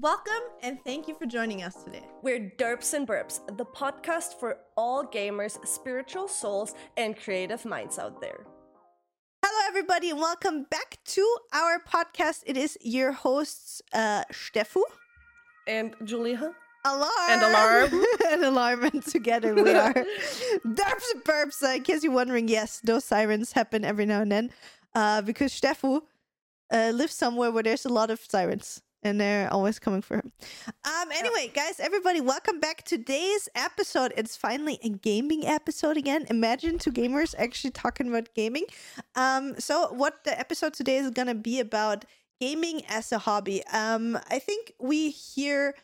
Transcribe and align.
Welcome 0.00 0.42
and 0.60 0.78
thank 0.82 1.06
you 1.06 1.14
for 1.14 1.24
joining 1.24 1.62
us 1.62 1.84
today. 1.84 2.02
We're 2.20 2.52
Derps 2.58 2.94
and 2.94 3.06
Burps, 3.06 3.38
the 3.56 3.64
podcast 3.64 4.40
for 4.40 4.58
all 4.76 5.04
gamers, 5.04 5.64
spiritual 5.64 6.26
souls, 6.26 6.74
and 6.96 7.16
creative 7.16 7.64
minds 7.64 7.96
out 8.00 8.20
there. 8.20 8.44
Hello, 9.44 9.68
everybody, 9.68 10.10
and 10.10 10.18
welcome 10.18 10.64
back 10.64 10.98
to 11.04 11.36
our 11.52 11.78
podcast. 11.78 12.42
It 12.44 12.56
is 12.56 12.76
your 12.80 13.12
hosts, 13.12 13.82
uh, 13.92 14.24
Steffu 14.32 14.82
And 15.68 15.94
Julia. 16.02 16.52
Alarm 16.84 17.10
And 17.28 17.42
Alarm. 17.42 18.04
and 18.30 18.44
Alarm, 18.44 18.84
and 18.84 19.02
together 19.06 19.54
we 19.54 19.70
are 19.74 19.94
Derps 19.94 21.04
and 21.14 21.22
Burps. 21.24 21.62
Uh, 21.62 21.76
in 21.76 21.82
case 21.84 22.02
you're 22.02 22.12
wondering, 22.12 22.48
yes, 22.48 22.80
those 22.82 23.04
sirens 23.04 23.52
happen 23.52 23.84
every 23.84 24.06
now 24.06 24.22
and 24.22 24.32
then 24.32 24.50
uh, 24.96 25.22
because 25.22 25.52
Steffu 25.52 26.00
uh, 26.72 26.90
lives 26.92 27.14
somewhere 27.14 27.52
where 27.52 27.62
there's 27.62 27.84
a 27.84 27.88
lot 27.90 28.10
of 28.10 28.18
sirens. 28.18 28.82
And 29.04 29.20
they're 29.20 29.52
always 29.52 29.78
coming 29.78 30.00
for 30.00 30.16
him. 30.16 30.32
Um. 30.84 31.12
Anyway, 31.12 31.50
guys, 31.54 31.78
everybody, 31.78 32.22
welcome 32.22 32.58
back. 32.58 32.84
Today's 32.84 33.50
episode. 33.54 34.14
It's 34.16 34.34
finally 34.34 34.78
a 34.82 34.88
gaming 34.88 35.46
episode 35.46 35.98
again. 35.98 36.24
Imagine 36.30 36.78
two 36.78 36.90
gamers 36.90 37.34
actually 37.36 37.72
talking 37.72 38.08
about 38.08 38.34
gaming. 38.34 38.64
Um. 39.14 39.60
So, 39.60 39.92
what 39.92 40.24
the 40.24 40.38
episode 40.38 40.72
today 40.72 40.96
is 40.96 41.10
gonna 41.10 41.34
be 41.34 41.60
about 41.60 42.06
gaming 42.40 42.80
as 42.88 43.12
a 43.12 43.18
hobby. 43.18 43.62
Um. 43.66 44.18
I 44.30 44.38
think 44.38 44.72
we 44.80 45.10
hear 45.10 45.74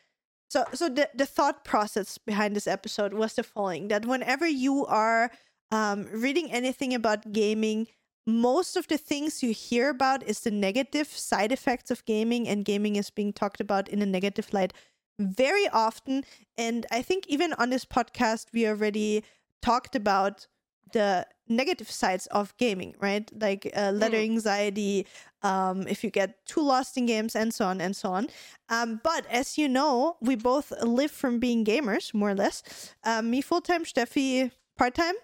so 0.48 0.64
so 0.73 0.88
the, 0.88 1.10
the 1.14 1.26
thought 1.26 1.62
process 1.62 2.16
behind 2.16 2.56
this 2.56 2.66
episode 2.66 3.12
was 3.12 3.34
the 3.34 3.42
following 3.42 3.88
that 3.88 4.06
whenever 4.06 4.48
you 4.48 4.87
are 4.87 5.30
um, 5.70 6.09
reading 6.12 6.50
anything 6.50 6.95
about 6.95 7.32
gaming 7.32 7.87
most 8.30 8.76
of 8.76 8.86
the 8.88 8.98
things 8.98 9.42
you 9.42 9.52
hear 9.52 9.90
about 9.90 10.22
is 10.22 10.40
the 10.40 10.50
negative 10.50 11.08
side 11.08 11.52
effects 11.52 11.90
of 11.90 12.04
gaming 12.04 12.48
and 12.48 12.64
gaming 12.64 12.96
is 12.96 13.10
being 13.10 13.32
talked 13.32 13.60
about 13.60 13.88
in 13.88 14.02
a 14.02 14.06
negative 14.06 14.52
light 14.52 14.72
very 15.18 15.68
often. 15.68 16.24
And 16.56 16.86
i 16.90 17.02
think 17.02 17.26
even 17.28 17.52
on 17.54 17.70
this 17.70 17.84
podcast 17.84 18.46
we 18.52 18.66
already 18.66 19.24
talked 19.62 19.95
about 19.95 20.46
the 20.92 21.26
negative 21.48 21.90
sides 21.90 22.26
of 22.28 22.56
gaming 22.56 22.95
right? 23.00 23.30
Like 23.38 23.70
uh, 23.76 23.92
ladder 23.92 24.16
anxiety 24.16 25.06
um, 25.42 25.87
if 25.88 26.02
you 26.04 26.10
get 26.10 26.44
too 26.46 26.62
lost 26.62 26.96
in 26.96 27.06
games 27.06 27.37
and 27.37 27.52
so 27.52 27.65
on 27.66 27.80
and 27.80 27.94
so 27.94 28.12
on. 28.12 28.28
Um, 28.68 29.00
but 29.02 29.26
as 29.30 29.59
you 29.59 29.68
know 29.68 30.16
we 30.20 30.37
both 30.37 30.72
live 30.82 31.10
from 31.10 31.38
being 31.38 31.65
gamers 31.65 32.12
more 32.15 32.30
or 32.30 32.34
less. 32.34 32.62
Um, 33.04 33.30
me 33.30 33.40
full-time 33.40 33.84
steffi 33.84 34.50
part-time 34.76 35.15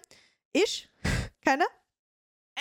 ish 0.53 0.87
kind 1.45 1.61
of 1.61 1.67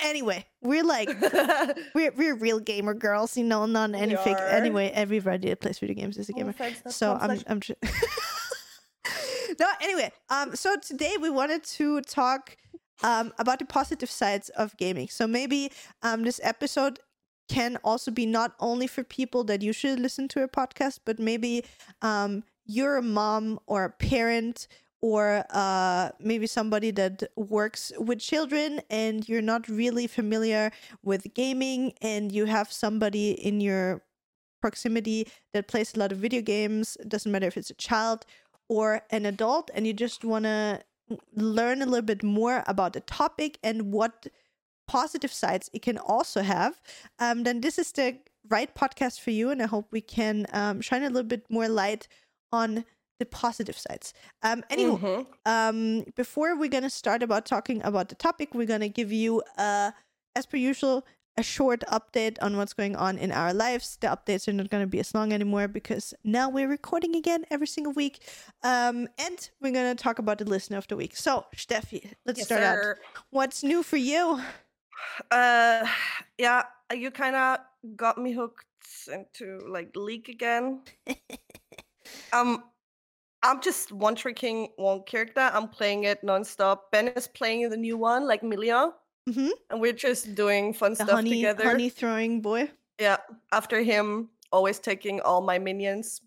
anyway 0.02 0.44
we're 0.62 0.84
like 0.84 1.08
we're, 1.94 2.12
we're 2.16 2.34
real 2.34 2.61
gamer 2.61 2.94
girls 2.94 3.36
you 3.36 3.44
know 3.44 3.66
not 3.66 3.94
any 3.94 4.14
We 4.14 4.22
fake 4.22 4.36
are. 4.36 4.47
anyway 4.48 4.91
everybody 4.94 5.48
that 5.48 5.61
plays 5.61 5.78
video 5.78 5.94
games 5.94 6.16
is 6.19 6.28
a 6.28 6.33
gamer 6.33 6.55
so 6.88 7.16
I'm 7.20 7.41
I'm 7.47 7.61
just 7.61 7.78
no 9.58 9.66
anyway 9.80 10.12
um 10.28 10.55
so 10.55 10.77
today 10.77 11.16
we 11.20 11.30
wanted 11.30 11.64
to 11.64 12.00
talk 12.03 12.56
um 13.03 13.33
about 13.38 13.58
the 13.58 13.64
positive 13.64 14.11
sides 14.11 14.48
of 14.50 14.77
gaming 14.77 15.08
so 15.08 15.27
maybe 15.27 15.70
um 16.03 16.22
this 16.25 16.41
episode 16.42 16.98
can 17.48 17.78
also 17.84 18.10
be 18.10 18.27
not 18.27 18.55
only 18.58 18.86
for 18.86 19.05
people 19.05 19.44
that 19.44 19.62
usually 19.62 19.97
listen 19.97 20.27
to 20.28 20.42
a 20.42 20.48
podcast 20.48 21.00
but 21.05 21.19
maybe 21.19 21.64
um 22.03 22.42
you're 22.64 22.97
a 22.97 23.03
mom 23.03 23.58
or 23.66 23.84
a 23.84 23.91
parent 23.91 24.66
or 25.02 25.44
uh, 25.50 26.11
maybe 26.20 26.47
somebody 26.47 26.91
that 26.91 27.22
works 27.36 27.92
with 27.98 28.19
children 28.19 28.80
and 28.91 29.28
you're 29.28 29.42
not 29.42 29.69
really 29.69 30.06
familiar 30.06 30.72
with 31.03 31.33
gaming 31.34 31.92
and 32.03 32.33
you 32.33 32.47
have 32.47 32.72
somebody 32.72 33.33
in 33.33 33.61
your 33.61 34.03
proximity 34.61 35.28
that 35.53 35.69
plays 35.69 35.94
a 35.94 35.98
lot 35.98 36.12
of 36.12 36.19
video 36.19 36.41
games 36.41 36.97
it 37.00 37.08
doesn't 37.08 37.30
matter 37.30 37.47
if 37.47 37.56
it's 37.56 37.70
a 37.70 37.75
child 37.75 38.25
or 38.69 39.03
an 39.11 39.27
adult 39.27 39.70
and 39.75 39.86
you 39.86 39.92
just 39.92 40.25
want 40.25 40.44
to 40.44 40.80
learn 41.34 41.83
a 41.83 41.86
little 41.86 42.03
bit 42.03 42.22
more 42.22 42.64
about 42.66 42.92
the 42.92 43.00
topic 43.00 43.58
and 43.62 43.92
what 43.92 44.26
positive 44.88 45.32
sides 45.32 45.69
it 45.72 45.82
can 45.82 45.98
also 45.98 46.42
have 46.42 46.81
um, 47.19 47.44
then 47.44 47.60
this 47.60 47.78
is 47.78 47.92
the 47.92 48.19
right 48.48 48.75
podcast 48.75 49.21
for 49.21 49.31
you 49.31 49.50
and 49.50 49.62
i 49.62 49.66
hope 49.66 49.87
we 49.91 50.00
can 50.00 50.47
um, 50.53 50.81
shine 50.81 51.03
a 51.03 51.09
little 51.09 51.22
bit 51.22 51.44
more 51.50 51.69
light 51.69 52.09
on 52.50 52.84
the 53.19 53.27
positive 53.27 53.78
sides. 53.78 54.12
Um 54.43 54.62
anywho 54.71 54.99
Mhm. 55.00 55.27
um 55.47 56.04
before 56.15 56.56
we're 56.59 56.71
gonna 56.71 56.91
start 56.91 57.22
about 57.22 57.47
talking 57.47 57.82
about 57.84 58.09
the 58.09 58.15
topic 58.15 58.54
we're 58.54 58.66
gonna 58.66 58.88
give 58.88 59.12
you 59.12 59.43
uh 59.59 59.91
as 60.34 60.47
per 60.47 60.56
usual 60.56 61.06
a 61.38 61.43
short 61.43 61.84
update 61.93 62.38
on 62.41 62.56
what's 62.56 62.72
going 62.72 62.97
on 62.97 63.19
in 63.19 63.31
our 63.31 63.53
lives. 63.53 63.99
The 64.00 64.06
updates 64.09 64.49
are 64.49 64.54
not 64.54 64.71
gonna 64.71 64.87
be 64.87 65.00
as 65.00 65.15
long 65.15 65.32
anymore 65.32 65.69
because 65.69 66.15
now 66.25 66.49
we're 66.49 66.69
recording 66.69 67.15
again 67.15 67.44
every 67.50 67.66
single 67.66 67.93
week. 67.93 68.21
Um 68.62 69.09
and 69.19 69.50
we're 69.60 69.72
gonna 69.72 69.94
talk 69.94 70.19
about 70.19 70.38
the 70.38 70.44
listener 70.47 70.78
of 70.78 70.87
the 70.88 70.97
week. 70.97 71.15
So 71.16 71.44
steffi 71.54 72.12
let's 72.25 72.38
Yes, 72.38 72.47
start 72.48 72.62
out. 72.62 72.78
what's 73.31 73.62
new 73.62 73.83
for 73.83 73.98
you? 73.98 74.41
Uh, 75.31 75.87
yeah, 76.38 76.62
you 76.93 77.10
kind 77.10 77.37
of 77.37 77.59
got 77.97 78.19
me 78.19 78.33
hooked 78.33 78.65
into 79.12 79.60
like 79.69 79.94
League 79.94 80.28
again. 80.28 80.83
um, 82.33 82.65
I'm 83.42 83.60
just 83.60 83.92
one 83.92 84.14
tricking 84.14 84.69
one 84.76 85.02
character. 85.04 85.50
I'm 85.52 85.69
playing 85.69 86.04
it 86.04 86.22
nonstop. 86.24 86.78
Ben 86.91 87.08
is 87.08 87.28
playing 87.28 87.69
the 87.69 87.76
new 87.76 87.97
one, 87.97 88.26
like 88.26 88.42
Milio. 88.42 88.92
Mm-hmm. 89.28 89.48
And 89.70 89.80
we're 89.80 89.92
just 89.92 90.34
doing 90.34 90.72
fun 90.72 90.92
the 90.92 90.97
stuff 90.97 91.10
honey, 91.10 91.30
together. 91.30 91.64
Honey 91.64 91.88
throwing 91.88 92.41
boy. 92.41 92.70
Yeah. 93.00 93.19
After 93.52 93.82
him, 93.82 94.30
always 94.52 94.78
taking 94.78 95.20
all 95.20 95.41
my 95.41 95.58
minions 95.58 96.20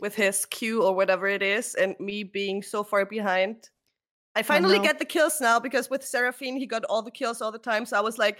with 0.00 0.14
his 0.14 0.46
Q 0.46 0.82
or 0.82 0.94
whatever 0.94 1.26
it 1.26 1.42
is, 1.42 1.74
and 1.74 1.94
me 1.98 2.22
being 2.22 2.62
so 2.62 2.82
far 2.82 3.04
behind. 3.04 3.68
I 4.36 4.42
finally 4.42 4.76
oh, 4.76 4.78
no. 4.78 4.84
get 4.84 4.98
the 4.98 5.04
kills 5.04 5.40
now 5.40 5.58
because 5.58 5.90
with 5.90 6.04
Seraphine, 6.04 6.56
he 6.56 6.66
got 6.66 6.84
all 6.84 7.02
the 7.02 7.10
kills 7.10 7.42
all 7.42 7.50
the 7.50 7.58
time. 7.58 7.84
So 7.84 7.96
I 7.98 8.00
was 8.00 8.16
like 8.16 8.38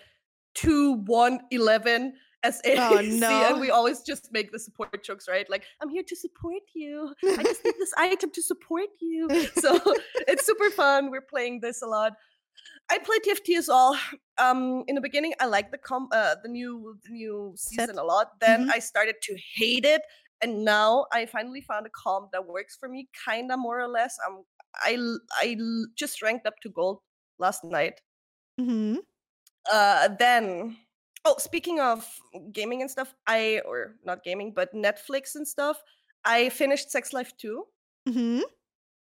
2, 0.54 1.02
1, 1.06 1.40
11 1.50 2.14
as 2.42 2.60
oh, 2.66 3.00
no. 3.02 3.46
and 3.48 3.60
we 3.60 3.70
always 3.70 4.00
just 4.02 4.32
make 4.32 4.52
the 4.52 4.58
support 4.58 5.02
jokes, 5.04 5.28
right? 5.28 5.48
Like, 5.48 5.64
I'm 5.80 5.88
here 5.88 6.02
to 6.06 6.16
support 6.16 6.62
you. 6.74 7.14
I 7.24 7.42
just 7.42 7.64
need 7.64 7.74
this 7.78 7.92
item 7.98 8.30
to 8.30 8.42
support 8.42 8.88
you. 9.00 9.28
So 9.56 9.80
it's 10.28 10.46
super 10.46 10.70
fun. 10.70 11.10
We're 11.10 11.20
playing 11.20 11.60
this 11.60 11.82
a 11.82 11.86
lot. 11.86 12.12
I 12.90 12.98
play 12.98 13.16
TFT 13.18 13.56
as 13.56 13.68
all. 13.68 13.96
Um, 14.38 14.84
in 14.88 14.94
the 14.94 15.00
beginning, 15.00 15.34
I 15.40 15.46
liked 15.46 15.70
the 15.70 15.78
com 15.78 16.08
uh, 16.12 16.34
the 16.42 16.48
new 16.48 16.98
the 17.04 17.12
new 17.12 17.54
season 17.56 17.94
Set. 17.94 17.96
a 17.96 18.02
lot. 18.02 18.40
Then 18.40 18.62
mm-hmm. 18.62 18.70
I 18.72 18.80
started 18.80 19.16
to 19.22 19.36
hate 19.54 19.84
it, 19.84 20.02
and 20.42 20.64
now 20.64 21.06
I 21.12 21.26
finally 21.26 21.60
found 21.60 21.86
a 21.86 21.90
comp 21.90 22.32
that 22.32 22.46
works 22.46 22.76
for 22.78 22.88
me, 22.88 23.08
kinda 23.24 23.56
more 23.56 23.80
or 23.80 23.88
less. 23.88 24.18
I'm 24.26 24.42
I 24.74 24.98
I 25.36 25.56
just 25.96 26.20
ranked 26.20 26.46
up 26.46 26.54
to 26.62 26.68
gold 26.68 26.98
last 27.38 27.62
night. 27.64 28.00
Mm-hmm. 28.60 28.96
Uh, 29.70 30.08
then 30.18 30.76
oh, 31.24 31.36
speaking 31.38 31.80
of 31.80 32.08
gaming 32.52 32.82
and 32.82 32.90
stuff, 32.90 33.14
I 33.26 33.60
or 33.64 33.96
not 34.04 34.22
gaming, 34.24 34.52
but 34.54 34.72
Netflix 34.74 35.34
and 35.34 35.46
stuff. 35.46 35.82
I 36.24 36.48
finished 36.50 36.90
Sex 36.90 37.12
Life 37.12 37.36
2 37.36 37.66
hmm 38.06 38.40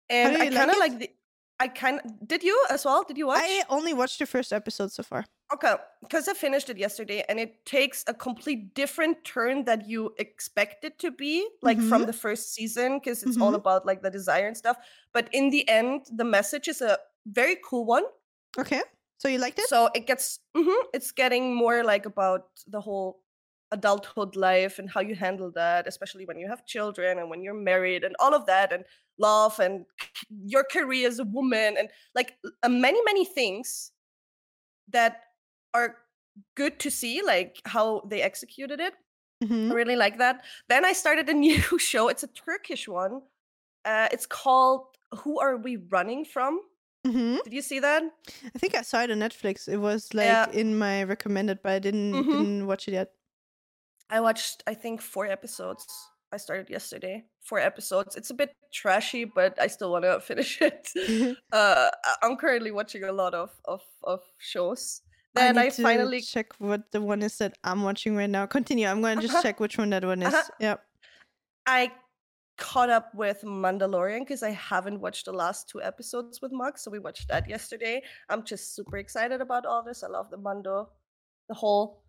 and 0.08 0.36
I 0.36 0.46
kind 0.46 0.70
of 0.70 0.76
it? 0.76 0.78
like 0.78 0.98
the. 0.98 1.10
I 1.58 1.68
kind 1.68 2.00
of 2.04 2.28
did 2.28 2.42
you 2.42 2.66
as 2.70 2.84
well? 2.84 3.04
Did 3.04 3.16
you 3.16 3.26
watch? 3.26 3.62
i 3.62 3.62
only 3.68 3.94
watched 3.94 4.18
the 4.18 4.26
first 4.26 4.52
episode 4.52 4.90
so 4.92 5.02
far 5.02 5.26
Okay, 5.54 5.76
because 6.02 6.26
I 6.26 6.34
finished 6.34 6.68
it 6.70 6.76
yesterday 6.76 7.22
and 7.28 7.38
it 7.38 7.64
takes 7.66 8.02
a 8.08 8.14
complete 8.14 8.74
different 8.74 9.22
turn 9.24 9.64
that 9.66 9.86
you 9.86 10.12
expect 10.18 10.82
it 10.82 10.98
to 10.98 11.12
be, 11.12 11.48
like 11.62 11.80
from 11.80 12.06
the 12.06 12.12
first 12.12 12.52
season, 12.52 12.98
because 12.98 13.22
it's 13.22 13.36
all 13.36 13.54
Mhm. 13.54 13.54
about 13.54 13.86
like 13.86 14.02
the 14.02 14.10
desire 14.10 14.48
and 14.48 14.56
stuff. 14.56 14.76
But 15.12 15.28
in 15.32 15.50
the 15.50 15.68
end, 15.68 16.06
the 16.12 16.24
message 16.24 16.66
is 16.66 16.80
a 16.82 16.98
very 17.26 17.56
cool 17.64 17.84
one. 17.84 18.02
okay 18.58 18.82
so 19.18 19.28
you 19.28 19.38
liked 19.38 19.58
it 19.58 19.70
So 19.70 19.90
it 19.94 20.06
gets, 20.06 20.40
mhm, 20.56 20.82
it's 20.92 21.12
getting 21.12 21.54
more 21.54 21.82
like 21.84 22.06
about 22.06 22.48
the 22.66 22.80
whole 22.80 23.22
adulthood 23.72 24.36
life 24.36 24.78
and 24.78 24.88
how 24.90 25.00
you 25.00 25.14
handle 25.14 25.50
that, 25.52 25.86
especially 25.88 26.24
when 26.26 26.38
you 26.38 26.48
have 26.48 26.66
children 26.66 27.18
and 27.18 27.28
when 27.30 27.42
you're 27.42 27.54
married 27.54 28.04
and 28.04 28.14
all 28.20 28.34
of 28.34 28.46
that, 28.46 28.72
and 28.72 28.84
love 29.18 29.58
and 29.58 29.86
your 30.44 30.64
career 30.64 31.08
as 31.08 31.18
a 31.18 31.24
woman 31.24 31.76
and 31.78 31.88
like 32.14 32.36
uh, 32.62 32.68
many 32.68 33.02
many 33.04 33.24
things 33.24 33.92
that 34.88 35.22
are 35.74 35.96
good 36.54 36.78
to 36.80 36.90
see, 36.90 37.22
like 37.22 37.60
how 37.64 38.00
they 38.08 38.22
executed 38.22 38.80
it. 38.80 38.94
Mhm. 39.42 39.70
I 39.70 39.74
really 39.74 39.96
like 39.96 40.18
that. 40.18 40.44
Then 40.68 40.84
I 40.84 40.92
started 40.92 41.28
a 41.28 41.34
new 41.46 41.60
show. 41.78 42.08
It's 42.08 42.22
a 42.24 42.28
Turkish 42.28 42.88
one. 42.88 43.22
Uh, 43.84 44.08
it's 44.12 44.26
called 44.26 44.96
"Who 45.20 45.40
Are 45.40 45.56
We 45.56 45.76
Running 45.76 46.24
From?" 46.24 46.60
Hmm 47.06 47.36
Did 47.44 47.52
you 47.52 47.62
see 47.62 47.78
that? 47.80 48.02
I 48.54 48.58
think 48.58 48.74
I 48.74 48.82
saw 48.82 49.02
it 49.02 49.10
on 49.10 49.18
Netflix. 49.18 49.68
It 49.68 49.78
was 49.78 50.12
like 50.14 50.26
Yeah. 50.26 50.50
in 50.52 50.78
my 50.78 51.04
recommended, 51.04 51.60
but 51.62 51.72
I 51.72 51.78
didn't 51.78 52.12
Mhm. 52.14 52.30
didn't 52.32 52.66
watch 52.66 52.88
it 52.88 52.92
yet. 52.92 53.12
I 54.10 54.20
watched, 54.20 54.62
I 54.66 54.74
think, 54.74 55.00
four 55.02 55.26
episodes. 55.26 55.86
I 56.32 56.36
started 56.38 56.70
yesterday. 56.70 57.24
Four 57.42 57.58
episodes. 57.60 58.14
It's 58.16 58.30
a 58.30 58.34
bit 58.34 58.50
trashy, 58.72 59.24
but 59.24 59.54
I 59.60 59.66
still 59.68 59.90
want 59.90 60.04
to 60.04 60.20
finish 60.30 60.60
it. 60.62 60.90
uh, 61.52 61.90
I- 62.04 62.16
I'm 62.22 62.36
currently 62.36 62.70
watching 62.70 63.04
a 63.04 63.12
lot 63.12 63.34
of 63.34 63.50
of, 63.64 63.82
of 64.02 64.20
shows. 64.38 65.02
Then 65.34 65.58
I, 65.58 65.68
to 65.68 65.82
finally 65.82 66.22
check 66.22 66.54
what 66.58 66.90
the 66.92 67.00
one 67.02 67.20
is 67.22 67.36
that 67.38 67.58
I'm 67.62 67.82
watching 67.82 68.16
right 68.16 68.30
now. 68.30 68.46
Continue. 68.46 68.86
I'm 68.88 69.02
going 69.02 69.16
to 69.18 69.22
just 69.22 69.34
Uh-huh. 69.34 69.42
check 69.52 69.60
which 69.60 69.76
one 69.76 69.90
that 69.90 70.04
one 70.04 70.22
is. 70.22 70.32
Uh-huh. 70.34 70.50
Yep. 70.60 70.80
I 71.66 71.92
caught 72.56 72.88
up 72.90 73.14
with 73.14 73.42
Mandalorian 73.42 74.20
because 74.20 74.42
I 74.42 74.50
haven't 74.50 75.00
watched 75.00 75.26
the 75.26 75.32
last 75.32 75.68
two 75.68 75.82
episodes 75.82 76.40
with 76.40 76.52
Mark, 76.52 76.78
so 76.78 76.90
we 76.90 76.98
watched 76.98 77.28
that 77.28 77.48
yesterday. 77.48 78.02
I'm 78.28 78.44
just 78.44 78.74
super 78.74 78.96
excited 78.96 79.40
about 79.40 79.66
all 79.66 79.82
this. 79.82 80.02
I 80.02 80.08
love 80.08 80.30
the 80.30 80.38
Mando, 80.38 80.88
the 81.48 81.54
whole 81.54 82.02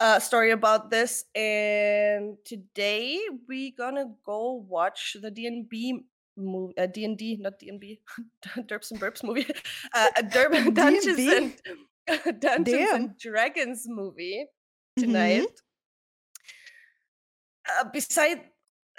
uh, 0.00 0.18
story 0.18 0.50
about 0.52 0.90
this. 0.90 1.24
And 1.34 2.36
today 2.44 3.20
we're 3.48 3.72
gonna 3.76 4.06
go 4.24 4.64
watch 4.68 5.16
the 5.20 5.30
DNB 5.30 6.04
movie, 6.36 6.74
uh, 6.78 6.86
D&D, 6.86 7.36
not 7.40 7.60
DNB, 7.60 8.00
Derps 8.66 8.90
and 8.90 9.00
Burps 9.00 9.22
movie, 9.22 9.46
uh, 9.94 10.10
a 10.16 10.22
Derp 10.34 10.74
Dungeons 10.74 11.16
D&B? 11.16 11.56
and 12.08 12.40
Dungeons 12.40 12.76
Damn. 12.78 12.94
and 12.96 13.18
Dragons 13.18 13.84
movie 13.86 14.46
Mhm. 14.98 15.02
tonight. 15.02 15.60
Uh, 17.68 17.84
beside 17.92 18.40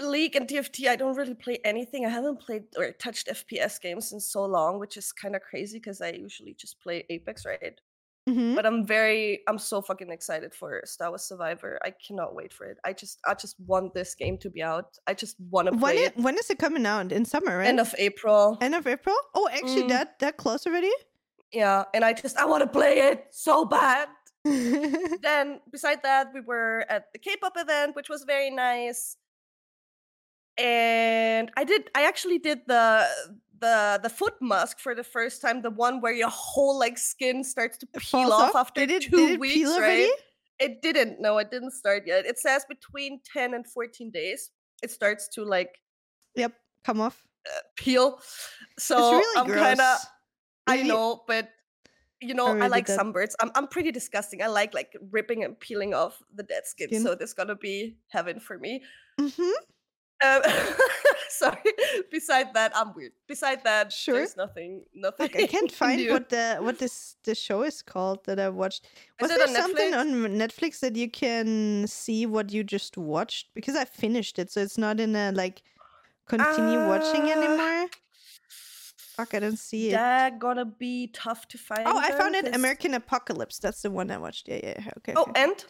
League 0.01 0.35
and 0.35 0.47
TFT, 0.47 0.87
I 0.89 0.95
don't 0.95 1.15
really 1.15 1.33
play 1.35 1.59
anything. 1.63 2.05
I 2.05 2.09
haven't 2.09 2.39
played 2.41 2.63
or 2.77 2.91
touched 2.91 3.27
FPS 3.27 3.79
games 3.79 4.11
in 4.11 4.19
so 4.19 4.45
long, 4.45 4.79
which 4.79 4.97
is 4.97 5.11
kind 5.11 5.35
of 5.35 5.41
crazy 5.41 5.79
because 5.79 6.01
I 6.01 6.09
usually 6.11 6.53
just 6.53 6.79
play 6.81 7.05
Apex, 7.09 7.45
right? 7.45 7.79
Mhm. 8.27 8.55
But 8.55 8.65
I'm 8.65 8.85
very, 8.85 9.41
I'm 9.47 9.59
so 9.59 9.81
fucking 9.81 10.09
excited 10.09 10.53
for 10.55 10.81
Star 10.85 11.09
Wars 11.09 11.21
Survivor. 11.23 11.77
I 11.85 11.91
cannot 11.91 12.33
wait 12.33 12.51
for 12.51 12.65
it. 12.65 12.77
I 12.83 12.91
just, 12.91 13.19
I 13.25 13.35
just 13.35 13.55
want 13.67 13.93
this 13.93 14.15
game 14.15 14.37
to 14.39 14.49
be 14.49 14.63
out. 14.63 14.97
I 15.07 15.13
just 15.13 15.35
want 15.51 15.67
to 15.67 15.71
When 15.73 15.79
play 15.79 15.97
it, 16.05 16.13
it. 16.17 16.23
when 16.23 16.35
is 16.37 16.49
it 16.49 16.57
coming 16.57 16.85
out? 16.87 17.11
In 17.11 17.23
summer, 17.23 17.59
right? 17.59 17.67
End 17.67 17.79
of 17.79 17.93
April. 17.99 18.57
End 18.61 18.73
of 18.73 18.87
April? 18.87 19.15
Oh, 19.35 19.47
actually, 19.51 19.83
Mm. 19.83 19.89
that 19.89 20.19
that 20.19 20.37
close 20.37 20.65
already? 20.65 20.91
yeah, 21.53 21.83
and 21.93 22.03
I 22.03 22.11
just, 22.13 22.35
I 22.37 22.45
want 22.45 22.63
to 22.63 22.67
play 22.67 22.97
it 23.09 23.27
so 23.31 23.63
bad. 23.63 24.09
then 24.45 25.59
beside 25.71 26.01
that 26.03 26.31
we 26.33 26.41
were 26.41 26.85
at 26.89 27.11
the 27.13 27.19
k-pop 27.19 27.53
event 27.57 27.95
which 27.95 28.09
was 28.09 28.23
very 28.25 28.51
nice 28.51 29.17
and 30.57 31.51
i 31.57 31.63
did 31.63 31.89
i 31.95 32.03
actually 32.03 32.37
did 32.39 32.59
the 32.67 33.05
the 33.59 33.99
the 34.03 34.09
foot 34.09 34.33
mask 34.41 34.79
for 34.79 34.95
the 34.95 35.03
first 35.03 35.41
time 35.41 35.61
the 35.61 35.69
one 35.69 36.01
where 36.01 36.13
your 36.13 36.29
whole 36.29 36.77
like 36.79 36.97
skin 36.97 37.43
starts 37.43 37.77
to 37.77 37.87
peel 37.97 38.31
off 38.31 38.55
off? 38.55 38.55
after 38.55 38.85
Did 38.85 38.91
it- 38.91 39.03
two 39.09 39.15
did 39.17 39.31
it 39.31 39.39
weeks 39.39 39.55
peel 39.55 39.71
right 39.79 39.83
already? 39.83 40.11
it 40.59 40.81
didn't 40.81 41.19
no 41.19 41.37
it 41.37 41.51
didn't 41.51 41.71
start 41.71 42.03
yet 42.05 42.25
it 42.25 42.39
says 42.39 42.65
between 42.69 43.19
10 43.33 43.53
and 43.53 43.67
14 43.67 44.11
days 44.11 44.51
it 44.83 44.91
starts 44.91 45.27
to 45.35 45.43
like 45.43 45.79
yep, 46.35 46.53
come 46.83 47.01
off. 47.01 47.23
peel 47.75 48.19
so 48.79 49.11
really 49.17 49.39
i'm 49.41 49.47
kind 49.47 49.79
of 49.81 49.97
I 50.67 50.81
know, 50.81 51.21
but 51.27 51.49
you 52.21 52.33
know, 52.33 52.47
I, 52.47 52.49
already 52.49 52.69
like 52.69 52.85
did. 52.87 52.97
sunbirds. 52.97 53.35
I'm 53.39 53.51
I'm 53.53 53.67
pretty 53.67 53.91
disgusting. 53.91 54.41
I 54.41 54.47
like 54.47 54.73
like 54.73 54.93
ripping 55.11 55.43
and 55.43 55.59
peeling 55.59 55.93
off 55.93 56.17
the 56.33 56.41
dead 56.41 56.65
skin. 56.65 56.87
Skin. 56.87 57.03
So 57.03 57.13
this 57.13 57.33
gonna 57.33 57.53
be 57.55 57.97
heaven 58.09 58.39
for 58.39 58.57
me. 58.57 58.81
Mhm. 59.19 59.51
Um, 60.25 60.41
sorry. 61.29 61.71
Beside 62.11 62.53
that, 62.53 62.71
I'm 62.75 62.93
weird. 62.93 63.11
Beside 63.27 63.63
that, 63.63 63.91
Sure. 63.91 64.15
there's 64.15 64.35
nothing. 64.37 64.83
Nothing. 64.93 65.27
Fuck, 65.29 65.35
I 65.41 65.47
can't 65.47 65.71
find 65.83 66.01
new. 66.01 66.11
what 66.13 66.29
the 66.29 66.57
what 66.61 66.79
this 66.79 67.15
the 67.23 67.35
show 67.35 67.63
is 67.63 67.81
called 67.81 68.23
that 68.25 68.39
I 68.39 68.49
watched. 68.49 68.87
Was 69.21 69.29
there 69.31 69.41
on 69.41 69.53
something 69.53 69.91
Netflix? 69.93 69.99
on 69.99 70.37
Netflix 70.43 70.79
that 70.81 70.95
you 70.95 71.09
can 71.09 71.85
see 71.87 72.25
what 72.25 72.51
you 72.51 72.63
just 72.63 72.97
watched? 72.97 73.53
Because 73.53 73.75
I 73.75 73.85
finished 73.85 74.39
it, 74.39 74.51
so 74.51 74.61
it's 74.61 74.77
not 74.77 74.99
in 74.99 75.15
a 75.15 75.31
like 75.31 75.61
continue 76.27 76.79
watching 76.87 77.23
Uh, 77.29 77.35
anymore. 77.37 77.87
Fuck, 78.49 79.33
I 79.33 79.39
don't 79.39 79.57
see 79.59 79.89
it. 79.89 79.93
That 79.93 80.39
gonna 80.39 80.65
be 80.65 81.07
tough 81.07 81.47
to 81.49 81.57
find. 81.57 81.83
Oh, 81.85 81.97
I 81.97 82.11
found 82.11 82.35
it. 82.35 82.53
American 82.53 82.93
Apocalypse. 82.93 83.59
That's 83.59 83.81
the 83.81 83.89
one 83.91 84.11
I 84.11 84.17
watched. 84.17 84.47
Yeah, 84.49 84.59
yeah. 84.61 84.73
yeah, 84.85 84.91
Okay. 84.97 85.13
Oh, 85.15 85.21
okay. 85.29 85.43
and 85.43 85.65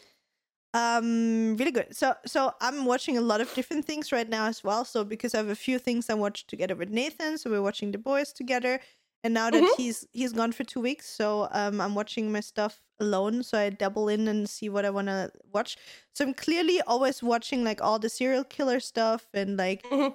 Um, 0.76 1.56
really 1.56 1.70
good. 1.72 1.96
So, 1.96 2.14
so 2.26 2.52
I'm 2.60 2.84
watching 2.84 3.16
a 3.16 3.20
lot 3.22 3.40
of 3.40 3.52
different 3.54 3.86
things 3.86 4.12
right 4.12 4.28
now 4.28 4.46
as 4.46 4.62
well. 4.62 4.84
So, 4.84 5.04
because 5.04 5.34
I 5.34 5.38
have 5.38 5.48
a 5.48 5.54
few 5.56 5.78
things 5.78 6.10
I 6.10 6.14
watched 6.14 6.48
together 6.50 6.74
with 6.76 6.90
Nathan, 6.90 7.38
so 7.38 7.50
we're 7.50 7.62
watching 7.62 7.92
The 7.92 7.98
Boys 7.98 8.32
together. 8.32 8.80
And 9.24 9.32
now 9.34 9.50
that 9.50 9.62
Mhm. 9.62 9.76
he's 9.76 10.06
he's 10.12 10.32
gone 10.34 10.52
for 10.52 10.64
two 10.64 10.80
weeks, 10.80 11.08
so 11.08 11.48
um, 11.52 11.80
I'm 11.80 11.94
watching 11.94 12.30
my 12.30 12.40
stuff 12.40 12.82
alone. 13.00 13.42
So 13.42 13.58
I 13.58 13.70
double 13.70 14.08
in 14.08 14.28
and 14.28 14.48
see 14.48 14.68
what 14.68 14.84
I 14.84 14.90
want 14.90 15.08
to 15.08 15.32
watch. 15.52 15.76
So 16.14 16.24
I'm 16.24 16.34
clearly 16.34 16.80
always 16.82 17.22
watching 17.22 17.64
like 17.64 17.80
all 17.82 17.98
the 17.98 18.08
serial 18.10 18.44
killer 18.44 18.78
stuff 18.80 19.26
and 19.34 19.56
like 19.56 19.82
Mhm. 19.90 20.14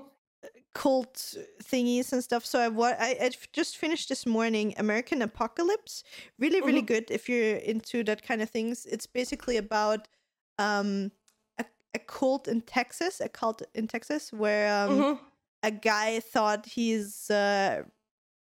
cult 0.73 1.35
thingies 1.61 2.13
and 2.13 2.23
stuff. 2.23 2.45
So 2.45 2.59
I 2.59 2.67
wa- 2.69 2.95
I, 2.97 3.17
I 3.21 3.31
just 3.51 3.77
finished 3.77 4.09
this 4.09 4.25
morning 4.25 4.73
American 4.77 5.21
Apocalypse. 5.21 6.03
Really, 6.39 6.61
really 6.61 6.83
Mhm. 6.83 6.87
good 6.87 7.11
if 7.11 7.27
you're 7.27 7.57
into 7.57 8.03
that 8.05 8.23
kind 8.23 8.41
of 8.41 8.49
things. 8.49 8.85
It's 8.85 9.07
basically 9.07 9.57
about 9.57 10.07
um 10.59 11.11
a, 11.59 11.65
a 11.95 11.99
cult 11.99 12.47
in 12.47 12.61
Texas, 12.61 13.21
a 13.21 13.29
cult 13.29 13.61
in 13.75 13.87
Texas 13.87 14.31
where 14.33 14.71
um 14.85 14.91
Mhm. 15.03 15.19
a 15.63 15.71
guy 15.71 16.19
thought 16.19 16.65
he's 16.65 17.29
uh, 17.29 17.83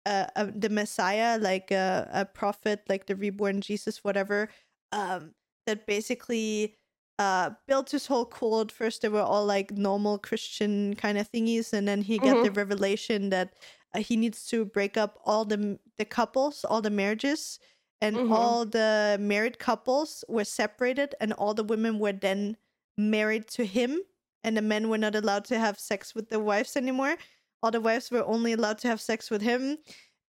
uh, 0.06 0.26
uh 0.36 0.46
the 0.54 0.68
Messiah, 0.70 1.38
like 1.38 1.70
a, 1.70 2.08
a 2.12 2.24
prophet, 2.24 2.82
like 2.88 3.06
the 3.06 3.16
reborn 3.16 3.60
Jesus, 3.60 4.04
whatever. 4.04 4.48
Um, 4.92 5.34
that 5.66 5.86
basically 5.86 6.76
uh 7.18 7.50
built 7.66 7.90
his 7.90 8.06
whole 8.06 8.24
cult. 8.26 8.70
First, 8.72 9.02
they 9.02 9.08
were 9.08 9.22
all 9.22 9.44
like 9.46 9.72
normal 9.72 10.18
Christian 10.18 10.94
kind 10.94 11.18
of 11.18 11.30
thingies, 11.30 11.72
and 11.72 11.88
then 11.88 12.02
he 12.02 12.20
got 12.20 12.42
the 12.42 12.50
revelation 12.52 13.30
that 13.30 13.54
uh, 13.94 14.00
he 14.00 14.16
needs 14.16 14.46
to 14.48 14.64
break 14.64 14.96
up 14.96 15.18
all 15.24 15.44
the 15.44 15.78
the 15.98 16.04
couples, 16.04 16.64
all 16.64 16.82
the 16.82 16.90
marriages, 16.90 17.58
and 18.00 18.20
Mhm. 18.20 18.26
all 18.28 18.66
the 18.66 19.16
married 19.20 19.58
couples 19.58 20.24
were 20.28 20.44
separated, 20.44 21.14
and 21.20 21.32
all 21.34 21.54
the 21.54 21.64
women 21.64 21.98
were 21.98 22.12
then 22.12 22.56
married 22.98 23.48
to 23.48 23.64
him, 23.66 24.00
and 24.44 24.56
the 24.56 24.62
men 24.62 24.88
were 24.88 24.98
not 24.98 25.14
allowed 25.14 25.44
to 25.46 25.58
have 25.58 25.78
sex 25.78 26.14
with 26.14 26.28
their 26.28 26.40
wives 26.40 26.76
anymore. 26.76 27.16
All 27.62 27.70
the 27.70 27.80
wives 27.80 28.10
were 28.10 28.24
only 28.24 28.52
allowed 28.52 28.78
to 28.78 28.88
have 28.88 29.00
sex 29.00 29.30
with 29.30 29.42
him, 29.42 29.78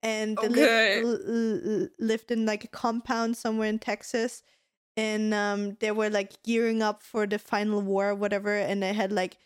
and 0.03 0.39
they 0.39 0.47
Okay. 0.47 0.49
lived, 0.49 0.95
l- 0.95 1.81
l- 1.83 1.89
lived 1.99 2.31
in 2.31 2.45
like 2.45 2.63
a 2.63 2.67
compound 2.69 3.37
somewhere 3.37 3.69
in 3.69 3.79
Texas. 3.79 4.43
And 4.97 5.33
um, 5.33 5.75
they 5.79 5.91
were 5.91 6.09
like 6.09 6.43
gearing 6.43 6.81
up 6.81 7.03
for 7.03 7.27
the 7.27 7.39
final 7.39 7.81
war, 7.81 8.15
whatever, 8.15 8.55
and 8.55 8.83
they 8.83 8.93
had 8.93 9.11
like 9.11 9.37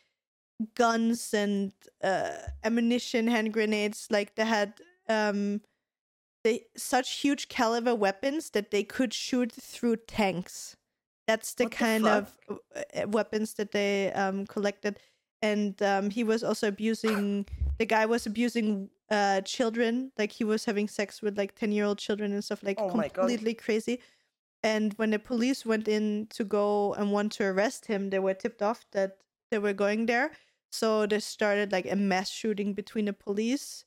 guns 0.75 1.33
and 1.33 1.73
uh, 2.03 2.37
ammunition, 2.63 3.27
hand 3.27 3.53
grenades. 3.53 4.07
Like 4.09 4.35
they 4.35 4.45
had 4.45 4.79
um, 5.09 5.61
they 6.43 6.65
such 6.75 7.19
huge 7.19 7.47
caliber 7.49 7.95
weapons 7.95 8.51
that 8.51 8.71
they 8.71 8.83
could 8.83 9.13
shoot 9.13 9.51
through 9.51 9.97
tanks. 10.07 10.75
That's 11.27 11.53
the 11.53 11.65
What 11.65 11.71
the 11.71 11.77
kind 11.77 12.07
of 12.07 12.37
uh, 12.49 13.07
weapons 13.07 13.53
that 13.53 13.71
they 13.71 14.11
um, 14.13 14.45
collected. 14.47 14.99
And 15.41 15.81
um, 15.81 16.09
he 16.09 16.23
was 16.23 16.43
also 16.43 16.67
abusing. 16.67 17.47
The 17.79 17.85
guy 17.85 18.05
was 18.05 18.25
abusing 18.25 18.89
uh, 19.09 19.41
children. 19.41 20.11
Like 20.17 20.31
he 20.31 20.43
was 20.43 20.65
having 20.65 20.87
sex 20.87 21.21
with 21.21 21.37
like 21.37 21.55
ten 21.55 21.71
year 21.71 21.85
old 21.85 21.97
children 21.97 22.33
and 22.33 22.43
stuff. 22.43 22.63
Like 22.63 22.79
Oh 22.79 22.89
completely 22.89 23.53
crazy. 23.53 23.99
And 24.63 24.93
when 24.93 25.09
the 25.09 25.19
police 25.19 25.65
went 25.65 25.87
in 25.87 26.27
to 26.31 26.43
go 26.43 26.93
and 26.93 27.11
want 27.11 27.31
to 27.33 27.45
arrest 27.45 27.87
him, 27.87 28.11
they 28.11 28.19
were 28.19 28.35
tipped 28.35 28.61
off 28.61 28.85
that 28.91 29.17
they 29.49 29.57
were 29.57 29.73
going 29.73 30.05
there. 30.05 30.31
So 30.71 31.05
they 31.05 31.19
started 31.19 31.71
like 31.71 31.91
a 31.91 31.95
mass 31.95 32.29
shooting 32.29 32.73
between 32.73 33.05
the 33.05 33.13
police 33.13 33.85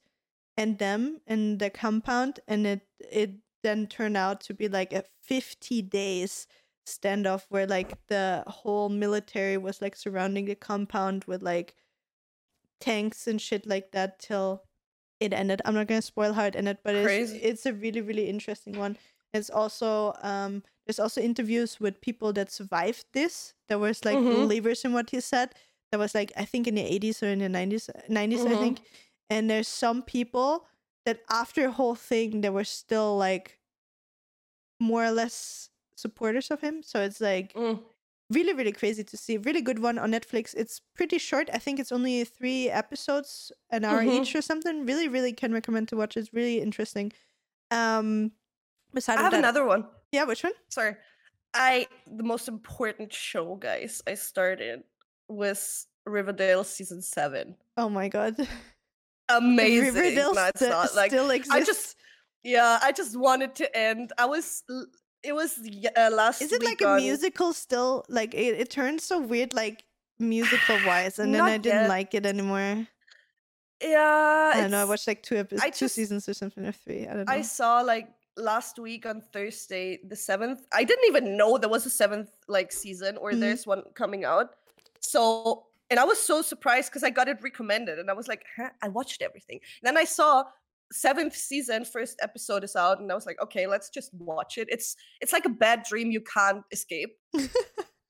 and 0.56 0.78
them 0.78 1.20
in 1.26 1.58
the 1.58 1.70
compound, 1.70 2.40
and 2.48 2.66
it 2.66 2.86
it 2.98 3.32
then 3.62 3.86
turned 3.86 4.16
out 4.16 4.40
to 4.42 4.54
be 4.54 4.68
like 4.68 4.92
a 4.92 5.04
fifty 5.22 5.82
days 5.82 6.46
standoff 6.86 7.46
where 7.48 7.66
like 7.66 7.96
the 8.08 8.44
whole 8.46 8.88
military 8.90 9.56
was 9.56 9.80
like 9.80 9.96
surrounding 9.96 10.44
the 10.44 10.54
compound 10.54 11.24
with 11.24 11.42
like 11.42 11.74
tanks 12.80 13.26
and 13.26 13.40
shit 13.40 13.66
like 13.66 13.92
that 13.92 14.18
till 14.18 14.62
it 15.20 15.32
ended. 15.32 15.62
I'm 15.64 15.74
not 15.74 15.86
gonna 15.86 16.02
spoil 16.02 16.32
how 16.34 16.44
it 16.44 16.56
ended, 16.56 16.78
but 16.84 16.94
it's 16.94 17.06
Crazy. 17.06 17.38
it's 17.38 17.66
a 17.66 17.72
really 17.72 18.00
really 18.00 18.28
interesting 18.28 18.76
one. 18.78 18.96
It's 19.32 19.50
also 19.50 20.14
um 20.22 20.62
there's 20.86 20.98
also 21.00 21.20
interviews 21.20 21.80
with 21.80 22.00
people 22.00 22.32
that 22.34 22.50
survived 22.52 23.06
this. 23.12 23.54
There 23.68 23.78
was 23.78 24.04
like 24.04 24.18
Mhm. 24.18 24.42
believers 24.42 24.84
in 24.84 24.92
what 24.92 25.10
he 25.10 25.20
said. 25.20 25.54
That 25.92 25.98
was 25.98 26.14
like 26.14 26.32
I 26.36 26.44
think 26.44 26.66
in 26.66 26.74
the 26.74 26.82
80s 26.82 27.22
or 27.22 27.28
in 27.28 27.38
the 27.38 27.48
90s 27.48 27.88
90s 28.08 28.46
I 28.46 28.56
Mhm. 28.56 28.58
think. 28.58 28.82
And 29.30 29.48
there's 29.50 29.68
some 29.68 30.02
people 30.02 30.66
that 31.06 31.20
after 31.30 31.62
the 31.62 31.72
whole 31.72 31.94
thing 31.94 32.40
they 32.40 32.50
were 32.50 32.64
still 32.64 33.16
like 33.16 33.58
more 34.80 35.04
or 35.04 35.10
less 35.10 35.70
supporters 35.96 36.50
of 36.50 36.60
him. 36.60 36.82
So 36.82 37.00
it's 37.00 37.20
like 37.20 37.52
Mm. 37.54 37.82
really 38.30 38.52
really 38.54 38.72
crazy 38.72 39.04
to 39.04 39.16
see 39.16 39.36
really 39.36 39.60
good 39.60 39.78
one 39.80 39.98
on 39.98 40.10
netflix 40.10 40.54
it's 40.56 40.80
pretty 40.96 41.18
short 41.18 41.48
i 41.52 41.58
think 41.58 41.78
it's 41.78 41.92
only 41.92 42.24
three 42.24 42.70
episodes 42.70 43.52
an 43.70 43.84
hour 43.84 44.02
Mhm. 44.02 44.22
each 44.22 44.34
or 44.34 44.40
something 44.40 44.86
really 44.86 45.08
really 45.08 45.32
can 45.32 45.52
recommend 45.52 45.88
to 45.88 45.94
watch 45.96 46.16
it's 46.16 46.32
really 46.32 46.58
interesting 46.58 47.12
um 47.70 48.32
besides 48.94 49.20
I 49.20 49.22
have 49.22 49.32
that 49.32 49.38
another 49.40 49.64
one. 49.66 49.86
yeah 50.10 50.24
which 50.24 50.42
one 50.42 50.54
Sorry. 50.70 50.96
I 51.52 51.86
the 52.06 52.24
most 52.24 52.48
important 52.48 53.12
show, 53.12 53.56
guys, 53.56 54.02
I 54.08 54.14
started 54.14 54.82
was 55.28 55.86
Riverdale 56.06 56.64
season 56.64 57.02
seven. 57.02 57.56
oh 57.76 57.88
my 57.90 58.08
god 58.08 58.34
Amazing. 59.28 59.94
riverdale 59.94 60.34
No, 60.34 60.46
it's 60.46 60.60
not. 60.60 60.94
Like 60.94 61.10
still 61.10 61.30
exists 61.30 61.54
I 61.54 61.64
just 61.64 61.96
yeah, 62.42 62.78
I 62.82 62.92
just 62.92 63.16
wanted 63.18 63.54
to 63.56 63.76
end. 63.76 64.12
I 64.18 64.26
was 64.26 64.62
it 65.22 65.34
was 65.34 65.58
uh, 65.96 66.10
last 66.12 66.42
is 66.42 66.52
it 66.52 66.62
like 66.62 66.80
a 66.82 66.88
on- 66.88 67.00
musical 67.02 67.52
still 67.54 68.04
like 68.08 68.34
it, 68.34 68.60
it 68.60 68.70
turns 68.70 69.02
so 69.04 69.18
weird 69.20 69.54
like 69.54 69.82
musical 70.18 70.76
wise, 70.86 71.18
and 71.18 71.34
then 71.34 71.40
I 71.42 71.56
didn't 71.56 71.82
yet. 71.82 71.88
like 71.88 72.14
it 72.14 72.26
anymore. 72.26 72.86
Yeah, 73.82 74.52
I 74.54 74.60
don't 74.60 74.70
know. 74.70 74.80
I 74.82 74.84
watched 74.84 75.06
like 75.06 75.22
two 75.22 75.36
episodes, 75.36 75.78
two 75.78 75.86
just- 75.86 75.94
seasons 75.94 76.28
or 76.28 76.34
something, 76.34 76.64
or 76.64 76.72
three. 76.72 77.06
I 77.06 77.14
don't 77.14 77.24
know. 77.26 77.32
I 77.32 77.42
saw 77.42 77.80
like 77.80 78.08
last 78.36 78.78
week 78.78 79.06
on 79.06 79.20
Thursday, 79.32 80.00
the 80.06 80.16
seventh. 80.16 80.60
I 80.72 80.84
didn't 80.84 81.04
even 81.06 81.36
know 81.36 81.58
there 81.58 81.68
was 81.70 81.86
a 81.86 81.90
seventh 81.90 82.30
like 82.48 82.72
season 82.72 83.16
or 83.16 83.32
Mhm. 83.32 83.40
there's 83.40 83.66
one 83.66 83.82
coming 83.94 84.24
out. 84.24 84.50
So, 85.00 85.66
and 85.90 86.00
I 86.00 86.04
was 86.04 86.18
so 86.20 86.42
surprised 86.42 86.90
because 86.90 87.02
I 87.04 87.10
got 87.10 87.28
it 87.28 87.38
recommended, 87.42 87.98
and 87.98 88.10
I 88.10 88.14
was 88.14 88.28
like, 88.28 88.44
huh? 88.56 88.70
I 88.82 88.88
watched 88.88 89.22
everything. 89.22 89.60
then 89.82 89.96
I 89.96 90.04
saw 90.04 90.44
seventh 90.92 91.34
season, 91.34 91.84
first 91.84 92.18
episode 92.22 92.62
is 92.64 92.76
out, 92.76 93.00
and 93.00 93.10
I 93.10 93.14
was 93.14 93.26
like, 93.26 93.40
okay, 93.42 93.66
let's 93.66 93.90
just 93.90 94.12
watch 94.14 94.58
it. 94.58 94.68
It's 94.70 94.96
it's 95.20 95.32
like 95.32 95.44
a 95.44 95.50
bad 95.50 95.82
dream 95.88 96.10
you 96.10 96.20
can't 96.20 96.62
escape. 96.72 97.16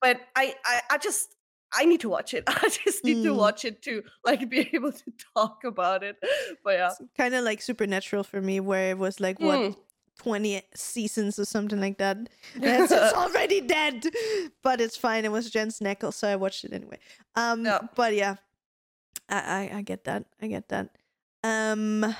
but 0.00 0.20
I, 0.36 0.54
I 0.64 0.80
I 0.90 0.98
just 0.98 1.34
I 1.76 1.84
need 1.86 2.00
to 2.00 2.08
watch 2.08 2.34
it. 2.34 2.44
I 2.48 2.68
just 2.68 3.04
need 3.04 3.22
to 3.24 3.30
Mm. 3.30 3.36
watch 3.36 3.64
it 3.64 3.82
to 3.82 4.02
like 4.24 4.48
be 4.54 4.68
able 4.72 4.92
to 4.92 5.12
talk 5.36 5.64
about 5.64 6.02
it. 6.04 6.16
But 6.62 6.74
yeah. 6.74 6.90
kind 7.16 7.34
of 7.34 7.44
like 7.44 7.62
Supernatural 7.62 8.22
for 8.24 8.40
me, 8.40 8.60
where 8.60 8.90
it 8.90 8.98
was 8.98 9.18
like 9.20 9.40
what 9.40 9.76
Mm. 10.18 10.22
twenty 10.22 10.62
seasons 10.74 11.38
or 11.38 11.44
something 11.44 11.80
like 11.80 11.98
that. 11.98 12.16
And 12.54 12.64
it's, 12.64 12.92
already 12.92 13.60
dead, 13.60 14.04
but 14.62 14.80
it's 14.80 14.96
fine. 14.96 15.24
It 15.24 15.32
was 15.32 15.50
Jensen 15.50 15.86
Ackles, 15.86 16.14
so 16.14 16.28
I 16.28 16.36
watched 16.36 16.64
it 16.64 16.72
anyway. 16.72 16.98
Um, 17.36 17.64
Yeah. 17.64 17.80
but 17.94 18.14
yeah, 18.14 18.36
I, 19.28 19.70
I 19.72 19.78
I 19.78 19.82
get 19.82 20.04
that. 20.04 20.24
I 20.42 20.46
get 20.48 20.68
that. 20.68 20.88
Um, 21.42 22.14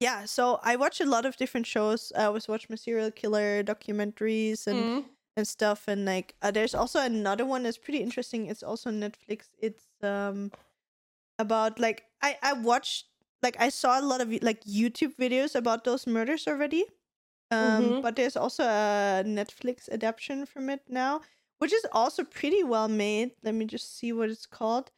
yeah. 0.00 0.24
So 0.26 0.60
I 0.62 0.76
watch 0.76 1.00
a 1.00 1.06
lot 1.06 1.26
of 1.26 1.36
different 1.36 1.66
shows. 1.66 2.12
I 2.16 2.24
always 2.24 2.48
watch 2.48 2.68
my 2.68 2.76
serial 2.76 3.10
killer 3.10 3.62
documentaries 3.64 4.66
and 4.66 4.78
Mm. 4.78 5.04
and 5.36 5.48
stuff 5.48 5.88
and 5.88 6.04
like 6.04 6.34
uh, 6.42 6.50
there's 6.50 6.74
also 6.74 7.00
another 7.00 7.46
one 7.46 7.62
that's 7.62 7.78
pretty 7.78 8.02
interesting 8.04 8.48
it's 8.52 8.62
also 8.62 8.90
netflix 8.90 9.48
it's 9.58 9.86
um 10.02 10.50
about 11.38 11.78
like 11.80 12.04
i 12.20 12.36
i 12.42 12.52
watched 12.52 13.06
like 13.42 13.56
i 13.58 13.70
saw 13.70 13.98
a 13.98 14.04
lot 14.04 14.20
of 14.20 14.28
like 14.42 14.60
youtube 14.64 15.16
videos 15.16 15.54
about 15.54 15.84
those 15.84 16.06
murders 16.06 16.46
already 16.46 16.84
um 17.52 17.96
Mhm. 17.98 18.02
but 18.02 18.16
there's 18.16 18.36
also 18.36 18.64
a 18.64 19.22
netflix 19.26 19.88
adaptation 19.90 20.46
from 20.46 20.70
it 20.70 20.80
now 20.88 21.20
which 21.58 21.72
is 21.72 21.86
also 21.92 22.24
pretty 22.24 22.64
well 22.64 22.88
made 22.88 23.32
let 23.44 23.54
me 23.54 23.64
just 23.64 23.96
see 23.98 24.12
what 24.12 24.30
it's 24.30 24.46
called 24.46 24.90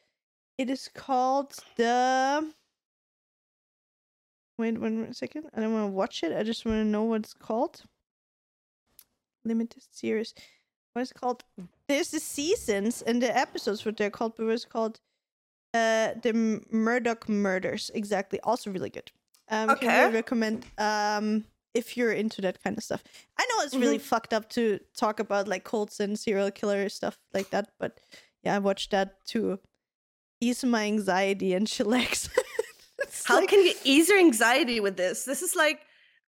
it 0.59 0.71
is 0.71 0.89
called 0.95 1.53
the 1.77 2.53
wait 4.59 4.79
one 4.79 5.13
second 5.13 5.45
i 5.55 5.61
don't 5.61 5.73
want 5.75 5.87
to 5.89 5.93
watch 5.93 6.23
it 6.23 6.33
i 6.37 6.43
just 6.43 6.65
want 6.65 6.79
to 6.79 6.85
know 6.85 7.03
what 7.05 7.21
it's 7.21 7.35
called 7.35 7.83
limited 9.45 9.83
series. 9.91 10.35
What 10.95 11.03
is 11.03 11.11
it 11.11 11.21
called? 11.21 11.45
There's 11.89 12.11
the 12.11 12.21
seasons 12.21 13.03
and 13.03 13.23
the 13.23 13.37
episodes 13.37 13.85
what 13.85 13.97
they're 13.97 14.11
called, 14.11 14.37
but 14.37 14.47
it's 14.49 14.65
called 14.65 15.01
uh 15.75 16.15
the 16.23 16.33
Murdaugh 16.73 17.29
Murders. 17.29 17.91
Exactly. 17.95 18.41
Also 18.41 18.71
really 18.71 18.91
good. 18.91 19.11
Um 19.51 19.75
can 19.75 19.89
Okay. 19.89 19.99
really 20.01 20.15
recommend 20.15 20.65
um 20.79 21.45
if 21.75 21.97
you're 21.97 22.13
into 22.13 22.41
that 22.43 22.63
kind 22.63 22.79
of 22.79 22.85
stuff. 22.85 23.03
I 23.39 23.47
know 23.47 23.65
it's 23.65 23.75
really 23.75 23.99
mm-hmm. 23.99 24.05
fucked 24.05 24.33
up 24.33 24.49
to 24.51 24.79
talk 24.97 25.21
about 25.21 25.49
like 25.49 25.65
cults 25.65 26.01
and 26.01 26.19
serial 26.19 26.51
killer 26.51 26.89
stuff 26.89 27.19
like 27.33 27.51
that, 27.51 27.71
but 27.79 28.01
yeah, 28.43 28.57
I 28.57 28.59
watched 28.59 28.93
that 28.93 29.25
to 29.27 29.59
ease 30.41 30.65
my 30.65 30.85
anxiety 30.85 31.55
and 31.55 31.67
chillax. 31.67 32.29
How 33.25 33.41
like- 33.41 33.49
can 33.49 33.65
you 33.65 33.75
ease 33.85 34.09
your 34.09 34.19
anxiety 34.19 34.81
with 34.81 34.97
this? 34.97 35.25
This 35.25 35.43
is 35.43 35.57
like 35.57 35.81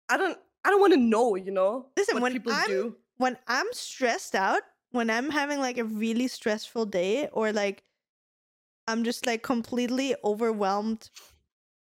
I 0.09 0.17
don't 0.17 0.39
I 0.65 0.71
don't 0.71 0.81
want 0.81 0.95
to 0.95 1.01
know, 1.01 1.37
you 1.37 1.53
know? 1.53 1.87
Listen, 1.97 2.15
what 2.15 2.23
when 2.23 2.33
people 2.33 2.53
I'm- 2.53 2.69
do. 2.69 2.97
when 3.19 3.39
I'm 3.47 3.67
stressed 3.73 4.35
out, 4.35 4.63
when 4.91 5.11
I'm 5.11 5.31
having 5.31 5.61
like 5.61 5.79
a 5.79 5.85
really 5.85 6.29
stressful 6.29 6.87
day, 6.87 7.29
or 7.33 7.53
like 7.53 7.85
I'm 8.89 9.05
just 9.05 9.27
like 9.27 9.43
completely 9.43 10.15
overwhelmed 10.25 11.11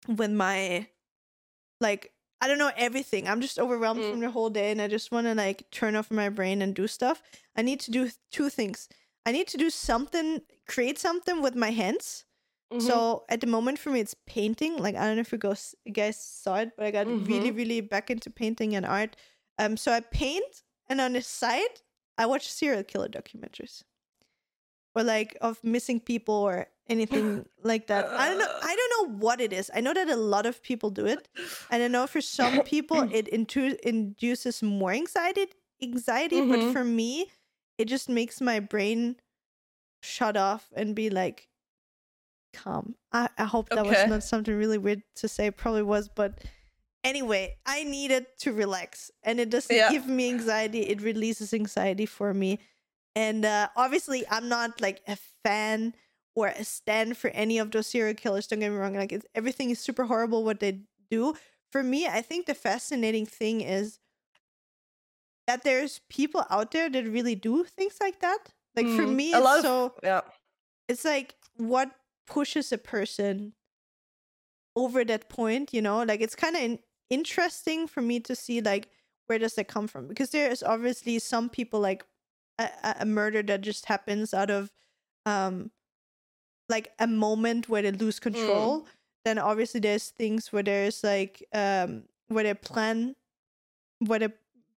with 0.08 0.30
my 0.30 0.86
like 1.80 2.12
I 2.40 2.48
don't 2.48 2.58
know 2.58 2.70
everything. 2.76 3.26
I'm 3.26 3.40
just 3.40 3.58
overwhelmed 3.58 4.00
Mm. 4.02 4.10
from 4.10 4.20
the 4.20 4.30
whole 4.30 4.50
day 4.50 4.70
and 4.70 4.80
I 4.82 4.88
just 4.88 5.10
want 5.10 5.26
to 5.26 5.34
like 5.34 5.70
turn 5.70 5.96
off 5.96 6.10
my 6.10 6.28
brain 6.28 6.60
and 6.62 6.74
do 6.74 6.86
stuff. 6.86 7.22
I 7.56 7.62
need 7.62 7.80
to 7.80 7.90
do 7.90 8.10
two 8.30 8.50
things. 8.50 8.88
I 9.24 9.32
need 9.32 9.48
to 9.48 9.56
do 9.56 9.70
something, 9.70 10.42
create 10.68 10.98
something 10.98 11.40
with 11.42 11.54
my 11.56 11.70
hands. 11.70 12.24
Mhm. 12.72 12.82
So 12.82 13.24
at 13.28 13.40
the 13.40 13.46
moment 13.46 13.78
for 13.78 13.90
me, 13.90 14.00
it's 14.00 14.14
painting. 14.26 14.76
Like 14.76 14.96
I 14.96 15.06
don't 15.06 15.16
know 15.16 15.22
if 15.22 15.32
you 15.32 15.38
guys 15.38 15.74
you 15.84 15.92
guys 15.92 16.20
saw 16.20 16.56
it, 16.56 16.72
but 16.76 16.84
I 16.86 16.90
got 16.90 17.06
really, 17.06 17.50
Mhm. 17.50 17.56
really 17.56 17.80
back 17.80 18.10
into 18.10 18.28
painting 18.30 18.74
and 18.76 18.84
art. 18.84 19.16
Um, 19.58 19.76
so 19.76 19.90
I 19.92 20.00
paint, 20.00 20.62
and 20.88 21.00
on 21.00 21.14
the 21.14 21.22
side, 21.22 21.80
I 22.18 22.26
watch 22.26 22.50
serial 22.50 22.84
killer 22.84 23.08
documentaries, 23.08 23.82
or 24.94 25.02
like 25.02 25.36
of 25.40 25.62
missing 25.64 26.00
people 26.00 26.34
or 26.34 26.66
anything 26.88 27.44
like 27.62 27.86
that. 27.88 28.06
I 28.06 28.28
don't 28.28 28.38
know. 28.38 28.58
I 28.62 28.76
don't 28.76 28.92
know 29.12 29.18
what 29.18 29.40
it 29.40 29.52
is. 29.52 29.70
I 29.74 29.80
know 29.80 29.92
that 29.94 30.08
a 30.08 30.16
lot 30.16 30.46
of 30.46 30.62
people 30.62 30.90
do 30.90 31.06
it, 31.06 31.28
and 31.70 31.82
I 31.82 31.88
know 31.88 32.06
for 32.06 32.20
some 32.20 32.60
people 32.64 33.08
it 33.12 33.28
intu- 33.28 33.76
induces 33.82 34.62
more 34.62 34.92
anxiety. 34.92 35.46
Anxiety, 35.82 36.40
but 36.40 36.60
Mhm. 36.60 36.72
for 36.72 36.84
me, 36.84 37.30
it 37.78 37.84
just 37.86 38.08
makes 38.08 38.40
my 38.40 38.60
brain 38.60 39.16
shut 40.02 40.36
off 40.36 40.68
and 40.74 40.94
be 40.94 41.10
like 41.10 41.48
calm. 42.52 42.94
I, 43.12 43.28
I 43.36 43.44
hope 43.44 43.68
that 43.70 43.84
was 43.84 44.06
not 44.06 44.22
something 44.22 44.54
really 44.56 44.78
weird 44.78 45.02
to 45.16 45.28
say. 45.28 45.50
Probably 45.50 45.82
was, 45.82 46.08
but 46.08 46.42
anyway, 47.04 47.56
I 47.66 47.84
needed 47.84 48.26
to 48.40 48.52
relax, 48.52 49.10
and 49.22 49.38
it 49.40 49.50
doesn't 49.50 49.74
Yeah. 49.74 49.90
give 49.90 50.06
me 50.06 50.28
anxiety. 50.30 50.80
It 50.88 51.02
releases 51.02 51.52
anxiety 51.52 52.06
for 52.06 52.32
me, 52.32 52.58
and 53.14 53.44
uh, 53.44 53.68
obviously, 53.76 54.24
I'm 54.30 54.48
not 54.48 54.80
like 54.80 55.02
a 55.06 55.16
fan 55.44 55.94
or 56.36 56.48
a 56.48 56.64
stand 56.64 57.16
for 57.16 57.30
any 57.30 57.58
of 57.58 57.72
those 57.72 57.88
serial 57.88 58.14
killers. 58.14 58.46
Don't 58.46 58.60
get 58.60 58.70
me 58.70 58.76
wrong; 58.76 58.94
like 58.94 59.12
it's, 59.12 59.26
everything 59.34 59.70
is 59.70 59.80
super 59.80 60.04
horrible 60.04 60.44
what 60.44 60.60
they 60.60 60.82
do. 61.10 61.34
For 61.72 61.82
me, 61.82 62.06
I 62.06 62.22
think 62.22 62.46
the 62.46 62.54
fascinating 62.54 63.26
thing 63.26 63.62
is 63.62 63.98
that 65.46 65.62
there's 65.62 66.00
people 66.08 66.44
out 66.50 66.70
there 66.72 66.90
that 66.90 67.04
really 67.06 67.34
do 67.34 67.64
things 67.64 67.98
like 68.00 68.20
that. 68.20 68.38
Like 68.74 68.88
for 68.88 69.06
Mm, 69.06 69.16
me, 69.16 69.32
it's 69.34 69.46
of- 69.46 69.62
so 69.62 69.94
yeah. 70.02 70.22
it's 70.88 71.04
like 71.04 71.36
what 71.56 71.92
pushes 72.26 72.72
a 72.72 72.78
person 72.78 73.54
over 74.74 75.04
that 75.04 75.28
point 75.28 75.72
you 75.72 75.80
know 75.80 76.02
like 76.02 76.20
it's 76.20 76.34
kind 76.34 76.54
of 76.56 76.62
in- 76.62 76.78
interesting 77.08 77.86
for 77.86 78.02
me 78.02 78.20
to 78.20 78.34
see 78.34 78.60
like 78.60 78.90
where 79.26 79.38
does 79.38 79.54
that 79.54 79.68
come 79.68 79.86
from 79.86 80.06
because 80.06 80.30
there 80.30 80.50
is 80.50 80.62
obviously 80.62 81.18
some 81.18 81.48
people 81.48 81.80
like 81.80 82.04
a, 82.58 82.68
a- 82.82 82.96
a 83.00 83.06
murder 83.06 83.42
that 83.42 83.62
just 83.62 83.86
happens 83.86 84.34
out 84.34 84.50
of 84.50 84.70
um 85.24 85.70
like 86.68 86.92
a 86.98 87.06
moment 87.06 87.68
where 87.68 87.82
they 87.82 87.92
lose 87.92 88.18
control 88.18 88.86
then 89.24 89.38
obviously 89.38 89.80
there's 89.80 90.10
things 90.10 90.52
where 90.52 90.62
there's 90.62 91.02
like 91.04 91.42
um 91.52 92.04
where 92.28 92.44
they 92.44 92.54
plan 92.54 93.14
where 94.06 94.18
they 94.18 94.28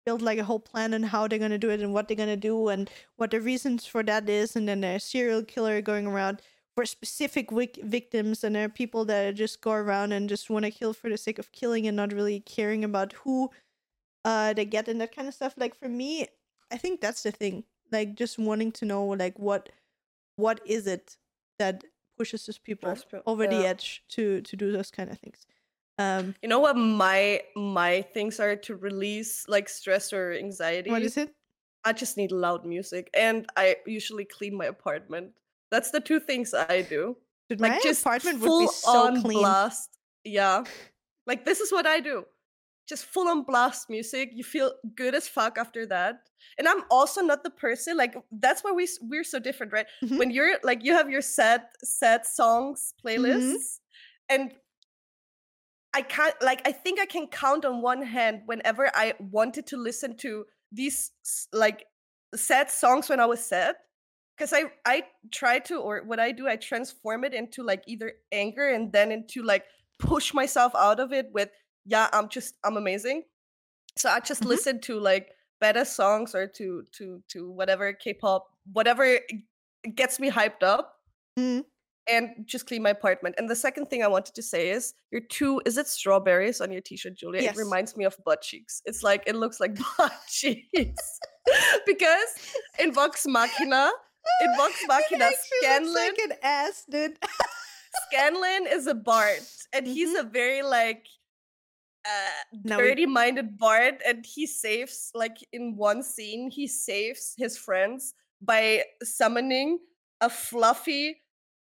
build 0.04 0.22
like 0.22 0.38
a 0.38 0.44
whole 0.44 0.60
plan 0.60 0.94
on 0.94 1.02
how 1.02 1.26
they're 1.26 1.38
gonna 1.38 1.58
do 1.58 1.70
it 1.70 1.80
and 1.80 1.92
what 1.92 2.06
they're 2.06 2.16
gonna 2.16 2.36
do 2.36 2.68
and 2.68 2.88
what 3.16 3.30
the 3.30 3.40
reasons 3.40 3.86
for 3.86 4.02
that 4.02 4.28
is 4.28 4.54
and 4.56 4.68
then 4.68 4.80
there's 4.80 5.04
serial 5.04 5.42
killer 5.42 5.80
going 5.80 6.06
around 6.06 6.40
for 6.76 6.84
specific 6.84 7.50
wic- 7.50 7.82
victims 7.82 8.44
and 8.44 8.54
there 8.54 8.66
are 8.66 8.68
people 8.68 9.04
that 9.04 9.34
just 9.34 9.60
go 9.60 9.72
around 9.72 10.12
and 10.12 10.28
just 10.28 10.50
want 10.50 10.64
to 10.64 10.70
kill 10.70 10.92
for 10.92 11.08
the 11.10 11.16
sake 11.16 11.38
of 11.38 11.50
killing 11.50 11.86
and 11.86 11.96
not 11.96 12.12
really 12.12 12.40
caring 12.40 12.84
about 12.84 13.12
who 13.24 13.50
uh 14.24 14.52
they 14.52 14.64
get 14.64 14.86
and 14.88 15.00
that 15.00 15.14
kind 15.14 15.26
of 15.26 15.34
stuff. 15.34 15.54
Like 15.56 15.74
for 15.74 15.88
me 15.88 16.26
i 16.72 16.76
think 16.76 17.00
that's 17.00 17.22
the 17.22 17.30
thing 17.32 17.64
like 17.92 18.14
just 18.14 18.38
wanting 18.38 18.72
to 18.72 18.84
know 18.84 19.04
like 19.04 19.38
what 19.38 19.70
what 20.36 20.60
is 20.66 20.86
it 20.86 21.16
that 21.58 21.84
pushes 22.16 22.46
those 22.46 22.58
people 22.58 22.94
over 23.26 23.46
the 23.46 23.66
edge 23.66 24.02
to 24.08 24.40
to 24.42 24.56
do 24.56 24.72
those 24.72 24.90
kind 24.90 25.10
of 25.10 25.18
things 25.18 25.46
um 25.98 26.34
You 26.42 26.48
know 26.48 26.60
what 26.60 26.76
my 26.76 27.40
my 27.54 28.02
things 28.02 28.40
are 28.40 28.56
to 28.56 28.76
release 28.76 29.44
like 29.48 29.68
stress 29.68 30.12
or 30.12 30.32
anxiety? 30.32 30.90
what 30.90 31.02
is 31.02 31.16
it 31.16 31.34
I 31.84 31.92
just 31.92 32.16
need 32.16 32.32
loud 32.32 32.66
music 32.66 33.10
and 33.14 33.46
I 33.56 33.76
usually 33.86 34.24
clean 34.24 34.56
my 34.56 34.66
apartment. 34.66 35.30
That's 35.70 35.92
the 35.92 36.00
two 36.00 36.18
things 36.18 36.52
I 36.52 36.82
do. 36.82 37.16
Dude, 37.48 37.60
Like 37.60 37.72
my 37.74 37.80
just 37.80 38.02
apartment 38.02 38.40
would 38.40 38.58
be 38.58 38.66
so 38.66 39.06
on 39.06 39.22
clean 39.22 39.38
blast. 39.38 39.96
Yeah. 40.24 40.64
Like 41.28 41.44
this 41.44 41.60
is 41.60 41.70
what 41.70 41.86
I 41.86 42.00
do. 42.00 42.26
Just 42.86 43.04
full 43.04 43.28
on 43.28 43.42
blast 43.42 43.90
music. 43.90 44.30
You 44.32 44.44
feel 44.44 44.72
good 44.94 45.14
as 45.14 45.28
fuck 45.28 45.58
after 45.58 45.86
that. 45.86 46.20
And 46.58 46.68
I'm 46.68 46.82
also 46.90 47.20
not 47.20 47.42
the 47.42 47.50
person 47.50 47.96
like 47.96 48.16
that's 48.30 48.62
why 48.62 48.72
we 48.72 48.88
we're 49.02 49.24
so 49.24 49.38
different, 49.38 49.72
right? 49.72 49.86
Mhm. 50.02 50.18
When 50.18 50.30
you're 50.30 50.58
like 50.62 50.84
you 50.84 50.92
have 50.94 51.10
your 51.10 51.22
sad 51.22 51.62
sad 51.82 52.26
songs 52.26 52.94
playlists 53.04 53.80
and 54.28 54.54
I 55.94 56.02
can't 56.02 56.34
like 56.42 56.66
I 56.66 56.72
think 56.72 57.00
I 57.00 57.06
can 57.06 57.26
count 57.28 57.64
on 57.64 57.80
one 57.80 58.02
hand 58.02 58.42
whenever 58.46 58.90
I 58.94 59.14
wanted 59.18 59.66
to 59.68 59.76
listen 59.76 60.16
to 60.18 60.44
these 60.72 61.12
like 61.52 61.86
sad 62.34 62.70
songs 62.70 63.08
when 63.08 63.20
I 63.20 63.26
was 63.26 63.44
sad 63.44 63.76
because 64.36 64.52
I 64.52 64.64
I 64.84 65.04
try 65.32 65.58
to 65.60 65.76
or 65.76 66.02
what 66.04 66.20
I 66.20 66.32
do 66.32 66.48
I 66.48 66.56
transform 66.56 67.24
it 67.24 67.32
into 67.32 67.62
like 67.62 67.82
either 67.86 68.12
anger 68.32 68.68
and 68.68 68.92
then 68.92 69.10
into 69.10 69.42
like 69.42 69.64
push 69.98 70.34
myself 70.34 70.74
out 70.74 71.00
of 71.00 71.12
it 71.12 71.28
with 71.32 71.48
yeah 71.86 72.08
I'm 72.12 72.28
just 72.28 72.54
I'm 72.64 72.76
amazing 72.76 73.22
so 73.96 74.10
I 74.10 74.20
just 74.20 74.42
Mhm. 74.42 74.48
listen 74.48 74.80
to 74.82 75.00
like 75.00 75.30
better 75.60 75.84
songs 75.84 76.34
or 76.34 76.46
to 76.48 76.84
to 76.98 77.22
to 77.28 77.50
whatever 77.50 77.92
K-pop 77.94 78.46
whatever 78.72 79.20
gets 79.94 80.18
me 80.20 80.30
hyped 80.30 80.62
up 80.62 80.92
Mm. 81.38 81.64
and 82.08 82.28
just 82.46 82.66
clean 82.66 82.82
my 82.82 82.90
apartment. 82.90 83.34
And 83.38 83.48
the 83.48 83.54
second 83.56 83.86
thing 83.90 84.02
I 84.02 84.08
wanted 84.08 84.34
to 84.36 84.42
say 84.42 84.70
is 84.70 84.94
your 85.10 85.20
two 85.20 85.60
is 85.66 85.76
it 85.78 85.86
strawberries 85.86 86.60
on 86.62 86.72
your 86.72 86.80
t-shirt, 86.80 87.14
Julia? 87.14 87.42
Yes. 87.42 87.56
It 87.56 87.58
reminds 87.64 87.96
me 87.96 88.04
of 88.06 88.16
butt 88.24 88.40
cheeks. 88.42 88.80
It's 88.86 89.02
like 89.02 89.22
it 89.26 89.36
looks 89.36 89.60
like 89.60 89.74
butt 89.98 90.12
cheeks. 90.28 91.20
because 91.86 92.30
in 92.78 92.92
Vox 92.92 93.26
Machina, 93.26 93.90
in 94.42 94.56
Vox 94.56 94.74
Machina, 94.88 95.30
looks 95.30 95.94
like 95.94 96.18
an 96.18 96.32
ass, 96.42 96.84
dude. 96.90 97.18
Scanlan 98.08 98.66
is 98.66 98.86
a 98.86 98.94
Bard, 98.94 99.40
and 99.72 99.86
he's 99.86 100.16
Mhm. 100.16 100.20
a 100.20 100.22
very 100.24 100.62
like 100.62 101.06
uh, 102.06 102.58
Now 102.64 102.78
we- 102.78 102.84
dirty-minded 102.84 103.58
Bard, 103.58 104.00
and 104.06 104.24
he 104.24 104.46
saves 104.46 105.10
like 105.14 105.36
in 105.52 105.76
one 105.76 106.02
scene 106.02 106.50
he 106.50 106.66
saves 106.66 107.34
his 107.36 107.58
friends 107.58 108.14
by 108.40 108.84
summoning 109.02 109.78
a 110.20 110.28
fluffy 110.30 111.16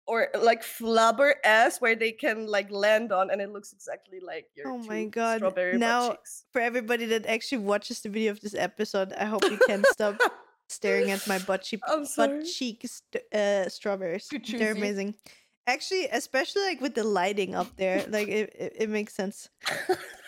or 0.07 0.27
like 0.41 0.63
flubber 0.63 1.33
ass 1.45 1.79
where 1.81 1.95
they 1.95 2.11
can 2.11 2.47
like 2.47 2.71
land 2.71 3.11
on, 3.11 3.29
and 3.31 3.41
it 3.41 3.51
looks 3.51 3.73
exactly 3.73 4.19
like 4.19 4.47
your 4.55 4.67
Oh 4.67 4.77
my 4.79 5.05
God, 5.05 5.37
strawberry 5.37 5.77
now- 5.77 6.17
For 6.51 6.61
everybody 6.61 7.05
that 7.05 7.25
actually 7.27 7.59
watches 7.63 8.01
the 8.01 8.09
video 8.09 8.31
of 8.31 8.39
this 8.41 8.55
episode, 8.55 9.13
I 9.13 9.25
hope 9.25 9.43
you 9.43 9.59
can 9.67 9.83
stop 9.91 10.17
staring 10.67 11.11
at 11.11 11.27
my 11.27 11.37
butt 11.39 11.61
cheek 11.63 11.81
butt 12.17 12.45
cheek 12.45 12.85
st- 12.85 13.23
uh, 13.33 13.69
strawberries. 13.69 14.27
They're 14.49 14.71
amazing. 14.73 15.15
Actually, 15.67 16.05
especially 16.11 16.63
like 16.63 16.81
with 16.81 16.95
the 16.95 17.03
lighting 17.03 17.53
up 17.53 17.69
there, 17.77 18.03
like 18.09 18.27
it, 18.27 18.55
it, 18.57 18.73
it 18.85 18.89
makes 18.89 19.13
sense. 19.13 19.49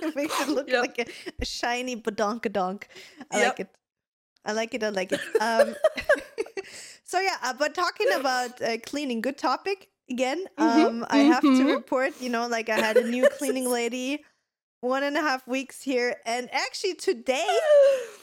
It 0.08 0.16
makes 0.16 0.38
it 0.40 0.48
look 0.48 0.72
Yep. 0.72 0.82
like 0.82 0.98
a, 0.98 1.06
a 1.40 1.44
shiny 1.44 1.96
badonkadonk. 1.96 2.84
I 3.30 3.38
Yep. 3.38 3.40
like 3.40 3.60
it. 3.60 3.68
I 4.44 4.52
like 4.52 4.74
it. 4.74 4.82
I 4.82 4.88
like 4.90 5.12
it. 5.12 5.26
Um, 5.38 5.76
so 7.04 7.20
yeah, 7.20 7.36
uh, 7.42 7.54
but 7.58 7.74
talking 7.74 8.12
about 8.12 8.60
uh, 8.62 8.78
cleaning, 8.78 9.20
good 9.20 9.38
topic 9.38 9.88
again. 10.10 10.46
Mhm, 10.58 10.88
Um, 10.88 11.06
I 11.10 11.20
have 11.20 11.52
to 11.54 11.64
mhm. 11.64 11.68
report. 11.68 12.20
You 12.20 12.30
know, 12.30 12.46
like 12.46 12.68
I 12.68 12.78
had 12.78 12.98
a 12.98 13.04
new 13.04 13.26
cleaning 13.26 13.68
lady, 13.70 14.24
one 14.80 15.02
and 15.02 15.16
a 15.16 15.20
half 15.20 15.46
weeks 15.46 15.82
here, 15.82 16.16
and 16.26 16.48
actually 16.52 16.94
today, 16.94 17.60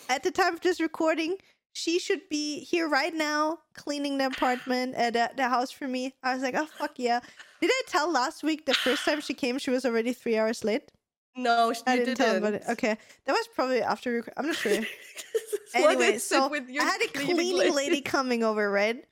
at 0.09 0.23
the 0.23 0.31
time 0.31 0.53
of 0.53 0.61
this 0.61 0.79
recording, 0.79 1.37
she 1.73 1.99
should 1.99 2.27
be 2.29 2.63
here 2.63 2.87
right 2.89 3.13
now 3.13 3.59
cleaning 3.73 4.17
the 4.17 4.25
apartment 4.27 4.95
at 4.95 5.15
uh, 5.15 5.29
the 5.35 5.49
house 5.49 5.71
for 5.71 5.87
me. 5.87 6.13
I 6.23 6.33
was 6.33 6.43
like, 6.43 6.55
oh 6.55 6.67
fuck 6.67 6.93
yeah! 6.97 7.19
Did 7.61 7.71
I 7.71 7.81
tell 7.87 8.11
last 8.11 8.43
week 8.43 8.65
the 8.65 8.75
first 8.75 9.05
time 9.05 9.19
she 9.21 9.33
came, 9.33 9.57
she 9.59 9.71
was 9.71 9.85
already 9.85 10.13
three 10.13 10.37
hours 10.37 10.63
late? 10.63 10.91
No, 11.37 11.71
sh- 11.73 11.81
I 11.87 11.93
you 11.95 12.05
didn't, 12.05 12.17
tell 12.17 12.35
about 12.35 12.53
it. 12.55 12.63
Okay, 12.69 12.97
that 13.25 13.31
was 13.33 13.47
probably 13.55 13.81
after. 13.81 14.15
Rec- 14.15 14.33
I'm 14.37 14.47
not 14.47 14.55
sure. 14.55 14.81
Anyway, 15.75 16.17
so 16.17 16.47
with 16.47 16.69
your 16.69 16.83
I 16.83 16.85
had 16.85 17.01
a 17.01 17.07
cleaning 17.09 17.73
lady 17.75 18.01
coming 18.15 18.43
over, 18.43 18.69
right? 18.71 19.03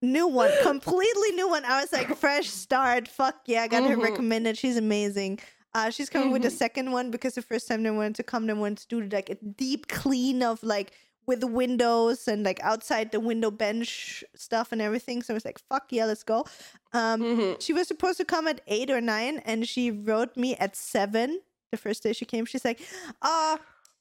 New 0.00 0.26
one, 0.26 0.50
completely 0.62 1.32
new 1.32 1.48
one. 1.48 1.64
I 1.64 1.80
was 1.80 1.92
like, 1.92 2.16
fresh 2.16 2.48
start. 2.48 3.06
Fuck 3.08 3.36
yeah, 3.46 3.62
I 3.62 3.68
got 3.68 3.84
her 3.88 3.96
Mhm. 3.96 4.02
recommended. 4.02 4.56
She's 4.56 4.76
amazing. 4.76 5.38
Uh, 5.74 5.90
she's 5.90 6.08
coming 6.08 6.30
with 6.30 6.42
the 6.42 6.48
Mhm. 6.48 6.52
second 6.56 6.92
one 6.92 7.10
because 7.10 7.34
the 7.34 7.42
first 7.42 7.68
time 7.68 7.82
they 7.82 7.90
wanted 7.90 8.14
to 8.16 8.22
come, 8.22 8.46
they 8.46 8.54
wanted 8.54 8.78
to 8.78 8.88
do 8.88 9.08
like 9.14 9.28
a 9.28 9.34
deep 9.34 9.88
clean 9.88 10.42
of 10.42 10.62
like 10.62 10.92
with 11.26 11.40
the 11.40 11.46
windows 11.46 12.26
and 12.26 12.42
like 12.42 12.58
outside 12.62 13.12
the 13.12 13.20
window 13.20 13.50
bench 13.50 14.24
stuff 14.34 14.72
and 14.72 14.80
everything. 14.80 15.22
So 15.22 15.34
I 15.34 15.36
was 15.36 15.44
like, 15.44 15.58
fuck 15.68 15.88
yeah, 15.90 16.06
let's 16.06 16.22
go. 16.24 16.46
Um, 16.94 17.20
Mhm. 17.20 17.60
she 17.60 17.74
was 17.74 17.86
supposed 17.86 18.16
to 18.16 18.24
come 18.24 18.48
at 18.48 18.62
eight 18.66 18.90
or 18.90 19.02
nine, 19.02 19.38
and 19.44 19.68
she 19.68 19.90
wrote 19.90 20.36
me 20.38 20.56
at 20.56 20.74
seven 20.74 21.42
the 21.70 21.76
first 21.76 22.02
day 22.02 22.12
she 22.12 22.24
came. 22.24 22.44
She's 22.44 22.64
like, 22.64 22.80
"Ah, 23.22 23.58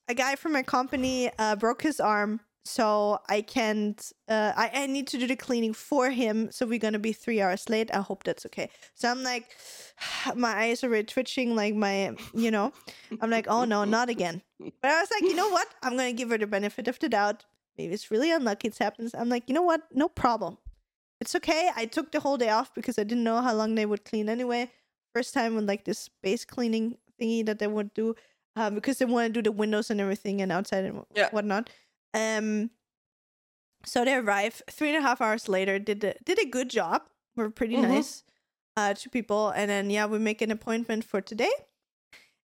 a 0.08 0.14
guy 0.14 0.36
from 0.36 0.54
my 0.54 0.64
company 0.64 1.30
uh, 1.38 1.56
broke 1.56 1.82
his 1.82 2.00
arm, 2.00 2.40
so 2.66 3.20
I 3.30 3.42
can't. 3.42 4.00
Uh, 4.28 4.54
I 4.56 4.72
I 4.74 4.88
need 4.88 5.08
to 5.08 5.18
do 5.18 5.28
the 5.28 5.36
cleaning 5.36 5.74
for 5.74 6.10
him. 6.10 6.52
So 6.52 6.66
we're 6.66 6.80
gonna 6.80 7.00
be 7.00 7.14
three 7.14 7.42
hours 7.42 7.70
late. 7.70 7.90
I 7.94 8.02
hope 8.02 8.24
that's 8.24 8.46
okay." 8.48 8.70
So 8.96 9.10
I'm 9.10 9.24
like, 9.24 9.46
my 10.36 10.54
eyes 10.64 10.84
are 10.84 11.04
twitching, 11.04 11.56
like 11.56 11.76
my, 11.76 12.16
you 12.34 12.52
know, 12.52 12.72
I'm 13.22 13.30
like, 13.30 13.48
"Oh 13.48 13.66
no, 13.66 13.84
not 13.86 14.10
again." 14.10 14.42
But 14.60 14.92
I 14.92 15.00
was 15.02 15.12
like, 15.12 15.24
you 15.24 15.36
know 15.36 15.50
what? 15.50 15.68
I'm 15.84 15.98
gonna 15.98 16.14
give 16.14 16.30
her 16.30 16.38
the 16.38 16.48
benefit 16.48 16.88
of 16.88 17.00
the 17.00 17.10
doubt. 17.10 17.46
Maybe 17.78 17.94
it's 17.94 18.10
really 18.10 18.32
unlucky. 18.32 18.70
It 18.70 18.78
happens. 18.78 19.14
I'm 19.14 19.30
like, 19.30 19.44
you 19.48 19.54
know 19.54 19.62
what? 19.62 19.82
No 19.94 20.10
problem. 20.10 20.58
It's 21.20 21.36
okay. 21.36 21.70
I 21.76 21.86
took 21.86 22.12
the 22.12 22.20
whole 22.20 22.38
day 22.38 22.50
off 22.50 22.74
because 22.74 22.98
I 23.00 23.04
didn't 23.04 23.24
know 23.24 23.42
how 23.42 23.54
long 23.54 23.76
they 23.76 23.86
would 23.86 24.06
clean 24.06 24.30
anyway. 24.30 24.72
First 25.14 25.34
time 25.34 25.56
with 25.56 25.68
like 25.68 25.86
this 25.86 26.10
base 26.22 26.46
cleaning 26.46 26.98
thingy 27.20 27.46
that 27.46 27.60
they 27.60 27.68
would 27.68 27.94
do, 27.94 28.16
um, 28.56 28.76
because 28.76 28.98
they 29.00 29.06
want 29.06 29.28
to 29.28 29.34
do 29.34 29.42
the 29.42 29.52
windows 29.52 29.90
and 29.90 30.00
everything 30.02 30.42
and 30.42 30.52
outside 30.52 30.86
and 30.86 31.04
Yeah. 31.16 31.30
whatnot. 31.32 31.70
Um, 32.14 32.72
so 33.86 34.04
they 34.06 34.16
arrive 34.16 34.62
three 34.70 34.90
and 34.90 34.98
a 34.98 35.02
half 35.02 35.22
hours 35.22 35.48
later. 35.48 35.80
Did 35.80 36.04
a, 36.04 36.14
did 36.26 36.40
a 36.40 36.46
good 36.46 36.70
job. 36.70 37.04
Were 37.36 37.50
pretty 37.50 37.76
Mhm. 37.78 37.84
nice. 37.90 38.24
Uh, 38.76 38.94
to 38.94 39.10
people, 39.10 39.50
and 39.50 39.70
then 39.70 39.90
yeah, 39.90 40.06
we 40.06 40.20
make 40.20 40.42
an 40.42 40.52
appointment 40.52 41.04
for 41.04 41.20
today. 41.22 41.52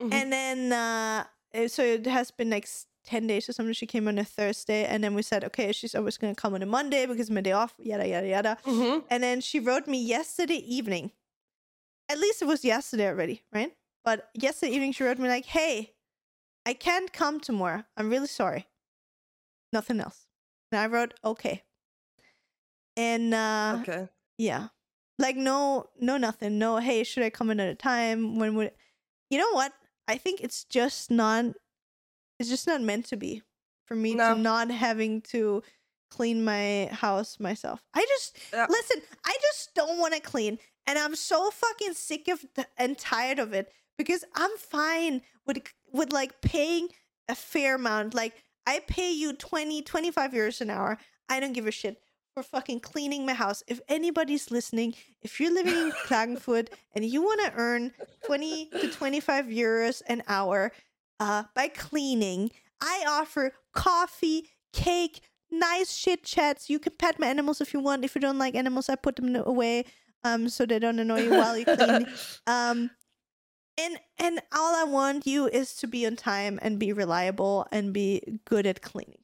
Mhm. 0.01 0.13
And 0.13 0.31
then, 0.33 0.73
uh, 0.73 1.25
uh, 1.55 1.67
so 1.67 1.83
it 1.83 2.05
has 2.05 2.29
been 2.31 2.49
like 2.51 2.67
10 3.03 3.25
days 3.27 3.49
or 3.49 3.53
something. 3.53 3.73
She 3.73 3.87
came 3.87 4.07
on 4.07 4.17
a 4.19 4.23
Thursday. 4.23 4.85
And 4.85 5.03
then 5.03 5.15
we 5.15 5.23
said, 5.23 5.43
okay, 5.45 5.71
she's 5.71 5.95
always 5.95 6.17
going 6.19 6.35
to 6.35 6.39
come 6.39 6.53
on 6.53 6.61
a 6.61 6.67
Monday 6.67 7.05
because 7.07 7.31
my 7.31 7.41
day 7.41 7.51
off, 7.53 7.73
yada, 7.79 8.07
yada, 8.07 8.27
yada. 8.27 8.57
Mhm. 8.63 9.05
And 9.09 9.23
then 9.23 9.41
she 9.41 9.59
wrote 9.59 9.87
me 9.87 9.97
yesterday 10.01 10.57
evening. 10.77 11.11
At 12.07 12.19
least 12.19 12.41
it 12.43 12.45
was 12.45 12.63
yesterday 12.63 13.07
already, 13.07 13.41
right? 13.51 13.75
But 14.05 14.29
yesterday 14.33 14.73
evening, 14.73 14.91
she 14.93 15.03
wrote 15.03 15.19
me 15.19 15.27
like, 15.29 15.45
hey, 15.45 15.93
I 16.65 16.73
can't 16.73 17.11
come 17.13 17.39
tomorrow. 17.39 17.83
I'm 17.97 18.09
really 18.09 18.27
sorry. 18.27 18.67
Nothing 19.73 19.99
else. 19.99 20.25
And 20.71 20.79
I 20.81 20.87
wrote, 20.87 21.13
okay. 21.23 21.63
And 22.97 23.33
uh, 23.33 23.77
Okay. 23.81 24.07
yeah. 24.37 24.67
Like 25.17 25.35
no 25.35 25.89
no 25.99 26.17
nothing. 26.17 26.57
No, 26.59 26.77
hey, 26.77 27.03
should 27.03 27.23
I 27.23 27.29
come 27.29 27.49
another 27.49 27.75
time? 27.75 28.37
When 28.39 28.55
would 28.55 28.71
You 29.29 29.37
know 29.37 29.51
what? 29.51 29.73
I 30.07 30.17
think 30.17 30.41
it's 30.41 30.63
just 30.63 31.11
not 31.11 31.45
it's 32.39 32.49
just 32.49 32.67
not 32.67 32.81
meant 32.81 33.05
to 33.07 33.17
be 33.17 33.41
for 33.85 33.95
me 33.95 34.15
No. 34.15 34.33
to 34.35 34.39
not 34.39 34.71
having 34.71 35.21
to 35.23 35.61
clean 36.09 36.43
my 36.43 36.89
house 36.91 37.37
myself. 37.39 37.81
I 37.93 38.05
just 38.07 38.37
Yeah. 38.53 38.65
listen, 38.69 39.01
I 39.25 39.35
just 39.41 39.73
don't 39.75 39.99
want 39.99 40.13
to 40.13 40.21
clean 40.21 40.57
and 40.87 40.97
I'm 40.97 41.15
so 41.15 41.51
fucking 41.51 41.93
sick 41.95 42.27
of 42.29 42.45
th- 42.55 42.67
and 42.77 42.97
tired 42.97 43.39
of 43.39 43.53
it 43.53 43.71
because 43.99 44.23
I'm 44.33 44.55
fine 44.57 45.21
with 45.45 45.59
with 45.91 46.13
like 46.13 46.41
paying 46.41 46.87
a 47.27 47.35
fair 47.35 47.75
amount. 47.75 48.15
Like 48.15 48.33
I 48.65 48.79
pay 48.87 49.11
you 49.11 49.33
20 49.33 49.83
25 49.83 50.31
euros 50.31 50.61
an 50.61 50.71
hour. 50.71 50.97
I 51.27 51.39
don't 51.39 51.53
give 51.53 51.67
a 51.67 51.71
shit 51.71 52.01
for 52.33 52.41
fucking 52.41 52.79
cleaning 52.79 53.25
my 53.25 53.33
house. 53.33 53.61
If 53.67 53.81
anybody's 53.89 54.49
listening, 54.49 54.95
if 55.21 55.39
you're 55.39 55.53
living 55.53 55.75
in 55.75 55.91
Klagenfurt 56.07 56.69
and 56.95 57.03
you 57.03 57.21
want 57.21 57.41
to 57.41 57.53
earn 57.55 57.91
20 58.25 58.69
to 58.69 58.89
25 58.89 59.45
euros 59.47 60.01
an 60.07 60.23
hour 60.27 60.71
uh, 61.19 61.43
by 61.53 61.67
cleaning, 61.67 62.51
I 62.81 63.03
offer 63.07 63.51
coffee, 63.73 64.47
cake, 64.71 65.19
nice 65.51 65.93
shit 65.93 66.23
chats. 66.23 66.69
You 66.69 66.79
can 66.79 66.93
pet 66.97 67.19
my 67.19 67.27
animals 67.27 67.59
if 67.59 67.73
you 67.73 67.81
want. 67.81 68.05
If 68.05 68.15
you 68.15 68.21
don't 68.21 68.39
like 68.39 68.55
animals, 68.55 68.87
I 68.87 68.95
put 68.95 69.17
them 69.17 69.35
away 69.35 69.83
um, 70.23 70.49
so 70.49 70.65
they 70.65 70.79
don't 70.79 70.99
annoy 70.99 71.23
you 71.23 71.31
while 71.31 71.57
you 71.57 71.65
clean. 71.65 72.07
Um, 72.47 72.91
and 73.79 73.99
and 74.17 74.41
all 74.53 74.75
I 74.75 74.83
want 74.83 75.25
you 75.25 75.47
is 75.47 75.73
to 75.75 75.87
be 75.87 76.05
on 76.05 76.15
time 76.15 76.59
and 76.61 76.77
be 76.79 76.91
reliable 76.93 77.67
and 77.71 77.93
be 77.93 78.39
good 78.45 78.65
at 78.67 78.81
cleaning. 78.81 79.23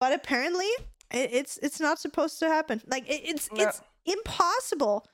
But 0.00 0.12
apparently, 0.12 0.70
it, 1.10 1.30
it's 1.32 1.58
it's 1.62 1.80
not 1.80 1.98
supposed 1.98 2.38
to 2.40 2.48
happen. 2.48 2.82
Like 2.86 3.08
it, 3.08 3.22
it's 3.24 3.50
No. 3.52 3.62
it's 3.64 3.80
impossible 4.04 5.06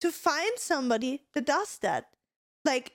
to 0.00 0.10
find 0.10 0.52
somebody 0.58 1.22
that 1.34 1.44
does 1.46 1.78
that. 1.78 2.06
Like 2.64 2.92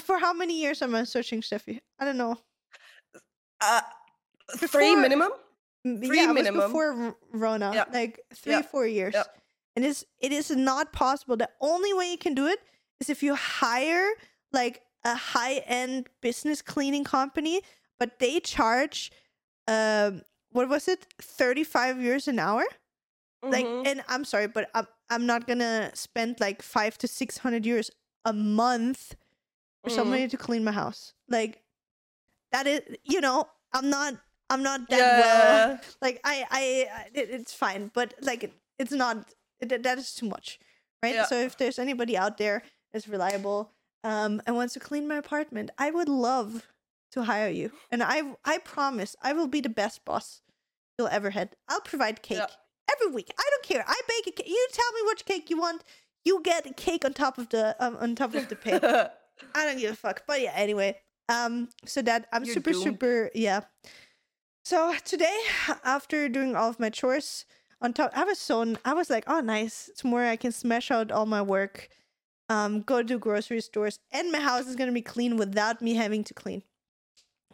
for 0.00 0.18
how 0.18 0.32
many 0.32 0.60
years 0.60 0.82
am 0.82 0.94
I 0.94 1.04
searching, 1.04 1.40
Steffi? 1.42 1.80
I 1.98 2.04
don't 2.04 2.16
know. 2.18 2.36
Uh, 3.60 3.80
three 4.56 4.68
Before- 4.68 4.96
minimum. 5.00 5.30
Three 5.86 6.16
yeah, 6.16 6.24
it 6.24 6.26
was 6.28 6.34
minimum. 6.34 6.60
before 6.72 7.14
Rona, 7.32 7.72
Yeah. 7.74 7.84
like 7.92 8.18
three, 8.34 8.52
Yeah. 8.52 8.62
four 8.62 8.86
years. 8.86 9.12
Yeah. 9.14 9.24
And 9.76 9.84
it's 9.84 10.04
it 10.18 10.32
is 10.32 10.50
not 10.50 10.92
possible. 10.92 11.36
The 11.36 11.50
only 11.60 11.92
way 11.92 12.10
you 12.10 12.16
can 12.16 12.34
do 12.34 12.46
it 12.46 12.58
is 13.00 13.10
if 13.10 13.22
you 13.22 13.34
hire 13.34 14.08
like 14.54 14.82
a 15.04 15.14
high 15.34 15.56
end 15.66 16.08
business 16.22 16.62
cleaning 16.62 17.04
company, 17.04 17.60
but 17.98 18.18
they 18.18 18.40
charge 18.40 19.10
um 19.68 20.22
what 20.50 20.68
was 20.68 20.86
it? 20.88 21.06
35 21.20 22.00
years 22.00 22.28
an 22.28 22.38
hour? 22.38 22.64
Like 23.42 23.66
Mhm. 23.66 23.86
and 23.88 24.04
I'm 24.08 24.24
sorry, 24.24 24.46
but 24.48 24.70
I'm 24.74 24.86
I'm 25.10 25.26
not 25.26 25.46
gonna 25.46 25.90
spend 25.94 26.40
like 26.40 26.62
five 26.62 26.96
to 26.98 27.06
six 27.08 27.38
hundred 27.38 27.64
euros 27.64 27.90
a 28.24 28.32
month 28.32 29.14
for 29.82 29.90
Mhm. 29.90 29.94
somebody 29.98 30.28
to 30.28 30.36
clean 30.36 30.64
my 30.64 30.72
house. 30.72 31.12
Like 31.28 31.60
that 32.52 32.66
is 32.66 32.80
you 33.04 33.20
know, 33.20 33.48
I'm 33.72 33.90
not 33.90 34.14
I'm 34.50 34.62
not 34.62 34.88
that 34.90 34.98
yeah. 34.98 35.20
well 35.20 35.80
like 36.04 36.20
I, 36.24 36.36
I, 36.50 36.62
I- 36.98 37.10
it, 37.20 37.28
it's 37.30 37.52
fine, 37.52 37.90
but 37.92 38.14
like 38.22 38.44
it, 38.44 38.52
it's 38.78 38.92
not. 38.92 39.16
It, 39.60 39.82
that 39.82 39.98
is 39.98 40.14
too 40.14 40.28
much, 40.28 40.58
right? 41.02 41.14
Yeah. 41.14 41.26
So 41.26 41.36
if 41.36 41.56
there's 41.56 41.78
anybody 41.78 42.16
out 42.16 42.38
there 42.38 42.62
that's 42.92 43.08
reliable, 43.08 43.72
um, 44.04 44.40
and 44.46 44.54
wants 44.54 44.74
to 44.74 44.80
clean 44.80 45.08
my 45.08 45.16
apartment, 45.16 45.70
I 45.78 45.90
would 45.90 46.08
love 46.08 46.68
to 47.12 47.24
hire 47.24 47.50
you, 47.50 47.72
and 47.90 48.02
I, 48.02 48.34
I 48.44 48.58
promise, 48.58 49.16
I 49.22 49.32
will 49.32 49.48
be 49.48 49.60
the 49.60 49.68
best 49.68 50.04
boss 50.04 50.42
you'll 50.98 51.08
ever 51.08 51.30
had. 51.30 51.56
I'll 51.68 51.80
provide 51.80 52.22
cake. 52.22 52.38
Yeah. 52.38 52.46
every 52.92 53.12
week. 53.14 53.32
I 53.38 53.42
don't 53.50 53.64
care. 53.64 53.84
I 53.86 54.00
bake 54.06 54.26
a 54.28 54.42
cake. 54.42 54.48
You 54.48 54.68
tell 54.72 54.92
me 54.92 55.00
which 55.06 55.24
cake 55.24 55.50
you 55.50 55.58
want. 55.58 55.82
You 56.24 56.40
get 56.42 56.66
a 56.66 56.74
cake 56.74 57.04
on 57.04 57.12
top 57.12 57.38
of 57.38 57.48
the 57.48 57.74
um, 57.80 57.96
on 58.00 58.14
top 58.14 58.34
of 58.34 58.48
the 58.48 58.56
pig. 58.56 58.82
I 59.54 59.64
don't 59.66 59.78
give 59.78 59.92
a 59.92 59.96
fuck. 59.96 60.22
But 60.26 60.40
yeah, 60.40 60.52
anyway. 60.54 60.98
Um, 61.28 61.68
so 61.86 62.02
that 62.02 62.26
I'm 62.32 62.44
You're 62.44 62.54
super 62.54 62.72
doomed. 62.72 62.84
super 62.84 63.30
yeah. 63.34 63.60
So 64.64 64.94
today, 65.04 65.36
after 65.84 66.28
doing 66.28 66.54
all 66.56 66.70
of 66.70 66.78
my 66.80 66.90
chores, 66.90 67.44
on 67.80 67.92
top, 67.92 68.12
I 68.14 68.24
was 68.24 68.38
so 68.38 68.74
I 68.84 68.94
was 68.94 69.10
like, 69.10 69.24
oh 69.26 69.40
nice, 69.40 69.90
tomorrow 69.96 70.30
I 70.30 70.36
can 70.36 70.52
smash 70.52 70.90
out 70.90 71.10
all 71.12 71.26
my 71.26 71.42
work, 71.42 71.88
um, 72.48 72.82
go 72.82 73.02
to 73.02 73.18
grocery 73.18 73.60
stores, 73.60 73.98
and 74.12 74.30
my 74.30 74.40
house 74.40 74.66
is 74.66 74.76
gonna 74.76 74.92
be 74.92 75.02
clean 75.02 75.36
without 75.36 75.80
me 75.80 75.94
having 75.94 76.24
to 76.24 76.34
clean. 76.34 76.62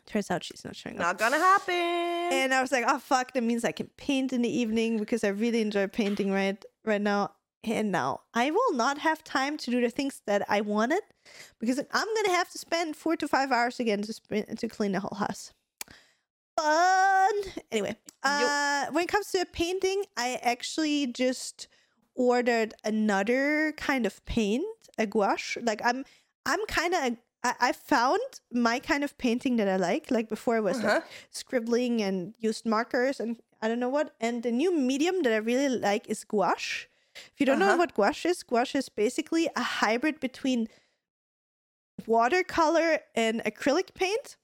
Turns 0.07 0.31
out 0.31 0.43
she's 0.43 0.65
not 0.65 0.75
showing 0.75 0.97
up. 0.97 1.03
Not 1.03 1.19
gonna 1.19 1.39
happen. 1.39 1.75
And 1.75 2.53
I 2.53 2.61
was 2.61 2.73
like, 2.73 2.85
oh 2.87 2.99
fuck, 2.99 3.33
that 3.35 3.43
means 3.43 3.65
I 3.65 3.73
can 3.73 3.89
paint 3.97 4.33
in 4.33 4.43
the 4.43 4.49
evening 4.49 4.99
because 4.99 5.23
I 5.23 5.29
really 5.29 5.61
enjoy 5.61 5.87
painting 5.87 6.33
right 6.33 6.63
right 6.85 7.01
now. 7.01 7.33
And 7.63 7.93
now 7.93 8.23
I 8.33 8.51
will 8.51 8.73
not 8.73 8.99
have 8.99 9.23
time 9.23 9.59
to 9.59 9.71
do 9.71 9.83
the 9.83 9.91
things 9.91 10.23
that 10.27 10.43
I 10.49 10.63
wanted 10.63 11.03
because 11.61 11.79
I'm 11.79 12.09
gonna 12.17 12.37
have 12.37 12.51
to 12.51 12.59
spend 12.59 12.97
four 12.97 13.17
to 13.17 13.29
five 13.29 13.53
hours 13.53 13.79
again 13.79 14.03
to 14.03 14.45
to 14.57 14.69
clean 14.69 14.93
the 14.93 15.01
whole 15.01 15.17
house. 15.19 15.53
Fun. 16.59 17.35
Anyway, 17.71 17.97
uh, 18.23 18.87
when 18.91 19.05
it 19.05 19.09
comes 19.09 19.31
to 19.33 19.45
painting, 19.53 20.05
I 20.17 20.39
actually 20.43 21.07
just 21.07 21.69
ordered 22.15 22.75
another 22.85 23.73
kind 23.77 24.05
of 24.07 24.25
paint, 24.27 24.65
a 25.01 25.07
gouache. 25.07 25.61
Like 25.63 25.81
I'm, 25.85 26.05
I'm 26.47 26.65
kind 26.67 26.95
of. 26.95 27.17
I, 27.43 27.55
I 27.69 27.73
found 27.73 28.21
my 28.53 28.79
kind 28.81 29.03
of 29.03 29.17
painting 29.17 29.57
that 29.57 29.67
I 29.69 29.77
like. 29.77 30.11
Like 30.11 30.29
before, 30.29 30.57
it 30.59 30.63
was 30.63 30.77
Uh-huh. 30.85 31.01
scribbling 31.31 32.03
and 32.03 32.35
used 32.39 32.67
markers 32.67 33.19
and 33.19 33.37
I 33.63 33.69
don't 33.69 33.81
know 33.81 33.89
what. 33.89 34.15
And 34.21 34.43
the 34.43 34.53
new 34.53 34.71
medium 34.77 35.23
that 35.23 35.33
I 35.33 35.37
really 35.39 35.69
like 35.69 36.07
is 36.09 36.23
gouache. 36.25 36.89
If 37.33 37.41
you 37.41 37.47
don't 37.47 37.59
know 37.59 37.69
Uh-huh. 37.69 37.79
what 37.79 37.95
gouache 37.95 38.29
is, 38.29 38.43
gouache 38.43 38.79
is 38.79 38.89
basically 38.91 39.49
a 39.57 39.63
hybrid 39.63 40.21
between 40.21 40.69
watercolor 42.07 43.01
and 43.15 43.43
acrylic 43.45 43.95
paint. 43.95 44.37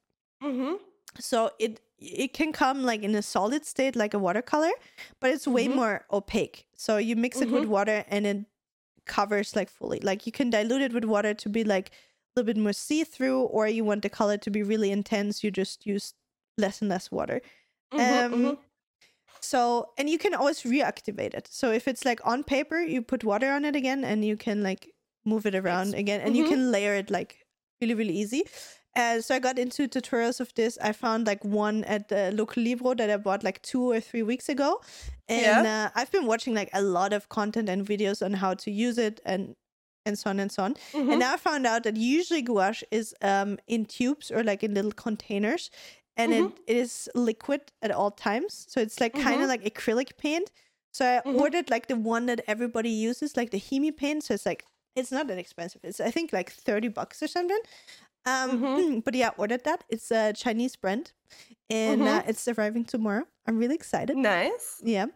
Mm-hmm. 0.43 0.75
So 1.19 1.51
it 1.59 1.81
it 1.99 2.35
can 2.35 2.53
come 2.53 2.83
like 2.83 3.03
in 3.03 3.15
a 3.15 3.23
solid 3.23 3.65
state 3.65 3.97
like 3.97 4.13
a 4.15 4.19
watercolor, 4.19 4.73
but 5.21 5.31
it's 5.31 5.47
way 5.47 5.67
Mhm. 5.67 5.75
more 5.77 6.05
opaque. 6.13 6.67
So 6.77 6.99
you 6.99 7.17
mix 7.17 7.41
it 7.41 7.51
with 7.51 7.65
Mhm. 7.65 7.69
water 7.69 8.05
and 8.09 8.27
it 8.27 8.45
covers 9.07 9.57
like 9.57 9.71
fully. 9.71 10.01
Like 10.01 10.27
you 10.27 10.33
can 10.33 10.51
dilute 10.51 10.83
it 10.83 10.93
with 10.93 11.05
water 11.05 11.35
to 11.35 11.49
be 11.49 11.65
like 11.65 11.91
a 11.91 12.41
little 12.41 12.47
bit 12.47 12.57
more 12.61 12.73
see-through, 12.73 13.43
or 13.43 13.67
you 13.69 13.85
want 13.85 14.03
the 14.03 14.11
color 14.11 14.37
to 14.39 14.51
be 14.51 14.63
really 14.63 14.91
intense, 14.91 15.43
you 15.45 15.51
just 15.51 15.87
use 15.87 16.15
less 16.59 16.81
and 16.83 16.91
less 16.91 17.11
water. 17.11 17.41
Mm-hmm, 17.93 18.49
Um, 18.49 18.59
So, 19.41 19.93
and 19.99 20.11
you 20.11 20.19
can 20.19 20.35
always 20.35 20.63
reactivate 20.63 21.35
it. 21.35 21.49
So 21.51 21.71
if 21.71 21.87
it's 21.89 22.05
like 22.05 22.21
on 22.27 22.43
paper, 22.45 22.81
you 22.81 23.03
put 23.03 23.25
water 23.25 23.51
on 23.53 23.65
it 23.65 23.77
again 23.77 24.05
and 24.05 24.25
you 24.25 24.37
can 24.37 24.63
like 24.63 24.93
move 25.25 25.47
it 25.47 25.55
around 25.55 25.95
again 25.95 26.21
and 26.21 26.37
you 26.37 26.45
Mhm. 26.45 26.49
can 26.49 26.71
layer 26.73 26.95
it 26.95 27.11
like 27.11 27.47
really, 27.81 27.95
really 27.95 28.15
easy. 28.17 28.45
Uh, 28.97 29.21
so 29.21 29.35
I 29.35 29.39
got 29.39 29.59
into 29.59 29.87
tutorials 29.87 30.41
of 30.41 30.53
this. 30.55 30.79
I 30.83 30.93
found 30.93 31.27
like 31.27 31.45
one 31.45 31.85
at 31.85 32.09
the 32.09 32.33
local 32.33 32.63
Libro 32.63 32.95
that 32.95 33.11
I 33.11 33.17
bought 33.19 33.45
like 33.45 33.61
two 33.63 33.91
or 33.91 34.01
three 34.01 34.23
weeks 34.23 34.49
ago. 34.49 34.81
And 35.29 35.67
uh, 35.67 35.91
I've 35.95 36.11
been 36.11 36.27
watching 36.27 36.55
like 36.55 36.71
a 36.73 36.81
lot 36.83 37.13
of 37.13 37.29
content 37.29 37.69
and 37.69 37.87
videos 37.87 38.25
on 38.25 38.33
how 38.35 38.55
to 38.55 38.71
use 38.71 38.97
it 38.99 39.21
and 39.25 39.55
and 40.07 40.17
so 40.19 40.31
on 40.31 40.39
and 40.39 40.51
so 40.53 40.63
on. 40.63 40.75
Mhm. 40.93 41.11
And 41.11 41.19
now 41.19 41.35
I 41.35 41.37
found 41.37 41.67
out 41.67 41.83
that 41.83 41.97
usually 41.97 42.41
gouache 42.41 42.87
is 42.93 43.13
um, 43.23 43.59
in 43.67 43.85
tubes 43.87 44.31
or 44.31 44.45
like 44.45 44.63
in 44.63 44.73
little 44.73 44.93
containers, 44.93 45.69
and 46.17 46.33
it, 46.33 46.53
it 46.69 46.77
is 46.77 47.09
liquid 47.15 47.61
at 47.83 47.91
all 47.91 48.13
times. 48.13 48.67
So 48.69 48.81
it's 48.81 49.01
like 49.01 49.15
kind 49.15 49.43
of 49.43 49.49
like 49.49 49.65
acrylic 49.65 50.17
paint. 50.17 50.53
So 50.95 51.05
I 51.05 51.29
Mhm. 51.29 51.41
ordered 51.41 51.71
like 51.71 51.89
the 51.89 51.97
one 51.97 52.27
that 52.27 52.41
everybody 52.47 52.89
uses, 52.91 53.37
like 53.37 53.51
the 53.51 53.59
Himi 53.61 53.91
paint. 53.95 54.23
So 54.25 54.35
it's 54.35 54.47
like 54.47 54.65
it's 54.95 55.11
not 55.13 55.27
that 55.27 55.39
expensive. 55.39 55.81
It's 55.85 56.01
I 56.01 56.11
think 56.13 56.33
like 56.33 56.51
thirty 56.53 56.89
bucks 56.89 57.21
or 57.21 57.27
something. 57.27 57.61
Um, 58.27 58.51
Mhm. 58.61 58.77
but 59.05 59.15
yeah, 59.15 59.31
ordered 59.39 59.65
that. 59.65 59.85
It's 59.89 60.11
a 60.11 60.33
Chinese 60.33 60.77
brand, 60.77 61.13
and 61.71 62.03
uh, 62.03 62.23
Mhm. 62.23 62.29
it's 62.29 62.49
arriving 62.49 62.85
tomorrow. 62.85 63.25
I'm 63.47 63.59
really 63.59 63.77
excited. 63.77 64.17
nice. 64.17 64.81
Yeah. 64.83 65.07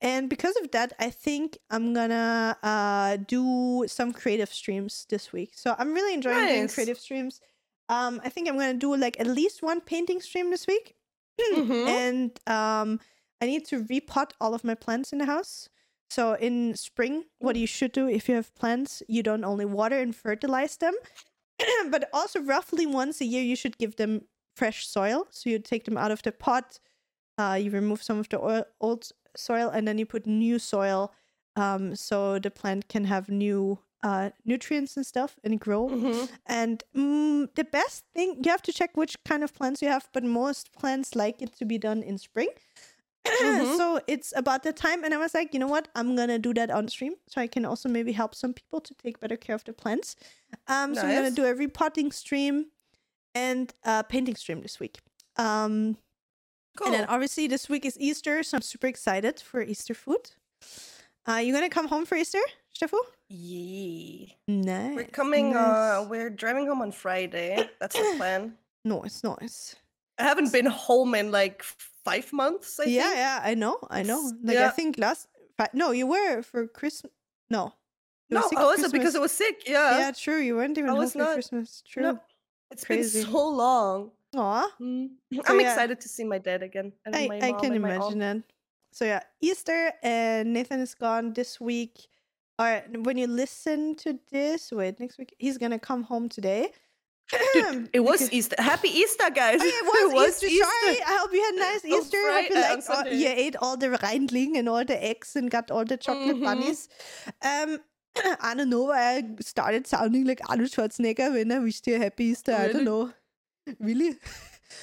And 0.00 0.30
because 0.30 0.54
of 0.62 0.70
that, 0.70 0.92
I 1.00 1.10
think 1.10 1.58
I'm 1.70 1.92
gonna 1.92 2.56
uh 2.62 3.16
do 3.16 3.84
some 3.88 4.12
creative 4.12 4.52
streams 4.54 5.06
this 5.08 5.32
week. 5.32 5.52
So 5.56 5.74
I'm 5.78 5.92
really 5.92 6.14
enjoying 6.14 6.46
doing 6.46 6.68
creative 6.68 6.98
streams. 7.00 7.40
Um 7.88 8.20
I 8.24 8.28
think 8.28 8.48
I'm 8.48 8.56
gonna 8.56 8.74
do 8.78 8.94
like 8.96 9.18
at 9.18 9.26
least 9.26 9.62
one 9.62 9.80
painting 9.80 10.20
stream 10.20 10.50
this 10.50 10.66
week. 10.68 10.94
Mhm. 11.56 11.88
And 11.88 12.30
um 12.46 13.00
I 13.42 13.46
need 13.46 13.64
to 13.70 13.82
repot 13.82 14.30
all 14.40 14.54
of 14.54 14.62
my 14.62 14.76
plants 14.76 15.12
in 15.12 15.18
the 15.18 15.26
house. 15.26 15.68
So 16.10 16.34
in 16.34 16.74
spring, 16.76 17.24
what 17.38 17.56
you 17.56 17.66
should 17.66 17.92
do 17.92 18.06
if 18.08 18.28
you 18.28 18.34
have 18.36 18.54
plants, 18.54 19.02
you 19.08 19.22
don't 19.22 19.44
only 19.44 19.64
water 19.64 19.98
and 19.98 20.14
fertilize 20.14 20.76
them, 20.76 20.94
but 21.90 22.08
also 22.12 22.40
roughly 22.40 22.86
once 22.86 23.20
a 23.20 23.24
year 23.24 23.42
you 23.42 23.56
should 23.56 23.78
give 23.78 23.96
them 23.96 24.22
fresh 24.56 24.86
soil. 24.86 25.26
So 25.30 25.50
you 25.50 25.58
take 25.58 25.84
them 25.84 25.96
out 25.96 26.10
of 26.10 26.22
the 26.22 26.32
pot, 26.32 26.78
uh, 27.38 27.58
you 27.60 27.70
remove 27.70 28.02
some 28.02 28.18
of 28.18 28.28
the 28.28 28.40
oil, 28.40 28.64
old 28.80 29.08
soil, 29.36 29.68
and 29.70 29.86
then 29.86 29.98
you 29.98 30.06
put 30.06 30.26
new 30.26 30.58
soil, 30.58 31.12
um, 31.56 31.94
so 31.96 32.38
the 32.38 32.50
plant 32.50 32.88
can 32.88 33.04
have 33.04 33.28
new 33.28 33.78
uh, 34.02 34.30
nutrients 34.46 34.96
and 34.96 35.04
stuff 35.04 35.38
and 35.44 35.60
grow. 35.60 35.88
Mhm. 35.88 36.28
And 36.46 36.82
mm, 36.96 37.54
the 37.54 37.64
best 37.64 38.04
thing 38.14 38.40
you 38.42 38.50
have 38.50 38.62
to 38.62 38.72
check 38.72 38.96
which 38.96 39.16
kind 39.24 39.44
of 39.44 39.52
plants 39.54 39.82
you 39.82 39.88
have, 39.88 40.08
but 40.12 40.24
most 40.24 40.72
plants 40.72 41.14
like 41.14 41.42
it 41.42 41.54
to 41.58 41.66
be 41.66 41.78
done 41.78 42.02
in 42.02 42.16
spring. 42.18 42.48
Mhm. 43.26 43.76
so 43.76 44.00
it's 44.06 44.32
about 44.36 44.62
that 44.62 44.76
time, 44.76 45.04
and 45.04 45.12
I 45.14 45.18
was 45.18 45.34
like, 45.34 45.52
you 45.54 45.60
know 45.60 45.66
what, 45.66 45.88
I'm 45.94 46.16
gonna 46.16 46.38
do 46.38 46.54
that 46.54 46.70
on 46.70 46.88
stream, 46.88 47.14
so 47.28 47.40
I 47.40 47.46
can 47.46 47.64
also 47.64 47.88
maybe 47.88 48.12
help 48.12 48.34
some 48.34 48.52
people 48.54 48.80
to 48.80 48.94
take 48.94 49.20
better 49.20 49.36
care 49.36 49.54
of 49.54 49.64
the 49.64 49.72
plants. 49.72 50.16
Um, 50.68 50.94
so 50.94 51.02
I'm 51.02 51.14
gonna 51.14 51.30
do 51.30 51.44
a 51.44 51.54
repotting 51.54 52.12
stream 52.12 52.66
and 53.34 53.72
a 53.84 54.02
painting 54.04 54.36
stream 54.36 54.60
this 54.62 54.80
week. 54.80 54.98
Um, 55.36 55.96
Cool. 56.76 56.86
and 56.88 56.94
then 56.94 57.04
obviously 57.08 57.46
this 57.46 57.68
week 57.68 57.84
is 57.84 57.96
Easter, 58.00 58.42
so 58.42 58.56
I'm 58.56 58.62
super 58.62 58.86
excited 58.86 59.40
for 59.40 59.60
Easter 59.62 59.94
food. 59.94 60.30
Uh, 61.28 61.34
you 61.36 61.52
gonna 61.52 61.68
come 61.68 61.88
home 61.88 62.06
for 62.06 62.16
Easter, 62.16 62.40
Steffu? 62.74 62.98
yeah. 63.28 64.26
Nice. 64.48 64.96
We're 64.96 65.04
coming. 65.04 65.52
nice. 65.52 65.56
Uh, 65.62 66.06
we're 66.08 66.30
driving 66.30 66.66
home 66.66 66.80
on 66.82 66.90
Friday. 66.92 67.68
That's 67.80 67.96
the 67.96 68.14
plan. 68.16 68.54
Nice, 68.84 69.22
nice. 69.22 69.76
I 70.18 70.22
haven't 70.24 70.52
been 70.52 70.66
home 70.66 71.14
in 71.14 71.30
like 71.30 71.62
five 72.04 72.32
months. 72.32 72.78
I 72.80 72.84
yeah, 72.84 73.02
think. 73.02 73.16
yeah, 73.16 73.40
I 73.44 73.54
know, 73.54 73.78
I 73.90 74.02
know. 74.02 74.32
Like 74.42 74.56
I 74.58 74.70
think 74.70 74.98
last, 74.98 75.28
fi- 75.56 75.70
no, 75.74 75.90
you 75.92 76.06
were 76.06 76.42
for 76.42 76.66
Christmas. 76.66 77.12
No, 77.50 77.72
you 78.28 78.36
No, 78.38 78.48
I 78.56 78.64
wasn't 78.64 78.92
because. 78.92 79.16
I 79.16 79.20
was 79.20 79.32
sick. 79.32 79.64
Yeah. 79.66 79.98
Yeah, 79.98 80.12
true. 80.12 80.38
You 80.40 80.56
weren't 80.56 80.78
even 80.78 80.90
I 80.90 80.94
was 80.94 81.12
for 81.12 81.18
not. 81.18 81.34
Christmas. 81.34 81.82
True. 81.86 82.02
No, 82.02 82.20
it's 82.70 82.84
Crazy. 82.84 83.22
been 83.22 83.32
so 83.32 83.48
long. 83.48 84.10
Aw, 84.36 84.70
Mm. 84.80 85.10
So, 85.34 85.42
I'm 85.46 85.60
yeah. 85.60 85.72
excited 85.72 86.00
to 86.00 86.08
see 86.08 86.22
my 86.24 86.38
dad 86.38 86.62
again 86.62 86.92
and 87.04 87.16
I, 87.16 87.28
I 87.42 87.52
can 87.52 87.72
imagine 87.74 88.20
that. 88.20 88.36
So 88.92 89.04
yeah, 89.04 89.22
Easter 89.40 89.92
and 90.02 90.52
Nathan 90.52 90.80
is 90.80 90.94
gone 90.94 91.32
this 91.32 91.60
week. 91.60 92.06
All 92.58 92.66
right, 92.66 92.84
when 93.04 93.16
you 93.16 93.26
listen 93.26 93.96
to 93.96 94.18
this, 94.30 94.70
wait, 94.70 95.00
next 95.00 95.18
week 95.18 95.34
he's 95.38 95.58
gonna 95.58 95.78
come 95.78 96.02
home 96.04 96.28
today. 96.28 96.70
Dude, 97.54 97.90
it 97.92 98.00
was 98.00 98.18
Because- 98.18 98.32
Easter. 98.32 98.56
Happy 98.58 98.88
Easter, 98.88 99.30
guys! 99.30 99.60
Oh, 99.60 99.64
yeah, 99.64 99.72
it 100.08 100.14
was, 100.14 100.42
Easter. 100.42 100.64
Sorry, 100.64 100.98
I 101.02 101.18
hope 101.20 101.32
you 101.32 101.42
had 101.44 101.54
a 101.54 101.58
nice 101.58 101.84
Easter. 101.84 102.16
I 102.18 102.42
hope 102.42 102.50
you 102.50 102.60
liked 102.60 102.90
all, 102.90 103.06
you 103.12 103.28
ate 103.28 103.56
all 103.56 103.76
the 103.76 103.86
Reindling 103.88 104.58
and 104.58 104.68
all 104.68 104.84
the 104.84 104.98
eggs 105.12 105.36
and 105.36 105.50
got 105.50 105.70
all 105.70 105.84
the 105.84 105.96
chocolate 105.96 106.36
Mhm. 106.36 106.44
bunnies. 106.44 106.88
Um, 107.42 107.78
I 108.40 108.54
don't 108.54 108.70
know 108.70 108.82
why 108.90 109.16
I 109.16 109.22
started 109.40 109.86
sounding 109.86 110.24
like 110.26 110.40
Arnold 110.50 110.70
Schwarzenegger 110.70 111.32
when 111.32 111.52
I 111.52 111.58
wished 111.60 111.86
you 111.86 111.96
a 111.96 111.98
happy 111.98 112.24
Easter. 112.34 112.52
I 112.54 112.66
don't 112.68 112.84
Really? 112.84 112.84
know. 112.84 113.12
Really? 113.78 114.16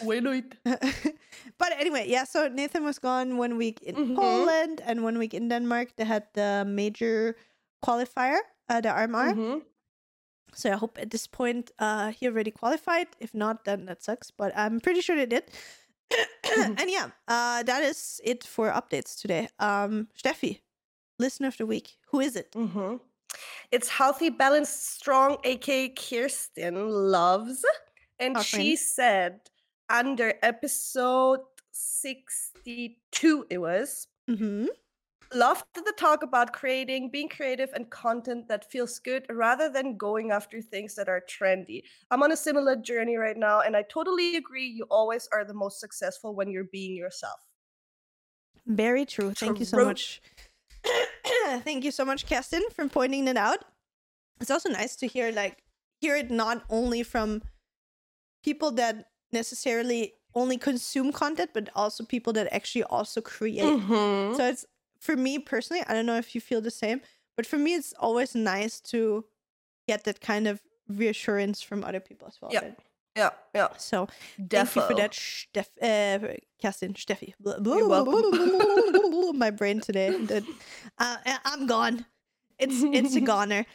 Wait, 0.04 0.24
wait. 0.24 0.56
but 1.58 1.72
anyway, 1.78 2.06
yeah. 2.08 2.24
So 2.24 2.48
Nathan 2.48 2.84
was 2.84 3.00
gone 3.00 3.38
one 3.38 3.58
week 3.58 3.82
in 3.82 3.96
Mhm. 3.96 4.16
Poland 4.16 4.82
and 4.86 5.04
one 5.04 5.18
week 5.18 5.34
in 5.34 5.50
Denmark. 5.50 5.96
They 5.98 6.06
had 6.06 6.24
the 6.34 6.64
major 6.68 7.36
qualifier, 7.84 8.40
uh, 8.70 8.82
the 8.82 8.90
RMR. 8.90 9.34
Mhm. 9.34 9.62
So 10.58 10.72
I 10.74 10.76
hope 10.76 10.98
at 11.00 11.12
this 11.12 11.28
point 11.28 11.70
uh, 11.78 12.12
he 12.12 12.26
already 12.28 12.50
qualified. 12.52 13.08
If 13.20 13.34
not, 13.34 13.64
then 13.66 13.86
that 13.86 14.02
sucks. 14.04 14.32
But 14.32 14.52
I'm 14.58 14.80
pretty 14.82 15.02
sure 15.02 15.16
they 15.16 15.26
did. 15.38 15.44
Mhm. 16.48 16.80
and 16.82 16.90
yeah, 16.90 17.08
uh, 17.28 17.62
that 17.64 17.84
is 17.84 18.22
it 18.24 18.44
for 18.44 18.72
updates 18.72 19.20
today. 19.22 19.50
Um, 19.60 20.08
Steffi, 20.18 20.62
listener 21.20 21.50
of 21.50 21.58
the 21.58 21.66
week. 21.66 21.98
Who 22.12 22.22
is 22.22 22.36
it? 22.38 22.52
Mm-hmm. 22.54 22.96
It's 23.72 23.90
healthy, 23.90 24.30
balanced, 24.30 24.96
strong, 24.98 25.38
aka 25.44 25.90
Kirsten 25.90 26.76
loves, 27.12 27.66
and 28.18 28.38
Our 28.38 28.44
she 28.44 28.78
friend. 28.78 28.80
said 28.80 29.40
under 29.90 30.34
episode 30.42 31.42
sixty-two, 31.72 33.46
it 33.50 33.58
was. 33.60 34.08
Mm-hmm. 34.30 34.68
Loved 35.34 35.66
the 35.74 35.94
talk 35.98 36.24
about 36.24 36.54
creating, 36.54 37.10
being 37.12 37.28
creative, 37.28 37.70
and 37.74 37.90
content 37.90 38.48
that 38.48 38.70
feels 38.72 39.00
good 39.00 39.26
rather 39.30 39.70
than 39.70 39.98
going 39.98 40.32
after 40.32 40.62
things 40.62 40.96
that 40.96 41.10
are 41.10 41.22
trendy. 41.22 41.84
I'm 42.12 42.24
on 42.24 42.32
a 42.32 42.38
similar 42.38 42.76
journey 42.76 43.18
right 43.18 43.38
now, 43.38 43.62
and 43.62 43.76
I 43.76 43.84
totally 43.84 44.38
agree. 44.38 44.68
You 44.68 44.86
always 44.90 45.28
are 45.34 45.44
the 45.44 45.54
most 45.54 45.80
successful 45.80 46.34
when 46.34 46.50
you're 46.50 46.70
being 46.72 46.96
yourself. 46.96 47.40
Very 48.66 49.06
true. 49.06 49.34
Thank 49.34 49.60
you 49.60 49.66
so 49.66 49.84
much. 49.84 50.22
Thank 51.64 51.84
you 51.84 51.92
so 51.92 52.06
much, 52.06 52.26
Kerstin, 52.26 52.62
for 52.74 52.88
pointing 52.88 53.26
that 53.26 53.38
out. 53.38 53.66
It's 54.40 54.52
also 54.52 54.70
nice 54.70 54.96
to 54.98 55.08
hear 55.08 55.32
like 55.32 55.64
hear 56.00 56.16
it 56.16 56.30
not 56.32 56.64
only 56.70 57.04
from 57.04 57.42
people 58.44 58.72
that 58.72 59.08
necessarily 59.32 60.14
only 60.36 60.58
consume 60.58 61.12
content, 61.12 61.52
but 61.54 61.70
also 61.76 62.04
people 62.04 62.34
that 62.34 62.54
actually 62.54 62.84
also 62.84 63.22
create. 63.22 63.64
Mhm. 63.64 64.36
So 64.38 64.46
it's 64.48 64.66
for 65.08 65.16
me 65.16 65.40
personally, 65.40 65.84
I 65.88 65.94
don't 65.94 66.06
know 66.06 66.18
if 66.18 66.36
you 66.36 66.42
feel 66.42 66.62
the 66.70 66.76
same, 66.84 67.00
but 67.38 67.46
for 67.52 67.58
me 67.66 67.72
it's 67.80 67.94
always 68.08 68.36
nice 68.36 68.76
to 68.92 69.24
get 69.88 70.04
that 70.04 70.20
kind 70.20 70.46
of 70.52 70.56
reassurance 71.02 71.62
from 71.68 71.80
other 71.90 72.02
people 72.02 72.28
as 72.28 72.38
well. 72.42 72.52
Yeah. 72.54 72.64
right? 72.64 72.78
Yeah, 73.16 73.30
yeah. 73.56 73.70
So 73.78 74.08
thank 74.52 74.76
you 74.76 74.82
for 74.90 74.94
Defo. 74.94 74.98
that, 74.98 75.14
Steff, 75.14 75.70
uh, 75.82 76.36
Kerstin, 76.62 76.94
Steffi. 77.04 77.34
You're 77.78 77.88
welcome. 77.88 79.40
My 79.40 79.52
brain 79.60 79.80
today. 79.80 80.10
That, 80.32 80.44
uh, 81.00 81.18
I- 81.26 81.40
I'm 81.46 81.66
gone. 81.68 82.06
It's 82.60 82.84
it's 82.98 83.16
a 83.16 83.22
goner. 83.32 83.66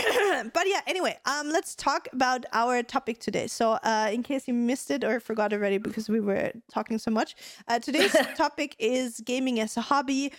but 0.56 0.64
yeah, 0.66 0.80
anyway, 0.86 1.14
um, 1.24 1.50
let's 1.50 1.74
talk 1.74 2.08
about 2.12 2.46
our 2.52 2.82
topic 2.82 3.18
today. 3.18 3.46
So, 3.46 3.72
uh, 3.72 4.10
in 4.12 4.22
case 4.22 4.48
you 4.48 4.54
missed 4.54 4.90
it 4.90 5.04
or 5.04 5.20
forgot 5.20 5.52
already 5.52 5.78
because 5.78 6.08
we 6.08 6.20
were 6.20 6.52
talking 6.72 6.98
so 6.98 7.10
much, 7.10 7.34
uh, 7.68 7.78
today's 7.78 8.16
topic 8.36 8.76
is 8.78 9.20
gaming 9.20 9.60
as 9.60 9.76
a 9.76 9.80
hobby. 9.80 10.32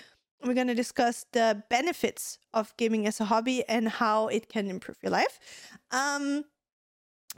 We're 0.43 0.54
going 0.54 0.67
to 0.67 0.75
discuss 0.75 1.25
the 1.32 1.63
benefits 1.69 2.39
of 2.54 2.75
gaming 2.77 3.06
as 3.08 3.19
a 3.19 3.25
hobby 3.25 3.63
and 3.67 3.88
how 3.89 4.27
it 4.27 4.49
can 4.49 4.67
improve 4.69 4.97
your 5.01 5.12
life. 5.12 5.39
Um, 5.91 6.45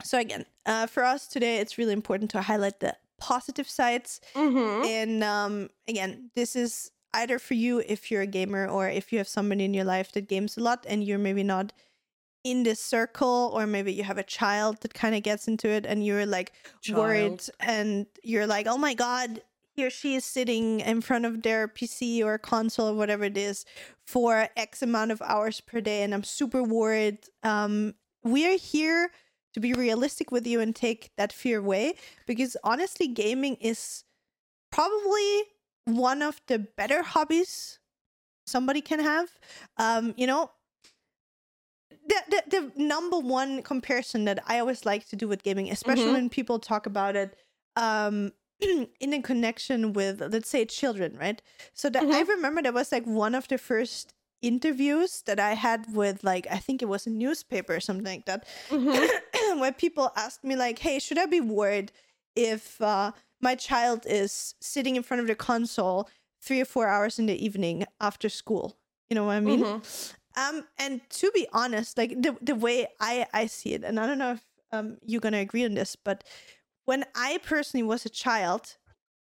so 0.02 0.18
again, 0.18 0.44
uh, 0.66 0.86
for 0.86 1.04
us 1.04 1.26
today, 1.28 1.58
it's 1.58 1.78
really 1.78 1.92
important 1.92 2.30
to 2.32 2.42
highlight 2.42 2.80
the 2.80 2.96
positive 3.18 3.68
sides. 3.68 4.20
Mhm. 4.34 4.86
And 4.86 5.22
um, 5.24 5.70
again, 5.86 6.30
this 6.34 6.56
is 6.56 6.90
either 7.12 7.38
for 7.38 7.54
you 7.54 7.78
if 7.86 8.10
you're 8.10 8.22
a 8.22 8.26
gamer 8.26 8.66
or 8.68 8.88
if 8.88 9.12
you 9.12 9.18
have 9.18 9.28
somebody 9.28 9.64
in 9.64 9.72
your 9.74 9.84
life 9.84 10.10
that 10.12 10.28
games 10.28 10.56
a 10.56 10.60
lot 10.60 10.84
and 10.88 11.04
you're 11.04 11.18
maybe 11.18 11.44
not 11.44 11.72
in 12.42 12.62
this 12.64 12.80
circle, 12.80 13.50
or 13.54 13.66
maybe 13.66 13.92
you 13.92 14.02
have 14.04 14.18
a 14.18 14.22
child 14.24 14.80
that 14.82 14.92
kind 14.92 15.14
of 15.14 15.22
gets 15.22 15.48
into 15.48 15.68
it 15.68 15.86
and 15.86 16.04
you're 16.04 16.26
like 16.26 16.52
worried 16.96 17.40
and 17.60 18.06
you're 18.22 18.46
like, 18.46 18.66
oh 18.66 18.76
my 18.76 18.92
God, 18.94 19.40
he 19.74 19.84
or 19.84 19.90
she 19.90 20.14
is 20.14 20.24
sitting 20.24 20.80
in 20.80 21.00
front 21.00 21.24
of 21.24 21.42
their 21.42 21.66
PC 21.68 22.22
or 22.22 22.38
console 22.38 22.88
or 22.90 22.94
whatever 22.94 23.24
it 23.24 23.36
is 23.36 23.64
for 24.06 24.48
X 24.56 24.82
amount 24.82 25.10
of 25.10 25.20
hours 25.22 25.60
per 25.60 25.80
day 25.80 26.02
and 26.02 26.14
I'm 26.14 26.24
super 26.24 26.62
worried. 26.62 27.18
Um, 27.42 27.94
we 28.22 28.46
are 28.46 28.56
here 28.58 29.10
to 29.52 29.60
be 29.60 29.72
realistic 29.72 30.30
with 30.30 30.46
you 30.46 30.60
and 30.60 30.74
take 30.74 31.10
that 31.16 31.32
fear 31.32 31.58
away 31.58 31.94
because 32.26 32.56
honestly, 32.64 33.08
gaming 33.08 33.56
is 33.56 34.04
probably 34.72 35.42
one 35.84 36.22
of 36.22 36.40
the 36.46 36.58
better 36.58 37.02
hobbies 37.02 37.78
somebody 38.46 38.80
can 38.80 39.00
have. 39.00 39.28
Um, 39.76 40.14
you 40.16 40.26
know, 40.26 40.50
the, 41.90 42.22
the 42.28 42.42
the 42.74 42.82
number 42.82 43.18
one 43.18 43.62
comparison 43.62 44.24
that 44.24 44.38
I 44.46 44.58
always 44.58 44.84
like 44.84 45.08
to 45.08 45.16
do 45.16 45.28
with 45.28 45.42
gaming, 45.42 45.70
especially 45.70 46.10
Mhm. 46.10 46.12
when 46.12 46.28
people 46.30 46.58
talk 46.58 46.86
about 46.86 47.16
it 47.16 47.36
um 47.76 48.32
in 49.00 49.12
a 49.12 49.22
connection 49.22 49.92
with 49.92 50.20
let's 50.20 50.48
say 50.48 50.64
children, 50.64 51.16
right? 51.18 51.40
So 51.72 51.88
that 51.90 52.04
I 52.10 52.22
remember 52.22 52.62
that 52.62 52.74
was 52.74 52.92
like 52.92 53.04
one 53.04 53.34
of 53.34 53.48
the 53.48 53.58
first 53.58 54.12
interviews 54.42 55.22
that 55.22 55.40
I 55.40 55.54
had 55.54 55.86
with 55.94 56.22
like 56.24 56.46
I 56.50 56.58
think 56.58 56.82
it 56.82 56.88
was 56.88 57.06
a 57.06 57.10
newspaper 57.10 57.74
or 57.76 57.80
something 57.80 58.04
like 58.04 58.26
that 58.26 58.46
Mhm. 58.70 59.08
where 59.60 59.72
people 59.72 60.12
asked 60.16 60.44
me 60.44 60.56
like, 60.56 60.78
"Hey, 60.80 60.98
should 60.98 61.18
I 61.18 61.26
be 61.26 61.40
worried 61.40 61.92
if 62.36 62.80
uh, 62.80 63.12
my 63.40 63.54
child 63.54 64.06
is 64.06 64.54
sitting 64.60 64.96
in 64.96 65.02
front 65.02 65.20
of 65.20 65.26
the 65.26 65.34
console 65.34 66.08
three 66.42 66.60
or 66.60 66.64
four 66.66 66.88
hours 66.88 67.18
in 67.18 67.26
the 67.26 67.44
evening 67.44 67.84
after 68.00 68.28
school?" 68.28 68.76
You 69.08 69.14
know 69.16 69.24
what 69.24 69.34
I 69.36 69.40
mean? 69.40 69.66
Mhm. 69.66 69.82
Um, 70.36 70.66
and 70.78 71.00
to 71.10 71.30
be 71.32 71.46
honest, 71.52 71.96
like 71.96 72.20
the 72.20 72.36
the 72.42 72.54
way 72.56 72.88
I 73.00 73.26
I 73.32 73.46
see 73.46 73.74
it, 73.74 73.84
and 73.84 74.00
I 74.00 74.06
don't 74.06 74.18
know 74.18 74.32
if 74.32 74.44
um 74.72 74.98
you're 75.04 75.20
gonna 75.20 75.38
agree 75.38 75.64
on 75.64 75.74
this, 75.74 75.94
but 75.96 76.24
when 76.84 77.04
I 77.14 77.38
personally 77.42 77.82
was 77.84 78.04
a 78.04 78.10
child, 78.10 78.76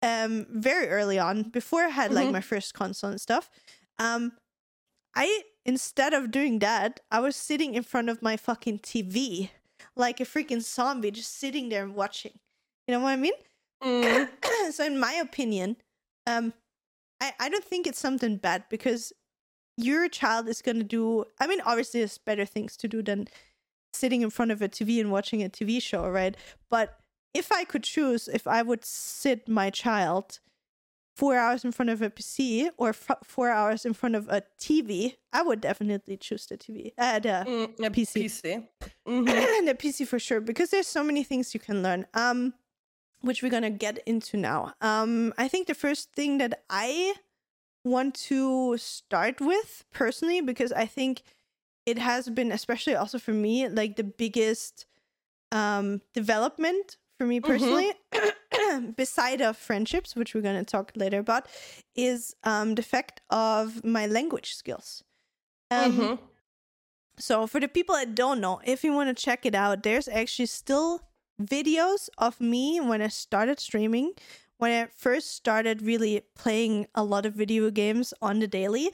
um, 0.01 0.45
very 0.49 0.87
early 0.89 1.19
on, 1.19 1.43
before 1.49 1.83
I 1.83 1.89
had 1.89 2.13
like 2.13 2.29
Mhm. 2.29 2.33
my 2.33 2.41
first 2.41 2.73
console 2.73 3.09
and 3.11 3.21
stuff, 3.21 3.49
um, 3.99 4.37
I 5.15 5.43
instead 5.65 6.13
of 6.13 6.31
doing 6.31 6.59
that, 6.59 6.99
I 7.11 7.19
was 7.19 7.35
sitting 7.35 7.75
in 7.75 7.83
front 7.83 8.09
of 8.09 8.21
my 8.21 8.37
fucking 8.37 8.79
TV 8.79 9.51
like 9.95 10.19
a 10.19 10.25
freaking 10.25 10.61
zombie, 10.61 11.11
just 11.11 11.33
sitting 11.33 11.69
there 11.69 11.83
and 11.83 11.95
watching. 11.95 12.39
You 12.87 12.93
know 12.93 13.01
what 13.01 13.09
I 13.11 13.15
mean? 13.17 13.33
Mm. 13.83 14.29
so 14.71 14.85
in 14.85 14.99
my 14.99 15.13
opinion, 15.13 15.77
um, 16.25 16.53
I, 17.21 17.33
I 17.39 17.49
don't 17.49 17.65
think 17.65 17.87
it's 17.87 17.99
something 17.99 18.37
bad 18.37 18.65
because 18.69 19.11
your 19.77 20.09
child 20.09 20.47
is 20.47 20.61
gonna 20.61 20.83
do 20.83 21.25
I 21.39 21.47
mean 21.47 21.61
obviously 21.61 22.01
there's 22.01 22.17
better 22.17 22.45
things 22.45 22.77
to 22.77 22.87
do 22.87 23.03
than 23.03 23.27
sitting 23.93 24.21
in 24.21 24.29
front 24.29 24.51
of 24.51 24.61
a 24.61 24.69
TV 24.69 24.99
and 24.99 25.11
watching 25.11 25.43
a 25.43 25.49
TV 25.49 25.81
show, 25.81 26.07
right? 26.09 26.35
But 26.69 26.99
if 27.33 27.51
I 27.51 27.63
could 27.63 27.83
choose 27.83 28.27
if 28.27 28.47
I 28.47 28.61
would 28.61 28.83
sit 28.85 29.47
my 29.47 29.69
child 29.69 30.39
four 31.15 31.35
hours 31.35 31.65
in 31.65 31.71
front 31.71 31.89
of 31.89 32.01
a 32.01 32.09
PC 32.09 32.69
or 32.77 32.89
f- 32.89 33.23
four 33.23 33.49
hours 33.49 33.85
in 33.85 33.93
front 33.93 34.15
of 34.15 34.27
a 34.29 34.43
TV, 34.59 35.15
I 35.33 35.41
would 35.41 35.61
definitely 35.61 36.15
choose 36.17 36.45
the 36.45 36.57
TV. 36.57 36.93
Uh, 36.97 37.19
the 37.27 37.29
Mm, 37.47 37.73
yeah, 37.79 37.89
PC. 37.89 38.23
PC. 38.25 38.67
Mhm. 39.07 39.65
the 39.65 39.73
PC 39.75 40.05
for 40.07 40.19
sure 40.19 40.41
because 40.41 40.69
there's 40.69 40.87
so 40.87 41.03
many 41.03 41.23
things 41.23 41.53
you 41.53 41.59
can 41.59 41.81
learn. 41.81 42.05
Um, 42.13 42.53
which 43.21 43.41
we're 43.41 43.49
gonna 43.49 43.71
get 43.71 43.97
into 44.05 44.37
now. 44.37 44.73
Um, 44.79 45.33
I 45.39 45.47
think 45.47 45.65
the 45.67 45.73
first 45.73 46.13
thing 46.13 46.37
that 46.37 46.63
I 46.69 47.15
want 47.83 48.13
to 48.29 48.77
start 48.77 49.41
with 49.41 49.85
personally 49.91 50.39
because 50.41 50.71
I 50.71 50.85
think 50.85 51.23
it 51.85 51.97
has 51.97 52.29
been, 52.29 52.51
especially 52.51 52.95
also 52.95 53.17
for 53.17 53.33
me, 53.33 53.67
like 53.69 53.95
the 53.95 54.03
biggest 54.03 54.85
um 55.51 56.01
development 56.13 56.97
for 57.17 57.25
me 57.25 57.39
personally. 57.39 57.91
beside 58.95 59.41
of 59.41 59.57
friendships, 59.57 60.15
which 60.15 60.33
we're 60.33 60.41
gonna 60.41 60.63
talk 60.63 60.91
later 60.95 61.19
about, 61.19 61.47
is 61.95 62.35
um 62.43 62.75
the 62.75 62.83
fact 62.83 63.21
of 63.29 63.83
my 63.83 64.05
language 64.07 64.53
skills. 64.55 65.03
Um, 65.71 65.91
Mhm. 65.93 66.19
so 67.19 67.47
for 67.47 67.59
the 67.59 67.67
people 67.67 67.95
that 67.95 68.15
don't 68.15 68.39
know, 68.39 68.61
if 68.63 68.83
you 68.83 68.93
want 68.93 69.09
to 69.15 69.23
check 69.25 69.45
it 69.45 69.55
out, 69.55 69.83
there's 69.83 70.07
actually 70.07 70.45
still 70.45 71.01
videos 71.41 72.09
of 72.17 72.39
me 72.39 72.79
when 72.79 73.01
I 73.01 73.07
started 73.09 73.59
streaming, 73.59 74.13
when 74.57 74.71
I 74.71 74.87
first 74.95 75.31
started 75.33 75.81
really 75.81 76.21
playing 76.35 76.87
a 76.95 77.03
lot 77.03 77.25
of 77.25 77.33
video 77.33 77.69
games 77.71 78.13
on 78.21 78.39
the 78.39 78.47
daily, 78.47 78.91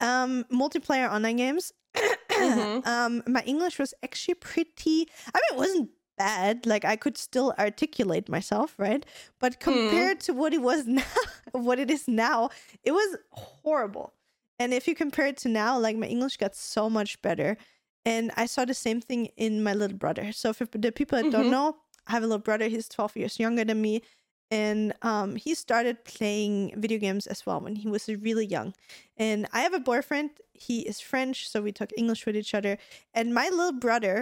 um, 0.00 0.44
multiplayer 0.52 1.10
online 1.10 1.36
games. 1.36 1.72
Mhm. 2.40 2.86
um, 2.86 3.22
my 3.26 3.42
English 3.42 3.78
was 3.78 3.92
actually 4.02 4.34
pretty. 4.34 5.08
I 5.34 5.38
mean, 5.38 5.50
it 5.52 5.56
wasn't 5.56 5.90
bad. 6.20 6.66
Like 6.66 6.84
I 6.84 6.96
could 6.96 7.16
still 7.28 7.48
articulate 7.58 8.28
myself, 8.28 8.68
right? 8.78 9.02
But 9.42 9.52
compared 9.68 10.20
to 10.26 10.32
what 10.40 10.52
it 10.52 10.62
was 10.70 10.80
now, 11.00 11.14
what 11.52 11.78
it 11.84 11.90
is 11.90 12.06
now, 12.08 12.50
it 12.88 12.92
was 12.92 13.10
horrible. 13.32 14.12
And 14.58 14.74
if 14.74 14.86
you 14.88 14.94
compare 14.94 15.26
it 15.32 15.38
to 15.38 15.48
now, 15.48 15.78
like 15.86 15.96
my 15.96 16.06
English 16.06 16.36
got 16.36 16.54
so 16.54 16.90
much 16.90 17.20
better. 17.22 17.56
And 18.04 18.30
I 18.36 18.46
saw 18.46 18.64
the 18.64 18.74
same 18.86 19.00
thing 19.00 19.22
in 19.36 19.62
my 19.62 19.74
little 19.74 19.96
brother. 20.04 20.32
So 20.32 20.52
for 20.52 20.66
the 20.86 20.92
people 20.92 21.16
that 21.18 21.30
don't 21.30 21.46
Mhm. 21.46 21.56
know, 21.56 21.68
I 22.06 22.12
have 22.12 22.22
a 22.22 22.26
little 22.26 22.46
brother. 22.50 22.66
He's 22.68 22.88
12 22.88 23.16
years 23.16 23.38
younger 23.38 23.64
than 23.64 23.80
me. 23.80 24.02
And 24.50 24.92
um, 25.02 25.36
he 25.36 25.54
started 25.54 26.04
playing 26.04 26.74
video 26.76 26.98
games 26.98 27.26
as 27.26 27.46
well 27.46 27.60
when 27.60 27.76
he 27.76 27.88
was 27.88 28.08
really 28.08 28.46
young. 28.46 28.74
And 29.16 29.46
I 29.52 29.60
have 29.66 29.74
a 29.74 29.80
boyfriend. 29.90 30.30
He 30.52 30.76
is 30.90 31.00
French, 31.00 31.48
so 31.50 31.62
we 31.62 31.72
talk 31.72 31.90
English 31.96 32.26
with 32.26 32.36
each 32.36 32.54
other. 32.58 32.76
And 33.14 33.32
my 33.32 33.48
little 33.48 33.78
brother, 33.86 34.16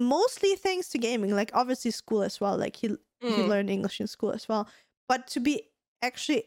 mostly 0.00 0.56
thanks 0.56 0.88
to 0.90 0.98
gaming, 0.98 1.34
like 1.36 1.50
obviously 1.54 1.90
school 1.92 2.22
as 2.22 2.40
well. 2.40 2.56
Like 2.58 2.76
he 2.76 2.88
he 3.20 3.42
Mm. 3.42 3.48
learned 3.48 3.70
English 3.70 4.00
in 4.00 4.06
school 4.06 4.32
as 4.32 4.48
well. 4.48 4.68
But 5.08 5.26
to 5.28 5.40
be 5.40 5.68
actually 6.02 6.44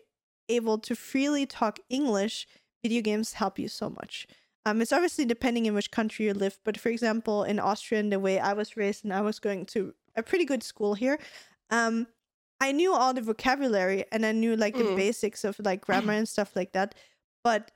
able 0.50 0.80
to 0.80 0.96
freely 0.96 1.46
talk 1.46 1.80
English, 1.90 2.48
video 2.84 3.02
games 3.02 3.34
help 3.34 3.60
you 3.60 3.68
so 3.70 3.90
much. 3.90 4.28
Um, 4.66 4.82
it's 4.82 4.92
obviously 4.92 5.26
depending 5.26 5.66
in 5.66 5.74
which 5.76 5.92
country 5.92 6.26
you 6.26 6.34
live, 6.34 6.58
but 6.66 6.80
for 6.80 6.90
example, 6.90 7.44
in 7.44 7.60
Austria, 7.60 8.00
in 8.00 8.10
the 8.10 8.20
way 8.20 8.40
I 8.40 8.54
was 8.54 8.76
raised, 8.76 9.04
and 9.04 9.14
I 9.14 9.22
was 9.22 9.40
going 9.40 9.66
to 9.68 9.94
a 10.16 10.24
pretty 10.24 10.46
good 10.46 10.64
school 10.64 10.94
here, 10.96 11.20
um, 11.70 12.08
I 12.60 12.72
knew 12.72 12.94
all 12.94 13.14
the 13.14 13.22
vocabulary 13.22 14.06
and 14.12 14.26
I 14.26 14.32
knew 14.32 14.56
like 14.56 14.78
the 14.78 14.84
Mm. 14.86 14.96
basics 14.96 15.44
of 15.44 15.60
like 15.60 15.82
grammar 15.82 16.14
and 16.20 16.28
stuff 16.28 16.56
like 16.56 16.72
that. 16.74 16.96
But 17.44 17.72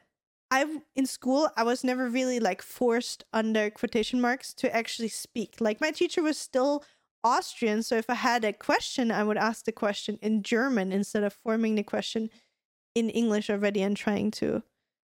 I 0.50 0.82
in 0.96 1.06
school 1.06 1.50
I 1.58 1.64
was 1.64 1.84
never 1.84 2.10
really 2.10 2.40
like 2.40 2.62
forced 2.62 3.24
under 3.34 3.70
quotation 3.70 4.22
marks 4.22 4.54
to 4.56 4.74
actually 4.76 5.10
speak. 5.10 5.60
Like 5.60 5.82
my 5.82 5.92
teacher 5.92 6.22
was 6.22 6.38
still 6.38 6.84
Austrian, 7.24 7.84
so 7.84 7.96
if 7.98 8.10
I 8.10 8.14
had 8.16 8.46
a 8.46 8.54
question, 8.54 9.12
I 9.12 9.24
would 9.24 9.38
ask 9.38 9.66
the 9.66 9.72
question 9.74 10.18
in 10.22 10.44
German 10.44 10.92
instead 10.94 11.24
of 11.24 11.34
forming 11.34 11.76
the 11.76 11.84
question 11.84 12.30
in 12.96 13.10
English 13.10 13.50
already 13.50 13.82
and 13.82 13.98
trying 13.98 14.32
to 14.32 14.64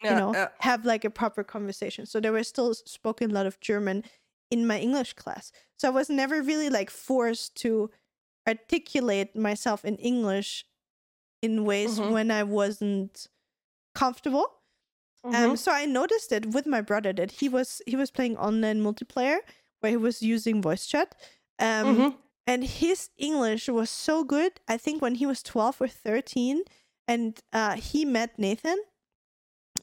Yeah, 0.04 0.10
you 0.10 0.16
know 0.16 0.40
yeah. 0.40 0.50
have 0.62 0.86
like 0.86 1.06
a 1.06 1.10
proper 1.10 1.44
conversation. 1.44 2.06
So 2.06 2.20
there 2.20 2.34
was 2.34 2.48
still 2.48 2.74
spoken 2.74 3.32
a 3.32 3.34
lot 3.34 3.46
of 3.48 3.60
German 3.62 4.04
in 4.52 4.68
my 4.68 4.80
English 4.80 5.14
class. 5.14 5.52
So 5.78 5.88
I 5.90 5.92
was 5.92 6.10
never 6.10 6.42
really 6.42 6.70
like 6.70 6.90
forced 6.92 7.56
to 7.58 7.92
articulate 8.48 9.36
myself 9.36 9.86
in 9.86 9.98
English 9.98 10.66
in 11.42 11.66
ways 11.66 12.00
Mhm. 12.00 12.08
when 12.08 12.32
I 12.32 12.44
wasn't 12.44 13.28
comfortable. 13.96 14.61
Mhm. 15.26 15.36
Um, 15.52 15.56
so 15.56 15.72
I 15.72 15.86
noticed 15.86 16.32
it 16.32 16.48
with 16.48 16.66
my 16.66 16.82
brother 16.82 17.14
that 17.14 17.32
he 17.32 17.50
was 17.50 17.82
he 17.86 17.96
was 17.96 18.12
playing 18.12 18.38
online 18.38 18.82
multiplayer 18.82 19.40
where 19.80 19.92
he 19.92 19.98
was 19.98 20.22
using 20.22 20.62
voice 20.62 20.88
chat. 20.88 21.16
Um, 21.60 22.08
Mhm. 22.10 22.18
and 22.48 22.64
his 22.64 23.10
English 23.18 23.68
was 23.68 23.90
so 23.90 24.24
good. 24.24 24.60
I 24.68 24.78
think 24.78 25.02
when 25.02 25.16
he 25.16 25.26
was 25.26 25.44
12 25.44 25.82
or 25.82 25.88
13 25.88 26.64
and 27.08 27.40
uh, 27.54 27.76
he 27.76 28.06
met 28.06 28.38
Nathan 28.40 28.78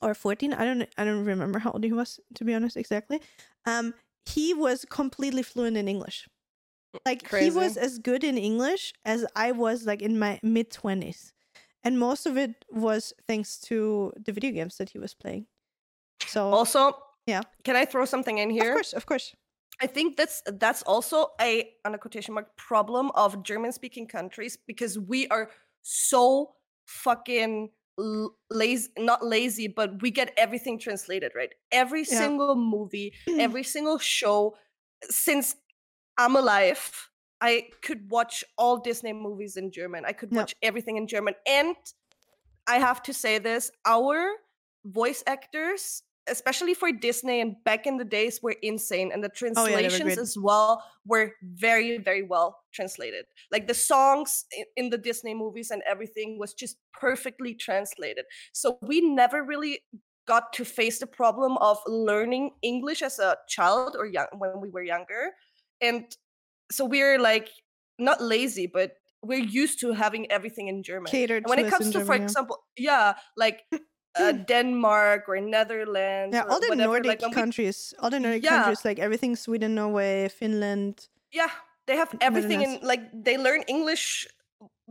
or 0.02 0.14
14, 0.14 0.52
I 0.54 0.64
don't 0.64 0.82
I 0.98 1.04
don't 1.04 1.24
remember 1.24 1.58
how 1.60 1.72
old 1.72 1.84
he 1.84 1.92
was 1.92 2.20
to 2.34 2.44
be 2.44 2.54
honest 2.54 2.76
exactly. 2.76 3.20
Um, 3.66 3.94
he 4.26 4.54
was 4.54 4.84
completely 4.84 5.42
fluent 5.42 5.76
in 5.76 5.88
English. 5.88 6.28
Like 7.06 7.28
he 7.28 7.50
was 7.50 7.76
as 7.76 7.98
good 7.98 8.24
in 8.24 8.38
English 8.38 8.94
as 9.04 9.26
I 9.36 9.52
was 9.52 9.86
like 9.86 10.02
in 10.02 10.18
my 10.18 10.40
mid 10.42 10.70
20s. 10.70 11.32
And 11.84 11.98
most 11.98 12.26
of 12.26 12.36
it 12.36 12.64
was 12.70 13.12
thanks 13.26 13.58
to 13.68 14.12
the 14.24 14.32
video 14.32 14.50
games 14.52 14.76
that 14.78 14.90
he 14.90 14.98
was 14.98 15.14
playing. 15.14 15.46
So 16.26 16.50
Also, 16.52 16.92
Yeah. 17.26 17.42
Can 17.64 17.76
I 17.76 17.84
throw 17.84 18.04
something 18.06 18.38
in 18.38 18.50
here? 18.50 18.70
of 18.72 18.74
course, 18.76 18.92
of 18.94 19.06
course. 19.06 19.34
I 19.80 19.86
think 19.86 20.16
that's 20.16 20.42
that's 20.58 20.82
also 20.82 21.28
a 21.40 21.72
on 21.84 21.94
a 21.94 21.98
quotation 21.98 22.34
mark 22.34 22.56
problem 22.56 23.10
of 23.14 23.42
German 23.44 23.72
speaking 23.72 24.08
countries 24.08 24.56
because 24.66 24.98
we 24.98 25.28
are 25.28 25.50
so 25.82 26.54
fucking 26.86 27.70
l- 27.98 28.34
lazy 28.50 28.88
not 28.98 29.22
lazy 29.24 29.68
but 29.68 30.02
we 30.02 30.10
get 30.10 30.32
everything 30.36 30.78
translated 30.80 31.32
right 31.36 31.52
every 31.70 32.00
Yeah. 32.00 32.18
single 32.18 32.56
movie 32.56 33.12
every 33.38 33.62
single 33.62 33.98
show 33.98 34.56
since 35.10 35.54
I'm 36.16 36.34
alive 36.34 37.07
I 37.40 37.68
could 37.82 38.10
watch 38.10 38.44
all 38.56 38.78
Disney 38.78 39.12
movies 39.12 39.56
in 39.56 39.70
German. 39.70 40.04
I 40.04 40.12
could 40.12 40.32
Yeah. 40.32 40.40
watch 40.40 40.54
everything 40.62 40.96
in 40.96 41.06
German. 41.06 41.34
And 41.46 41.76
I 42.66 42.78
have 42.78 43.02
to 43.04 43.12
say 43.14 43.38
this 43.38 43.70
our 43.86 44.36
voice 44.84 45.22
actors 45.26 46.02
especially 46.30 46.74
for 46.74 46.92
Disney 46.92 47.40
and 47.40 47.56
back 47.64 47.86
in 47.86 47.96
the 47.96 48.04
days 48.04 48.42
were 48.42 48.54
insane. 48.62 49.10
And 49.12 49.24
the 49.24 49.30
Oh, 49.56 49.66
yeah, 49.66 49.88
translations 49.88 50.18
as 50.18 50.36
well 50.38 50.84
were 51.06 51.32
very 51.42 51.98
very 51.98 52.22
well 52.22 52.60
translated. 52.72 53.24
Like 53.50 53.66
the 53.66 53.74
songs 53.74 54.44
in, 54.56 54.64
in 54.76 54.90
the 54.90 54.98
Disney 54.98 55.34
movies 55.34 55.70
and 55.70 55.82
everything 55.86 56.38
was 56.38 56.54
just 56.54 56.76
perfectly 56.92 57.54
translated. 57.54 58.26
So 58.52 58.78
we 58.82 59.00
never 59.00 59.42
really 59.42 59.80
got 60.26 60.52
to 60.52 60.64
face 60.64 60.98
the 60.98 61.06
problem 61.06 61.56
of 61.58 61.78
learning 61.86 62.50
English 62.62 63.00
as 63.00 63.18
a 63.18 63.36
child 63.48 63.96
or 63.98 64.04
young 64.06 64.26
when 64.36 64.60
we 64.60 64.68
were 64.68 64.82
younger. 64.82 65.32
And 65.80 66.14
so 66.70 66.84
we're 66.84 67.18
like 67.18 67.48
not 67.98 68.20
lazy 68.20 68.66
but 68.66 68.92
we're 69.22 69.42
used 69.62 69.80
to 69.80 69.92
having 69.92 70.30
everything 70.30 70.68
in 70.68 70.82
German 70.82 71.10
Catered 71.10 71.42
and 71.44 71.50
when 71.50 71.58
it 71.58 71.70
comes 71.70 71.90
to, 71.90 72.00
for 72.00 72.14
German, 72.14 72.22
example, 72.22 72.56
yeah, 72.76 73.14
like 73.36 73.64
uh, 74.14 74.30
Denmark 74.46 75.24
or 75.28 75.40
Netherlands, 75.40 76.34
Yeah, 76.34 76.42
or 76.44 76.50
all 76.52 76.60
the 76.60 76.68
whatever, 76.68 76.92
Nordic 76.92 77.06
like 77.08 77.20
when 77.22 77.30
we- 77.30 77.34
countries, 77.34 77.92
all 77.98 78.10
the 78.10 78.20
Nordic 78.20 78.44
Yeah. 78.44 78.50
countries, 78.62 78.84
like 78.84 78.98
everything 79.02 79.34
Sweden, 79.36 79.74
Norway, 79.74 80.28
Finland. 80.28 81.08
yeah, 81.32 81.50
they 81.86 81.96
have 81.96 82.14
everything 82.20 82.62
in 82.62 82.78
like 82.82 83.02
they 83.12 83.36
learn 83.38 83.62
English 83.66 84.28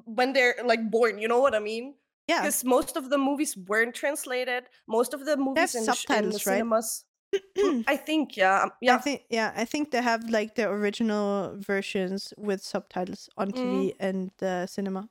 when 0.03 0.33
they're 0.33 0.55
like 0.65 0.83
born. 0.91 1.19
You 1.19 1.27
know 1.27 1.39
what 1.39 1.55
I 1.55 1.59
mean? 1.59 1.95
Yeah, 2.27 2.41
Because 2.41 2.65
most 2.67 2.97
of 2.97 3.09
the 3.09 3.17
movies 3.17 3.55
weren't 3.55 3.95
translated. 3.95 4.63
Most 4.87 5.13
of 5.13 5.23
the 5.23 5.37
movies 5.37 5.73
in, 5.75 5.83
sh- 5.83 5.87
in 5.87 5.87
the 5.87 5.95
subtitles, 5.95 6.45
right? 6.45 6.57
cinemas. 6.59 7.05
I 7.87 7.97
think, 7.97 8.37
yeah, 8.37 8.63
um, 8.63 8.71
I 8.71 8.75
yeah, 8.81 8.97
think 8.97 9.23
yeah, 9.29 9.53
I 9.55 9.65
think 9.65 9.91
they 9.91 10.01
have 10.01 10.29
like 10.29 10.55
the 10.55 10.69
original 10.69 11.55
versions 11.59 12.33
with 12.37 12.61
subtitles 12.63 13.29
on 13.37 13.51
TV 13.51 13.93
Mm. 13.93 13.95
and 13.99 14.31
uh, 14.41 14.65
cinema. 14.67 15.09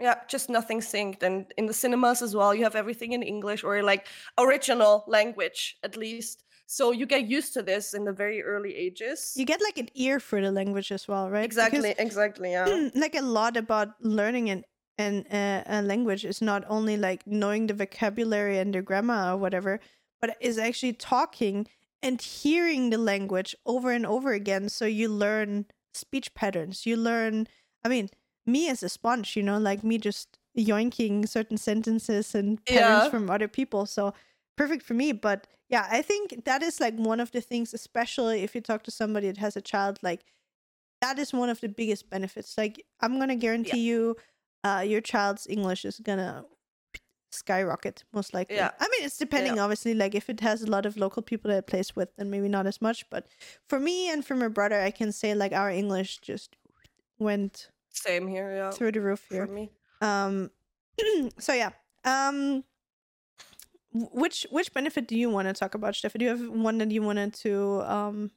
yeah, 0.00 0.20
just 0.28 0.48
nothing 0.48 0.80
synced. 0.80 1.22
And 1.22 1.52
in 1.56 1.66
the 1.66 1.74
cinemas 1.74 2.22
as 2.22 2.34
well, 2.34 2.54
you 2.54 2.62
have 2.64 2.76
everything 2.76 3.12
in 3.12 3.22
English 3.22 3.64
or 3.64 3.82
like 3.82 4.06
original 4.38 5.04
language 5.08 5.76
at 5.82 5.96
least. 5.96 6.44
So 6.66 6.92
you 6.92 7.06
get 7.06 7.26
used 7.26 7.54
to 7.54 7.62
this 7.62 7.94
in 7.94 8.04
the 8.04 8.12
very 8.12 8.42
early 8.42 8.76
ages. 8.76 9.32
You 9.34 9.44
get 9.44 9.60
like 9.62 9.78
an 9.78 9.88
ear 9.94 10.20
for 10.20 10.40
the 10.40 10.52
language 10.52 10.92
as 10.92 11.08
well, 11.08 11.30
right? 11.30 11.42
Because 11.42 11.84
exactly, 11.84 11.94
exactly, 11.98 12.50
yeah. 12.52 12.88
like 12.94 13.14
a 13.14 13.22
lot 13.22 13.56
about 13.56 13.88
learning 14.00 14.50
an 14.50 14.64
an 14.98 15.26
uh, 15.28 15.62
a 15.66 15.82
language 15.82 16.24
is 16.24 16.42
not 16.42 16.64
only 16.68 16.96
like 16.96 17.26
knowing 17.26 17.66
the 17.68 17.74
vocabulary 17.74 18.58
and 18.58 18.74
the 18.74 18.82
grammar 18.82 19.32
or 19.32 19.36
whatever, 19.36 19.80
but 20.20 20.36
is 20.40 20.58
actually 20.58 20.92
talking 20.94 21.66
and 22.02 22.20
hearing 22.20 22.90
the 22.90 22.98
language 22.98 23.54
over 23.66 23.90
and 23.90 24.06
over 24.06 24.32
again. 24.32 24.68
So 24.68 24.84
you 24.86 25.08
learn 25.08 25.66
speech 25.94 26.34
patterns. 26.34 26.86
You 26.86 26.96
learn. 26.96 27.48
I 27.84 27.88
mean, 27.88 28.08
me 28.46 28.68
as 28.68 28.82
a 28.82 28.88
sponge, 28.88 29.36
you 29.36 29.42
know, 29.42 29.58
like 29.58 29.82
me 29.84 29.98
just 29.98 30.38
yoinking 30.56 31.28
certain 31.28 31.56
sentences 31.58 32.34
and 32.34 32.64
patterns 32.66 33.04
Yeah. 33.04 33.10
from 33.10 33.30
other 33.30 33.48
people. 33.48 33.86
So 33.86 34.14
perfect 34.56 34.82
for 34.82 34.94
me. 34.94 35.12
But 35.12 35.46
yeah, 35.68 35.86
I 35.90 36.02
think 36.02 36.44
that 36.44 36.62
is 36.62 36.80
like 36.80 36.94
one 36.96 37.20
of 37.20 37.30
the 37.32 37.40
things, 37.40 37.74
especially 37.74 38.42
if 38.42 38.54
you 38.54 38.60
talk 38.60 38.82
to 38.84 38.90
somebody 38.90 39.26
that 39.28 39.36
has 39.38 39.56
a 39.56 39.60
child, 39.60 39.98
like 40.02 40.24
that 41.00 41.18
is 41.18 41.32
one 41.32 41.48
of 41.48 41.60
the 41.60 41.68
biggest 41.68 42.10
benefits. 42.10 42.56
Like 42.58 42.84
I'm 43.00 43.18
gonna 43.18 43.36
guarantee 43.36 43.84
you, 43.86 44.16
uh, 44.64 44.84
your 44.86 45.00
child's 45.00 45.46
English 45.46 45.84
is 45.84 46.00
gonna 46.00 46.44
skyrocket 47.30 48.04
most 48.12 48.34
likely. 48.34 48.56
Yeah. 48.56 48.70
I 48.80 48.88
mean, 48.88 49.04
it's 49.04 49.18
depending, 49.18 49.58
obviously. 49.58 49.94
Like 49.94 50.14
if 50.14 50.28
it 50.30 50.40
has 50.40 50.62
a 50.62 50.66
lot 50.70 50.86
of 50.86 50.96
local 50.96 51.22
people 51.22 51.50
that 51.50 51.58
it 51.58 51.66
plays 51.66 51.94
with, 51.94 52.14
then 52.16 52.30
maybe 52.30 52.48
not 52.48 52.66
as 52.66 52.80
much. 52.80 53.08
But 53.10 53.26
for 53.66 53.78
me 53.78 54.10
and 54.10 54.24
for 54.24 54.34
my 54.34 54.48
brother, 54.48 54.80
I 54.80 54.90
can 54.90 55.12
say 55.12 55.34
like 55.34 55.52
our 55.52 55.70
English 55.70 56.18
just 56.18 56.56
went 57.18 57.68
Same 57.90 58.28
here, 58.28 58.54
yeah. 58.54 58.70
through 58.70 58.92
the 58.92 59.00
roof 59.00 59.26
here 59.30 59.46
For 59.46 59.52
me. 59.52 59.70
Um, 60.00 60.50
so 61.38 61.52
yeah. 61.52 61.70
Um, 62.04 62.64
which 63.92 64.46
which 64.50 64.72
benefit 64.72 65.08
do 65.08 65.16
you 65.16 65.30
want 65.30 65.48
to 65.48 65.54
talk 65.54 65.74
about, 65.74 65.94
Steffi? 65.94 66.18
Do 66.18 66.24
you 66.24 66.30
have 66.30 66.48
one 66.48 66.78
that 66.78 66.90
you 66.90 67.02
wanted 67.02 67.34
to 67.34 67.82
um 67.86 68.30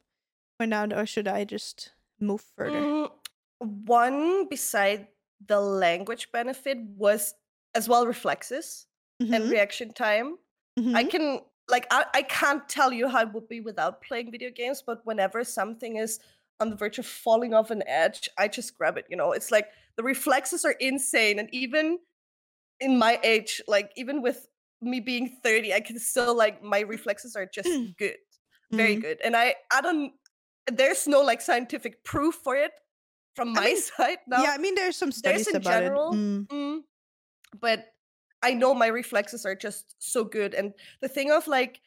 point 0.58 0.74
out, 0.74 0.94
or 0.94 1.06
should 1.06 1.28
I 1.28 1.44
just 1.44 1.92
move 2.20 2.44
further? 2.56 2.80
Mm, 2.80 3.12
one 3.60 4.48
beside 4.48 5.08
the 5.46 5.60
language 5.60 6.32
benefit 6.32 6.78
was 6.98 7.34
as 7.76 7.88
well 7.90 8.06
reflexes 8.06 8.88
and 9.32 9.48
Mhm, 9.48 9.50
reaction 9.50 9.94
time. 9.94 10.38
I 10.94 11.04
mhm. 11.04 11.06
can 11.06 11.42
like 11.70 11.88
I, 11.92 12.06
I 12.14 12.22
can't 12.24 12.68
tell 12.68 12.92
you 12.92 13.08
how 13.08 13.22
it 13.22 13.34
would 13.34 13.48
be 13.48 13.62
without 13.62 14.02
playing 14.02 14.32
video 14.32 14.50
games, 14.52 14.84
but 14.86 15.06
whenever 15.06 15.44
something 15.44 15.96
is 15.98 16.20
on 16.60 16.70
the 16.70 16.76
verge 16.76 17.00
of 17.00 17.06
falling 17.06 17.54
off 17.54 17.72
an 17.72 17.84
edge, 17.88 18.30
I 18.38 18.48
just 18.48 18.78
grab 18.78 18.98
it. 18.98 19.06
You 19.10 19.16
know, 19.18 19.32
it's 19.32 19.52
like 19.52 19.70
the 19.96 20.04
reflexes 20.04 20.66
are 20.66 20.74
insane, 20.80 21.40
and 21.40 21.50
even 21.54 22.00
in 22.80 22.98
my 22.98 23.20
age, 23.24 23.62
like 23.68 23.92
even 23.96 24.22
with 24.22 24.48
me 24.82 25.00
being 25.00 25.30
30, 25.44 25.74
I 25.74 25.82
can 25.82 26.00
still 26.00 26.36
like 26.36 26.64
my 26.64 26.80
reflexes 26.82 27.36
are 27.36 27.46
just 27.46 27.82
good. 27.98 28.18
Very 28.76 28.96
Mhm. 28.96 29.02
good. 29.02 29.20
And 29.24 29.36
I 29.36 29.56
I 29.72 29.82
don't 29.82 30.14
there's 30.72 31.08
no 31.08 31.22
like 31.22 31.42
scientific 31.42 32.04
proof 32.04 32.36
for 32.36 32.56
it 32.56 32.72
from 33.36 33.54
I 33.54 33.62
my 33.62 33.74
mean, 33.74 33.84
side 33.98 34.20
now. 34.28 34.48
Yeah, 34.48 34.52
I 34.52 34.58
mean, 34.58 34.76
there's 34.76 34.98
some 34.98 35.12
there's 35.16 35.48
studies 35.48 35.48
in 35.48 35.62
about 35.62 35.84
general, 35.84 35.84
it. 35.84 36.04
Mm. 36.12 36.50
mm, 36.52 36.82
but 37.60 37.94
I 38.44 38.54
know 38.54 38.74
my 38.74 38.88
reflexes 38.88 39.46
are 39.46 39.56
just 39.56 39.96
so 40.00 40.24
good. 40.24 40.54
And 40.54 40.74
the 41.02 41.08
thing 41.08 41.32
of 41.32 41.48
like 41.48 41.82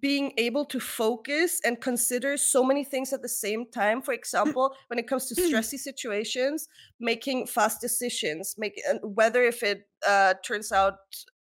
being 0.00 0.32
able 0.38 0.64
to 0.66 0.80
focus 0.80 1.60
and 1.64 1.80
consider 1.80 2.36
so 2.36 2.64
many 2.64 2.84
things 2.84 3.12
at 3.12 3.22
the 3.22 3.28
same 3.28 3.70
time, 3.70 4.00
for 4.02 4.12
example, 4.14 4.74
when 4.88 4.98
it 4.98 5.06
comes 5.06 5.26
to 5.26 5.34
stressy 5.34 5.78
situations, 5.78 6.68
making 7.00 7.46
fast 7.46 7.80
decisions, 7.80 8.56
make 8.58 8.80
whether 9.02 9.42
if 9.42 9.62
it 9.62 9.88
uh, 10.06 10.34
turns 10.42 10.72
out 10.72 10.98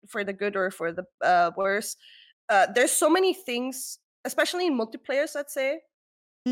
for 0.07 0.23
the 0.23 0.33
good 0.33 0.55
or 0.55 0.71
for 0.71 0.91
the 0.91 1.05
uh, 1.21 1.51
worse. 1.57 1.97
Uh, 2.49 2.67
there's 2.73 2.91
so 2.91 3.09
many 3.09 3.33
things, 3.33 3.99
especially 4.25 4.67
in 4.67 4.77
multiplayers, 4.77 5.35
I'd 5.35 5.49
say, 5.49 5.81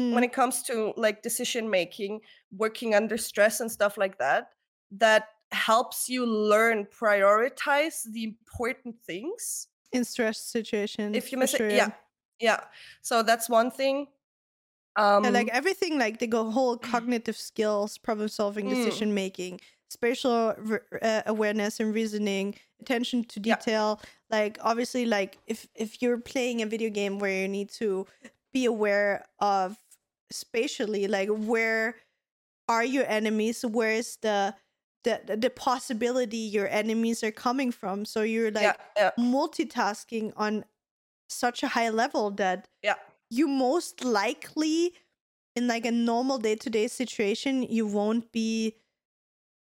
when 0.10 0.24
Mm. 0.24 0.24
it 0.24 0.34
comes 0.34 0.64
to 0.64 0.94
like 0.98 1.22
decision 1.22 1.70
making, 1.70 2.22
working 2.52 2.96
under 2.96 3.18
stress 3.18 3.60
and 3.60 3.72
stuff 3.72 3.98
like 3.98 4.18
that, 4.20 4.52
that 4.92 5.30
helps 5.52 6.10
you 6.10 6.26
learn 6.26 6.86
prioritize 6.86 8.04
the 8.12 8.24
important 8.24 8.96
things. 9.04 9.68
In 9.92 10.06
stress 10.06 10.40
situations, 10.40 11.16
If 11.18 11.32
you 11.32 11.38
miss 11.38 11.52
sure, 11.52 11.68
it, 11.68 11.76
yeah, 11.76 11.92
yeah. 12.40 12.64
So 13.02 13.24
that's 13.24 13.50
one 13.50 13.72
thing. 13.72 14.08
Um, 14.96 15.24
Yeah, 15.24 15.32
like 15.32 15.50
everything, 15.50 15.98
like 15.98 16.20
the 16.20 16.28
go- 16.28 16.52
whole 16.52 16.78
cognitive 16.78 17.38
skills, 17.38 17.98
problem 17.98 18.28
solving, 18.30 18.66
Mm. 18.68 18.76
decision 18.76 19.14
making, 19.14 19.62
spatial 19.90 20.54
uh, 21.02 21.22
awareness 21.26 21.80
and 21.80 21.94
reasoning, 21.94 22.56
attention 22.82 23.24
to 23.24 23.40
Yeah. 23.44 23.56
detail. 23.56 24.00
Like 24.30 24.58
obviously, 24.62 25.06
like 25.06 25.40
if 25.48 25.68
if 25.74 26.02
you're 26.02 26.20
playing 26.20 26.62
a 26.62 26.66
video 26.68 26.90
game 26.92 27.18
where 27.20 27.42
you 27.42 27.48
need 27.48 27.70
to 27.82 28.06
be 28.54 28.66
aware 28.66 29.26
of 29.40 29.78
spatially, 30.32 31.08
like 31.08 31.30
where 31.30 31.96
are 32.68 32.84
your 32.86 33.06
enemies? 33.08 33.66
Where 33.66 33.92
is 33.92 34.18
the 34.22 34.54
the 35.04 35.38
the- 35.38 35.50
possibility 35.50 36.38
your 36.38 36.68
enemies 36.68 37.24
are 37.24 37.32
coming 37.32 37.72
from? 37.72 38.06
So 38.06 38.22
you're 38.22 38.52
like 38.52 38.64
yeah, 38.64 38.74
yeah, 38.98 39.12
multitasking 39.18 40.34
on 40.36 40.66
such 41.30 41.64
a 41.64 41.68
high 41.70 41.90
level 41.90 42.32
that 42.32 42.68
yeah, 42.84 42.96
you 43.30 43.48
most 43.48 44.04
likely 44.04 44.94
in 45.56 45.68
like 45.68 45.86
a 45.86 45.92
normal 45.92 46.38
day-to-day 46.38 46.88
situation 46.88 47.64
you 47.64 47.86
won't 47.88 48.32
be 48.32 48.76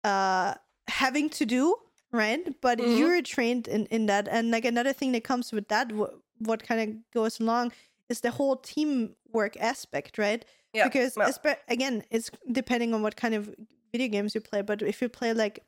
uh 0.04 0.54
having 0.88 1.30
to 1.30 1.46
do 1.46 1.76
right? 2.12 2.60
But 2.62 2.80
Mhm. 2.80 2.98
you're 2.98 3.22
trained 3.22 3.68
in 3.68 3.86
in 3.92 4.08
that, 4.08 4.28
and 4.28 4.50
like 4.50 4.66
another 4.66 4.94
thing 4.94 5.12
that 5.12 5.24
comes 5.24 5.52
with 5.52 5.68
that, 5.68 5.92
wh- 5.92 6.16
what 6.42 6.64
kind 6.64 6.82
of 6.82 6.90
goes 7.14 7.40
along 7.40 7.72
is 8.10 8.22
the 8.22 8.32
whole 8.32 8.56
teamwork 8.56 9.56
aspect, 9.60 10.18
right? 10.18 10.44
Yeah. 10.74 10.86
because 10.88 11.16
yeah. 11.18 11.30
espe- 11.30 11.58
again 11.68 12.04
it's 12.12 12.30
depending 12.52 12.94
on 12.96 13.02
what 13.04 13.16
kind 13.16 13.34
of 13.36 13.54
video 13.92 14.08
games 14.08 14.36
you 14.36 14.42
play 14.42 14.62
but 14.62 14.82
if 14.82 15.02
you 15.02 15.10
play 15.10 15.34
like 15.34 15.60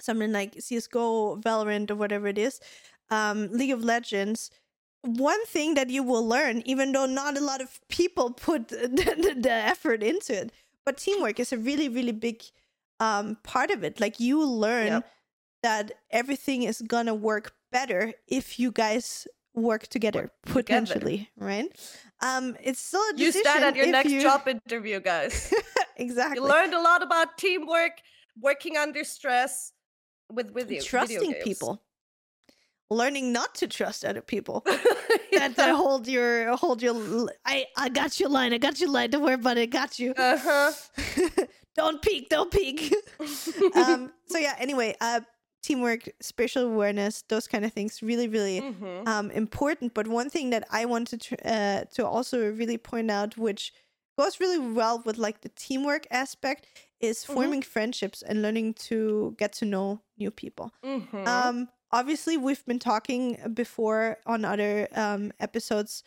something 0.00 0.32
like 0.32 0.54
csgo 0.56 1.40
valorant 1.42 1.90
or 1.90 1.94
whatever 1.94 2.26
it 2.26 2.38
is 2.38 2.60
um 3.10 3.48
league 3.52 3.70
of 3.70 3.84
legends 3.84 4.50
one 5.02 5.44
thing 5.46 5.74
that 5.74 5.90
you 5.90 6.02
will 6.02 6.26
learn 6.26 6.62
even 6.64 6.92
though 6.92 7.06
not 7.06 7.36
a 7.36 7.40
lot 7.40 7.60
of 7.60 7.80
people 7.88 8.30
put 8.46 8.68
the, 8.68 9.34
the, 9.40 9.50
effort 9.52 10.02
into 10.02 10.34
it 10.34 10.50
but 10.84 10.96
teamwork 10.96 11.38
is 11.38 11.52
a 11.52 11.58
really 11.58 11.88
really 11.88 12.12
big 12.12 12.42
um 13.00 13.36
part 13.42 13.70
of 13.70 13.84
it 13.84 14.00
like 14.00 14.18
you 14.20 14.44
learn 14.44 14.86
Yep. 14.86 15.10
that 15.62 15.92
everything 16.10 16.62
is 16.62 16.80
gonna 16.82 17.14
work 17.14 17.54
better 17.70 18.14
if 18.26 18.58
you 18.58 18.70
guys 18.72 19.26
work 19.54 19.86
together 19.86 20.30
together. 20.46 20.54
potentially 20.60 21.30
right 21.36 21.68
um 22.22 22.56
it's 22.62 22.80
still 22.80 23.02
a 23.10 23.12
decision 23.16 23.42
that 23.44 23.62
at 23.62 23.76
your 23.76 23.86
next 23.86 24.10
you- 24.10 24.22
job 24.22 24.48
interview, 24.48 24.98
guys. 25.00 25.52
exactly 25.96 26.40
You 26.40 26.48
learned 26.48 26.74
a 26.74 26.80
lot 26.80 27.02
about 27.02 27.38
teamwork, 27.38 27.92
working 28.40 28.76
under 28.76 29.04
stress 29.04 29.72
with 30.32 30.50
with 30.52 30.70
you. 30.70 30.80
trusting 30.80 31.34
people 31.44 31.82
learning 32.90 33.32
not 33.32 33.54
to 33.56 33.66
trust 33.66 34.04
other 34.04 34.20
people 34.20 34.62
that 35.32 35.58
uh, 35.58 35.74
hold 35.74 36.06
your 36.06 36.54
hold 36.56 36.82
your 36.82 37.28
I 37.44 37.66
I 37.76 37.88
got 37.88 38.20
your 38.20 38.28
line 38.28 38.52
i 38.52 38.58
got 38.58 38.78
your 38.78 38.90
line 38.90 39.10
don't 39.10 39.22
worry 39.22 39.34
about 39.34 39.56
it 39.56 39.62
i 39.62 39.66
got 39.66 39.98
you 39.98 40.12
uh 40.16 40.38
huh. 40.38 40.72
don't 41.76 42.00
peek 42.02 42.28
don't 42.28 42.50
peek 42.52 42.94
um 43.74 44.12
so 44.26 44.38
yeah 44.38 44.54
anyway 44.58 44.94
uh 45.00 45.20
teamwork 45.62 46.08
spatial 46.20 46.64
awareness 46.64 47.22
those 47.28 47.48
kind 47.48 47.64
of 47.64 47.72
things 47.72 48.02
really 48.02 48.28
really 48.28 48.60
Mhm. 48.60 49.08
um, 49.08 49.30
important. 49.30 49.94
But 49.94 50.06
one 50.06 50.28
thing 50.28 50.50
that 50.50 50.64
I 50.70 50.84
wanted 50.84 51.20
to 51.22 51.36
uh, 51.54 51.84
to 51.94 52.06
also 52.06 52.50
really 52.52 52.76
point 52.78 53.10
out, 53.10 53.38
which 53.38 53.72
goes 54.18 54.40
really 54.40 54.58
well 54.58 55.02
with 55.04 55.18
like 55.18 55.40
the 55.42 55.48
teamwork 55.50 56.06
aspect, 56.10 56.66
is 57.00 57.24
Mhm. 57.24 57.34
forming 57.34 57.62
friendships 57.62 58.22
and 58.22 58.40
learning 58.42 58.74
to 58.74 59.34
get 59.38 59.52
to 59.54 59.64
know 59.64 60.00
new 60.16 60.30
people. 60.30 60.72
Mhm. 60.84 61.26
Um, 61.26 61.68
obviously, 61.90 62.36
we've 62.36 62.64
been 62.64 62.78
talking 62.78 63.38
before 63.54 64.18
on 64.26 64.44
other 64.44 64.88
um, 64.92 65.32
episodes, 65.40 66.02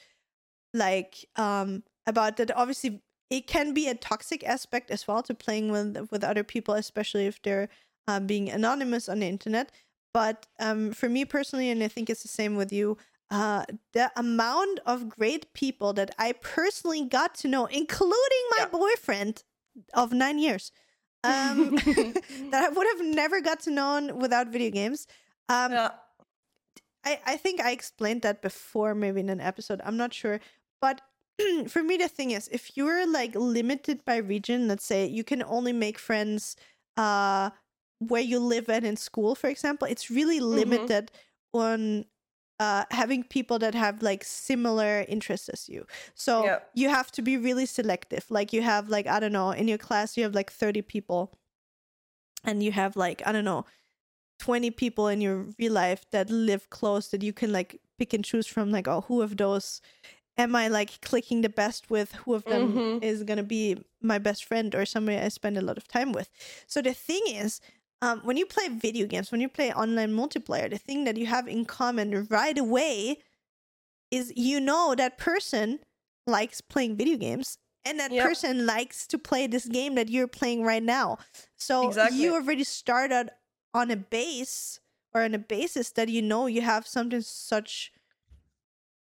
like 0.74 1.26
um, 1.36 1.84
about 2.06 2.38
that. 2.38 2.52
Obviously, 2.56 3.02
it 3.30 3.48
can 3.48 3.74
be 3.74 3.88
a 3.88 3.96
toxic 3.96 4.44
aspect 4.44 4.90
as 4.92 5.08
well 5.08 5.22
to 5.24 5.34
playing 5.34 5.72
with 5.72 6.08
with 6.12 6.24
other 6.24 6.44
people, 6.44 6.74
especially 6.76 7.28
if 7.28 7.42
they're 7.42 7.70
um, 8.08 8.26
being 8.28 8.50
anonymous 8.50 9.10
on 9.10 9.20
the 9.20 9.28
internet. 9.28 9.72
But 10.14 10.48
um, 10.60 10.94
for 10.94 11.10
me 11.10 11.26
personally, 11.26 11.70
and 11.70 11.84
I 11.84 11.90
think 11.90 12.10
it's 12.10 12.24
the 12.24 12.28
same 12.30 12.56
with 12.56 12.72
you, 12.72 12.98
uh, 13.30 13.66
the 13.94 14.12
amount 14.16 14.80
of 14.86 15.10
great 15.10 15.52
people 15.54 15.94
that 15.94 16.12
I 16.18 16.34
personally 16.34 17.06
got 17.06 17.36
to 17.36 17.48
know, 17.48 17.66
including 17.66 18.44
my 18.52 18.60
Yeah. 18.60 18.70
boyfriend 18.72 19.44
of 19.94 20.14
nine 20.14 20.40
years, 20.40 20.72
um, 21.24 21.72
that 22.52 22.64
I 22.64 22.70
would 22.70 22.88
have 22.88 23.06
never 23.06 23.42
got 23.42 23.60
to 23.62 23.72
know 23.72 24.14
without 24.16 24.48
video 24.48 24.72
games. 24.72 25.08
Um, 25.50 25.72
yeah. 25.72 25.92
I, 27.04 27.20
I 27.26 27.38
think 27.38 27.62
I 27.62 27.72
explained 27.72 28.22
that 28.24 28.42
before, 28.42 28.94
maybe 28.96 29.20
in 29.22 29.30
an 29.30 29.42
episode. 29.42 29.82
I'm 29.84 29.98
not 29.98 30.14
sure. 30.14 30.40
But 30.82 31.02
for 31.68 31.84
me, 31.84 31.98
the 31.98 32.08
thing 32.08 32.32
is, 32.32 32.48
if 32.50 32.76
you're 32.76 33.08
like 33.12 33.36
limited 33.36 34.04
by 34.06 34.18
region, 34.18 34.68
let's 34.68 34.86
say 34.86 35.06
you 35.06 35.24
can 35.24 35.44
only 35.44 35.74
make 35.74 35.98
friends 35.98 36.56
uh, 36.98 37.52
where 38.00 38.22
you 38.22 38.40
live 38.40 38.70
and 38.70 38.86
in 38.86 38.98
school, 38.98 39.36
for 39.36 39.48
example, 39.50 39.88
it's 39.88 40.10
really 40.10 40.40
Mhm. 40.52 40.52
limited 40.56 41.12
on 41.54 42.06
uh, 42.60 42.86
having 42.92 43.24
people 43.24 43.60
that 43.60 43.76
have 43.76 44.02
like 44.02 44.24
similar 44.24 45.06
interests 45.08 45.50
as 45.50 45.70
you. 45.70 45.86
So 46.16 46.44
Yeah. 46.44 46.60
you 46.74 46.90
have 46.90 47.12
to 47.14 47.22
be 47.22 47.38
really 47.38 47.66
selective. 47.66 48.26
Like 48.30 48.54
you 48.54 48.62
have 48.64 48.90
like, 48.90 49.08
I 49.08 49.20
don't 49.20 49.32
know, 49.34 49.52
in 49.52 49.68
your 49.68 49.78
class, 49.78 50.18
you 50.18 50.24
have 50.24 50.34
like 50.36 50.52
30 50.52 50.82
people 50.82 51.38
and 52.44 52.64
you 52.64 52.72
have 52.72 52.96
like, 52.96 53.22
I 53.26 53.32
don't 53.32 53.46
know, 53.46 53.66
20 54.40 54.72
people 54.72 55.08
in 55.08 55.22
your 55.22 55.48
real 55.60 55.74
life 55.74 56.06
that 56.12 56.30
live 56.30 56.70
close 56.70 57.10
that 57.10 57.24
you 57.24 57.34
can 57.34 57.52
like 57.52 57.82
pick 57.98 58.14
and 58.14 58.24
choose 58.24 58.46
from 58.46 58.72
like 58.72 58.88
oh 58.88 59.02
who 59.02 59.22
of 59.24 59.38
those 59.38 59.82
am 60.38 60.56
i 60.56 60.68
like 60.68 61.02
clicking 61.02 61.42
the 61.42 61.50
best 61.50 61.90
with 61.90 62.12
who 62.14 62.36
of 62.36 62.46
them 62.48 62.84
Mhm. 62.86 63.04
is 63.04 63.24
going 63.24 63.38
to 63.38 63.44
be 63.44 63.84
my 64.02 64.20
best 64.20 64.46
friend 64.46 64.76
or 64.76 64.86
somebody 64.86 65.18
i 65.18 65.28
spend 65.28 65.58
a 65.58 65.62
lot 65.62 65.78
of 65.78 65.88
time 65.88 66.12
with 66.12 66.30
so 66.68 66.82
the 66.82 66.94
thing 66.94 67.22
is 67.28 67.60
um, 68.02 68.20
when 68.24 68.38
you 68.38 68.46
play 68.46 68.68
video 68.70 69.08
games 69.08 69.32
when 69.32 69.42
you 69.42 69.50
play 69.50 69.72
online 69.74 70.12
multiplayer 70.12 70.70
the 70.70 70.78
thing 70.78 71.04
that 71.06 71.18
you 71.18 71.26
have 71.26 71.48
in 71.48 71.66
common 71.66 72.26
right 72.30 72.58
away 72.58 73.18
is 74.12 74.32
you 74.36 74.60
know 74.60 74.94
that 74.96 75.18
person 75.18 75.80
likes 76.26 76.62
playing 76.62 76.96
video 76.96 77.18
games 77.18 77.58
and 77.86 78.00
that 78.00 78.12
Yep. 78.12 78.24
person 78.24 78.66
likes 78.66 79.08
to 79.08 79.18
play 79.18 79.48
this 79.48 79.66
game 79.66 79.96
that 79.96 80.10
you're 80.10 80.28
playing 80.28 80.64
right 80.64 80.84
now 80.84 81.18
so 81.58 81.88
Exactly. 81.88 82.18
you 82.18 82.34
already 82.34 82.64
started 82.64 83.30
on 83.74 83.92
a 83.92 83.96
base 83.96 84.80
or 85.14 85.22
on 85.24 85.34
a 85.34 85.40
basis 85.40 85.92
that 85.92 86.10
you 86.10 86.22
know 86.22 86.46
you 86.48 86.62
have 86.62 86.86
something 86.88 87.22
such 87.22 87.92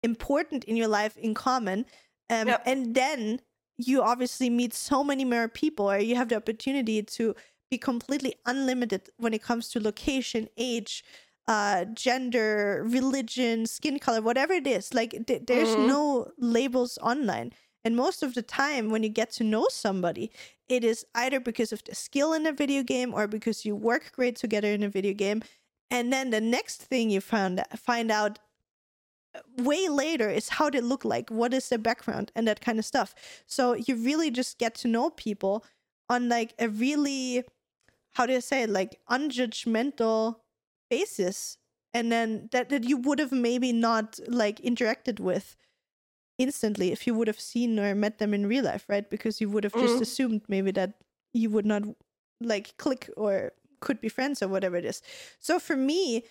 important 0.03 0.63
in 0.65 0.75
your 0.77 0.87
life 0.87 1.17
in 1.17 1.33
common 1.33 1.85
um, 2.29 2.47
Yep. 2.47 2.63
and 2.65 2.95
then 2.95 3.41
you 3.77 4.01
obviously 4.01 4.49
meet 4.49 4.73
so 4.73 5.03
many 5.03 5.25
more 5.25 5.47
people 5.47 5.89
or 5.89 5.97
you 5.99 6.15
have 6.15 6.29
the 6.29 6.35
opportunity 6.35 7.01
to 7.03 7.35
be 7.69 7.77
completely 7.77 8.35
unlimited 8.45 9.09
when 9.17 9.33
it 9.33 9.41
comes 9.41 9.69
to 9.69 9.79
location 9.79 10.47
age 10.57 11.03
uh 11.47 11.85
gender 11.85 12.83
religion 12.85 13.65
skin 13.65 13.99
color 13.99 14.21
whatever 14.21 14.53
it 14.53 14.67
is. 14.67 14.93
Like 14.93 15.25
th- 15.27 15.43
there's 15.47 15.75
Mhm. 15.75 15.85
no 15.87 16.31
labels 16.37 16.97
online. 17.01 17.53
And 17.85 17.95
most 17.95 18.21
of 18.21 18.33
the 18.33 18.41
time 18.41 18.89
when 18.89 19.03
you 19.03 19.09
get 19.09 19.31
to 19.33 19.43
know 19.43 19.67
somebody 19.69 20.31
it 20.67 20.83
is 20.83 21.05
either 21.15 21.39
because 21.39 21.71
of 21.71 21.83
the 21.85 21.95
skill 21.95 22.33
in 22.33 22.45
a 22.45 22.51
video 22.51 22.83
game 22.83 23.13
or 23.13 23.27
because 23.27 23.63
you 23.65 23.75
work 23.75 24.11
great 24.11 24.35
together 24.35 24.67
in 24.73 24.83
a 24.83 24.89
video 24.89 25.13
game. 25.13 25.41
And 25.89 26.11
then 26.11 26.31
the 26.31 26.41
next 26.41 26.81
thing 26.83 27.09
you 27.09 27.21
found 27.21 27.63
find 27.77 28.11
out 28.11 28.39
uh, 29.35 29.41
way 29.57 29.87
later 29.89 30.29
is 30.29 30.49
how 30.49 30.69
they 30.69 30.81
look 30.81 31.05
like 31.05 31.29
what 31.29 31.53
is 31.53 31.69
their 31.69 31.79
background 31.79 32.31
and 32.35 32.47
that 32.47 32.61
kind 32.61 32.79
of 32.79 32.85
stuff. 32.85 33.13
So 33.45 33.73
you 33.73 33.95
really 33.95 34.31
just 34.31 34.57
get 34.57 34.75
to 34.75 34.87
know 34.87 35.09
people 35.09 35.65
on 36.09 36.29
like 36.29 36.53
a 36.59 36.69
really 36.69 37.43
how 38.17 38.25
do 38.25 38.33
you 38.33 38.41
say 38.41 38.63
it 38.63 38.69
like 38.69 38.99
unjudgmental 39.09 40.37
basis 40.89 41.57
and 41.93 42.11
then 42.11 42.49
that, 42.51 42.69
that 42.69 42.83
you 42.83 42.97
would 42.97 43.19
have 43.19 43.31
maybe 43.31 43.71
not 43.73 44.19
like 44.27 44.59
interacted 44.61 45.19
with 45.19 45.55
instantly 46.37 46.91
if 46.91 47.07
you 47.07 47.13
would 47.15 47.27
have 47.27 47.39
seen 47.39 47.79
or 47.79 47.95
met 47.95 48.19
them 48.19 48.33
in 48.33 48.45
real 48.45 48.63
life 48.65 48.85
right 48.87 49.09
because 49.09 49.41
you 49.41 49.49
would 49.49 49.63
have 49.63 49.75
just 49.75 49.99
Mhm. 49.99 50.01
assumed 50.01 50.41
maybe 50.47 50.71
that 50.71 50.93
you 51.33 51.49
would 51.49 51.65
not 51.65 51.83
like 52.41 52.77
click 52.77 53.09
or 53.17 53.53
could 53.79 53.99
be 54.01 54.09
friends 54.09 54.41
or 54.41 54.47
whatever 54.47 54.75
it 54.75 54.85
is 54.85 55.01
so 55.39 55.59
for 55.59 55.75
me 55.75 56.23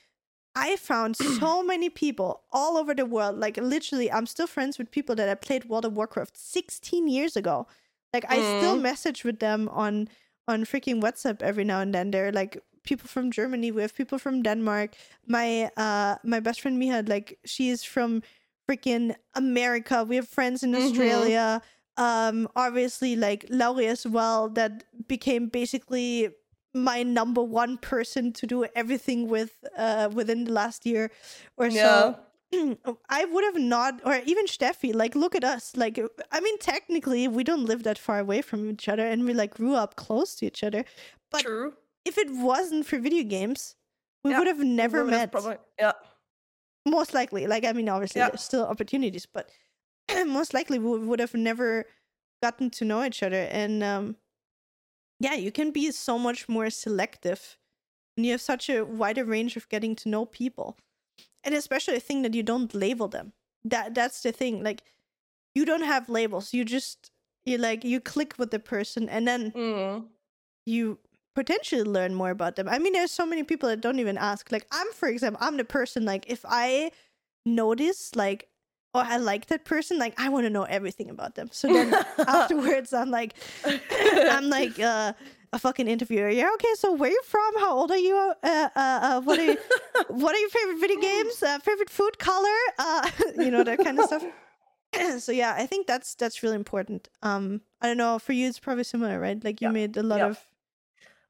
i 0.55 0.77
found 0.77 1.17
so 1.17 1.63
many 1.63 1.91
people 1.91 2.45
all 2.53 2.77
over 2.77 2.95
the 2.95 3.07
world 3.07 3.37
like 3.39 3.57
literally 3.59 4.11
i'm 4.13 4.27
still 4.27 4.47
friends 4.47 4.79
with 4.79 4.91
people 4.91 5.15
that 5.17 5.29
i 5.29 5.35
played 5.35 5.65
world 5.67 5.85
of 5.85 5.97
warcraft 5.97 6.37
16 6.37 7.09
years 7.09 7.37
ago 7.37 7.67
like 8.15 8.25
i 8.29 8.41
still 8.41 8.77
Mhm. 8.77 8.83
message 8.83 9.25
with 9.25 9.41
them 9.41 9.69
on 9.71 10.09
on 10.49 10.65
freaking 10.65 11.01
whatsapp 11.01 11.43
every 11.43 11.65
now 11.65 11.81
and 11.81 11.95
then. 11.95 12.11
They're 12.11 12.33
like 12.33 12.63
people 12.85 13.09
from 13.09 13.33
germany 13.33 13.73
we 13.73 13.83
have 13.83 13.95
people 13.95 14.19
from 14.19 14.43
denmark. 14.43 14.95
My 15.27 15.71
uh 15.77 16.17
my 16.25 16.41
best 16.41 16.61
friend 16.61 16.81
miha 16.81 17.09
like 17.09 17.39
she 17.45 17.69
is 17.71 17.83
from 17.85 18.23
freaking 18.69 19.15
america. 19.35 20.05
We 20.05 20.17
have 20.17 20.29
friends 20.29 20.63
in 20.63 20.73
Mhm. 20.73 20.83
australia. 20.83 21.63
Um 21.97 22.49
obviously 22.55 23.17
like 23.17 23.47
laurie 23.49 23.87
as 23.89 24.07
well 24.07 24.49
that 24.51 24.85
became 25.09 25.49
basically 25.49 26.31
my 26.75 27.03
number 27.03 27.43
one 27.43 27.79
person 27.79 28.33
to 28.35 28.47
do 28.47 28.67
everything 28.75 29.29
with 29.29 29.65
uh 29.77 30.09
within 30.13 30.45
the 30.45 30.53
last 30.53 30.85
year 30.87 31.11
or 31.57 31.71
so 31.71 32.19
I 33.09 33.25
would 33.25 33.45
have 33.45 33.57
not, 33.61 34.01
or 34.05 34.21
even 34.25 34.47
Steffi, 34.47 34.95
like, 34.95 35.15
look 35.15 35.35
at 35.35 35.45
us. 35.45 35.77
Like, 35.77 35.99
I 36.31 36.41
mean, 36.41 36.59
technically, 36.59 37.29
we 37.29 37.45
don't 37.45 37.65
live 37.65 37.83
that 37.83 37.99
far 37.99 38.19
away 38.21 38.43
from 38.43 38.71
each 38.71 38.89
other 38.89 39.07
and 39.07 39.25
we 39.25 39.35
like 39.35 39.55
grew 39.55 39.75
up 39.75 39.97
close 39.97 40.35
to 40.37 40.47
each 40.47 40.63
other. 40.63 40.85
But 41.31 41.43
True. 41.43 41.75
if 42.05 42.17
it 42.19 42.29
wasn't 42.31 42.87
for 42.87 42.99
video 42.99 43.25
games, 43.25 43.75
we 44.25 44.31
Yeah, 44.31 44.39
would 44.39 44.47
have 44.47 44.61
never 44.61 45.05
would 45.05 45.13
have 45.13 45.21
met. 45.23 45.33
probably- 45.33 45.59
yeah. 45.79 45.93
Most 46.87 47.15
likely. 47.15 47.47
Like, 47.49 47.65
I 47.65 47.73
mean, 47.73 47.89
obviously, 47.89 48.21
Yeah. 48.21 48.29
there's 48.29 48.43
still 48.45 48.65
opportunities, 48.65 49.27
but 49.27 49.51
most 50.27 50.55
likely 50.55 50.79
we 50.79 50.99
would 50.99 51.21
have 51.21 51.35
never 51.35 51.87
gotten 52.43 52.71
to 52.71 52.85
know 52.85 53.03
each 53.05 53.23
other. 53.25 53.49
And 53.51 53.83
um, 53.83 54.17
yeah, 55.19 55.35
you 55.35 55.51
can 55.51 55.73
be 55.73 55.91
so 55.91 56.19
much 56.19 56.49
more 56.49 56.71
selective 56.71 57.59
and 58.17 58.25
you 58.25 58.33
have 58.33 58.41
such 58.41 58.71
a 58.71 58.83
wider 58.85 59.25
range 59.25 59.57
of 59.57 59.69
getting 59.69 59.97
to 59.97 60.09
know 60.09 60.25
people. 60.27 60.79
And 61.47 61.55
especially 61.55 61.97
a 61.97 62.01
thing 62.01 62.21
that 62.23 62.35
you 62.35 62.43
don't 62.43 62.75
label 62.75 63.09
them. 63.09 63.33
That 63.65 63.95
that's 63.95 64.21
the 64.23 64.33
thing. 64.33 64.63
Like 64.63 64.83
you 65.55 65.65
don't 65.65 65.85
have 65.85 66.09
labels. 66.11 66.53
You 66.53 66.65
just 66.65 67.11
you 67.47 67.57
like 67.57 67.85
you 67.85 68.01
click 68.01 68.35
with 68.37 68.51
the 68.51 68.59
person 68.59 69.09
and 69.09 69.27
then 69.27 69.53
Mm. 69.53 70.07
you 70.67 70.99
potentially 71.35 71.83
learn 71.85 72.15
more 72.15 72.31
about 72.31 72.57
them. 72.57 72.69
I 72.69 72.79
mean, 72.79 72.93
there's 72.93 73.13
so 73.13 73.25
many 73.27 73.43
people 73.45 73.69
that 73.69 73.81
don't 73.81 73.99
even 74.01 74.19
ask. 74.19 74.51
Like 74.51 74.67
I'm, 74.73 74.91
for 74.93 75.09
example, 75.09 75.39
I'm 75.43 75.57
the 75.57 75.65
person 75.65 76.05
like 76.05 76.25
if 76.29 76.45
I 76.49 76.91
notice 77.45 78.15
like 78.17 78.49
oh 78.95 79.01
I 79.05 79.19
like 79.19 79.47
that 79.47 79.65
person, 79.65 79.99
like 79.99 80.15
I 80.19 80.29
want 80.31 80.47
to 80.47 80.51
know 80.51 80.63
everything 80.65 81.11
about 81.11 81.35
them. 81.35 81.49
So 81.53 81.69
then 81.69 81.93
afterwards, 82.19 82.93
I'm 82.93 83.11
like, 83.11 83.35
I'm 84.35 84.49
like 84.49 84.81
uh, 84.81 85.13
a 85.53 85.59
fucking 85.59 85.89
interviewer. 85.89 86.29
Yeah, 86.29 86.51
okay. 86.55 86.75
So 86.75 86.93
where 86.93 87.11
you 87.11 87.21
from? 87.25 87.59
How 87.59 87.77
old 87.77 87.91
are 87.91 87.97
you? 87.97 88.17
Uh, 88.43 88.69
uh, 88.77 89.01
uh 89.03 89.21
what 89.23 89.39
are 89.39 89.45
you, 89.45 89.57
what 90.09 90.35
are 90.35 90.39
your 90.39 90.51
favorite 90.51 90.79
video 90.81 90.99
games? 91.01 91.43
Uh, 91.43 91.59
favorite 91.59 91.91
food 91.91 92.19
color? 92.19 92.59
Uh, 92.79 93.11
you 93.37 93.51
know 93.51 93.65
that 93.65 93.81
kind 93.81 93.99
of 93.99 94.05
stuff. 94.05 94.25
so 95.19 95.33
yeah, 95.33 95.55
I 95.57 95.67
think 95.67 95.87
that's 95.87 96.15
that's 96.15 96.43
really 96.43 96.57
important. 96.57 97.09
Um, 97.23 97.63
I 97.81 97.89
don't 97.89 97.99
know 97.99 98.19
for 98.19 98.33
you, 98.33 98.49
it's 98.49 98.59
probably 98.59 98.85
similar, 98.85 99.21
right? 99.21 99.43
Like 99.43 99.61
you 99.61 99.69
Yeah, 99.69 99.73
made 99.73 99.97
a 99.97 100.03
lot 100.03 100.19
yeah. 100.19 100.31
of 100.31 100.47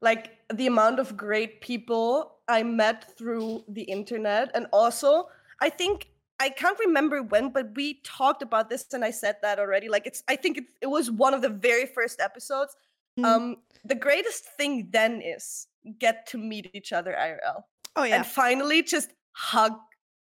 like 0.01 0.37
the 0.53 0.67
amount 0.67 0.99
of 0.99 1.17
great 1.17 1.61
people 1.61 2.37
I 2.47 2.63
met 2.63 3.17
through 3.17 3.63
the 3.67 3.83
internet. 3.83 4.51
And 4.53 4.67
also, 4.71 5.29
I 5.59 5.69
think 5.69 6.09
I 6.39 6.49
can't 6.49 6.77
remember 6.79 7.23
when, 7.23 7.49
but 7.49 7.75
we 7.75 7.95
talked 8.03 8.41
about 8.43 8.69
this 8.69 8.93
and 8.93 9.03
I 9.03 9.11
said 9.11 9.37
that 9.41 9.59
already. 9.59 9.89
Like 9.89 10.05
it's 10.05 10.23
I 10.27 10.35
think 10.35 10.57
it, 10.57 10.65
it 10.81 10.87
was 10.87 11.09
one 11.09 11.33
of 11.33 11.41
the 11.41 11.49
very 11.49 11.85
first 11.85 12.21
episodes. 12.21 12.75
Mhm. 13.19 13.25
Um 13.25 13.57
the 13.87 13.95
greatest 13.95 14.45
thing 14.57 14.89
then 14.91 15.21
is 15.21 15.67
get 15.99 16.25
to 16.27 16.37
meet 16.37 16.69
each 16.73 16.91
other 16.93 17.17
IRL. 17.17 17.67
oh 17.95 18.03
yeah, 18.03 18.23
And 18.23 18.25
finally 18.25 18.83
just 18.83 19.11
hug 19.33 19.73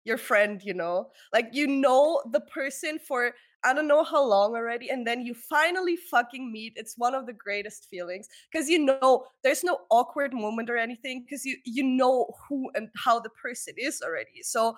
your 0.04 0.18
friend, 0.18 0.62
you 0.64 0.74
know? 0.74 1.12
Like 1.34 1.50
you 1.54 1.68
know 1.68 2.24
the 2.32 2.42
person 2.42 3.00
for 3.00 3.34
I 3.64 3.74
don't 3.74 3.88
know 3.88 4.04
how 4.04 4.24
long 4.24 4.54
already, 4.54 4.90
and 4.90 5.08
then 5.08 5.22
you 5.26 5.34
finally 5.34 5.96
fucking 5.96 6.52
meet. 6.52 6.74
It's 6.76 6.96
one 6.98 7.16
of 7.16 7.26
the 7.26 7.34
greatest 7.34 7.88
feelings 7.90 8.28
because 8.52 8.70
you 8.70 8.78
know 8.78 9.26
there's 9.44 9.64
no 9.64 9.80
awkward 9.90 10.34
moment 10.36 10.70
or 10.70 10.78
anything 10.78 11.24
because 11.26 11.46
you 11.46 11.58
you 11.66 11.84
know 11.84 12.32
who 12.48 12.70
and 12.76 12.90
how 12.96 13.20
the 13.20 13.32
person 13.32 13.74
is 13.78 14.02
already. 14.04 14.44
So 14.44 14.78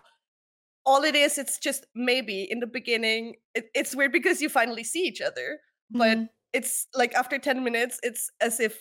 all 0.86 1.04
it 1.04 1.16
is, 1.16 1.38
it's 1.38 1.58
just 1.60 1.86
maybe 1.96 2.44
in 2.44 2.60
the 2.60 2.68
beginning, 2.68 3.36
it, 3.54 3.70
it's 3.76 3.96
weird 3.96 4.12
because 4.12 4.42
you 4.42 4.50
finally 4.50 4.84
see 4.84 5.02
each 5.04 5.22
other, 5.22 5.60
but 5.92 6.20
Mhm. 6.20 6.30
It's 6.54 6.88
like 6.96 7.14
after 7.14 7.38
10 7.38 7.64
minutes, 7.64 8.00
it's 8.04 8.30
as 8.42 8.60
if 8.60 8.80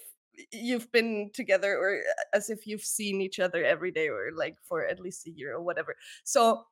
you've 0.53 0.91
been 0.93 1.31
together 1.35 1.77
or 1.77 2.03
as 2.35 2.51
if 2.51 2.67
you've 2.67 2.85
seen 2.85 3.21
each 3.21 3.39
other 3.41 3.65
every 3.65 3.91
day 3.91 4.09
or 4.09 4.31
like 4.35 4.55
for 4.69 4.85
at 4.85 5.01
least 5.01 5.27
a 5.27 5.31
year 5.31 5.55
or 5.55 5.63
whatever. 5.63 5.97
So 6.25 6.65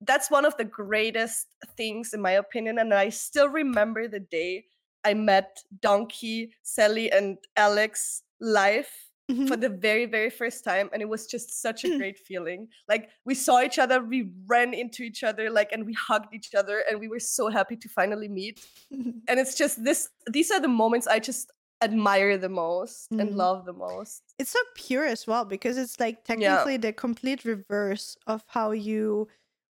that's 0.00 0.30
one 0.30 0.44
of 0.44 0.56
the 0.56 0.64
greatest 0.64 1.46
things 1.76 2.14
in 2.14 2.22
my 2.22 2.32
opinion. 2.32 2.78
And 2.78 2.94
I 2.94 3.10
still 3.10 3.48
remember 3.48 4.08
the 4.08 4.20
day 4.20 4.64
I 5.04 5.14
met 5.14 5.58
Donkey, 5.80 6.52
Sally, 6.62 7.10
and 7.10 7.38
Alex 7.56 8.22
live 8.40 8.88
Mhm. 9.30 9.48
for 9.48 9.56
the 9.56 9.68
very, 9.68 10.06
very 10.06 10.30
first 10.30 10.64
time. 10.64 10.90
And 10.92 11.00
it 11.02 11.08
was 11.08 11.26
just 11.26 11.60
such 11.62 11.84
a 11.84 11.96
great 11.98 12.18
feeling. 12.18 12.68
Like 12.88 13.10
we 13.24 13.34
saw 13.34 13.62
each 13.62 13.78
other, 13.78 14.02
we 14.02 14.30
ran 14.46 14.74
into 14.74 15.02
each 15.02 15.22
other, 15.24 15.50
like 15.50 15.72
and 15.72 15.86
we 15.86 15.92
hugged 15.94 16.34
each 16.34 16.54
other, 16.54 16.82
and 16.88 16.98
we 17.00 17.08
were 17.08 17.20
so 17.20 17.48
happy 17.48 17.76
to 17.76 17.88
finally 17.88 18.28
meet. 18.28 18.66
And 19.28 19.38
it's 19.38 19.54
just 19.54 19.84
this 19.84 20.08
these 20.30 20.50
are 20.50 20.60
the 20.60 20.68
moments 20.82 21.06
I 21.06 21.18
just 21.20 21.50
admire 21.82 22.36
the 22.36 22.48
most 22.48 23.08
and 23.12 23.30
Mhm. 23.32 23.36
love 23.36 23.64
the 23.64 23.72
most. 23.72 24.22
it's 24.38 24.50
so 24.50 24.58
pure 24.74 25.06
as 25.06 25.26
well 25.26 25.44
because 25.44 25.78
it's 25.78 25.98
like 26.00 26.24
technically 26.24 26.76
the 26.76 26.92
complete 26.92 27.44
reverse 27.44 28.16
of 28.26 28.44
how 28.48 28.72
you 28.72 29.28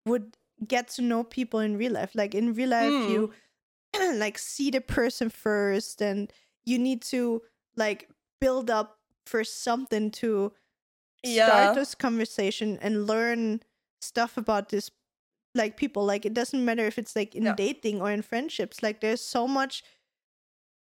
would 0.05 0.37
get 0.67 0.87
to 0.95 1.01
know 1.01 1.23
people 1.23 1.59
in 1.59 1.77
real 1.77 1.91
life. 1.93 2.11
Like 2.15 2.33
in 2.35 2.53
real 2.53 2.69
life, 2.69 2.93
Mm. 2.93 3.09
you 3.09 3.33
like 4.25 4.37
see 4.37 4.71
the 4.71 4.81
person 4.81 5.29
first, 5.29 6.01
and 6.01 6.31
you 6.65 6.77
need 6.79 7.01
to 7.13 7.41
like 7.75 8.09
build 8.39 8.69
up 8.69 8.97
for 9.31 9.43
something 9.43 10.11
to 10.11 10.51
Yeah. 11.23 11.45
start 11.45 11.75
this 11.75 11.95
conversation 11.95 12.77
and 12.81 13.07
learn 13.07 13.61
stuff 14.01 14.37
about 14.37 14.69
this 14.69 14.91
like 15.55 15.77
people 15.77 16.05
like 16.05 16.25
it 16.25 16.33
doesn't 16.33 16.63
matter 16.65 16.85
if 16.85 16.97
it's 16.97 17.15
like 17.15 17.35
in 17.35 17.43
Yeah. 17.43 17.55
dating 17.55 18.01
or 18.01 18.11
in 18.11 18.21
friendships 18.21 18.81
like 18.83 18.99
there's 19.01 19.21
so 19.21 19.47
much 19.47 19.83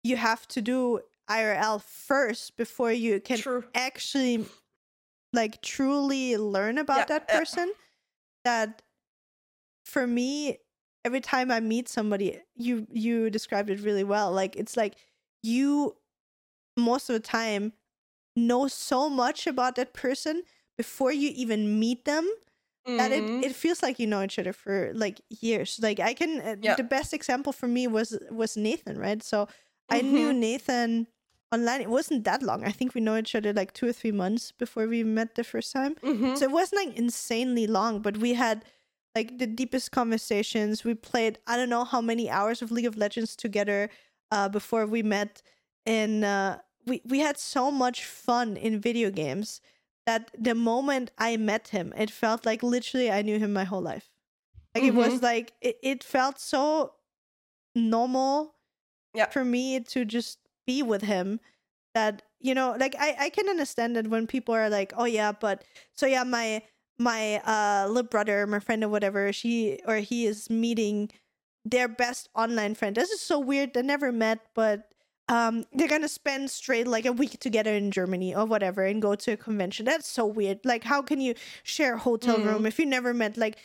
you 0.05 0.16
have 0.16 0.47
to 0.49 0.61
do 0.62 1.01
IRL 1.30 1.78
first 1.82 2.57
before 2.57 2.93
you 2.93 3.20
can 3.20 3.38
True. 3.38 3.64
actually 3.74 4.45
like 5.32 5.62
truly 5.62 6.36
learn 6.36 6.78
about 6.78 6.99
Yeah, 6.99 7.05
that 7.18 7.28
yeah. 7.28 7.38
person 7.38 7.72
that 8.45 8.82
for 9.84 10.07
me 10.07 10.59
every 11.05 11.20
time 11.20 11.51
i 11.51 11.61
meet 11.61 11.88
somebody 11.88 12.40
you 12.55 12.86
you 12.90 13.30
described 13.30 13.70
it 13.70 13.80
really 13.80 14.05
well 14.05 14.30
like 14.32 14.57
it's 14.57 14.76
like 14.76 14.95
you 15.43 15.97
most 16.76 17.11
of 17.11 17.14
the 17.14 17.20
time 17.20 17.72
know 18.37 18.68
so 18.68 19.09
much 19.11 19.47
about 19.47 19.76
that 19.76 19.93
person 19.95 20.43
before 20.78 21.12
you 21.12 21.30
even 21.35 21.78
meet 21.78 22.05
them 22.05 22.28
that 22.99 23.12
it, 23.12 23.30
Mhm. 23.30 23.43
it 23.43 23.55
feels 23.55 23.83
like 23.83 23.99
you 23.99 24.07
know 24.07 24.22
each 24.22 24.39
other 24.39 24.53
for 24.53 24.93
like 24.95 25.20
years 25.30 25.78
like 25.83 26.01
i 26.01 26.14
can 26.14 26.41
uh, 26.41 26.57
Yeah. 26.61 26.76
the 26.76 26.85
best 26.85 27.12
example 27.14 27.53
for 27.53 27.68
me 27.68 27.87
was 27.87 28.18
was 28.30 28.57
nathan 28.57 28.99
right 28.99 29.22
so 29.22 29.49
i 29.91 30.03
knew 30.03 30.33
Mhm. 30.33 30.39
nathan 30.39 31.07
online 31.53 31.80
it 31.80 31.91
wasn't 31.91 32.24
that 32.24 32.43
long 32.43 32.64
i 32.64 32.70
think 32.72 32.95
we 32.95 33.01
know 33.01 33.16
each 33.16 33.35
other 33.35 33.53
like 33.53 33.72
two 33.72 33.87
or 33.89 33.93
three 33.93 34.12
months 34.12 34.53
before 34.53 34.87
we 34.87 35.05
met 35.05 35.35
the 35.37 35.45
first 35.45 35.72
time 35.72 35.97
Mhm. 36.03 36.37
so 36.37 36.45
it 36.45 36.51
wasn't 36.51 36.87
like 36.87 36.97
insanely 36.99 37.66
long 37.66 38.01
but 38.03 38.18
we 38.18 38.35
had 38.35 38.64
like 39.14 39.39
the 39.39 39.47
deepest 39.47 39.91
conversations 39.93 40.85
we 40.85 40.95
played 40.95 41.39
i 41.47 41.57
don't 41.57 41.68
know 41.70 41.85
how 41.85 42.01
many 42.01 42.28
hours 42.30 42.62
of 42.62 42.70
league 42.70 42.87
of 42.87 42.97
legends 42.97 43.37
together 43.37 43.91
uh 44.30 44.49
before 44.49 44.87
we 44.87 45.03
met 45.03 45.43
and 45.87 46.24
uh 46.24 46.59
we 46.87 47.03
we 47.05 47.20
had 47.20 47.39
so 47.39 47.70
much 47.70 48.05
fun 48.05 48.57
in 48.57 48.80
video 48.80 49.11
games 49.11 49.61
that 50.07 50.30
the 50.39 50.55
moment 50.55 51.11
i 51.18 51.37
met 51.37 51.68
him 51.68 51.93
it 51.97 52.11
felt 52.11 52.45
like 52.47 52.62
literally 52.62 53.11
i 53.11 53.22
knew 53.22 53.39
him 53.39 53.53
my 53.53 53.64
whole 53.64 53.83
life. 53.83 54.11
Like 54.74 54.85
it 54.85 54.95
was 54.95 55.22
like 55.22 55.53
it, 55.61 55.78
it 55.83 56.03
felt 56.05 56.39
so 56.39 56.95
normal 57.74 58.55
Yeah. 59.14 59.28
for 59.30 59.45
me 59.45 59.80
to 59.80 60.05
just 60.05 60.39
be 60.66 60.83
with 60.83 61.03
him 61.03 61.41
that 61.95 62.22
you 62.41 62.55
know 62.55 62.76
like 62.78 62.95
i 62.99 63.16
i 63.18 63.28
can 63.30 63.49
understand 63.49 63.97
that 63.97 64.09
when 64.09 64.26
people 64.26 64.55
are 64.55 64.70
like 64.70 64.93
oh 64.97 65.05
yeah 65.05 65.33
but 65.33 65.64
so 65.93 66.07
yeah 66.07 66.24
my 66.24 66.62
my 66.99 67.37
uh 67.45 67.87
little 67.89 68.09
brother 68.09 68.47
my 68.47 68.59
friend 68.61 68.85
or 68.85 68.89
whatever 68.89 69.33
she 69.33 69.80
or 69.87 69.97
he 69.97 70.26
is 70.26 70.49
meeting 70.51 71.11
their 71.64 71.87
best 71.87 72.28
online 72.35 72.74
friend. 72.74 72.97
This 72.97 73.11
is 73.11 73.20
so 73.20 73.39
weird 73.39 73.74
they 73.74 73.83
never 73.83 74.11
met 74.11 74.41
but 74.55 74.91
um 75.29 75.64
they're 75.73 75.89
gonna 75.89 76.09
spend 76.09 76.51
straight 76.51 76.87
like 76.87 77.07
a 77.07 77.12
week 77.12 77.39
together 77.39 77.73
in 77.73 77.91
germany 77.91 78.35
or 78.35 78.45
whatever 78.45 78.85
and 78.85 79.01
go 79.03 79.14
to 79.14 79.33
a 79.33 79.37
convention 79.37 79.85
that's 79.87 80.09
so 80.09 80.27
weird 80.27 80.59
like 80.64 80.85
how 80.85 81.01
can 81.03 81.20
you 81.20 81.35
share 81.62 81.95
a 81.95 81.99
hotel 81.99 82.39
Mm. 82.39 82.45
room 82.47 82.66
if 82.66 82.79
you 82.79 82.87
never 82.87 83.14
met 83.14 83.37
like 83.37 83.57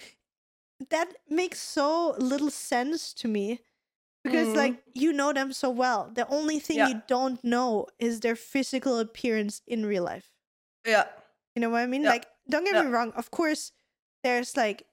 that 0.89 1.13
makes 1.29 1.59
so 1.59 2.15
little 2.19 2.51
sense 2.51 3.13
to 3.15 3.27
me 3.27 3.61
because 4.23 4.49
Mhm. 4.49 4.55
like 4.55 4.83
you 4.93 5.11
know 5.13 5.33
them 5.33 5.51
so 5.53 5.69
well 5.69 6.11
the 6.13 6.27
only 6.27 6.59
thing 6.59 6.77
Yeah. 6.77 6.89
you 6.89 7.01
don't 7.07 7.43
know 7.43 7.87
is 7.99 8.19
their 8.19 8.35
physical 8.35 8.99
appearance 8.99 9.61
in 9.67 9.85
real 9.85 10.03
life 10.03 10.31
Yeah. 10.85 11.07
you 11.55 11.61
know 11.61 11.69
what 11.69 11.81
i 11.81 11.87
mean 11.87 12.03
Yeah. 12.03 12.09
like 12.11 12.27
don't 12.49 12.65
get 12.65 12.75
Yeah. 12.75 12.83
me 12.83 12.91
wrong 12.91 13.11
of 13.13 13.31
course 13.31 13.71
there's 14.23 14.55
like 14.55 14.85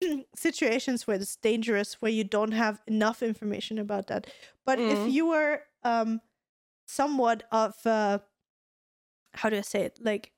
situations 0.34 1.06
where 1.06 1.16
it's 1.16 1.36
dangerous 1.36 1.94
where 2.00 2.12
you 2.12 2.24
don't 2.24 2.52
have 2.52 2.80
enough 2.86 3.22
information 3.22 3.78
about 3.78 4.06
that 4.08 4.26
but 4.64 4.78
if 4.78 4.98
Mhm. 4.98 5.12
you 5.12 5.30
are 5.30 5.64
um 5.82 6.20
somewhat 6.86 7.44
of 7.52 7.74
uh 7.86 8.18
how 9.34 9.48
do 9.48 9.56
i 9.56 9.60
say 9.60 9.82
it? 9.82 9.98
Like 10.02 10.32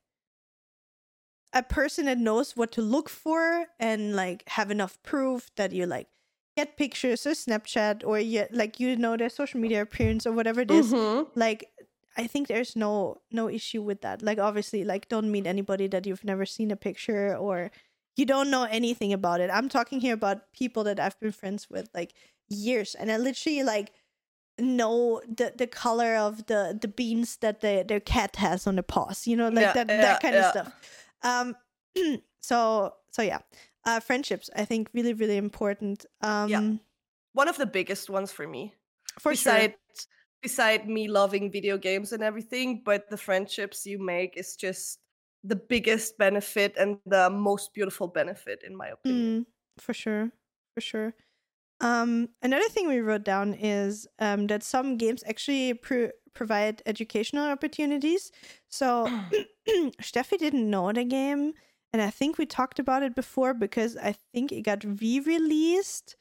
a 1.53 1.61
person 1.63 2.05
that 2.05 2.17
knows 2.17 2.55
what 2.55 2.71
to 2.73 2.81
look 2.81 3.09
for 3.09 3.67
and 3.79 4.15
like 4.15 4.43
have 4.49 4.71
enough 4.71 5.01
proof 5.03 5.51
that 5.55 5.71
you 5.71 5.85
like 5.85 6.07
get 6.57 6.77
pictures 6.77 7.25
or 7.27 7.31
snapchat 7.31 8.03
or 8.05 8.19
you 8.19 8.45
like 8.51 8.79
you 8.79 8.95
know 8.95 9.15
their 9.17 9.29
social 9.29 9.59
media 9.59 9.81
appearance 9.81 10.25
or 10.25 10.31
whatever 10.31 10.61
it 10.61 10.71
is, 10.71 10.91
Mhm. 10.91 11.27
like 11.35 11.65
i 12.17 12.27
think 12.27 12.47
there's 12.47 12.75
no 12.75 13.21
no 13.31 13.49
issue 13.49 13.81
with 13.81 14.01
that. 14.01 14.21
Like 14.21 14.39
obviously 14.39 14.83
like 14.83 15.09
don't 15.09 15.31
meet 15.31 15.47
anybody 15.47 15.87
that 15.87 16.05
you've 16.05 16.23
never 16.23 16.45
seen 16.45 16.71
a 16.71 16.75
picture 16.75 17.35
or 17.35 17.71
you 18.15 18.25
don't 18.25 18.51
know 18.51 18.63
anything 18.69 19.11
about 19.13 19.41
it. 19.41 19.49
I'm 19.51 19.69
talking 19.69 19.99
here 19.99 20.13
about 20.13 20.53
people 20.53 20.83
that 20.85 20.99
i've 20.99 21.19
been 21.19 21.31
friends 21.31 21.69
with 21.69 21.89
like 21.93 22.13
years. 22.49 22.95
And 22.95 23.11
i 23.11 23.17
literally 23.17 23.63
like 23.63 23.91
know 24.59 25.21
the 25.27 25.53
the 25.57 25.67
color 25.67 26.15
of 26.15 26.45
the 26.45 26.77
the 26.79 26.87
beans 26.87 27.37
that 27.37 27.61
the, 27.61 27.83
their 27.87 27.99
cat 27.99 28.35
has 28.37 28.67
on 28.67 28.75
the 28.75 28.83
paws 28.83 29.25
you 29.27 29.35
know 29.35 29.49
like 29.49 29.73
Yeah, 29.73 29.73
that 29.73 29.87
yeah, 29.89 30.01
that 30.01 30.19
kind 30.19 30.35
yeah. 30.35 30.41
of 30.41 30.45
stuff 30.45 30.73
um 31.23 31.55
so 32.41 32.93
so 33.11 33.21
yeah 33.21 33.39
uh 33.85 33.99
friendships 33.99 34.49
i 34.55 34.65
think 34.65 34.89
really 34.93 35.13
really 35.13 35.37
important 35.37 36.05
um 36.21 36.79
One 37.33 37.47
of 37.47 37.57
the 37.57 37.65
biggest 37.65 38.09
ones 38.09 38.31
for 38.31 38.47
me. 38.47 38.75
for 39.19 39.31
beside 39.31 39.71
sure 39.71 39.75
beside 40.41 40.87
me 40.89 41.07
loving 41.07 41.51
video 41.51 41.77
games 41.77 42.11
and 42.11 42.21
everything, 42.21 42.83
but 42.83 43.09
the 43.09 43.17
friendships 43.17 43.85
you 43.85 43.97
make 43.97 44.35
is 44.37 44.55
just 44.55 44.99
the 45.43 45.55
biggest 45.55 46.17
benefit 46.17 46.75
and 46.77 46.99
the 47.05 47.29
most 47.29 47.73
beautiful 47.73 48.07
benefit 48.07 48.61
in 48.63 48.75
my 48.75 48.87
opinion. 48.89 49.39
Mm, 49.39 49.45
for 49.77 49.93
sure 49.93 50.31
for 50.73 50.81
sure 50.81 51.13
Um, 51.81 52.29
another 52.41 52.69
thing 52.69 52.87
we 52.87 52.99
wrote 52.99 53.23
down 53.23 53.53
is 53.53 54.07
um, 54.19 54.47
that 54.47 54.63
some 54.63 54.97
games 54.97 55.23
actually 55.27 55.73
pro- 55.73 56.11
provide 56.33 56.81
educational 56.85 57.45
opportunities. 57.45 58.31
So 58.69 59.09
Steffi 60.01 60.37
didn't 60.37 60.69
know 60.69 60.91
the 60.91 61.03
game, 61.03 61.53
and 61.91 62.01
I 62.01 62.09
think 62.09 62.37
we 62.37 62.45
talked 62.45 62.79
about 62.79 63.03
it 63.03 63.15
before 63.15 63.53
because 63.53 63.97
I 63.97 64.15
think 64.33 64.51
it 64.51 64.61
got 64.61 64.83
re-released. 65.01 66.15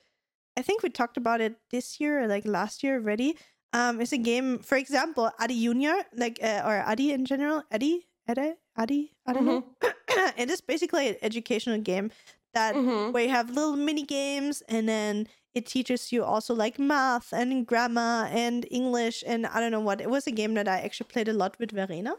I 0.56 0.62
think 0.62 0.82
we 0.82 0.90
talked 0.90 1.16
about 1.16 1.40
it 1.40 1.54
this 1.70 1.98
year 2.00 2.22
or 2.22 2.26
like 2.26 2.46
last 2.46 2.82
year 2.82 2.96
already. 2.96 3.36
Um, 3.72 4.00
it's 4.02 4.12
a 4.12 4.18
game, 4.18 4.58
for 4.58 4.76
example, 4.76 5.30
Adi 5.40 5.62
Junior, 5.64 5.94
like 6.14 6.38
uh, 6.42 6.60
or 6.64 6.82
Adi 6.86 7.12
in 7.12 7.24
general, 7.24 7.62
Eddie, 7.70 8.06
Eddie, 8.28 8.54
Adi, 8.76 9.12
I 9.26 9.32
don't 9.32 9.46
know. 9.46 9.64
it 10.36 10.50
is 10.50 10.60
basically 10.60 11.08
an 11.08 11.16
educational 11.22 11.78
game 11.78 12.10
that 12.52 12.74
Mhm. 12.74 13.12
where 13.14 13.22
you 13.24 13.30
have 13.30 13.48
little 13.48 13.76
mini 13.76 14.02
games 14.02 14.62
and 14.68 14.86
then 14.86 15.26
it 15.54 15.66
teaches 15.66 16.12
you 16.12 16.24
also 16.24 16.54
like 16.54 16.78
math 16.78 17.32
and 17.32 17.66
grammar 17.66 18.26
and 18.30 18.66
English 18.70 19.22
and 19.26 19.46
I 19.46 19.60
don't 19.60 19.72
know 19.72 19.80
what. 19.80 20.00
It 20.00 20.10
was 20.10 20.26
a 20.26 20.32
game 20.32 20.54
that 20.54 20.68
I 20.68 20.80
actually 20.80 21.08
played 21.08 21.28
a 21.28 21.32
lot 21.32 21.58
with 21.58 21.72
Verena. 21.72 22.14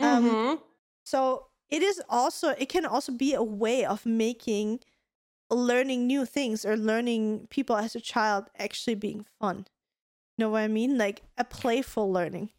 Um, 0.00 0.40
Mhm. 0.42 0.62
So 1.04 1.48
it 1.70 1.82
is 1.82 2.02
also 2.08 2.50
it 2.50 2.68
can 2.68 2.86
also 2.86 3.12
be 3.12 3.34
a 3.34 3.42
way 3.42 3.84
of 3.84 4.06
making 4.06 4.80
learning 5.50 6.06
new 6.06 6.24
things 6.26 6.64
or 6.64 6.76
learning 6.76 7.48
people 7.48 7.76
as 7.76 7.94
a 7.96 8.00
child 8.00 8.50
actually 8.58 8.96
being 8.96 9.26
fun. 9.40 9.66
You 10.38 10.44
know 10.46 10.50
what 10.50 10.62
I 10.62 10.68
mean? 10.68 10.98
Like 10.98 11.24
a 11.38 11.44
playful 11.44 12.12
learning. 12.12 12.50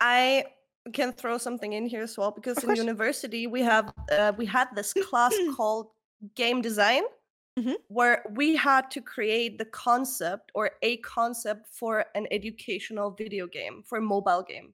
I 0.00 0.46
can 0.92 1.12
throw 1.12 1.38
something 1.38 1.72
in 1.72 1.86
here 1.86 2.02
as 2.02 2.16
well 2.16 2.30
because 2.30 2.64
in 2.64 2.74
university 2.74 3.46
we 3.46 3.60
have 3.62 3.92
uh, 4.10 4.32
we 4.36 4.46
had 4.46 4.68
this 4.74 4.94
class 4.94 5.38
called 5.46 5.90
game 6.34 6.62
design 6.62 7.02
Mhm. 7.58 7.76
where 7.88 8.24
we 8.36 8.54
had 8.56 8.90
to 8.92 9.00
create 9.02 9.58
the 9.58 9.64
concept 9.64 10.52
or 10.54 10.70
a 10.82 10.98
concept 10.98 11.66
for 11.68 12.06
an 12.14 12.26
educational 12.30 13.10
video 13.10 13.46
game 13.46 13.82
for 13.82 13.98
a 13.98 14.00
mobile 14.02 14.42
game 14.42 14.72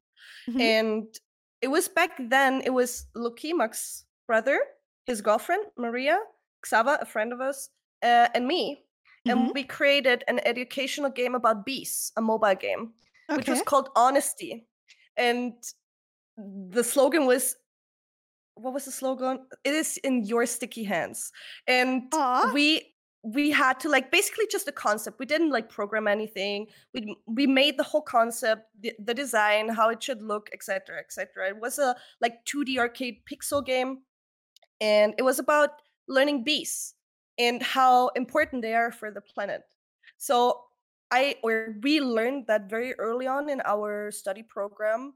Mhm. 0.48 0.60
and 0.60 1.18
it 1.62 1.68
was 1.68 1.88
back 1.88 2.12
then 2.28 2.60
it 2.62 2.70
was 2.74 3.06
Lukimak's 3.14 4.04
brother 4.26 4.60
his 5.06 5.22
girlfriend 5.22 5.64
Maria 5.76 6.18
Xava 6.64 7.00
a 7.00 7.06
friend 7.06 7.32
of 7.32 7.40
us 7.40 7.70
uh, 8.02 8.28
and 8.34 8.46
me 8.46 8.84
Mhm. 9.26 9.30
and 9.32 9.54
we 9.54 9.64
created 9.64 10.22
an 10.28 10.38
educational 10.46 11.10
game 11.10 11.34
about 11.34 11.64
bees 11.64 12.12
a 12.16 12.20
mobile 12.20 12.54
game 12.54 12.92
which 13.34 13.48
was 13.48 13.62
called 13.62 13.88
Honesty. 13.96 14.68
And 15.16 15.54
the 16.36 16.84
slogan 16.84 17.26
was 17.26 17.56
what 18.56 18.72
was 18.72 18.86
the 18.86 18.90
slogan? 18.90 19.46
It 19.64 19.74
is 19.74 19.98
in 19.98 20.24
your 20.24 20.46
sticky 20.46 20.84
hands. 20.84 21.32
And 21.68 22.04
Aw. 22.12 22.50
we 22.52 22.92
we 23.22 23.50
had 23.50 23.80
to 23.80 23.88
like 23.88 24.12
basically 24.12 24.46
just 24.50 24.68
a 24.68 24.72
concept. 24.72 25.18
We 25.18 25.26
didn't 25.26 25.50
like 25.50 25.68
program 25.68 26.06
anything. 26.08 26.66
We 26.94 27.16
we 27.26 27.46
made 27.46 27.76
the 27.76 27.82
whole 27.82 28.02
concept, 28.02 28.68
the, 28.80 28.92
the 29.04 29.14
design, 29.14 29.68
how 29.68 29.90
it 29.90 30.02
should 30.02 30.22
look, 30.22 30.48
etc., 30.52 30.98
etc. 30.98 31.48
It 31.48 31.60
was 31.60 31.78
a 31.78 31.96
like 32.20 32.44
2D 32.46 32.78
arcade 32.78 33.20
pixel 33.30 33.64
game, 33.64 34.02
and 34.80 35.14
it 35.18 35.22
was 35.22 35.38
about 35.38 35.82
learning 36.08 36.44
bees 36.44 36.94
and 37.38 37.62
how 37.62 38.08
important 38.08 38.62
they 38.62 38.74
are 38.74 38.92
for 38.92 39.10
the 39.10 39.20
planet. 39.20 39.62
So 40.18 40.62
I 41.10 41.36
or 41.42 41.76
we 41.82 42.00
learned 42.00 42.46
that 42.46 42.70
very 42.70 42.94
early 42.94 43.26
on 43.26 43.50
in 43.50 43.60
our 43.64 44.10
study 44.10 44.42
program 44.42 45.14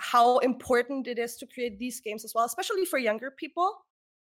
how 0.00 0.38
important 0.38 1.06
it 1.06 1.18
is 1.18 1.36
to 1.36 1.46
create 1.46 1.78
these 1.78 2.00
games 2.00 2.24
as 2.24 2.34
well, 2.34 2.44
especially 2.44 2.84
for 2.86 2.98
younger 2.98 3.30
people. 3.30 3.86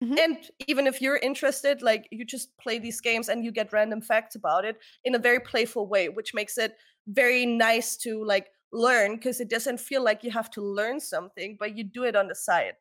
Mhm. 0.02 0.18
And 0.18 0.50
even 0.66 0.86
if 0.86 1.00
you're 1.02 1.16
interested, 1.16 1.82
like 1.82 2.06
you 2.10 2.24
just 2.24 2.56
play 2.58 2.78
these 2.78 3.00
games 3.00 3.28
and 3.28 3.44
you 3.44 3.50
get 3.52 3.72
random 3.72 4.00
facts 4.02 4.34
about 4.36 4.64
it 4.64 4.76
in 5.04 5.14
a 5.14 5.18
very 5.18 5.40
playful 5.40 5.86
way, 5.88 6.08
which 6.08 6.34
makes 6.34 6.58
it 6.58 6.76
very 7.06 7.46
nice 7.46 7.96
to 7.98 8.22
like 8.24 8.48
learn 8.72 9.16
because 9.16 9.40
it 9.40 9.48
doesn't 9.48 9.80
feel 9.80 10.02
like 10.04 10.22
you 10.22 10.30
have 10.30 10.50
to 10.50 10.60
learn 10.60 11.00
something, 11.00 11.56
but 11.58 11.76
you 11.76 11.84
do 11.84 12.04
it 12.04 12.14
on 12.16 12.28
the 12.28 12.34
side. 12.34 12.76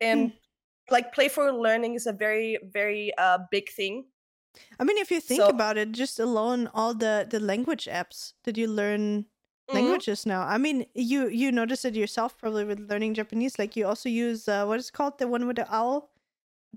And 0.00 0.32
like 0.90 1.12
playful 1.12 1.60
learning 1.60 1.94
is 1.94 2.06
a 2.06 2.12
very, 2.12 2.58
very 2.62 3.12
uh, 3.18 3.38
big 3.50 3.70
thing. 3.70 4.06
I 4.78 4.84
mean, 4.84 4.98
if 4.98 5.10
you 5.10 5.20
think 5.20 5.40
So- 5.42 5.48
about 5.48 5.76
it, 5.76 5.92
just 5.92 6.18
alone 6.20 6.68
all 6.74 6.94
the 6.94 7.26
the 7.28 7.40
language 7.40 7.86
apps 7.86 8.34
that 8.44 8.56
you 8.58 8.66
learn 8.68 9.26
Mhm. 9.70 9.74
languages 9.74 10.26
now. 10.26 10.42
I 10.54 10.58
mean, 10.58 10.86
you 10.94 11.28
you 11.28 11.52
notice 11.52 11.84
it 11.88 11.94
yourself 11.94 12.36
probably 12.38 12.64
with 12.64 12.80
learning 12.90 13.14
Japanese. 13.14 13.58
Like 13.58 13.76
you 13.76 13.86
also 13.86 14.08
use 14.08 14.48
uh, 14.48 14.64
what 14.66 14.78
is 14.80 14.88
it 14.88 14.92
called 14.92 15.18
the 15.18 15.26
one 15.28 15.46
with 15.46 15.56
the 15.56 15.66
owl, 15.74 16.10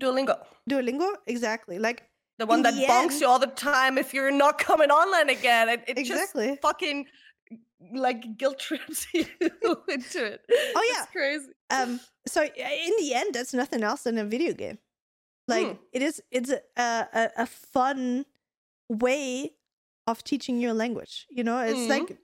Duolingo. 0.00 0.36
Duolingo. 0.70 1.14
Exactly. 1.26 1.78
Like 1.78 2.02
The 2.38 2.46
one 2.46 2.62
that 2.62 2.74
the 2.74 2.86
bonks 2.86 3.12
end- 3.12 3.20
you 3.20 3.28
all 3.28 3.38
the 3.38 3.54
time 3.72 3.98
if 3.98 4.12
you're 4.14 4.30
not 4.44 4.58
coming 4.58 4.90
online 4.90 5.28
again. 5.30 5.68
It, 5.68 5.80
it 5.86 5.98
Exactly. 5.98 6.46
just 6.48 6.62
fucking 6.62 7.06
like 7.94 8.36
guilt 8.38 8.58
trips 8.66 9.06
you 9.14 9.24
into 9.88 10.24
it. 10.24 10.40
Oh, 10.76 10.84
yeah. 10.92 11.02
It's 11.02 11.12
crazy. 11.12 11.50
um. 11.70 12.00
So 12.26 12.42
in 12.42 12.92
the 13.00 13.14
end, 13.14 13.34
that's 13.34 13.52
nothing 13.54 13.82
else 13.82 14.02
than 14.04 14.18
a 14.18 14.24
video 14.24 14.52
game. 14.54 14.78
Like 15.48 15.66
Mm. 15.66 15.78
it 15.92 16.02
is. 16.02 16.22
It's 16.30 16.50
a, 16.50 16.60
a 17.22 17.30
a 17.44 17.46
fun 17.46 18.24
way 18.88 19.52
of 20.06 20.22
teaching 20.24 20.60
your 20.60 20.72
language. 20.74 21.26
You 21.30 21.44
know, 21.44 21.58
it's 21.60 21.78
Mhm. 21.86 21.88
like 21.88 22.18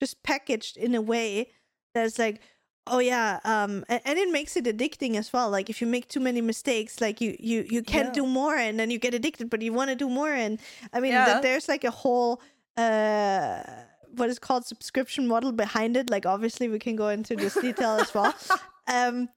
just 0.00 0.22
packaged 0.22 0.76
in 0.76 0.94
a 0.94 1.00
way 1.00 1.50
that's 1.94 2.18
like 2.18 2.40
oh 2.88 2.98
yeah 2.98 3.40
um 3.44 3.84
and, 3.88 4.00
and 4.04 4.18
it 4.18 4.30
makes 4.30 4.56
it 4.56 4.64
addicting 4.64 5.16
as 5.16 5.32
well 5.32 5.50
like 5.50 5.68
if 5.70 5.80
you 5.80 5.86
make 5.86 6.06
too 6.08 6.20
many 6.20 6.40
mistakes 6.40 7.00
like 7.00 7.20
you 7.20 7.34
you 7.40 7.64
you 7.68 7.82
can't 7.82 8.08
Yeah. 8.08 8.22
do 8.22 8.26
more 8.26 8.54
and 8.54 8.78
then 8.78 8.90
you 8.90 8.98
get 8.98 9.14
addicted 9.14 9.50
but 9.50 9.60
you 9.62 9.72
want 9.72 9.90
to 9.90 9.96
do 9.96 10.08
more 10.08 10.30
and 10.30 10.58
i 10.92 11.00
mean 11.00 11.12
Yeah. 11.12 11.24
that 11.26 11.42
there's 11.42 11.68
like 11.68 11.84
a 11.84 11.90
whole 11.90 12.40
uh 12.76 13.62
what 14.14 14.28
is 14.30 14.38
called 14.38 14.64
subscription 14.66 15.26
model 15.26 15.52
behind 15.52 15.96
it 15.96 16.10
like 16.10 16.26
obviously 16.26 16.68
we 16.68 16.78
can 16.78 16.94
go 16.96 17.08
into 17.08 17.34
this 17.36 17.54
detail 17.54 17.98
as 18.00 18.12
well 18.14 18.32
um 18.86 19.28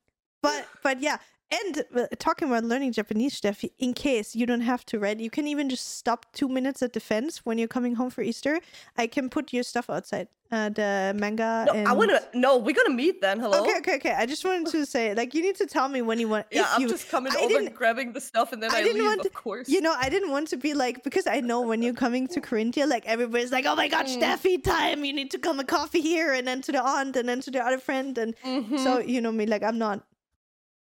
but 0.43 0.67
but 0.83 1.01
yeah 1.01 1.17
and 1.51 1.83
uh, 1.95 2.05
talking 2.19 2.47
about 2.47 2.63
learning 2.63 2.91
Japanese 2.91 3.33
stuff, 3.33 3.63
in 3.79 3.93
case 3.93 4.35
you 4.35 4.45
don't 4.45 4.61
have 4.61 4.85
to, 4.87 4.99
right? 4.99 5.19
You 5.19 5.29
can 5.31 5.47
even 5.47 5.69
just 5.69 5.97
stop 5.97 6.25
two 6.33 6.47
minutes 6.47 6.81
at 6.83 6.93
the 6.93 6.99
fence 6.99 7.45
when 7.45 7.57
you're 7.57 7.67
coming 7.67 7.95
home 7.95 8.09
for 8.11 8.21
Easter. 8.21 8.59
I 8.97 9.07
can 9.07 9.29
put 9.29 9.51
your 9.51 9.63
stuff 9.63 9.89
outside, 9.89 10.27
uh, 10.51 10.69
the 10.69 11.13
manga. 11.17 11.63
No, 11.67 11.73
and... 11.73 11.87
I 11.87 11.93
want 11.93 12.11
to. 12.11 12.21
No, 12.37 12.57
we're 12.57 12.75
gonna 12.75 12.93
meet 12.95 13.19
then. 13.21 13.39
Hello. 13.39 13.61
Okay, 13.63 13.77
okay, 13.79 13.95
okay. 13.95 14.11
I 14.13 14.27
just 14.27 14.45
wanted 14.45 14.67
to 14.73 14.85
say, 14.85 15.15
like, 15.15 15.33
you 15.33 15.41
need 15.41 15.55
to 15.55 15.65
tell 15.65 15.89
me 15.89 16.03
when 16.03 16.19
you 16.19 16.27
want. 16.27 16.45
Yeah, 16.51 16.67
I'm 16.69 16.81
you, 16.81 16.87
just 16.89 17.09
coming 17.09 17.33
I 17.35 17.39
over, 17.39 17.47
didn't- 17.47 17.73
grabbing 17.73 18.13
the 18.13 18.21
stuff, 18.21 18.53
and 18.53 18.61
then 18.61 18.71
I 18.71 18.77
I, 18.77 18.83
didn't 18.83 18.97
leave. 18.99 19.05
want 19.05 19.25
of 19.25 19.33
course. 19.33 19.67
you 19.69 19.81
know, 19.81 19.95
I 19.97 20.09
didn't 20.09 20.29
want 20.29 20.49
to 20.49 20.57
be 20.57 20.73
like 20.75 21.03
because 21.03 21.25
I 21.25 21.39
know 21.39 21.61
when 21.61 21.81
you're 21.81 21.93
coming 22.05 22.27
to 22.27 22.41
Carinthia, 22.41 22.87
like 22.87 23.05
everybody's 23.07 23.51
like, 23.51 23.65
"Oh 23.65 23.75
my 23.75 23.87
God, 23.87 24.05
Mm. 24.05 24.19
Steffi, 24.21 24.63
time! 24.63 25.03
You 25.03 25.13
need 25.13 25.31
to 25.31 25.39
come 25.39 25.59
a 25.59 25.63
coffee 25.63 26.01
here, 26.01 26.31
and 26.33 26.47
then 26.47 26.61
to 26.61 26.71
the 26.71 26.81
aunt, 26.83 27.15
and 27.15 27.27
then 27.27 27.41
to 27.41 27.49
the 27.51 27.59
other 27.65 27.79
friend, 27.79 28.17
and 28.19 28.35
Mhm. 28.45 28.79
so 28.83 28.99
you 28.99 29.19
know 29.21 29.31
me. 29.31 29.45
Like, 29.47 29.63
I'm 29.63 29.77
not 29.79 30.03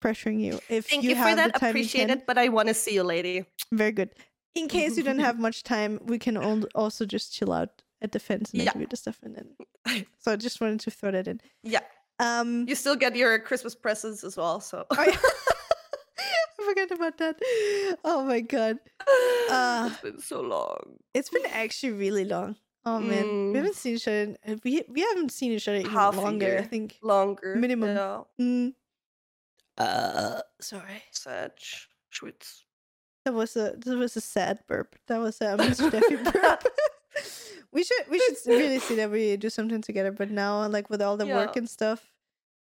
pressuring 0.04 0.40
you. 0.40 0.60
If 0.68 0.86
thank 0.90 1.02
you, 1.02 1.10
you, 1.10 1.16
have 1.16 1.30
for 1.30 1.36
that. 1.36 1.52
the 1.54 1.58
time, 1.58 1.70
Appreciate 1.70 2.08
can. 2.08 2.18
it, 2.18 2.26
but 2.26 2.36
I 2.38 2.48
want 2.48 2.68
to 2.68 2.74
see 2.74 2.94
you, 2.94 3.02
lady. 3.02 3.44
Very 3.72 3.92
good. 3.92 4.10
In 4.54 4.68
case 4.76 4.96
you 4.98 5.02
don't 5.02 5.18
have 5.28 5.38
much 5.38 5.62
time, 5.62 5.98
we 6.04 6.18
can 6.18 6.36
also 6.74 7.04
just 7.06 7.32
chill 7.34 7.52
out 7.52 7.82
at 8.02 8.12
the 8.12 8.18
fence 8.20 8.52
and 8.52 8.62
Yeah. 8.62 8.72
do 8.72 8.86
the 8.86 8.96
stuff, 8.96 9.18
and 9.22 9.34
then. 9.36 9.48
So 10.18 10.32
I 10.32 10.36
just 10.36 10.60
wanted 10.60 10.80
to 10.80 10.90
throw 10.90 11.10
that 11.12 11.26
in. 11.28 11.40
Yeah, 11.62 11.80
Um, 12.18 12.66
you 12.68 12.74
still 12.74 12.96
get 12.96 13.16
your 13.16 13.38
Christmas 13.38 13.74
presents 13.74 14.24
as 14.24 14.36
well. 14.36 14.60
So. 14.60 14.84
oh, 14.90 15.04
yeah. 15.04 15.16
I 16.58 16.64
forgot 16.64 16.90
about 16.92 17.18
that. 17.18 17.36
Oh 18.04 18.24
my 18.24 18.40
god, 18.40 18.78
Uh, 19.50 19.88
it's 19.92 20.00
been 20.00 20.20
so 20.20 20.40
long. 20.40 20.96
it's 21.12 21.28
been 21.28 21.44
actually 21.46 21.92
really 21.92 22.24
long. 22.24 22.56
Oh 22.86 22.98
man, 23.00 23.24
we 23.24 23.52
Mm. 23.52 23.56
haven't 23.56 23.76
seen 23.76 23.94
each 23.96 24.08
other. 24.08 24.36
in- 24.44 24.60
We 24.64 24.82
we 24.88 25.00
haven't 25.00 25.32
seen 25.32 25.52
each 25.52 25.68
other 25.68 25.78
even 25.78 25.90
Half 25.90 26.16
longer. 26.16 26.58
I 26.60 26.66
think. 26.66 26.98
Longer. 27.02 27.56
minimum. 27.56 27.96
Yeah. 27.96 28.22
Mm. 28.40 28.74
Uh, 29.78 30.40
sorry. 30.60 31.02
Such. 31.10 31.88
Schwitz. 32.12 32.62
That 33.24 33.34
was 33.34 33.56
a 33.56 33.74
that 33.76 33.96
was 33.96 34.16
a 34.16 34.20
sad 34.20 34.60
burp. 34.68 34.96
That 35.08 35.18
was 35.18 35.40
a 35.40 35.56
Miss 35.58 35.80
Steffi 35.80 36.22
burp. 36.32 36.64
we 37.72 37.82
should 37.82 38.04
we 38.10 38.18
should 38.20 38.36
really 38.46 38.78
see 38.78 38.96
that 38.96 39.10
we 39.10 39.36
do 39.36 39.48
something 39.50 39.80
together. 39.82 40.12
But 40.12 40.30
now, 40.30 40.66
like 40.68 40.90
with 40.90 41.00
all 41.02 41.16
the 41.16 41.26
work 41.26 41.56
and 41.56 41.68
stuff, 41.68 42.12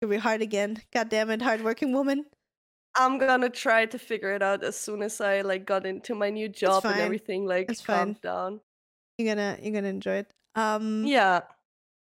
it'll 0.01 0.11
be 0.11 0.17
hard 0.17 0.41
again. 0.41 0.81
God 0.93 1.09
damn 1.09 1.29
it, 1.31 1.41
hardworking 1.41 1.93
woman. 1.93 2.25
I'm 2.95 3.17
gonna 3.17 3.49
try 3.49 3.85
to 3.87 3.99
figure 3.99 4.31
it 4.33 4.41
out 4.41 4.63
as 4.63 4.77
soon 4.77 5.01
as 5.01 5.19
I 5.19 5.41
like 5.41 5.65
got 5.65 5.85
into 5.85 6.15
my 6.15 6.29
new 6.29 6.47
job 6.47 6.85
and 6.85 6.99
everything 6.99 7.45
like 7.45 7.69
It's 7.69 7.81
calmed 7.81 8.19
fine. 8.21 8.31
down. 8.31 8.61
You're 9.17 9.35
gonna 9.35 9.57
you're 9.61 9.73
gonna 9.73 9.89
enjoy 9.89 10.17
it. 10.23 10.31
Um. 10.55 11.03
Yeah. 11.05 11.41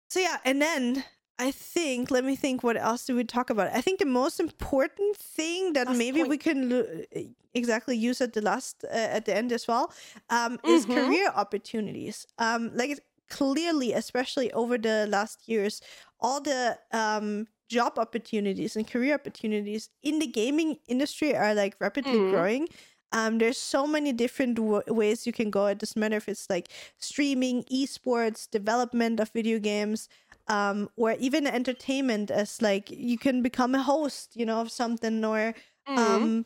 So 0.10 0.20
yeah, 0.20 0.38
and 0.46 0.60
then 0.62 1.04
I 1.40 1.52
think 1.52 2.12
let 2.12 2.26
me 2.26 2.36
think. 2.36 2.64
What 2.64 2.76
else 2.78 3.06
do 3.06 3.16
we 3.16 3.24
talk 3.24 3.50
about? 3.50 3.70
I 3.74 3.82
think 3.82 4.00
the 4.00 4.06
most 4.06 4.40
important 4.42 5.16
thing 5.16 5.74
that 5.74 5.88
Last 5.88 5.98
maybe 5.98 6.24
we 6.24 6.38
can 6.38 6.70
lo- 6.70 6.86
exactly 7.54 7.96
use 7.98 8.22
at 8.22 8.34
the 8.34 8.42
last 8.42 8.84
uh, 8.84 8.94
at 9.18 9.26
the 9.26 9.36
end 9.36 9.52
as 9.54 9.68
well 9.68 9.92
um, 10.30 10.60
is 10.66 10.86
Mhm. 10.86 10.96
career 10.96 11.32
opportunities. 11.34 12.28
Um, 12.38 12.72
like 12.76 13.00
clearly, 13.30 13.94
especially 13.94 14.52
over 14.54 14.78
the 14.78 15.08
last 15.10 15.48
years, 15.48 15.82
all 16.20 16.42
the 16.42 16.78
um, 16.92 17.48
job 17.70 17.98
opportunities 17.98 18.76
and 18.76 18.86
career 18.86 19.14
opportunities 19.16 19.90
in 20.04 20.20
the 20.20 20.28
gaming 20.28 20.80
industry 20.88 21.36
are 21.36 21.56
like 21.56 21.76
rapidly 21.80 22.20
Mm. 22.20 22.30
growing. 22.32 22.68
Um, 23.12 23.40
there's 23.40 23.58
so 23.58 23.88
many 23.88 24.14
different 24.14 24.56
w- 24.56 24.84
ways 24.88 25.26
you 25.26 25.34
can 25.34 25.50
go. 25.50 25.66
It 25.68 25.80
doesn't 25.80 26.00
matter 26.00 26.18
if 26.18 26.28
it's 26.30 26.50
like 26.50 26.68
streaming, 27.00 27.64
esports, 27.72 28.50
development 28.50 29.20
of 29.20 29.30
video 29.32 29.58
games, 29.60 30.10
um, 30.50 30.90
or 30.98 31.14
even 31.14 31.48
entertainment. 31.48 32.32
As 32.32 32.62
like 32.62 32.90
you 32.92 33.18
can 33.18 33.42
become 33.44 33.76
a 33.76 33.84
host, 33.84 34.36
you 34.36 34.46
know, 34.46 34.62
of 34.62 34.72
something, 34.72 35.24
or 35.26 35.56
Mhm. 35.88 36.30
um, 36.30 36.46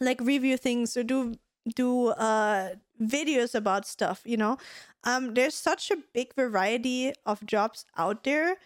like 0.00 0.20
review 0.20 0.56
things 0.56 0.96
or 0.96 1.04
do 1.04 1.34
do 1.74 2.08
uh 2.08 2.74
videos 3.00 3.54
about 3.54 3.86
stuff. 3.86 4.22
You 4.24 4.36
know, 4.36 4.58
um, 5.04 5.34
there's 5.34 5.54
such 5.54 5.90
a 5.90 5.96
big 6.12 6.34
variety 6.34 7.12
of 7.26 7.44
jobs 7.46 7.86
out 7.96 8.24
there. 8.24 8.56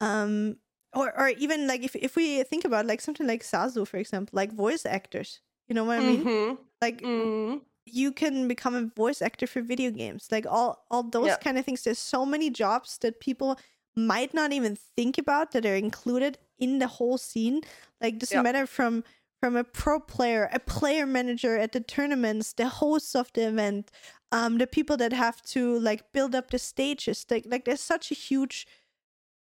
Um, 0.00 0.58
or 0.94 1.16
or 1.18 1.28
even 1.30 1.66
like 1.68 1.82
if 1.84 1.96
if 1.96 2.16
we 2.16 2.42
think 2.44 2.64
about 2.64 2.86
like 2.86 3.00
something 3.00 3.26
like 3.26 3.42
Sazu, 3.42 3.86
for 3.86 3.98
example, 3.98 4.36
like 4.36 4.52
voice 4.52 4.86
actors. 4.86 5.40
You 5.68 5.74
know 5.74 5.84
what 5.84 5.96
I 5.98 6.00
mean? 6.00 6.28
Mhm. 6.28 6.58
Like 6.82 7.04
Mhm. 7.04 7.64
You 7.84 8.12
can 8.12 8.46
become 8.48 8.74
a 8.74 8.86
voice 8.86 9.20
actor 9.22 9.46
for 9.46 9.60
video 9.62 9.90
games 9.90 10.28
like 10.30 10.46
all 10.46 10.84
all 10.90 11.02
those 11.02 11.26
Yeah. 11.26 11.36
kind 11.36 11.58
of 11.58 11.64
things 11.64 11.82
there's 11.82 11.98
so 11.98 12.24
many 12.24 12.50
jobs 12.50 12.98
that 12.98 13.20
people 13.20 13.58
might 13.96 14.32
not 14.34 14.52
even 14.52 14.76
think 14.76 15.18
about 15.18 15.52
that 15.52 15.66
are 15.66 15.76
included 15.76 16.38
in 16.58 16.78
the 16.78 16.86
whole 16.86 17.18
scene 17.18 17.60
like 18.00 18.18
doesn't 18.18 18.38
Yeah. 18.38 18.42
matter 18.42 18.66
from 18.66 19.04
from 19.40 19.56
a 19.56 19.64
pro 19.64 19.98
player 20.00 20.48
a 20.52 20.60
player 20.60 21.06
manager 21.06 21.58
at 21.58 21.72
the 21.72 21.80
tournaments 21.80 22.52
the 22.52 22.68
hosts 22.68 23.14
of 23.16 23.32
the 23.34 23.48
event 23.48 23.90
um 24.30 24.58
the 24.58 24.66
people 24.66 24.96
that 24.96 25.12
have 25.12 25.42
to 25.42 25.78
like 25.80 26.12
build 26.12 26.34
up 26.34 26.50
the 26.50 26.58
stages 26.58 27.26
like 27.30 27.44
like 27.46 27.64
there's 27.64 27.80
such 27.82 28.10
a 28.12 28.14
huge 28.14 28.66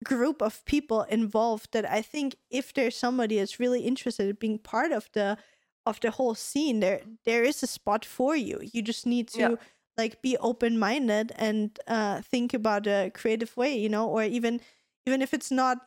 group 0.04 0.42
of 0.42 0.64
people 0.66 1.02
involved 1.04 1.72
that 1.72 1.90
i 1.90 2.02
think 2.02 2.36
if 2.50 2.72
there's 2.74 2.96
somebody 2.96 3.38
that's 3.38 3.58
really 3.58 3.80
interested 3.80 4.28
in 4.28 4.36
being 4.36 4.58
part 4.58 4.92
of 4.92 5.08
the 5.14 5.38
of 5.86 6.00
the 6.00 6.10
whole 6.10 6.34
scene 6.34 6.80
there 6.80 7.00
there 7.24 7.44
is 7.44 7.62
a 7.62 7.66
spot 7.66 8.04
for 8.04 8.34
you 8.36 8.60
you 8.72 8.82
just 8.82 9.06
need 9.06 9.28
to 9.28 9.40
Yeah. 9.40 9.54
like 9.96 10.20
be 10.22 10.36
open 10.38 10.78
minded 10.78 11.32
and 11.36 11.78
uh 11.86 12.20
think 12.22 12.52
about 12.54 12.86
a 12.86 13.10
creative 13.14 13.56
way 13.56 13.76
you 13.78 13.88
know 13.88 14.08
or 14.08 14.22
even 14.24 14.60
even 15.06 15.22
if 15.22 15.32
it's 15.32 15.50
not 15.50 15.78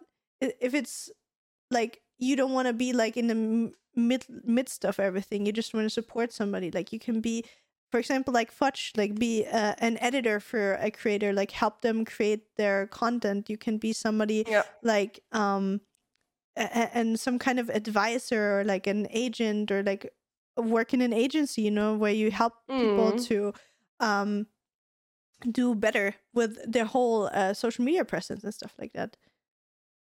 if 0.42 0.74
it's 0.74 1.10
like 1.72 2.02
you 2.18 2.36
don't 2.36 2.54
want 2.54 2.68
to 2.68 2.74
be 2.74 2.94
like 2.94 3.18
in 3.18 3.28
the 3.28 3.72
mid 3.96 4.26
midst 4.46 4.86
of 4.86 5.00
everything 5.00 5.46
you 5.46 5.52
just 5.52 5.74
want 5.74 5.86
to 5.86 5.90
support 5.90 6.32
somebody 6.32 6.72
like 6.72 6.94
you 6.94 7.00
can 7.00 7.22
be 7.22 7.44
for 7.92 8.00
example 8.00 8.34
like 8.34 8.52
fudge 8.52 8.94
like 8.96 9.16
be 9.16 9.46
uh, 9.46 9.74
an 9.80 9.98
editor 10.00 10.40
for 10.40 10.76
a 10.76 10.92
creator 10.92 11.34
like 11.34 11.52
help 11.52 11.82
them 11.82 12.06
create 12.06 12.44
their 12.56 12.88
content 12.88 13.50
you 13.50 13.58
can 13.58 13.78
be 13.78 13.92
somebody 13.94 14.46
Yeah. 14.48 14.64
like 14.84 15.20
um 15.32 15.82
and 16.60 17.20
some 17.20 17.40
kind 17.40 17.60
of 17.60 17.70
advisor 17.70 18.60
or 18.60 18.64
like 18.66 18.88
an 18.88 19.08
agent 19.12 19.72
or 19.72 19.84
like 19.84 20.14
work 20.58 20.94
in 20.94 21.02
an 21.02 21.14
agency 21.14 21.62
you 21.64 21.72
know 21.72 21.96
where 21.96 22.14
you 22.14 22.32
help 22.32 22.54
people 22.78 23.14
Mm. 23.14 23.28
to 23.28 23.54
um 24.00 24.48
do 25.52 25.74
better 25.76 26.16
with 26.34 26.58
their 26.72 26.86
whole 26.86 27.28
uh, 27.28 27.54
social 27.54 27.84
media 27.86 28.04
presence 28.06 28.44
and 28.44 28.54
stuff 28.54 28.76
like 28.78 28.94
that 28.94 29.16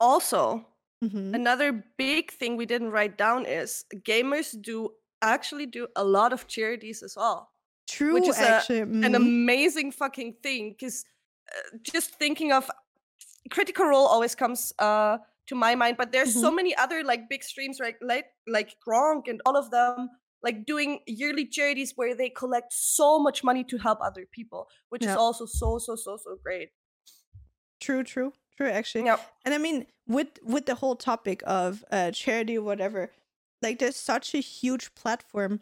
Also, 0.00 0.66
hmm 1.02 1.34
another 1.34 1.72
big 1.98 2.30
thing 2.32 2.56
we 2.56 2.66
didn't 2.66 2.90
write 2.90 3.18
down 3.18 3.46
is 3.46 3.84
gamers 3.96 4.61
do 4.61 4.90
actually 5.22 5.66
do 5.66 5.88
a 5.96 6.04
lot 6.04 6.32
of 6.32 6.46
charities 6.48 7.02
as 7.02 7.16
well. 7.16 7.50
true 7.86 8.14
which 8.14 8.28
is 8.28 8.40
a- 8.40 8.42
actually 8.42 8.80
An 9.02 9.14
mhm. 9.14 9.16
amazing 9.16 9.92
fucking 9.92 10.38
thing 10.42 10.70
because 10.72 11.04
uh, 11.56 11.78
just 11.82 12.14
thinking 12.16 12.52
of 12.52 12.70
Critical 13.50 13.86
Role 13.86 14.06
always 14.06 14.34
comes 14.34 14.72
uh, 14.78 15.18
to 15.49 15.55
my 15.55 15.74
mind, 15.74 15.96
but 15.96 16.12
there's 16.12 16.32
so 16.32 16.51
many 16.51 16.74
other 16.76 17.03
like 17.05 17.28
big 17.28 17.42
streams 17.42 17.78
like 17.80 17.96
like 18.01 18.26
like 18.46 18.76
Gronkh 18.86 19.28
and 19.28 19.40
all 19.46 19.57
of 19.57 19.70
them 19.70 20.09
like 20.42 20.64
doing 20.66 21.01
yearly 21.07 21.46
charities 21.46 21.92
where 21.96 22.14
they 22.14 22.30
collect 22.30 22.72
so 22.72 23.18
much 23.18 23.42
money 23.42 23.64
to 23.64 23.78
help 23.78 23.99
other 24.01 24.26
people, 24.30 24.68
which 24.90 25.03
Yeah. 25.05 25.11
is 25.12 25.16
also 25.16 25.46
so 25.46 25.78
so 25.78 25.96
so 25.96 26.16
so 26.16 26.36
great. 26.42 26.68
true 27.80 28.03
true 28.03 28.32
true 28.57 28.68
actually 28.68 29.05
Yeah. 29.05 29.18
and 29.44 29.55
i 29.55 29.59
mean 29.59 29.86
with 30.07 30.28
with 30.42 30.66
the 30.66 30.74
whole 30.76 30.96
topic 30.96 31.42
of 31.46 31.84
uh 31.90 32.11
charity 32.11 32.59
or 32.59 32.62
whatever 32.62 33.11
like 33.62 33.78
there's 33.78 33.96
such 33.96 34.34
a 34.34 34.38
huge 34.38 34.94
platform 34.94 35.61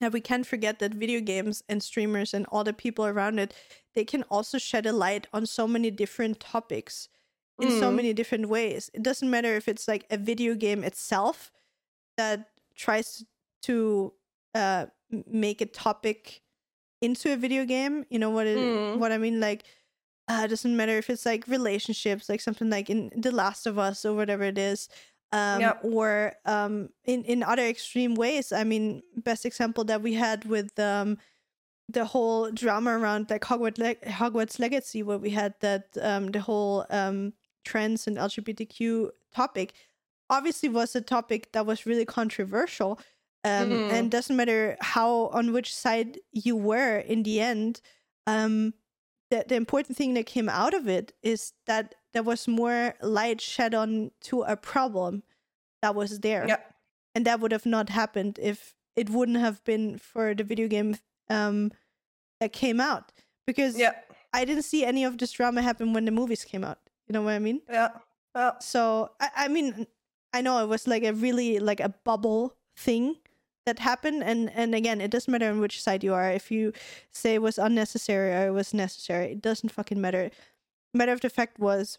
that 0.00 0.12
we 0.12 0.20
can't 0.20 0.46
forget 0.46 0.78
that 0.78 0.94
video 0.94 1.20
games 1.20 1.62
and 1.68 1.82
streamers 1.82 2.34
and 2.34 2.46
all 2.46 2.64
the 2.64 2.72
people 2.72 3.06
around 3.06 3.38
it 3.38 3.54
they 3.94 4.04
can 4.04 4.22
also 4.24 4.58
shed 4.58 4.86
a 4.86 4.92
light 4.92 5.26
on 5.32 5.46
so 5.46 5.66
many 5.68 5.90
different 5.90 6.40
topics 6.40 7.08
in 7.60 7.70
so 7.70 7.90
Mhm. 7.90 7.94
many 7.96 8.12
different 8.12 8.48
ways 8.48 8.90
it 8.94 9.02
doesn't 9.02 9.30
matter 9.30 9.54
if 9.56 9.68
it's 9.68 9.88
like 9.88 10.04
a 10.10 10.16
video 10.18 10.54
game 10.54 10.84
itself 10.84 11.50
that 12.16 12.50
tries 12.76 13.24
to 13.62 14.12
uh 14.54 14.86
make 15.26 15.60
a 15.60 15.66
topic 15.66 16.42
into 17.00 17.32
a 17.32 17.36
video 17.36 17.64
game 17.64 18.04
you 18.10 18.18
know 18.18 18.30
what 18.30 18.46
it, 18.46 18.58
Mm. 18.58 18.98
what 18.98 19.12
i 19.12 19.18
mean 19.18 19.40
like 19.40 19.64
uh, 20.28 20.42
it 20.44 20.48
doesn't 20.48 20.76
matter 20.76 20.98
if 20.98 21.08
it's 21.08 21.24
like 21.24 21.46
relationships, 21.46 22.28
like 22.28 22.40
something 22.40 22.68
like 22.68 22.90
in 22.90 23.12
The 23.16 23.30
Last 23.30 23.64
of 23.64 23.78
Us 23.78 24.04
or 24.04 24.12
whatever 24.14 24.42
it 24.42 24.58
is, 24.58 24.88
um, 25.30 25.60
Yep. 25.60 25.80
or 25.84 26.32
um, 26.44 26.90
in 27.04 27.22
in 27.24 27.44
other 27.44 27.62
extreme 27.64 28.16
ways. 28.16 28.50
I 28.50 28.64
mean, 28.64 29.02
best 29.14 29.46
example 29.46 29.84
that 29.84 30.02
we 30.02 30.14
had 30.14 30.44
with 30.44 30.76
um, 30.80 31.18
the 31.88 32.04
whole 32.06 32.50
drama 32.50 32.98
around 32.98 33.30
like 33.30 33.42
Hogwarts 33.42 33.78
Le- 33.78 33.94
Hogwarts 34.10 34.58
Legacy, 34.58 35.04
where 35.04 35.18
we 35.18 35.30
had 35.30 35.54
that 35.60 35.84
um, 36.02 36.32
the 36.32 36.40
whole 36.40 36.84
um, 36.90 37.32
trans 37.66 38.06
and 38.06 38.16
LGBTQ 38.16 39.10
topic, 39.34 39.74
obviously 40.30 40.68
was 40.68 40.94
a 40.96 41.00
topic 41.00 41.52
that 41.52 41.66
was 41.66 41.86
really 41.86 42.04
controversial. 42.06 42.98
Um, 43.44 43.70
Mhm. 43.70 43.92
And 43.92 44.10
doesn't 44.10 44.34
matter 44.36 44.76
how 44.80 45.28
on 45.38 45.52
which 45.52 45.70
side 45.74 46.18
you 46.32 46.56
were 46.56 46.98
in 46.98 47.22
the 47.22 47.40
end. 47.40 47.80
Um, 48.26 48.74
the, 49.30 49.44
the 49.46 49.54
important 49.56 49.96
thing 49.96 50.14
that 50.14 50.26
came 50.26 50.48
out 50.48 50.74
of 50.74 50.88
it 50.88 51.12
is 51.22 51.52
that 51.66 51.94
there 52.12 52.22
was 52.24 52.48
more 52.48 52.94
light 53.02 53.40
shed 53.40 53.74
on 53.74 54.10
to 54.22 54.42
a 54.42 54.56
problem 54.56 55.22
that 55.82 55.94
was 55.94 56.20
there 56.20 56.46
Yeah. 56.48 56.58
and 57.14 57.24
that 57.26 57.38
would 57.40 57.52
have 57.52 57.66
not 57.66 57.88
happened 57.90 58.38
if 58.40 58.74
it 58.96 59.10
wouldn't 59.10 59.38
have 59.38 59.62
been 59.64 59.98
for 59.98 60.34
the 60.34 60.42
video 60.44 60.66
game 60.68 60.96
um 61.28 61.70
that 62.40 62.52
came 62.52 62.80
out 62.80 63.12
because 63.46 63.76
Yeah. 63.78 63.92
i 64.32 64.44
didn't 64.44 64.64
see 64.64 64.84
any 64.84 65.04
of 65.04 65.18
this 65.18 65.32
drama 65.32 65.60
happen 65.62 65.92
when 65.92 66.04
the 66.06 66.10
movies 66.20 66.44
came 66.44 66.64
out 66.64 66.78
you 67.08 67.12
know 67.12 67.22
what 67.22 67.34
i 67.34 67.38
mean 67.38 67.60
Yeah. 67.68 67.88
Yeah. 68.34 68.58
so 68.60 69.10
I, 69.20 69.28
I 69.44 69.48
mean 69.48 69.86
i 70.32 70.40
know 70.40 70.62
it 70.62 70.68
was 70.68 70.86
like 70.86 71.04
a 71.04 71.12
really 71.12 71.58
like 71.58 71.80
a 71.80 71.88
bubble 72.04 72.54
thing 72.76 73.16
that 73.64 73.78
happened 73.80 74.22
and 74.22 74.50
and 74.54 74.74
again 74.74 75.00
it 75.00 75.10
doesn't 75.10 75.30
matter 75.32 75.48
on 75.50 75.60
which 75.60 75.82
side 75.82 76.04
you 76.04 76.14
are 76.14 76.30
if 76.30 76.50
you 76.50 76.72
say 77.10 77.34
it 77.34 77.42
was 77.42 77.58
unnecessary 77.58 78.32
or 78.32 78.46
it 78.48 78.52
was 78.52 78.72
necessary 78.74 79.32
it 79.32 79.42
doesn't 79.42 79.70
fucking 79.70 80.00
matter 80.00 80.30
matter 80.94 81.12
of 81.12 81.20
the 81.20 81.30
fact 81.30 81.58
was 81.58 81.98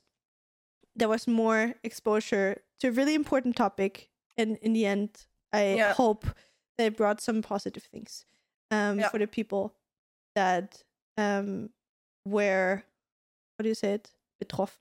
there 0.95 1.09
was 1.09 1.27
more 1.27 1.75
exposure 1.83 2.61
to 2.79 2.87
a 2.87 2.91
really 2.91 3.13
important 3.15 3.55
topic 3.55 4.09
and 4.37 4.57
in 4.61 4.73
the 4.73 4.85
end 4.85 5.25
i 5.51 5.75
Yeah. 5.75 5.93
hope 5.93 6.25
they 6.77 6.89
brought 6.89 7.19
some 7.21 7.41
positive 7.41 7.83
things 7.83 8.25
um 8.71 8.99
Yeah. 8.99 9.09
for 9.09 9.17
the 9.19 9.27
people 9.27 9.73
that 10.35 10.83
um 11.17 11.69
were 12.25 12.83
what 13.55 13.63
do 13.63 13.69
you 13.69 13.75
say 13.75 13.93
it 13.93 14.11
betroffen 14.39 14.79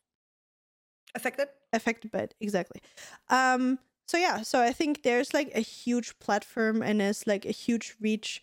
Affected? 1.17 1.49
affected 1.73 2.11
by 2.13 2.21
it 2.21 2.35
exactly 2.41 2.81
um 3.29 3.79
so 4.07 4.17
yeah 4.19 4.43
so 4.43 4.61
i 4.61 4.73
think 4.73 5.03
there's 5.03 5.35
like 5.35 5.51
a 5.55 5.61
huge 5.61 6.19
platform 6.21 6.83
and 6.83 7.01
there's 7.01 7.27
like 7.27 7.45
a 7.45 7.51
huge 7.51 7.97
reach 8.01 8.43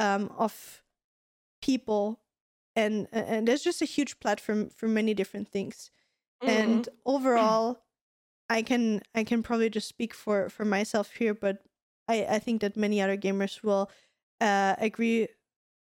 um 0.00 0.30
of 0.36 0.82
people 1.62 2.20
and 2.76 3.08
and 3.12 3.48
there's 3.48 3.62
just 3.62 3.82
a 3.82 3.86
huge 3.86 4.20
platform 4.20 4.68
for 4.70 4.88
many 4.88 5.14
different 5.14 5.48
things 5.48 5.90
Mm-hmm. 6.44 6.50
and 6.72 6.88
overall 7.06 7.80
i 8.48 8.62
can 8.62 9.02
i 9.14 9.24
can 9.24 9.42
probably 9.42 9.70
just 9.70 9.88
speak 9.88 10.14
for 10.14 10.48
for 10.48 10.64
myself 10.64 11.12
here 11.16 11.34
but 11.34 11.58
i 12.08 12.24
i 12.30 12.38
think 12.38 12.60
that 12.60 12.76
many 12.76 13.00
other 13.02 13.16
gamers 13.16 13.62
will 13.62 13.90
uh 14.40 14.76
agree 14.78 15.28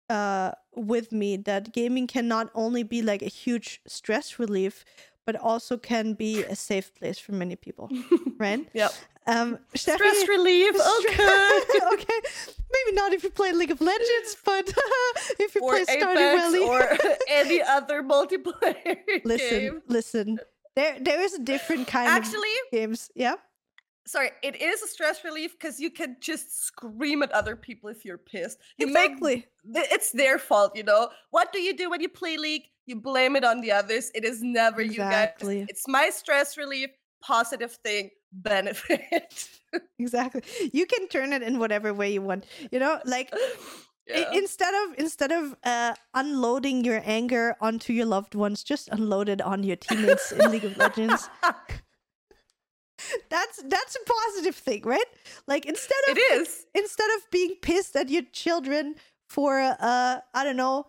uh 0.09 0.51
with 0.75 1.11
me 1.11 1.37
that 1.37 1.73
gaming 1.73 2.07
can 2.07 2.27
not 2.27 2.49
only 2.55 2.83
be 2.83 3.01
like 3.01 3.21
a 3.21 3.27
huge 3.43 3.81
stress 3.87 4.39
relief 4.39 4.83
but 5.27 5.35
also 5.35 5.77
can 5.77 6.13
be 6.13 6.43
a 6.43 6.55
safe 6.55 6.89
place 6.95 7.19
for 7.19 7.33
many 7.33 7.55
people 7.55 7.89
right 8.39 8.67
Yep. 8.73 8.91
um 9.27 9.59
Stress 9.75 10.27
relief. 10.27 10.73
Okay. 10.99 11.29
okay 11.93 12.19
maybe 12.75 12.91
not 13.01 13.13
if 13.13 13.21
you 13.23 13.29
play 13.29 13.51
league 13.51 13.71
of 13.77 13.81
legends 13.81 14.31
but 14.45 14.65
if 15.39 15.53
you 15.55 15.61
or 15.61 15.71
play 15.73 15.85
stardew 15.85 16.27
Apex 16.33 16.41
valley 16.41 16.63
or 16.71 16.81
any 17.41 17.61
other 17.61 18.01
multiplayer 18.01 18.97
listen 19.25 19.59
game. 19.59 19.81
listen 19.87 20.39
there 20.75 20.97
there 21.07 21.21
is 21.21 21.33
a 21.35 21.43
different 21.53 21.85
kind 21.87 22.07
of 22.09 22.15
Actually, 22.17 22.55
games 22.71 23.11
yeah 23.15 23.35
sorry, 24.07 24.31
it 24.41 24.55
is 24.61 24.81
a 24.81 24.87
stress 24.87 25.23
relief 25.25 25.51
because 25.59 25.81
you 25.81 25.89
can 25.91 26.15
just 26.21 26.45
scream 26.65 27.21
at 27.23 27.31
other 27.33 27.55
people 27.57 27.89
if 27.89 28.05
you're 28.05 28.17
pissed. 28.17 28.57
You 28.77 28.87
exactly 28.87 29.47
th- 29.73 29.87
it's 29.91 30.11
their 30.11 30.37
fault, 30.39 30.71
you 30.79 30.83
know. 30.83 31.09
What 31.31 31.51
do 31.51 31.59
you 31.59 31.73
do 31.75 31.89
when 31.89 31.99
you 31.99 32.07
play 32.07 32.37
League? 32.37 32.63
You 32.87 32.95
blame 32.95 33.35
it 33.35 33.43
on 33.43 33.61
the 33.61 33.71
others. 33.73 34.09
It 34.15 34.23
is 34.25 34.41
never 34.41 34.81
Exactly. 34.81 35.55
you 35.55 35.61
guys. 35.61 35.67
It's 35.69 35.87
my 35.87 36.09
stress 36.09 36.57
relief, 36.57 36.89
positive 37.21 37.73
thing. 37.83 38.09
benefit. 38.31 39.49
exactly. 39.99 40.41
You 40.73 40.85
can 40.85 41.07
turn 41.07 41.33
it 41.33 41.41
in 41.43 41.59
whatever 41.59 41.93
way 41.93 42.11
you 42.13 42.21
want. 42.21 42.45
You 42.71 42.79
know, 42.79 42.99
like 43.05 43.31
yeah. 44.07 44.31
instead 44.33 44.73
of 44.73 44.97
instead 44.99 45.31
of 45.31 45.55
uh, 45.63 45.93
unloading 46.13 46.83
your 46.83 47.01
anger 47.05 47.55
onto 47.61 47.93
your 47.93 48.05
loved 48.05 48.35
ones, 48.35 48.63
just 48.63 48.89
unload 48.89 49.29
it 49.29 49.41
on 49.41 49.63
your 49.63 49.75
teammates 49.77 50.31
in 50.31 50.49
League 50.51 50.65
of 50.65 50.77
Legends. 50.77 51.29
That's 53.29 53.61
that's 53.63 53.95
a 53.95 54.03
positive 54.05 54.55
thing, 54.55 54.81
right? 54.83 55.05
Like 55.47 55.65
instead 55.65 55.99
of 56.09 56.17
it 56.17 56.41
is. 56.41 56.65
instead 56.73 57.09
of 57.17 57.29
being 57.31 57.55
pissed 57.61 57.95
at 57.95 58.09
your 58.09 58.23
children 58.33 58.95
for 59.29 59.59
uh 59.59 60.19
I 60.33 60.43
don't 60.43 60.57
know 60.57 60.87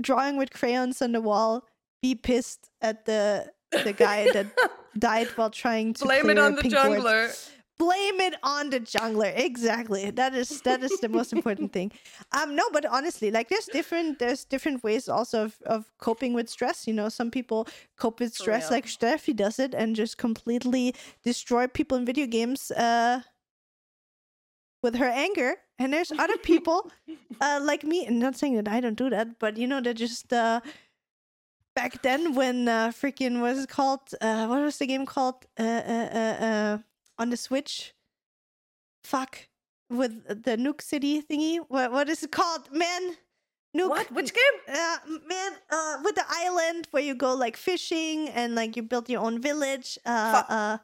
drawing 0.00 0.36
with 0.36 0.52
crayons 0.52 1.02
on 1.02 1.12
the 1.12 1.20
wall, 1.20 1.64
be 2.02 2.14
pissed 2.14 2.70
at 2.80 3.04
the 3.04 3.52
the 3.84 3.92
guy 3.92 4.30
that 4.32 4.46
died 4.98 5.28
while 5.36 5.50
trying 5.50 5.94
to 5.94 6.04
Blame 6.04 6.30
it 6.30 6.38
on 6.38 6.54
the 6.56 6.62
jungler. 6.62 7.50
Blame 7.78 8.20
it 8.20 8.34
on 8.42 8.68
the 8.68 8.80
jungler. 8.80 9.32
Exactly. 9.34 10.10
That 10.10 10.34
is 10.34 10.60
that 10.62 10.82
is 10.82 11.00
the 11.00 11.08
most 11.08 11.32
important 11.32 11.72
thing. 11.72 11.92
Um 12.32 12.54
no, 12.54 12.64
but 12.72 12.84
honestly, 12.84 13.30
like 13.30 13.48
there's 13.48 13.66
different 13.66 14.18
there's 14.18 14.44
different 14.44 14.84
ways 14.84 15.08
also 15.08 15.44
of, 15.44 15.58
of 15.64 15.90
coping 15.98 16.34
with 16.34 16.50
stress. 16.50 16.86
You 16.86 16.92
know, 16.92 17.08
some 17.08 17.30
people 17.30 17.66
cope 17.96 18.20
with 18.20 18.36
For 18.36 18.42
stress 18.42 18.70
like 18.70 18.86
Steffi 18.86 19.34
does 19.34 19.58
it 19.58 19.72
and 19.72 19.96
just 19.96 20.18
completely 20.18 20.94
destroy 21.22 21.68
people 21.68 21.96
in 21.96 22.04
video 22.04 22.26
games 22.26 22.70
uh 22.72 23.22
with 24.82 24.96
her 24.96 25.08
anger. 25.08 25.56
And 25.78 25.92
there's 25.92 26.12
other 26.12 26.36
people 26.36 26.90
uh 27.40 27.60
like 27.62 27.84
me, 27.84 28.06
and 28.06 28.18
not 28.18 28.36
saying 28.36 28.56
that 28.56 28.68
I 28.68 28.80
don't 28.80 28.96
do 28.96 29.10
that, 29.10 29.38
but 29.38 29.56
you 29.56 29.66
know, 29.66 29.80
they're 29.80 29.94
just 29.94 30.32
uh 30.32 30.60
back 31.74 32.02
then 32.02 32.34
when 32.34 32.68
uh 32.68 32.88
freaking 32.88 33.40
was 33.40 33.64
it 33.64 33.68
called? 33.68 34.00
Uh 34.20 34.46
what 34.46 34.62
was 34.62 34.78
the 34.78 34.86
game 34.86 35.06
called? 35.06 35.46
Uh 35.58 35.62
uh 35.62 36.08
uh, 36.14 36.44
uh 36.44 36.78
on 37.18 37.30
the 37.30 37.36
Switch. 37.36 37.94
Fuck. 39.04 39.48
With 39.88 40.44
the 40.44 40.56
Nuke 40.56 40.82
City 40.82 41.22
thingy. 41.22 41.58
What 41.68 41.92
what 41.92 42.08
is 42.08 42.22
it 42.22 42.32
called? 42.32 42.70
Man. 42.72 43.16
Nuke 43.76 43.88
What? 43.88 44.12
Which 44.12 44.34
game? 44.34 44.56
uh, 44.68 44.98
man, 45.28 45.52
uh, 45.70 45.98
with 46.04 46.16
the 46.16 46.24
island 46.28 46.88
where 46.90 47.02
you 47.02 47.14
go 47.14 47.34
like 47.34 47.56
fishing 47.56 48.28
and 48.28 48.54
like 48.54 48.76
you 48.76 48.82
build 48.82 49.08
your 49.08 49.22
own 49.22 49.40
village. 49.40 49.96
Uh, 50.04 50.78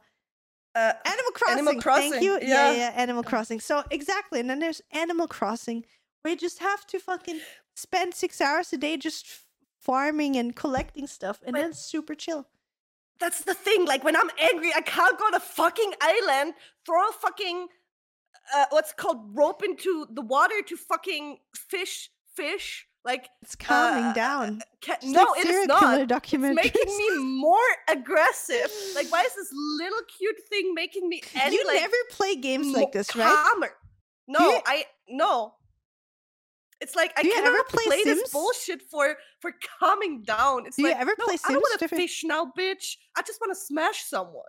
uh, 0.77 0.93
Animal 1.05 1.31
Crossing. 1.33 1.67
Animal 1.67 1.81
Thank 1.81 2.23
you. 2.23 2.33
Yeah. 2.41 2.71
yeah. 2.71 2.73
yeah, 2.73 2.91
Animal 2.95 3.23
Crossing. 3.23 3.59
So 3.59 3.83
exactly, 3.91 4.39
and 4.39 4.49
then 4.49 4.59
there's 4.59 4.81
Animal 4.91 5.27
Crossing 5.27 5.85
where 6.21 6.33
you 6.33 6.39
just 6.39 6.59
have 6.59 6.85
to 6.87 6.99
fucking 6.99 7.39
spend 7.75 8.13
six 8.13 8.41
hours 8.41 8.71
a 8.73 8.77
day 8.77 8.97
just 8.97 9.25
farming 9.79 10.35
and 10.35 10.55
collecting 10.55 11.07
stuff, 11.07 11.39
and 11.45 11.53
But- 11.53 11.61
then 11.61 11.73
super 11.73 12.15
chill. 12.15 12.47
that's 13.19 13.41
the 13.43 13.53
thing. 13.55 13.85
Like 13.85 14.03
when 14.03 14.15
I'm 14.15 14.29
angry, 14.51 14.71
I 14.75 14.81
can't 14.81 15.17
go 15.17 15.25
on 15.25 15.33
a 15.33 15.39
fucking 15.39 15.93
island, 16.01 16.53
throw 16.85 17.01
a 17.09 17.11
fucking 17.13 17.67
uh, 18.55 18.65
what's 18.69 18.93
called 18.93 19.35
rope 19.35 19.63
into 19.63 20.05
the 20.11 20.21
water 20.21 20.61
to 20.67 20.77
fucking 20.77 21.39
fish 21.55 22.09
fish. 22.35 22.87
Like 23.05 23.29
It's 23.41 23.55
calming 23.55 24.03
uh, 24.03 24.13
down. 24.13 24.61
ca- 24.83 24.97
It's 25.01 25.05
no, 25.05 25.23
like 25.23 25.45
it 25.45 25.49
is 25.49 25.67
not. 25.67 25.99
It's 26.11 26.33
making 26.33 26.97
me 26.97 27.17
more 27.39 27.57
aggressive. 27.87 28.69
Like 28.95 29.09
why 29.11 29.21
is 29.23 29.33
this 29.33 29.49
little 29.53 30.01
cute 30.17 30.35
thing 30.49 30.73
making 30.73 31.07
me 31.07 31.21
any 31.35 31.55
you 31.55 31.65
like 31.65 31.79
never 31.79 31.95
play 32.11 32.35
games 32.35 32.67
like 32.75 32.91
this, 32.91 33.15
right? 33.15 33.33
calmer? 33.33 33.69
No, 34.27 34.39
you- 34.49 34.61
I 34.65 34.85
no. 35.09 35.53
It's 36.79 36.95
like 36.95 37.11
I 37.17 37.23
Do 37.23 37.29
you 37.29 37.33
cannot 37.33 37.55
ever 37.55 37.63
play 37.69 37.85
play, 37.85 38.03
this 38.03 38.29
bullshit 38.31 38.81
for 38.83 39.15
for 39.39 39.51
calming 39.79 40.21
down. 40.23 40.67
It's 40.67 40.75
Do 40.75 40.83
you 40.83 40.89
like 40.89 40.97
ever 40.99 41.13
no, 41.17 41.25
play 41.25 41.37
I 41.45 41.53
don't 41.53 41.61
want 41.61 41.79
to 41.79 41.87
fish 41.87 42.23
now, 42.23 42.51
bitch. 42.57 42.97
I 43.15 43.21
just 43.23 43.39
want 43.41 43.51
to 43.51 43.59
smash 43.59 44.03
someone. 44.03 44.43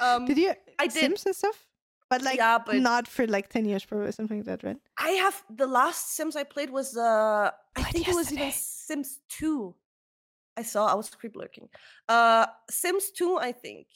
Um, 0.00 0.26
Did 0.26 0.36
you 0.38 0.52
I 0.78 0.86
did. 0.86 0.92
Sims 1.00 1.24
and 1.26 1.34
stuff? 1.36 1.66
But 2.12 2.22
like 2.28 2.36
yeah, 2.42 2.58
but 2.66 2.76
not 2.76 3.08
for 3.08 3.26
like 3.26 3.48
ten 3.48 3.64
years, 3.70 3.84
probably 3.84 4.12
something 4.12 4.38
like 4.40 4.46
that, 4.50 4.62
right? 4.68 4.80
I 4.98 5.10
have 5.24 5.36
the 5.62 5.66
last 5.78 6.02
Sims 6.16 6.34
I 6.42 6.44
played 6.54 6.70
was 6.78 6.88
uh 6.96 7.50
I 7.76 7.82
think 7.92 8.08
it 8.08 8.14
was 8.14 8.32
even. 8.32 8.50
Sims 8.52 9.10
2. 9.30 9.74
I 10.60 10.62
saw 10.72 10.86
I 10.92 10.96
was 11.00 11.08
creep 11.20 11.34
lurking. 11.42 11.68
Uh 12.08 12.46
Sims 12.70 13.10
2, 13.10 13.38
I 13.48 13.52
think. 13.52 13.86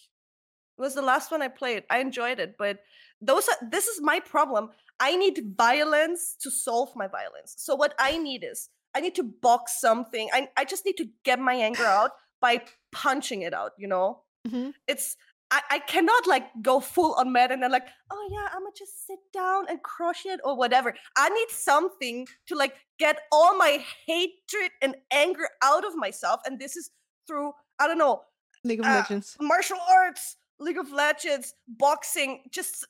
Was 0.78 0.94
the 0.94 1.02
last 1.12 1.30
one 1.30 1.42
I 1.42 1.48
played. 1.48 1.84
I 1.94 1.98
enjoyed 1.98 2.38
it, 2.38 2.56
but 2.58 2.78
those 3.20 3.48
are 3.48 3.58
this 3.70 3.86
is 3.92 4.00
my 4.12 4.18
problem. 4.20 4.70
I 5.00 5.16
need 5.16 5.36
violence 5.56 6.36
to 6.42 6.50
solve 6.50 6.90
my 7.02 7.08
violence. 7.18 7.54
So 7.58 7.74
what 7.74 7.94
I 7.98 8.16
need 8.28 8.42
is 8.44 8.68
I 8.94 9.00
need 9.00 9.14
to 9.16 9.24
box 9.48 9.80
something. 9.80 10.28
I 10.32 10.48
I 10.56 10.64
just 10.72 10.84
need 10.86 10.96
to 11.02 11.06
get 11.24 11.38
my 11.50 11.54
anger 11.68 11.84
out 11.84 12.12
by 12.40 12.62
punching 12.92 13.42
it 13.42 13.54
out, 13.54 13.72
you 13.78 13.88
know? 13.88 14.22
Mhm. 14.48 14.72
It's 14.86 15.16
I, 15.50 15.60
I 15.70 15.78
cannot 15.78 16.26
like 16.26 16.46
go 16.60 16.80
full 16.80 17.14
on 17.14 17.30
mad 17.32 17.52
and 17.52 17.62
then 17.62 17.70
like, 17.70 17.86
oh 18.10 18.28
yeah, 18.32 18.48
I'm 18.52 18.62
gonna 18.62 18.72
just 18.76 19.06
sit 19.06 19.18
down 19.32 19.66
and 19.68 19.80
crush 19.82 20.26
it 20.26 20.40
or 20.44 20.56
whatever. 20.56 20.92
I 21.16 21.28
need 21.28 21.50
something 21.50 22.26
to 22.48 22.56
like 22.56 22.74
get 22.98 23.20
all 23.30 23.56
my 23.56 23.84
hatred 24.06 24.72
and 24.82 24.96
anger 25.12 25.48
out 25.62 25.84
of 25.84 25.94
myself. 25.94 26.40
And 26.46 26.58
this 26.58 26.76
is 26.76 26.90
through, 27.28 27.52
I 27.78 27.86
don't 27.86 27.98
know, 27.98 28.22
League 28.64 28.80
of 28.80 28.86
Uh, 28.86 28.94
Legends. 28.96 29.36
martial 29.40 29.78
arts, 29.88 30.36
League 30.58 30.78
of 30.78 30.90
Legends, 30.90 31.54
boxing, 31.68 32.42
just 32.50 32.84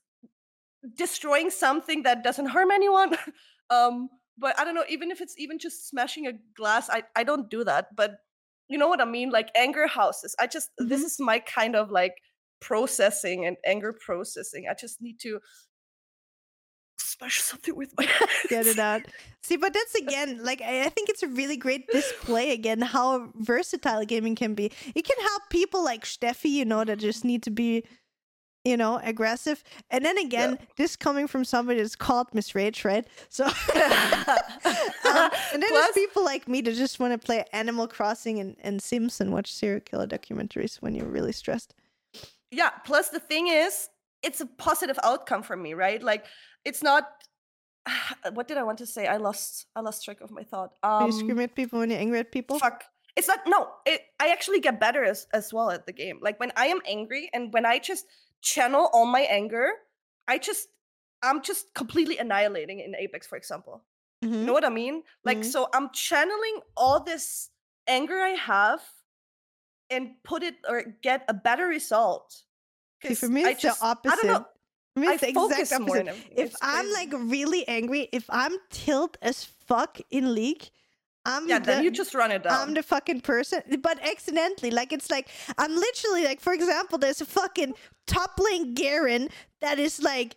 destroying 0.94 1.50
something 1.50 2.02
that 2.04 2.22
doesn't 2.24 2.46
harm 2.46 2.70
anyone. 2.70 3.16
um, 3.70 4.08
but 4.38 4.58
I 4.58 4.64
don't 4.64 4.74
know, 4.74 4.84
even 4.88 5.10
if 5.10 5.20
it's 5.20 5.34
even 5.38 5.58
just 5.58 5.88
smashing 5.88 6.26
a 6.26 6.32
glass, 6.56 6.88
I, 6.90 7.02
I 7.14 7.24
don't 7.24 7.50
do 7.50 7.64
that. 7.64 7.94
But 7.96 8.18
you 8.68 8.78
know 8.78 8.88
what 8.88 9.00
I 9.00 9.04
mean? 9.04 9.30
Like 9.30 9.50
anger 9.54 9.86
houses. 9.86 10.34
I 10.40 10.46
just 10.46 10.70
this 10.78 11.00
Mhm. 11.02 11.04
is 11.06 11.20
my 11.20 11.38
kind 11.38 11.76
of 11.76 11.90
like 11.90 12.16
processing 12.60 13.46
and 13.46 13.56
anger 13.64 13.92
processing. 13.92 14.66
I 14.70 14.74
just 14.74 15.00
need 15.00 15.20
to 15.20 15.40
smash 17.16 17.40
something 17.40 17.74
with 17.74 17.92
my 17.96 18.04
hands. 18.04 18.30
Get 18.48 18.66
it 18.66 18.78
out. 18.78 19.02
See, 19.42 19.56
but 19.56 19.72
that's 19.72 19.94
again, 19.94 20.42
like 20.42 20.60
I 20.60 20.88
think 20.88 21.08
it's 21.08 21.22
a 21.22 21.28
really 21.28 21.56
great 21.56 21.86
display 21.88 22.52
again 22.52 22.80
how 22.80 23.30
versatile 23.36 24.04
gaming 24.04 24.34
can 24.34 24.54
be. 24.54 24.72
It 24.94 25.04
can 25.04 25.18
help 25.20 25.42
people 25.50 25.84
like 25.84 26.04
Steffi, 26.04 26.50
you 26.50 26.64
know, 26.64 26.84
that 26.84 26.98
just 26.98 27.24
need 27.24 27.42
to 27.44 27.50
be, 27.50 27.84
you 28.64 28.76
know, 28.76 29.00
aggressive. 29.02 29.62
And 29.90 30.04
then 30.04 30.18
again, 30.18 30.58
this 30.76 30.96
coming 30.96 31.26
from 31.26 31.44
somebody 31.44 31.80
that's 31.80 31.96
called 31.96 32.28
Miss 32.34 32.54
Rage, 32.54 32.84
right? 32.84 33.06
So, 33.28 33.44
um, 33.44 33.52
and 35.04 35.62
then 35.62 35.70
there's 35.70 35.92
people 35.94 36.24
like 36.24 36.48
me 36.48 36.60
that 36.62 36.74
just 36.74 36.98
want 36.98 37.12
to 37.12 37.24
play 37.24 37.44
Animal 37.52 37.86
Crossing 37.86 38.38
and, 38.40 38.56
and 38.60 38.82
Sims 38.82 39.20
and 39.20 39.32
watch 39.32 39.52
serial 39.52 39.80
killer 39.80 40.06
documentaries 40.06 40.76
when 40.76 40.94
you're 40.94 41.06
really 41.06 41.32
stressed. 41.32 41.74
Yeah 42.50 42.70
plus 42.84 43.08
the 43.10 43.20
thing 43.20 43.48
is 43.48 43.88
it's 44.22 44.40
a 44.40 44.46
positive 44.46 44.98
outcome 45.02 45.42
for 45.42 45.56
me 45.56 45.74
right? 45.74 46.02
Like 46.02 46.24
it's 46.64 46.82
not 46.82 47.04
what 48.34 48.48
did 48.48 48.56
i 48.58 48.62
want 48.62 48.78
to 48.78 48.86
say? 48.86 49.06
I 49.06 49.16
lost 49.18 49.66
i 49.76 49.80
lost 49.80 50.04
track 50.04 50.20
of 50.20 50.30
my 50.30 50.42
thought. 50.42 50.72
Um 50.82 51.06
you 51.06 51.12
scream 51.12 51.40
at 51.40 51.54
people 51.54 51.78
when 51.80 51.90
you're 51.90 52.00
angry 52.00 52.18
at 52.20 52.32
people? 52.32 52.58
fuck. 52.58 52.84
It's 53.16 53.28
not 53.28 53.40
no 53.46 53.68
it, 53.86 54.00
i 54.20 54.28
actually 54.28 54.60
get 54.60 54.78
better 54.80 55.02
as, 55.04 55.26
as 55.32 55.52
well 55.52 55.70
at 55.70 55.86
the 55.86 55.92
game. 55.92 56.18
Like 56.22 56.38
when 56.40 56.52
i 56.56 56.66
am 56.66 56.80
angry 56.86 57.30
and 57.32 57.52
when 57.52 57.64
i 57.66 57.78
just 57.78 58.04
channel 58.42 58.90
all 58.92 59.06
my 59.06 59.22
anger 59.22 59.68
i 60.28 60.38
just 60.38 60.68
i'm 61.22 61.40
just 61.42 61.72
completely 61.74 62.18
annihilating 62.18 62.80
in 62.80 62.94
apex 62.94 63.26
for 63.26 63.36
example. 63.36 63.84
Mhm. 64.24 64.40
you 64.40 64.44
know 64.46 64.52
what 64.52 64.64
i 64.64 64.68
mean? 64.70 65.02
Like 65.24 65.38
Mhm. 65.38 65.44
so 65.44 65.68
i'm 65.74 65.90
channeling 65.92 66.60
all 66.76 67.00
this 67.04 67.50
anger 67.86 68.18
i 68.20 68.30
have 68.30 68.80
and 69.90 70.10
put 70.24 70.42
it 70.42 70.56
or 70.68 70.82
get 71.02 71.24
a 71.28 71.34
better 71.34 71.66
result 71.66 72.42
See, 73.04 73.14
for 73.14 73.28
me, 73.28 73.44
I 73.44 73.50
it's 73.50 73.62
just- 73.62 73.80
the 73.80 73.86
I 73.86 73.90
opposite. 73.90 74.16
don't 74.22 74.26
know. 74.26 74.46
For 74.94 75.00
me, 75.00 75.08
I 75.08 75.16
the 75.18 75.32
focus 75.34 75.58
exact 75.60 75.82
more 75.82 75.98
opposite. 75.98 76.16
If 76.34 76.46
It's 76.52 76.56
I'm 76.62 76.90
like 76.92 77.12
really 77.12 77.68
angry, 77.68 78.08
if 78.12 78.24
I'm 78.30 78.56
tilt 78.70 79.18
as 79.20 79.44
fuck 79.44 79.98
in 80.10 80.34
League, 80.34 80.70
I'm 81.26 81.46
yeah, 81.48 81.58
the, 81.58 81.66
then 81.66 81.84
you 81.84 81.90
just 81.90 82.14
run 82.14 82.30
it 82.30 82.44
down. 82.44 82.52
I'm 82.68 82.74
the 82.74 82.82
fucking 82.82 83.20
person, 83.20 83.60
but 83.82 83.98
accidentally. 84.02 84.70
Like 84.70 84.92
it's 84.92 85.10
like 85.10 85.28
I'm 85.58 85.74
literally 85.74 86.24
like, 86.24 86.40
for 86.40 86.52
example, 86.54 86.96
there's 86.98 87.20
a 87.20 87.26
fucking 87.26 87.74
top 88.06 88.38
lane 88.38 88.72
Garen 88.74 89.28
that 89.60 89.78
is 89.78 90.00
like 90.02 90.36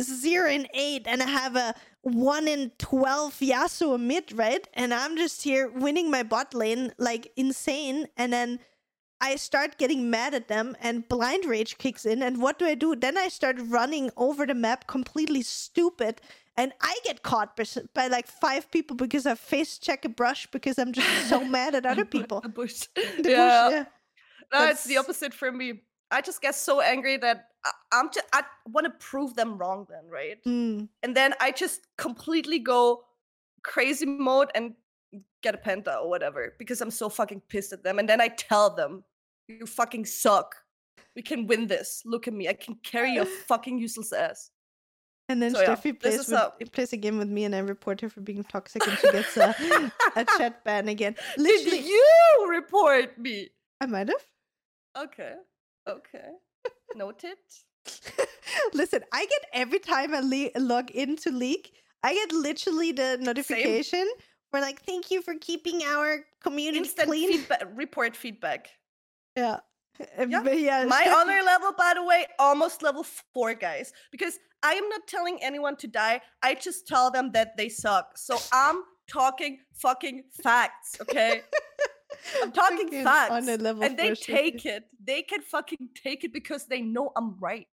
zero 0.00 0.48
and 0.48 0.66
eight, 0.74 1.02
and 1.06 1.22
I 1.22 1.26
have 1.28 1.56
a 1.56 1.74
one 2.02 2.48
in 2.48 2.70
twelve 2.78 3.34
Yasuo 3.40 4.00
mid, 4.00 4.32
right? 4.32 4.66
And 4.72 4.94
I'm 4.94 5.16
just 5.18 5.42
here 5.42 5.68
winning 5.68 6.10
my 6.10 6.22
bot 6.22 6.54
lane 6.54 6.92
like 6.98 7.30
insane, 7.36 8.06
and 8.16 8.32
then 8.32 8.60
I 9.20 9.36
start 9.36 9.78
getting 9.78 10.10
mad 10.10 10.34
at 10.34 10.48
them, 10.48 10.76
and 10.80 11.08
blind 11.08 11.44
rage 11.44 11.78
kicks 11.78 12.06
in. 12.06 12.22
And 12.22 12.40
what 12.40 12.58
do 12.58 12.66
I 12.66 12.74
do? 12.74 12.94
Then 12.94 13.18
I 13.18 13.28
start 13.28 13.56
running 13.60 14.10
over 14.16 14.46
the 14.46 14.54
map 14.54 14.86
completely 14.86 15.42
stupid. 15.42 16.20
And 16.56 16.72
I 16.80 16.98
get 17.04 17.22
caught 17.22 17.56
by, 17.56 17.64
by 17.94 18.06
like 18.08 18.26
five 18.26 18.70
people 18.70 18.96
because 18.96 19.26
I 19.26 19.34
face 19.36 19.78
check 19.78 20.04
a 20.04 20.08
brush 20.08 20.46
because 20.50 20.78
I'm 20.78 20.92
just 20.92 21.28
so 21.28 21.44
mad 21.56 21.74
at 21.74 21.86
other 21.86 22.04
people. 22.04 22.40
The 22.42 22.48
bush. 22.48 22.86
The 22.94 23.02
bush, 23.02 23.26
yeah. 23.26 23.68
yeah. 23.70 23.84
No, 24.52 24.66
it's 24.66 24.84
the 24.84 24.96
opposite 24.96 25.34
for 25.34 25.52
me. 25.52 25.82
I 26.10 26.20
just 26.20 26.40
get 26.40 26.54
so 26.54 26.80
angry 26.80 27.16
that 27.18 27.48
I, 27.64 27.70
I'm 27.92 28.08
just 28.12 28.26
I 28.32 28.42
want 28.66 28.86
to 28.86 28.90
prove 28.98 29.34
them 29.34 29.58
wrong. 29.58 29.86
Then 29.90 30.08
right, 30.10 30.42
Mm. 30.44 30.88
and 31.02 31.14
then 31.16 31.34
I 31.40 31.50
just 31.52 31.82
completely 31.98 32.58
go 32.58 33.04
crazy 33.62 34.06
mode 34.06 34.50
and 34.54 34.74
get 35.42 35.54
a 35.54 35.58
penta 35.58 35.96
or 36.02 36.08
whatever 36.08 36.54
because 36.58 36.80
I'm 36.80 36.90
so 36.90 37.08
fucking 37.08 37.42
pissed 37.48 37.72
at 37.72 37.82
them. 37.82 37.98
And 37.98 38.08
then 38.08 38.20
I 38.20 38.28
tell 38.28 38.74
them, 38.74 39.04
"You 39.48 39.66
fucking 39.66 40.04
suck. 40.06 40.54
We 41.16 41.22
can 41.22 41.46
win 41.46 41.66
this. 41.66 42.02
Look 42.04 42.28
at 42.28 42.34
me. 42.34 42.48
I 42.48 42.52
can 42.52 42.76
carry 42.82 43.12
your 43.12 43.24
fucking 43.48 43.78
useless 43.78 44.12
ass. 44.12 44.50
And 45.30 45.42
then 45.42 45.54
So, 45.54 45.62
Steffi 45.62 46.00
this 46.00 46.16
plays 46.16 46.28
with, 46.28 46.38
how- 46.38 46.52
plays 46.72 46.92
a 46.92 46.96
game 46.96 47.18
with 47.18 47.28
me, 47.28 47.44
and 47.44 47.54
I 47.54 47.58
report 47.58 48.00
her 48.00 48.08
for 48.08 48.20
being 48.22 48.42
toxic, 48.44 48.86
and 48.86 48.96
she 48.98 49.12
gets 49.12 49.36
a, 49.36 49.54
a 50.16 50.24
chat 50.38 50.64
ban 50.64 50.88
again. 50.88 51.16
Did 51.36 51.84
you 51.84 52.46
report 52.48 53.18
me? 53.18 53.48
I 53.80 53.86
might 53.86 54.08
have. 54.08 54.24
Okay. 55.04 55.34
Okay. 55.86 56.28
Noted. 56.94 57.36
Listen, 58.74 59.02
I 59.12 59.26
get 59.26 59.44
every 59.52 59.78
time 59.78 60.14
I 60.14 60.20
le- 60.20 60.60
log 60.60 60.90
into 60.92 61.30
League, 61.30 61.70
I 62.02 62.14
get 62.14 62.32
literally 62.32 62.92
the 62.92 63.18
notification 63.20 64.08
for 64.50 64.60
like, 64.60 64.82
"Thank 64.82 65.10
you 65.10 65.22
for 65.22 65.34
keeping 65.40 65.82
our 65.84 66.24
community 66.40 66.78
Instant 66.78 67.08
clean." 67.08 67.32
feedback. 67.32 67.62
Report 67.74 68.16
feedback. 68.16 68.70
Yeah. 69.36 69.60
Yeah, 70.16 70.48
yeah, 70.50 70.84
My 70.84 71.12
honor 71.16 71.42
level, 71.44 71.72
by 71.76 71.92
the 71.96 72.04
way, 72.04 72.26
almost 72.38 72.82
level 72.82 73.04
four, 73.34 73.54
guys. 73.54 73.92
Because 74.12 74.38
I 74.62 74.74
am 74.74 74.88
not 74.88 75.06
telling 75.08 75.42
anyone 75.42 75.76
to 75.76 75.88
die. 75.88 76.20
I 76.42 76.54
just 76.54 76.86
tell 76.86 77.10
them 77.10 77.32
that 77.32 77.56
they 77.56 77.68
suck. 77.68 78.16
So 78.16 78.38
I'm 78.52 78.82
talking 79.08 79.58
fucking 79.74 80.24
facts, 80.42 80.98
okay? 81.00 81.42
I'm 82.42 82.52
talking 82.52 82.90
facts. 83.04 83.30
honor 83.32 83.56
level 83.56 83.82
And 83.82 83.96
they 83.96 84.14
take 84.14 84.66
it. 84.66 84.84
They 85.02 85.22
can 85.22 85.42
fucking 85.42 85.90
take 85.94 86.24
it 86.24 86.32
because 86.32 86.66
they 86.66 86.80
know 86.80 87.12
I'm 87.16 87.36
right. 87.38 87.66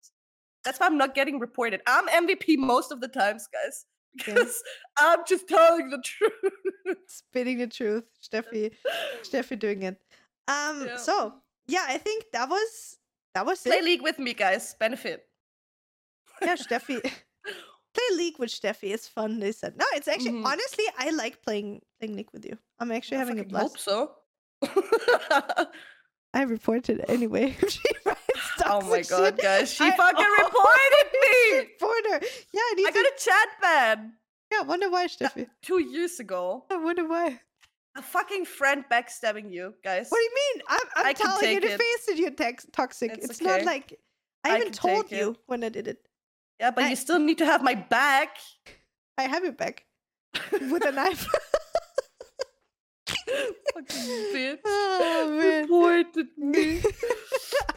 That's 0.63 0.79
why 0.79 0.85
I'm 0.85 0.97
not 0.97 1.15
getting 1.15 1.39
reported. 1.39 1.81
I'm 1.87 2.07
MVP 2.07 2.57
most 2.57 2.91
of 2.91 3.01
the 3.01 3.07
times, 3.07 3.47
guys. 3.51 3.85
Yeah. 4.15 4.23
Because 4.35 4.61
I'm 4.97 5.19
just 5.27 5.47
telling 5.47 5.89
the 5.89 6.01
truth. 6.03 6.97
spitting 7.07 7.57
the 7.57 7.67
truth. 7.67 8.03
Steffi, 8.21 8.71
Steffi 9.23 9.57
doing 9.57 9.83
it. 9.83 9.97
Um. 10.47 10.85
Yeah. 10.85 10.97
So 10.97 11.33
yeah, 11.67 11.85
I 11.87 11.97
think 11.97 12.25
that 12.33 12.49
was 12.49 12.97
that 13.33 13.45
was 13.45 13.61
Play 13.61 13.77
it. 13.77 13.83
League 13.83 14.01
with 14.03 14.19
me, 14.19 14.33
guys. 14.33 14.75
Benefit. 14.79 15.25
Yeah, 16.41 16.55
Steffi. 16.55 17.01
Play 17.93 18.17
League 18.17 18.37
with 18.39 18.49
Steffi 18.49 18.93
is 18.93 19.07
fun. 19.07 19.39
They 19.39 19.51
said 19.51 19.77
no. 19.77 19.85
It's 19.93 20.07
actually 20.07 20.31
Mhm. 20.31 20.45
honestly, 20.45 20.85
I 20.97 21.09
like 21.11 21.41
playing 21.41 21.81
playing 21.99 22.15
League 22.15 22.29
with 22.33 22.45
you. 22.45 22.57
I'm 22.79 22.91
actually 22.91 23.17
having 23.17 23.39
a 23.39 23.43
blast. 23.43 23.65
hope 23.65 23.79
so. 23.79 24.11
I 26.33 26.43
reported 26.43 27.03
anyway. 27.07 27.55
she 27.69 27.81
writes 28.05 28.19
oh 28.65 28.81
my 28.81 29.01
god, 29.01 29.35
shit. 29.35 29.37
guys, 29.37 29.73
she 29.73 29.83
I 29.83 29.91
fucking 29.95 30.25
always 30.25 30.39
reported 30.39 31.07
me. 31.21 31.57
Report 31.59 32.03
her. 32.11 32.19
Yeah, 32.53 32.61
I 32.61 32.73
need 32.75 32.87
I 32.87 32.91
got 32.91 33.05
a 33.05 33.13
chat 33.17 33.47
ban 33.61 34.13
yeah, 34.53 34.59
I 34.59 34.63
wonder 34.67 34.89
why, 34.89 35.05
uh, 35.05 35.07
Steffi. 35.07 35.47
two 35.63 35.79
years 35.79 36.19
ago. 36.19 36.65
I 36.69 36.75
wonder 36.77 37.07
why. 37.07 37.39
A 37.97 38.01
fucking 38.03 38.45
friend 38.45 38.83
backstabbing 38.91 39.51
you, 39.51 39.73
guys. 39.83 40.09
What 40.09 40.17
do 40.19 40.23
you 40.23 40.31
mean? 40.35 40.63
I'm, 40.69 40.79
I'm 40.97 41.05
I 41.07 41.13
telling 41.13 41.51
you 41.53 41.59
to 41.59 41.67
it. 41.71 41.79
face 41.79 42.07
it. 42.09 42.17
You're 42.17 42.31
tex- 42.31 42.67
toxic. 42.71 43.11
It's 43.13 43.29
It's, 43.29 43.41
not 43.41 43.63
like 43.63 43.99
I, 44.43 44.55
I 44.55 44.59
even 44.59 44.71
told 44.71 45.09
take 45.09 45.13
it. 45.13 45.21
you 45.21 45.35
when 45.47 45.63
I 45.63 45.69
did 45.69 45.87
it. 45.87 45.99
yeah, 46.59 46.69
but 46.71 46.83
I- 46.83 46.89
you 46.91 46.95
still 46.95 47.19
need 47.19 47.39
to 47.39 47.45
have 47.45 47.63
my 47.63 47.73
back. 47.73 48.37
I 49.17 49.23
have 49.23 49.43
your 49.43 49.53
back 49.53 49.85
with 50.51 50.85
a 50.85 50.91
knife. 50.91 51.27
Fucking 53.73 54.09
bitch. 54.33 54.59
Oh, 54.65 55.37
man. 55.37 55.61
Reported 55.63 56.27
me. 56.37 56.81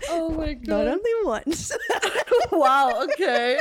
Oh 0.09 0.31
my 0.31 0.55
god. 0.55 0.69
Not 0.69 0.87
only 0.87 1.11
once. 1.25 1.73
wow, 2.53 3.03
okay. 3.05 3.59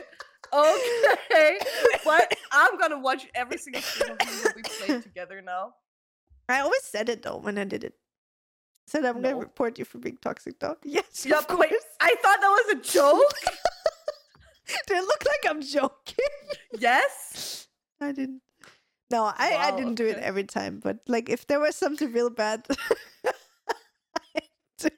Okay. 0.54 1.58
What? 2.04 2.38
I'm 2.52 2.78
gonna 2.78 3.00
watch 3.00 3.28
every 3.34 3.58
single 3.58 3.82
stream 3.82 4.12
of 4.12 4.28
you 4.28 4.44
that 4.44 4.56
we 4.56 4.62
played 4.62 5.04
together 5.04 5.42
now. 5.42 5.74
I 6.48 6.60
always 6.62 6.84
said 6.84 7.10
it 7.10 7.24
though 7.24 7.38
when 7.38 7.58
I 7.58 7.64
did 7.64 7.84
it. 7.84 7.96
Said 8.88 9.06
I'm 9.06 9.22
gonna 9.22 9.36
report 9.38 9.80
you 9.80 9.86
for 9.86 9.98
being 9.98 10.18
toxic 10.22 10.60
though. 10.60 10.78
Yes, 10.84 11.26
course. 11.26 11.60
wait, 11.60 11.74
I 12.00 12.16
thought 12.22 12.40
that 12.42 12.50
was 12.50 12.78
a 12.78 12.82
joke. 12.92 13.34
Did 14.88 14.98
it 14.98 15.04
look 15.04 15.24
like 15.26 15.46
I'm 15.52 15.62
joking? 15.62 16.34
yes. 16.78 17.68
I 18.00 18.12
didn't. 18.12 18.42
No, 19.12 19.26
I, 19.26 19.56
I 19.56 19.72
didn't 19.72 19.96
do 19.96 20.06
it 20.08 20.18
every 20.18 20.46
time, 20.46 20.80
but 20.84 20.98
like 21.08 21.30
if 21.30 21.46
there 21.48 21.60
was 21.60 21.76
something 21.76 22.12
real 22.12 22.30
bad, 22.30 22.66
I 24.36 24.42
do. 24.80 24.90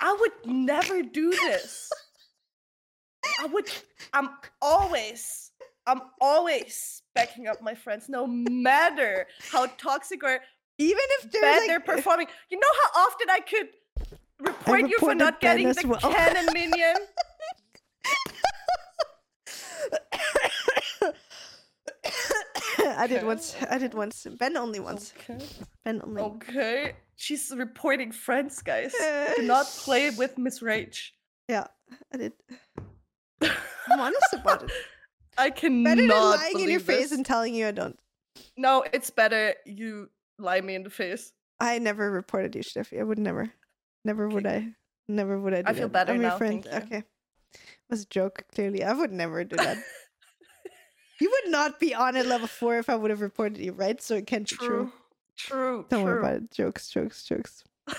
I 0.00 0.16
would 0.20 0.32
never 0.46 1.02
do 1.02 1.30
this. 1.30 1.90
I 3.40 3.46
would. 3.46 3.70
I'm 4.12 4.30
always. 4.60 5.50
I'm 5.86 6.00
always 6.20 7.02
backing 7.14 7.48
up 7.48 7.60
my 7.60 7.74
friends, 7.74 8.08
no 8.08 8.26
matter 8.26 9.26
how 9.50 9.66
toxic 9.78 10.22
or 10.22 10.38
Even 10.78 11.02
if 11.20 11.32
they're 11.32 11.42
bad 11.42 11.58
like, 11.58 11.68
they're 11.68 11.80
performing. 11.96 12.26
You 12.50 12.60
know 12.60 12.68
how 12.82 13.06
often 13.06 13.30
I 13.30 13.40
could 13.40 13.68
report 14.38 14.80
you 14.88 14.98
for 14.98 15.14
not 15.14 15.40
getting 15.40 15.68
the 15.68 15.86
well. 15.86 15.98
cannon 15.98 16.46
minion? 16.52 16.96
I 22.98 23.06
did 23.06 23.24
once. 23.24 23.56
I 23.70 23.78
did 23.78 23.94
once. 23.94 24.26
Ben 24.38 24.56
only 24.56 24.80
once. 24.80 25.12
Okay. 25.18 25.44
Ben 25.84 26.00
only. 26.04 26.22
Okay. 26.22 26.94
She's 27.16 27.52
reporting 27.56 28.12
friends, 28.12 28.62
guys. 28.62 28.94
Do 29.36 29.42
not 29.46 29.66
play 29.66 30.10
with 30.10 30.38
Miss 30.38 30.62
Rage. 30.62 31.14
Yeah, 31.48 31.66
I 32.12 32.16
did. 32.16 32.32
I'm 33.42 34.00
honest 34.00 34.32
about 34.32 34.64
it. 34.64 34.72
I 35.38 35.50
cannot 35.50 35.96
Better 35.96 36.08
than 36.08 36.10
lying 36.10 36.60
in 36.60 36.70
your 36.70 36.80
believe 36.80 36.82
face 36.82 37.12
and 37.12 37.24
telling 37.24 37.54
you 37.54 37.66
I 37.66 37.70
don't. 37.70 37.98
No, 38.56 38.84
it's 38.92 39.10
better 39.10 39.54
you 39.66 40.10
lie 40.38 40.60
me 40.60 40.74
in 40.74 40.82
the 40.82 40.90
face. 40.90 41.32
I 41.60 41.78
never 41.78 42.10
reported 42.10 42.54
you, 42.54 42.62
Steffi. 42.62 43.00
I 43.00 43.02
would 43.02 43.18
never. 43.18 43.50
Never 44.04 44.28
would 44.28 44.46
I. 44.46 44.68
Never 45.08 45.38
would 45.38 45.54
I 45.54 45.62
do 45.62 45.68
I 45.68 45.72
feel 45.72 45.82
that. 45.88 45.92
better 45.92 46.12
I'm 46.12 46.22
your 46.22 46.30
friend. 46.32 46.66
Okay. 46.66 46.98
It 46.98 47.90
was 47.90 48.02
a 48.02 48.06
joke, 48.06 48.44
clearly. 48.54 48.82
I 48.82 48.92
would 48.92 49.12
never 49.12 49.44
do 49.44 49.56
that. 49.56 49.78
you 51.22 51.30
would 51.30 51.50
not 51.52 51.78
be 51.80 51.94
on 51.94 52.16
at 52.16 52.26
level 52.26 52.48
four 52.48 52.78
if 52.78 52.88
I 52.90 52.94
would 52.96 53.10
have 53.10 53.20
reported 53.20 53.58
you, 53.58 53.72
right? 53.72 54.00
So 54.02 54.14
it 54.16 54.26
can't 54.26 54.48
be 54.48 54.56
true. 54.56 54.66
True. 54.66 54.92
True. 55.36 55.86
Don't 55.88 56.04
worry 56.04 56.18
about 56.20 56.34
it. 56.34 56.50
Jokes, 56.50 56.90
jokes, 56.90 57.22
jokes. 57.24 57.64
oh 57.88 57.94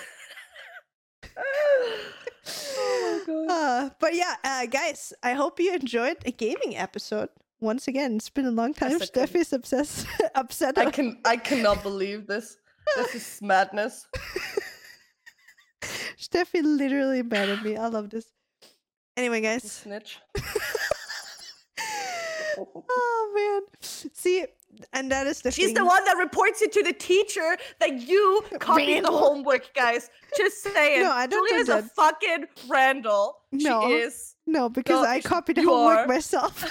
my 3.01 3.23
god. 3.27 3.47
Uh, 3.49 3.89
but 3.99 4.15
yeah, 4.15 4.35
uh, 4.43 4.65
guys, 4.67 5.13
I 5.23 5.33
hope 5.33 5.59
you 5.59 5.73
enjoyed 5.73 6.17
a 6.25 6.31
gaming 6.31 6.75
episode. 6.77 7.29
Once 7.59 7.87
again, 7.87 8.15
it's 8.17 8.29
been 8.29 8.45
a 8.45 8.51
long 8.51 8.73
time. 8.73 8.91
Yes, 8.91 9.09
Steffi's 9.09 9.53
obsessed, 9.53 10.05
upset. 10.35 10.77
I 10.77 10.91
can 10.91 11.17
I 11.25 11.37
cannot 11.37 11.81
believe 11.81 12.27
this. 12.27 12.57
This 12.97 13.15
is 13.15 13.39
madness. 13.41 14.07
Steffi 16.19 16.61
literally 16.63 17.23
mad 17.23 17.49
at 17.49 17.63
me. 17.63 17.77
I 17.77 17.87
love 17.87 18.09
this. 18.09 18.25
Anyway, 19.15 19.37
You 19.37 19.43
guys. 19.43 19.63
snitch. 19.63 20.19
oh 22.57 23.31
man. 23.35 23.61
See, 23.81 24.45
and 24.91 25.11
that 25.11 25.27
is 25.27 25.41
the 25.41 25.51
She's 25.51 25.67
thing. 25.67 25.75
the 25.75 25.85
one 25.85 26.03
that 26.05 26.17
reports 26.17 26.61
it 26.61 26.71
to 26.73 26.83
the 26.83 26.93
teacher 26.93 27.57
that 27.79 28.01
you 28.01 28.43
copied 28.59 29.03
the 29.05 29.11
homework, 29.11 29.73
guys. 29.75 30.09
Just 30.37 30.63
saying. 30.63 31.01
No, 31.03 31.11
I 31.11 31.27
don't 31.27 31.47
do 31.47 31.63
Julia's 31.63 31.69
a 31.69 31.89
fucking 31.89 32.45
Randall. 32.67 33.37
No. 33.51 33.87
She 33.87 33.93
is. 33.93 34.35
No, 34.45 34.69
because 34.69 35.03
No, 35.03 35.07
I 35.07 35.21
copied 35.21 35.57
the 35.57 35.63
homework 35.63 35.99
are. 35.99 36.07
myself. 36.07 36.63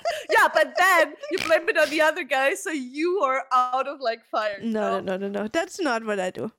yeah, 0.30 0.48
but 0.52 0.74
then 0.78 1.14
you 1.30 1.38
blame 1.38 1.68
it 1.68 1.76
on 1.78 1.88
the 1.90 2.00
other 2.02 2.22
guy, 2.24 2.54
so 2.54 2.70
you 2.70 3.20
are 3.24 3.44
out 3.52 3.88
of 3.88 4.00
like 4.00 4.20
fire. 4.30 4.58
no, 4.62 5.00
no, 5.00 5.16
no, 5.16 5.28
no, 5.28 5.28
no. 5.42 5.48
That's 5.48 5.80
not 5.80 6.04
what 6.04 6.20
I 6.20 6.30
do. 6.30 6.52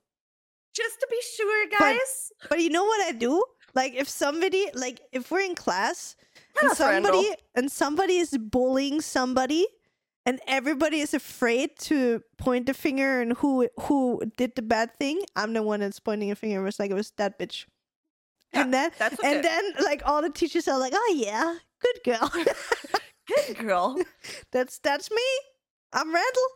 Just 0.74 1.00
to 1.00 1.06
be 1.10 1.18
sure, 1.36 1.66
But- 1.70 1.78
guys. 1.78 2.32
But 2.48 2.60
you 2.60 2.70
know 2.70 2.84
what 2.84 3.00
I 3.06 3.12
do? 3.12 3.42
Like 3.74 3.94
if 3.94 4.08
somebody, 4.08 4.66
like 4.74 5.00
if 5.12 5.30
we're 5.30 5.40
in 5.40 5.54
class 5.54 6.16
and 6.60 6.72
somebody 6.76 7.34
and 7.54 7.70
somebody 7.70 8.16
is 8.18 8.36
bullying 8.36 9.00
somebody, 9.00 9.66
and 10.24 10.40
everybody 10.46 11.00
is 11.00 11.14
afraid 11.14 11.76
to 11.80 12.22
point 12.38 12.66
the 12.66 12.74
finger 12.74 13.20
and 13.20 13.32
who 13.38 13.68
who 13.80 14.22
did 14.36 14.54
the 14.54 14.62
bad 14.62 14.94
thing, 14.96 15.22
I'm 15.34 15.52
the 15.52 15.62
one 15.62 15.80
that's 15.80 16.00
pointing 16.00 16.30
a 16.30 16.34
finger. 16.36 16.60
It 16.60 16.64
was 16.64 16.78
like 16.78 16.90
it 16.90 16.94
was 16.94 17.12
that 17.16 17.38
bitch. 17.38 17.66
and 18.52 18.72
then 18.72 18.90
and 19.24 19.42
then 19.42 19.64
like 19.82 20.02
all 20.04 20.20
the 20.22 20.30
teachers 20.30 20.68
are 20.68 20.78
like, 20.78 20.92
oh 20.94 21.14
yeah, 21.16 21.56
good 21.80 22.18
girl. 22.18 22.30
Good 23.46 23.58
girl. 23.58 23.96
that's 24.52 24.78
that's 24.80 25.10
me. 25.10 25.22
I'm 25.92 26.12
Randall. 26.12 26.48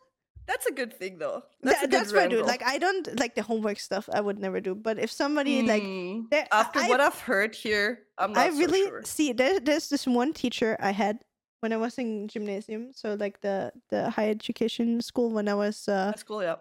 That's 0.46 0.66
a 0.66 0.72
good 0.72 0.92
thing, 0.94 1.18
though. 1.18 1.42
That's, 1.62 1.80
good 1.80 1.90
that's 1.90 2.12
what 2.12 2.22
I 2.22 2.28
do. 2.28 2.42
Like 2.44 2.62
I 2.64 2.78
don't 2.78 3.18
like 3.18 3.34
the 3.34 3.42
homework 3.42 3.80
stuff. 3.80 4.08
I 4.12 4.20
would 4.20 4.38
never 4.38 4.60
do. 4.60 4.74
But 4.74 4.98
if 4.98 5.10
somebody 5.10 5.62
like 5.62 5.82
Mm, 5.82 6.30
there- 6.30 6.46
I- 6.52 6.60
after 6.60 6.78
I- 6.80 6.88
what 6.88 7.00
I've 7.00 7.18
heard 7.20 7.54
here, 7.54 8.06
I'm 8.18 8.32
not 8.32 8.46
I 8.46 8.50
so 8.50 8.58
really 8.58 8.84
sure. 8.86 9.02
see 9.04 9.32
there, 9.32 9.58
there's 9.60 9.88
this 9.88 10.06
one 10.06 10.32
teacher 10.32 10.76
I 10.80 10.92
had 10.92 11.18
when 11.60 11.72
I 11.72 11.76
was 11.78 11.98
in 11.98 12.28
gymnasium, 12.28 12.92
so 12.94 13.14
like 13.14 13.40
the 13.40 13.72
the 13.90 14.10
higher 14.10 14.30
education 14.30 15.00
school 15.00 15.30
when 15.30 15.48
I 15.48 15.54
was 15.54 15.88
uh, 15.88 16.12
cool, 16.26 16.42
yeah. 16.42 16.56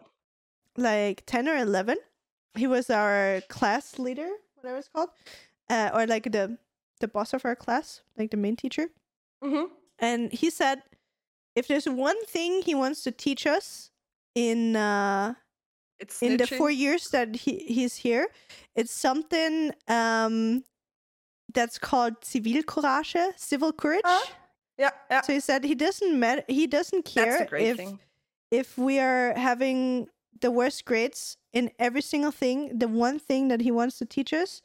like 0.77 1.23
10 1.25 1.47
or 1.47 1.57
11. 1.57 1.97
He 2.55 2.67
was 2.67 2.89
our 2.89 3.41
class 3.49 3.99
leader, 3.99 4.29
whatever 4.55 4.77
it's 4.79 4.88
called, 4.89 5.09
uh, 5.69 5.91
or 5.93 6.07
like 6.07 6.31
the 6.31 6.57
the 7.01 7.07
boss 7.07 7.33
of 7.33 7.45
our 7.45 7.55
class, 7.55 8.01
like 8.17 8.31
the 8.31 8.38
main 8.38 8.55
teacher. 8.55 8.88
Mm-hmm. 9.43 9.65
And 9.99 10.31
he 10.33 10.49
said 10.49 10.81
if 11.56 11.68
there's 11.68 11.88
one 11.88 12.24
thing 12.26 12.62
he 12.62 12.76
wants 12.76 13.03
to 13.03 13.12
teach 13.12 13.47
us 13.47 13.89
in 14.36 14.76
uh 14.76 15.34
It's 15.99 16.22
in 16.22 16.38
the 16.38 16.47
four 16.47 16.70
years 16.70 17.10
that 17.10 17.36
he, 17.36 17.60
he's 17.60 17.95
here. 17.95 18.28
It's 18.76 18.91
something 18.91 19.72
um 19.88 20.64
that's 21.53 21.80
called 21.80 22.16
civil 23.38 23.72
courage. 23.72 24.01
Huh? 24.06 24.26
Yeah, 24.78 24.91
yeah. 25.10 25.22
So 25.22 25.34
he 25.34 25.39
said 25.39 25.64
he 25.64 25.76
doesn't 25.76 26.20
met 26.20 26.43
he 26.49 26.68
doesn't 26.68 27.06
care 27.06 27.47
if 27.56 27.78
thing. 27.78 27.99
if 28.51 28.78
we 28.78 28.99
are 28.99 29.34
having 29.38 30.10
the 30.41 30.51
worst 30.51 30.84
grades 30.84 31.38
in 31.53 31.72
every 31.80 32.01
single 32.01 32.32
thing. 32.32 32.78
The 32.78 32.89
one 32.89 33.20
thing 33.20 33.47
that 33.47 33.62
he 33.62 33.72
wants 33.72 33.97
to 33.99 34.06
teach 34.06 34.34
us 34.34 34.62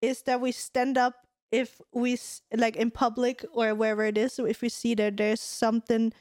is 0.00 0.22
that 0.22 0.40
we 0.40 0.52
stand 0.52 0.96
up 0.96 1.26
if 1.52 1.80
we 1.92 2.18
like 2.56 2.74
in 2.76 2.90
public 2.90 3.44
or 3.52 3.74
wherever 3.74 4.04
it 4.04 4.18
is. 4.18 4.38
If 4.38 4.62
we 4.62 4.68
see 4.68 4.94
that 4.96 5.16
there's 5.18 5.40
something 5.40 6.12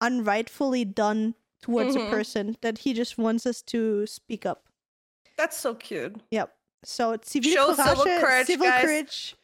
unrightfully 0.00 0.84
done 0.84 1.34
towards 1.62 1.96
Mhm. 1.96 2.06
a 2.06 2.10
person, 2.10 2.56
that 2.60 2.78
he 2.78 2.92
just 2.92 3.18
wants 3.18 3.46
us 3.46 3.62
to 3.62 4.06
speak 4.06 4.46
up. 4.46 4.68
That's 5.36 5.56
so 5.56 5.74
cute. 5.74 6.16
Yep. 6.30 6.54
So 6.84 7.12
it's 7.12 7.30
civil 7.30 7.50
Show 7.50 7.74
civil 7.74 8.04
courage, 8.04 8.46
civil 8.46 8.66
guys. 8.66 8.82
courage. 8.84 9.36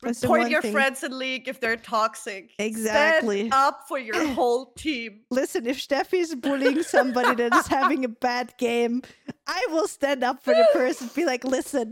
Report 0.00 0.48
your 0.48 0.62
thing. 0.62 0.70
friends 0.72 1.02
in 1.02 1.18
league 1.18 1.48
if 1.48 1.58
they're 1.58 1.76
toxic. 1.76 2.52
Exactly. 2.60 3.48
Stand 3.48 3.52
up 3.54 3.88
for 3.88 3.98
your 3.98 4.28
whole 4.34 4.66
team. 4.74 5.24
Listen, 5.30 5.66
if 5.66 5.76
Steffi 5.80 6.20
is 6.20 6.36
bullying 6.36 6.84
somebody 6.84 7.34
that 7.34 7.52
is 7.56 7.66
having 7.66 8.04
a 8.04 8.08
bad 8.08 8.56
game, 8.58 9.02
I 9.48 9.66
will 9.70 9.88
stand 9.88 10.22
up 10.22 10.40
for 10.40 10.54
the 10.54 10.68
person. 10.72 11.10
Be 11.16 11.26
like, 11.26 11.42
listen, 11.42 11.90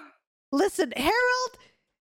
listen, 0.52 0.92
Harold, 0.96 1.58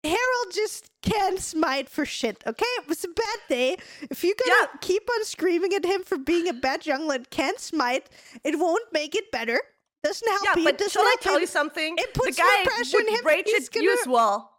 Harold 0.05 0.53
just 0.53 0.89
can't 1.01 1.39
smite 1.39 1.89
for 1.89 2.05
shit. 2.05 2.43
Okay, 2.45 2.65
it 2.79 2.87
was 2.87 3.03
a 3.03 3.07
bad 3.09 3.39
day. 3.49 3.77
If 4.09 4.23
you 4.23 4.35
gonna 4.35 4.69
Yeah. 4.73 4.77
keep 4.81 5.09
on 5.15 5.25
screaming 5.25 5.73
at 5.73 5.85
him 5.85 6.03
for 6.03 6.17
being 6.17 6.47
a 6.47 6.53
bad 6.53 6.81
jungler 6.83 7.15
and 7.15 7.29
can't 7.29 7.59
smite, 7.59 8.09
it 8.43 8.57
won't 8.59 8.91
make 8.93 9.15
it 9.15 9.31
better. 9.31 9.59
Doesn't 10.03 10.27
help 10.29 10.43
yeah, 10.45 10.53
you. 10.57 10.63
but 10.65 10.77
doesn't 10.77 10.91
shall 10.91 11.03
I 11.03 11.15
tell 11.21 11.35
him. 11.35 11.41
you 11.41 11.47
something? 11.47 11.95
It 11.97 12.13
puts 12.13 12.37
the 12.37 12.43
more 12.43 12.51
guy 12.51 12.63
pressure 12.65 12.97
on 12.97 13.07
him. 13.07 13.25
rage 13.25 13.45
He's 13.47 13.67
at 13.67 13.75
you 13.75 13.91
as 13.91 13.99
gonna- 14.05 14.13
well. 14.13 14.51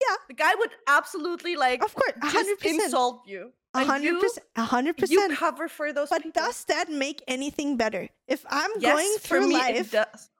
Yeah. 0.00 0.16
The 0.28 0.34
guy 0.34 0.54
would 0.54 0.70
absolutely 0.86 1.56
like 1.56 1.82
Of 1.82 1.94
course, 1.94 2.12
hundred 2.22 2.58
percent, 2.58 2.82
insult 2.82 3.26
you. 3.26 3.52
hundred 3.74 4.20
percent, 4.20 4.46
hundred 4.56 5.10
You 5.10 5.28
cover 5.36 5.68
for 5.68 5.92
those 5.92 6.08
But 6.08 6.22
people. 6.24 6.42
does 6.42 6.64
that 6.64 6.88
make 6.90 7.22
anything 7.28 7.76
better? 7.76 8.08
If 8.26 8.44
I'm 8.48 8.70
yes, 8.78 8.92
going 8.96 9.18
through 9.18 9.48
me 9.48 9.54
life, 9.56 9.94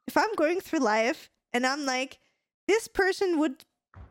if 0.06 0.16
I'm 0.16 0.34
going 0.34 0.60
through 0.60 0.80
life 0.80 1.30
and 1.52 1.64
I'm 1.66 1.84
like, 1.86 2.18
this 2.68 2.88
person 2.88 3.38
would 3.38 3.64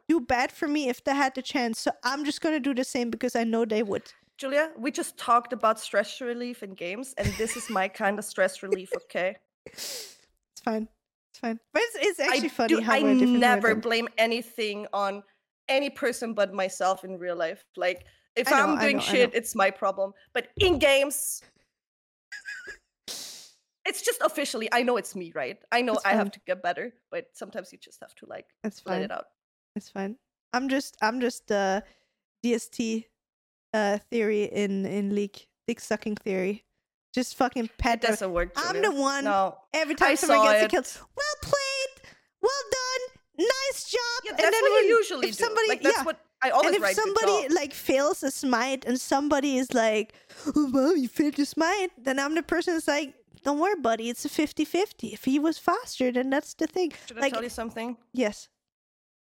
do 0.07 0.19
bad 0.19 0.51
for 0.51 0.67
me 0.67 0.89
if 0.89 1.03
they 1.03 1.15
had 1.15 1.35
the 1.35 1.41
chance, 1.41 1.79
so 1.79 1.91
I'm 2.03 2.25
just 2.25 2.41
gonna 2.41 2.59
do 2.59 2.73
the 2.73 2.83
same 2.83 3.09
because 3.09 3.35
I 3.35 3.43
know 3.43 3.65
they 3.65 3.83
would. 3.83 4.03
Julia, 4.37 4.71
we 4.77 4.91
just 4.91 5.17
talked 5.17 5.53
about 5.53 5.79
stress 5.79 6.19
relief 6.19 6.63
in 6.63 6.73
games, 6.73 7.13
and 7.17 7.27
this 7.37 7.55
is 7.55 7.69
my 7.69 7.87
kind 7.87 8.17
of 8.17 8.25
stress 8.25 8.63
relief, 8.63 8.91
okay? 9.03 9.37
It's 9.65 10.17
fine. 10.63 10.87
It's 11.31 11.39
fine. 11.39 11.59
But 11.73 11.83
it's, 11.83 11.97
it's 12.01 12.19
actually 12.19 12.47
I 12.47 12.49
funny 12.49 12.75
do, 12.75 12.81
how 12.81 12.93
I 12.95 13.13
never 13.13 13.75
blame 13.75 14.09
anything 14.17 14.87
on 14.91 15.23
any 15.69 15.89
person 15.89 16.33
but 16.33 16.53
myself 16.53 17.03
in 17.03 17.17
real 17.17 17.35
life. 17.35 17.63
Like 17.77 18.05
if 18.35 18.49
know, 18.49 18.57
I'm 18.57 18.79
doing 18.79 18.97
know, 18.97 19.03
shit, 19.03 19.33
it's 19.33 19.55
my 19.55 19.71
problem. 19.71 20.13
But 20.33 20.47
in 20.57 20.79
games, 20.79 21.41
it's 23.85 24.01
just 24.01 24.21
officially. 24.21 24.67
I 24.71 24.83
know 24.83 24.97
it's 24.97 25.15
me, 25.15 25.31
right? 25.33 25.57
I 25.71 25.81
know 25.81 25.99
I 26.03 26.13
have 26.13 26.31
to 26.31 26.39
get 26.45 26.61
better, 26.61 26.93
but 27.11 27.27
sometimes 27.33 27.71
you 27.71 27.77
just 27.77 27.99
have 28.01 28.15
to 28.15 28.25
like 28.25 28.47
It's 28.63 28.81
let 28.85 28.95
fine. 28.95 29.03
it 29.03 29.11
out. 29.11 29.25
It's 29.75 29.89
fine. 29.89 30.17
I'm 30.53 30.69
just 30.69 30.97
I'm 31.01 31.21
just 31.21 31.51
uh 31.51 31.81
DST 32.43 33.05
uh 33.73 33.97
theory 34.09 34.43
in 34.45 34.85
in 34.85 35.15
league 35.15 35.37
dick 35.67 35.79
sucking 35.79 36.15
theory. 36.17 36.65
Just 37.13 37.35
fucking 37.35 37.69
pet. 37.77 38.01
their- 38.01 38.11
doesn't 38.11 38.31
work. 38.31 38.53
I'm 38.55 38.81
the 38.81 38.91
one 38.91 39.25
No. 39.25 39.57
every 39.73 39.95
time 39.95 40.11
I 40.11 40.15
someone 40.15 40.47
gets 40.47 40.65
a 40.65 40.67
kill. 40.69 40.83
Well 41.15 41.35
played, 41.41 42.09
well 42.41 42.63
done, 42.71 43.47
nice 43.47 43.83
job. 43.89 43.99
Yeah, 44.25 44.31
and 44.31 44.39
then 44.53 44.61
what 44.61 44.83
you 44.83 44.95
usually 44.97 45.27
if 45.29 45.37
do. 45.37 45.43
somebody, 45.43 45.67
like 45.67 45.81
that's 45.81 45.97
yeah, 45.97 46.03
what 46.03 46.19
I 46.41 46.49
always 46.51 46.75
and 46.75 46.83
if 46.83 46.91
somebody 46.91 47.49
like 47.53 47.73
fails 47.73 48.23
a 48.23 48.31
smite 48.31 48.85
and 48.85 48.99
somebody 48.99 49.57
is 49.57 49.73
like, 49.73 50.13
oh, 50.55 50.69
well, 50.73 50.95
you 50.95 51.07
failed 51.09 51.37
your 51.37 51.45
smite, 51.45 51.91
then 51.97 52.17
I'm 52.17 52.33
the 52.33 52.43
person 52.43 52.73
that's 52.75 52.87
like, 52.87 53.13
don't 53.43 53.59
worry, 53.59 53.75
buddy, 53.75 54.09
it's 54.09 54.23
a 54.25 54.29
50-50. 54.29 55.13
If 55.13 55.25
he 55.25 55.37
was 55.37 55.57
faster, 55.57 56.11
then 56.11 56.29
that's 56.29 56.53
the 56.53 56.67
thing. 56.67 56.93
Should 57.07 57.17
I 57.17 57.21
like- 57.21 57.33
tell 57.33 57.43
you 57.43 57.49
something? 57.49 57.97
Yes. 58.13 58.47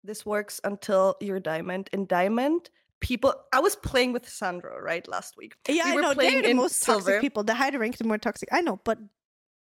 This 0.04 0.26
works 0.26 0.60
until 0.64 1.16
you're 1.22 1.39
diamond. 1.39 1.89
In 1.93 2.06
diamond, 2.06 2.70
people. 2.99 3.34
I 3.54 3.60
was 3.60 3.76
playing 3.76 4.12
with 4.14 4.28
Sandro 4.28 4.78
right 4.80 5.08
last 5.08 5.38
week. 5.38 5.56
Yeah, 5.68 5.86
We 5.86 5.91
I 5.91 5.95
were 5.95 6.01
know. 6.01 6.14
playing 6.14 6.41
They're 6.41 6.49
the 6.49 6.54
most 6.54 6.78
silver. 6.82 6.99
toxic 7.01 7.22
people. 7.22 7.43
The 7.43 7.54
higher 7.54 7.78
rank, 7.80 7.97
the 7.97 8.04
more 8.04 8.18
toxic. 8.18 8.49
I 8.51 8.62
know, 8.62 8.80
but 8.84 8.99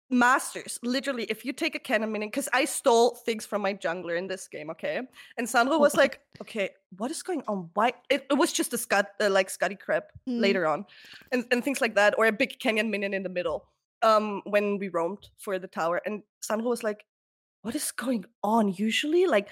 Masters, 0.08 0.78
literally, 0.84 1.24
if 1.24 1.44
you 1.44 1.52
take 1.52 1.74
a 1.74 1.80
cannon 1.80 2.12
minion, 2.12 2.28
because 2.30 2.48
I 2.52 2.64
stole 2.64 3.16
things 3.16 3.44
from 3.44 3.60
my 3.60 3.74
jungler 3.74 4.16
in 4.16 4.28
this 4.28 4.46
game, 4.46 4.70
okay? 4.70 5.00
And 5.36 5.48
Sandro 5.48 5.78
was 5.78 5.96
Oh. 5.96 5.98
like, 5.98 6.20
"Okay, 6.40 6.70
what 6.96 7.10
is 7.10 7.24
going 7.24 7.42
on? 7.48 7.70
Why?" 7.74 7.92
It, 8.08 8.24
it 8.30 8.34
was 8.34 8.52
just 8.52 8.72
a 8.72 8.78
scud, 8.78 9.06
uh, 9.20 9.28
like 9.30 9.50
Scuttle 9.50 9.76
crab 9.76 10.04
Mm. 10.28 10.40
later 10.40 10.64
on, 10.64 10.86
and 11.32 11.44
and 11.50 11.64
things 11.64 11.80
like 11.80 11.96
that, 11.96 12.14
or 12.18 12.26
a 12.26 12.32
big 12.32 12.60
cannon 12.60 12.88
minion 12.88 13.14
in 13.14 13.24
the 13.24 13.28
middle. 13.28 13.66
Um, 14.02 14.42
when 14.44 14.78
we 14.78 14.88
roamed 14.90 15.26
for 15.38 15.58
the 15.58 15.66
tower, 15.66 16.00
and 16.06 16.22
Sandro 16.40 16.68
was 16.70 16.84
like, 16.84 17.04
"What 17.62 17.74
is 17.74 17.90
going 17.90 18.24
on? 18.44 18.72
Usually, 18.78 19.26
like." 19.26 19.48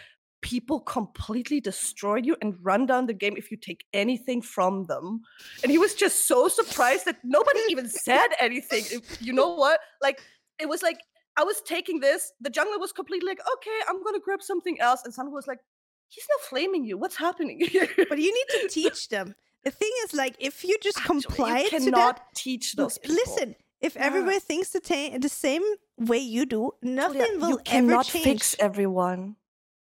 People 0.52 0.78
completely 0.80 1.58
destroy 1.60 2.16
you 2.16 2.36
and 2.42 2.54
run 2.62 2.84
down 2.86 3.06
the 3.06 3.14
game 3.22 3.34
if 3.36 3.50
you 3.50 3.56
take 3.56 3.82
anything 3.94 4.42
from 4.42 4.84
them. 4.92 5.22
And 5.62 5.72
he 5.72 5.78
was 5.78 5.94
just 5.94 6.28
so 6.28 6.48
surprised 6.48 7.04
that 7.06 7.16
nobody 7.24 7.60
even 7.70 7.88
said 7.88 8.28
anything. 8.40 8.84
If- 8.96 9.22
You 9.26 9.32
know 9.32 9.54
what? 9.54 9.80
Like, 10.02 10.18
it 10.62 10.68
was 10.68 10.82
like 10.82 10.98
I 11.36 11.44
was 11.50 11.58
taking 11.74 11.98
this. 12.00 12.20
The 12.46 12.50
jungler 12.50 12.78
was 12.78 12.92
completely 12.92 13.26
like, 13.32 13.40
okay, 13.54 13.78
I'm 13.88 13.98
gonna 14.04 14.20
grab 14.26 14.42
something 14.42 14.76
else. 14.80 15.00
And 15.04 15.12
someone 15.16 15.34
was 15.34 15.46
like, 15.52 15.60
he's 16.08 16.26
not 16.32 16.40
flaming 16.50 16.84
you. 16.84 16.94
What's 16.98 17.16
happening 17.16 17.58
here? 17.74 17.88
but 18.10 18.18
you 18.18 18.32
need 18.38 18.48
to 18.60 18.68
teach 18.68 19.08
them. 19.08 19.34
The 19.64 19.70
thing 19.70 19.90
is, 20.04 20.12
like, 20.12 20.34
if 20.38 20.62
you 20.62 20.76
just 20.82 20.98
Actually, 20.98 21.20
comply 21.22 21.58
you 21.60 21.70
to 21.70 21.78
cannot 21.78 22.16
that, 22.16 22.34
teach 22.36 22.66
those 22.74 22.98
people. 22.98 23.16
listen. 23.16 23.48
If 23.80 23.96
Yeah. 23.96 24.06
everybody 24.08 24.40
thinks 24.40 24.68
the, 24.76 24.80
the 25.26 25.28
same 25.28 25.64
way 25.98 26.18
you 26.36 26.44
do, 26.46 26.72
nothing 26.82 27.20
Julia, 27.22 27.38
will 27.40 27.48
you 27.48 27.58
ever 27.66 27.70
cannot 27.72 28.06
change. 28.06 28.24
fix 28.24 28.56
everyone. 28.58 29.36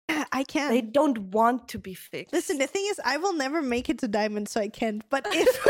Yeah, 0.08 0.24
I 0.32 0.44
can. 0.44 0.70
They 0.70 0.80
don't 0.80 1.18
want 1.30 1.68
to 1.68 1.78
be 1.78 1.94
fixed. 1.94 2.32
Listen, 2.32 2.58
the 2.58 2.66
thing 2.66 2.86
is, 2.88 3.00
I 3.04 3.16
will 3.16 3.34
never 3.34 3.62
make 3.62 3.88
it 3.88 3.98
to 3.98 4.08
diamond, 4.08 4.48
so 4.48 4.60
I 4.60 4.68
can't. 4.68 5.02
But 5.12 5.26
if, 5.32 5.64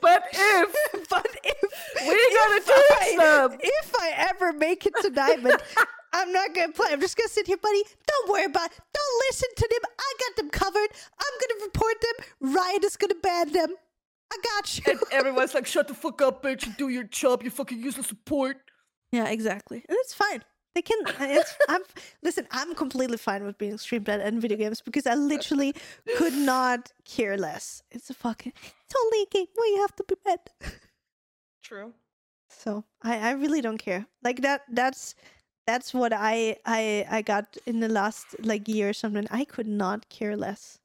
but 0.00 0.22
if 0.32 1.08
but 1.08 1.26
if 1.44 1.62
we 1.98 2.36
gotta 2.36 2.56
if 2.56 2.66
teach 2.66 3.18
I, 3.18 3.48
them. 3.48 3.58
if 3.60 3.92
I 3.98 4.12
ever 4.30 4.52
make 4.52 4.86
it 4.86 4.92
to 5.02 5.10
diamond, 5.10 5.56
I'm 6.12 6.32
not 6.32 6.54
gonna 6.54 6.72
play. 6.72 6.88
I'm 6.90 7.00
just 7.00 7.16
gonna 7.16 7.28
sit 7.28 7.46
here, 7.46 7.56
buddy. 7.56 7.82
Don't 8.06 8.30
worry 8.30 8.44
about. 8.44 8.66
It. 8.70 8.78
Don't 8.92 9.22
listen 9.28 9.48
to 9.56 9.68
them. 9.68 9.90
I 9.98 10.12
got 10.20 10.36
them 10.36 10.50
covered. 10.50 10.88
I'm 11.18 11.34
gonna 11.40 11.64
report 11.64 11.94
them. 12.00 12.52
Riot 12.54 12.84
is 12.84 12.96
gonna 12.96 13.14
ban 13.22 13.52
them. 13.52 13.74
I 14.32 14.36
got 14.42 14.78
you. 14.78 14.92
and 14.92 15.00
everyone's 15.12 15.54
like, 15.54 15.66
shut 15.66 15.88
the 15.88 15.94
fuck 15.94 16.20
up, 16.20 16.42
bitch, 16.42 16.76
do 16.76 16.88
your 16.88 17.04
job, 17.04 17.42
you 17.42 17.50
fucking 17.50 17.80
useless 17.80 18.08
support. 18.08 18.58
Yeah, 19.12 19.28
exactly. 19.28 19.84
And 19.88 19.96
it's 20.00 20.14
fine. 20.14 20.42
They 20.76 20.82
can. 20.82 20.98
It's, 21.20 21.56
I'm 21.70 21.80
listen. 22.22 22.46
I'm 22.50 22.74
completely 22.74 23.16
fine 23.16 23.44
with 23.44 23.56
being 23.56 23.78
streamed 23.78 24.10
at 24.10 24.20
in 24.20 24.38
video 24.40 24.58
games 24.58 24.82
because 24.82 25.06
I 25.06 25.14
literally 25.14 25.74
could 26.18 26.34
not 26.34 26.92
care 27.06 27.38
less. 27.38 27.82
It's 27.90 28.10
a 28.10 28.14
fucking. 28.14 28.52
It's 28.84 28.94
only 29.02 29.22
a 29.22 29.26
game 29.30 29.46
where 29.54 29.70
you 29.74 29.80
have 29.80 29.96
to 29.96 30.04
be 30.04 30.16
bad. 30.22 30.40
True. 31.62 31.94
So 32.50 32.84
I, 33.02 33.16
I 33.28 33.30
really 33.30 33.62
don't 33.62 33.78
care. 33.78 34.04
Like 34.22 34.42
that. 34.42 34.64
That's 34.68 35.14
that's 35.66 35.94
what 35.94 36.12
I 36.12 36.56
I 36.66 37.06
I 37.10 37.22
got 37.22 37.56
in 37.64 37.80
the 37.80 37.88
last 37.88 38.36
like 38.44 38.68
year 38.68 38.90
or 38.90 38.92
something. 38.92 39.26
I 39.30 39.46
could 39.46 39.66
not 39.66 40.10
care 40.10 40.36
less. 40.36 40.78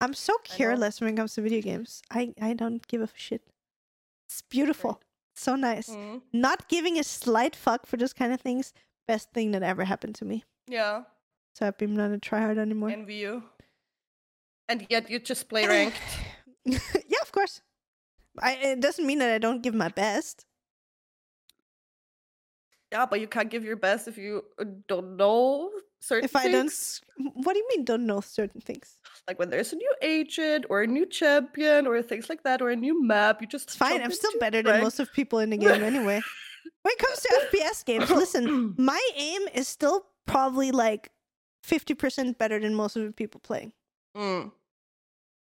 I'm 0.00 0.14
so 0.14 0.34
careless 0.44 1.00
when 1.00 1.12
it 1.12 1.16
comes 1.16 1.34
to 1.34 1.42
video 1.42 1.62
games. 1.62 2.00
I 2.12 2.32
I 2.40 2.54
don't 2.54 2.86
give 2.86 3.02
a 3.02 3.08
shit. 3.16 3.42
It's 4.28 4.42
beautiful. 4.42 5.00
So 5.34 5.54
nice. 5.54 5.90
Mm, 5.90 6.22
Not 6.32 6.68
giving 6.68 6.98
a 6.98 7.04
slight 7.04 7.54
fuck 7.54 7.86
for 7.86 7.96
those 7.98 8.14
kind 8.14 8.32
of 8.32 8.40
things. 8.40 8.72
Best 9.06 9.32
thing 9.32 9.52
that 9.52 9.62
ever 9.62 9.84
happened 9.84 10.16
to 10.16 10.24
me. 10.24 10.44
Yeah. 10.66 11.02
So 11.54 11.66
I'm 11.66 11.96
not 11.96 12.12
a 12.12 12.18
tryhard 12.18 12.58
anymore. 12.58 12.90
Envy 12.90 13.14
you. 13.14 13.42
And 14.68 14.86
yet 14.90 15.08
you 15.08 15.18
just 15.18 15.48
play 15.48 15.66
ranked. 15.68 15.96
yeah, 16.64 17.22
of 17.22 17.32
course. 17.32 17.62
I, 18.38 18.54
it 18.54 18.80
doesn't 18.80 19.06
mean 19.06 19.20
that 19.20 19.32
I 19.32 19.38
don't 19.38 19.62
give 19.62 19.74
my 19.74 19.88
best. 19.88 20.44
Yeah, 22.92 23.06
but 23.06 23.20
you 23.20 23.26
can't 23.26 23.50
give 23.50 23.64
your 23.64 23.76
best 23.76 24.06
if 24.06 24.18
you 24.18 24.44
uh, 24.60 24.64
don't 24.86 25.16
know 25.16 25.70
certain 26.00 26.24
If 26.24 26.36
I 26.36 26.50
don't, 26.50 26.72
what 27.16 27.54
do 27.54 27.58
you 27.58 27.68
mean 27.74 27.84
don't 27.84 28.06
know 28.06 28.20
certain 28.20 28.60
things? 28.60 28.98
Like 29.26 29.38
when 29.38 29.50
there's 29.50 29.72
a 29.72 29.76
new 29.76 29.94
agent 30.02 30.66
or 30.70 30.82
a 30.82 30.86
new 30.86 31.06
champion 31.06 31.86
or 31.86 32.00
things 32.02 32.28
like 32.28 32.44
that 32.44 32.62
or 32.62 32.70
a 32.70 32.76
new 32.76 33.02
map, 33.02 33.40
you 33.40 33.46
just 33.46 33.68
It's 33.68 33.76
fine. 33.76 34.00
I'm 34.00 34.12
still 34.12 34.32
better 34.38 34.62
than 34.62 34.82
most 34.82 35.00
of 35.00 35.12
people 35.12 35.40
in 35.40 35.50
the 35.50 35.56
game 35.56 35.82
anyway. 35.82 36.20
When 36.82 36.92
it 36.92 36.98
comes 36.98 37.20
to 37.20 37.48
FPS 37.52 37.84
games, 37.84 38.10
listen, 38.10 38.74
my 38.78 39.00
aim 39.16 39.42
is 39.54 39.68
still 39.68 40.06
probably 40.26 40.70
like 40.70 41.10
50% 41.66 42.38
better 42.38 42.58
than 42.58 42.74
most 42.74 42.96
of 42.96 43.04
the 43.04 43.12
people 43.12 43.40
playing. 43.40 43.72
Mm. 44.16 44.52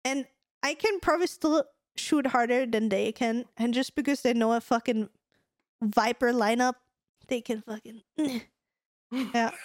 And 0.06 0.26
I 0.62 0.74
can 0.74 1.00
probably 1.00 1.28
still 1.28 1.66
shoot 1.96 2.28
harder 2.28 2.66
than 2.66 2.90
they 2.90 3.12
can. 3.12 3.46
And 3.58 3.74
just 3.74 3.96
because 3.96 4.22
they 4.22 4.34
know 4.34 4.54
a 4.54 4.62
fucking 4.62 5.10
Viper 5.82 6.32
lineup 6.32 6.76
they 7.28 7.42
can 7.42 7.62
fucking 7.62 8.02
yeah. 9.12 9.52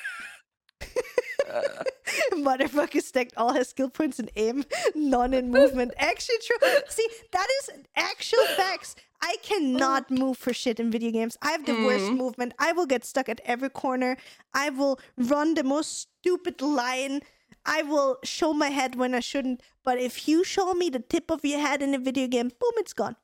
Motherfucker 2.32 3.02
stacked 3.02 3.34
all 3.36 3.52
his 3.52 3.68
skill 3.68 3.88
points 3.88 4.18
in 4.18 4.28
aim, 4.36 4.64
none 4.94 5.32
in 5.32 5.50
movement. 5.50 5.92
Actually, 5.96 6.36
true. 6.44 6.68
See, 6.88 7.08
that 7.32 7.46
is 7.60 7.70
actual 7.96 8.44
facts. 8.56 8.96
I 9.30 9.36
cannot 9.48 10.10
move 10.10 10.38
for 10.38 10.52
shit 10.54 10.80
in 10.82 10.90
video 10.90 11.10
games. 11.10 11.36
I 11.42 11.50
have 11.54 11.64
the 11.66 11.74
worst 11.86 12.06
Mm. 12.10 12.16
movement. 12.16 12.54
I 12.58 12.72
will 12.72 12.86
get 12.92 13.04
stuck 13.04 13.28
at 13.28 13.40
every 13.54 13.68
corner. 13.80 14.16
I 14.54 14.70
will 14.70 14.98
run 15.32 15.54
the 15.54 15.64
most 15.64 15.98
stupid 16.04 16.62
line. 16.62 17.20
I 17.66 17.82
will 17.82 18.16
show 18.24 18.52
my 18.54 18.70
head 18.78 18.94
when 19.02 19.14
I 19.14 19.20
shouldn't. 19.20 19.62
But 19.84 19.98
if 20.08 20.26
you 20.28 20.44
show 20.44 20.72
me 20.82 20.88
the 20.88 21.00
tip 21.14 21.30
of 21.30 21.44
your 21.44 21.60
head 21.66 21.82
in 21.82 21.94
a 21.94 21.98
video 21.98 22.26
game, 22.36 22.48
boom, 22.60 22.76
it's 22.84 22.94
gone. 23.02 23.16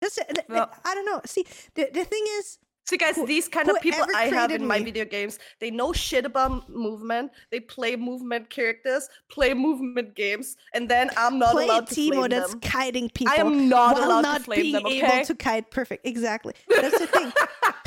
That's 0.00 0.18
it. 0.18 0.26
Th- 0.34 0.46
th- 0.48 0.48
Well- 0.48 0.74
I 0.84 0.94
don't 0.96 1.06
know. 1.10 1.20
See, 1.34 1.44
the, 1.74 1.88
the 1.98 2.04
thing 2.04 2.24
is, 2.40 2.58
See, 2.84 2.96
guys, 2.96 3.14
Who- 3.14 3.26
these 3.26 3.48
kind 3.48 3.70
of 3.70 3.80
people 3.80 4.04
I 4.14 4.24
have 4.24 4.50
in 4.50 4.66
my 4.66 4.82
video 4.82 5.04
games, 5.04 5.38
they 5.60 5.70
know 5.70 5.92
shit 5.92 6.26
about 6.26 6.68
movement. 6.68 7.30
They 7.50 7.60
play 7.60 7.94
movement 7.96 8.50
characters, 8.50 9.08
play 9.30 9.54
movement 9.54 10.14
games, 10.16 10.56
and 10.74 10.88
then 10.88 11.10
I'm 11.16 11.38
not 11.38 11.52
play 11.52 11.64
allowed 11.66 11.86
to 11.88 11.94
Timo 11.94 12.14
flame 12.14 12.30
that's 12.30 12.50
them. 12.50 12.60
kiting 12.60 13.08
people. 13.10 13.32
I 13.32 13.36
am 13.36 13.68
not 13.68 13.98
allowed 13.98 14.22
not 14.22 14.38
to 14.38 14.44
flame 14.44 14.62
being 14.62 14.72
them. 14.74 14.86
able 14.86 15.24
to 15.24 15.34
kite 15.34 15.70
perfect. 15.70 16.04
Exactly. 16.06 16.54
That's 16.68 16.98
the 16.98 17.06
thing. 17.06 17.32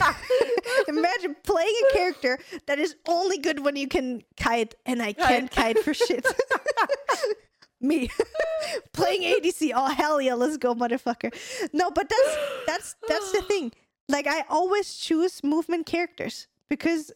Imagine 0.87 1.35
playing 1.43 1.75
a 1.89 1.93
character 1.93 2.39
that 2.67 2.79
is 2.79 2.95
only 3.07 3.37
good 3.37 3.59
when 3.65 3.75
you 3.75 3.87
can 3.87 4.23
kite, 4.37 4.75
and 4.85 5.01
I 5.01 5.13
can't 5.13 5.51
kite 5.51 5.79
for 5.79 5.93
shit. 5.93 6.25
Me 7.81 8.09
playing 8.93 9.21
ADC. 9.21 9.71
Oh 9.75 9.89
hell 9.89 10.21
yeah, 10.21 10.33
let's 10.33 10.57
go, 10.57 10.73
motherfucker. 10.73 11.33
No, 11.73 11.91
but 11.91 12.09
that's 12.09 12.37
that's 12.65 12.95
that's 13.07 13.31
the 13.33 13.41
thing. 13.41 13.71
Like 14.07 14.27
I 14.27 14.43
always 14.49 14.95
choose 14.95 15.43
movement 15.43 15.85
characters 15.85 16.47
because 16.69 17.11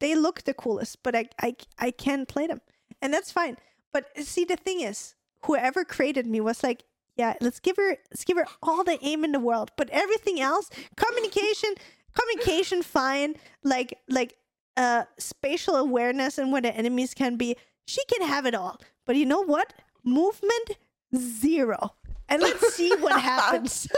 they 0.00 0.14
look 0.14 0.42
the 0.44 0.54
coolest, 0.54 1.02
but 1.02 1.14
I 1.14 1.28
I 1.40 1.56
I 1.78 1.90
can't 1.90 2.28
play 2.28 2.46
them, 2.46 2.60
and 3.00 3.12
that's 3.12 3.32
fine. 3.32 3.56
But 3.92 4.06
see, 4.24 4.44
the 4.44 4.56
thing 4.56 4.80
is, 4.80 5.14
whoever 5.44 5.84
created 5.84 6.26
me 6.26 6.40
was 6.40 6.62
like, 6.62 6.84
yeah, 7.16 7.34
let's 7.40 7.60
give 7.60 7.76
her 7.76 7.96
let's 8.10 8.24
give 8.24 8.36
her 8.36 8.46
all 8.62 8.84
the 8.84 8.98
aim 9.02 9.24
in 9.24 9.32
the 9.32 9.40
world, 9.40 9.70
but 9.76 9.90
everything 9.90 10.40
else, 10.40 10.70
communication, 10.96 11.74
communication, 12.18 12.82
fine. 12.82 13.34
Like 13.62 13.98
like 14.08 14.36
uh 14.76 15.04
spatial 15.18 15.76
awareness 15.76 16.38
and 16.38 16.50
where 16.52 16.62
the 16.62 16.74
enemies 16.74 17.12
can 17.14 17.36
be, 17.36 17.56
she 17.86 18.02
can 18.06 18.26
have 18.26 18.46
it 18.46 18.54
all. 18.54 18.80
But 19.04 19.16
you 19.16 19.26
know 19.26 19.42
what? 19.44 19.74
Movement 20.04 20.78
zero. 21.14 21.94
And 22.32 22.40
let's 22.40 22.74
see 22.74 22.94
what 22.96 23.20
happens. 23.20 23.88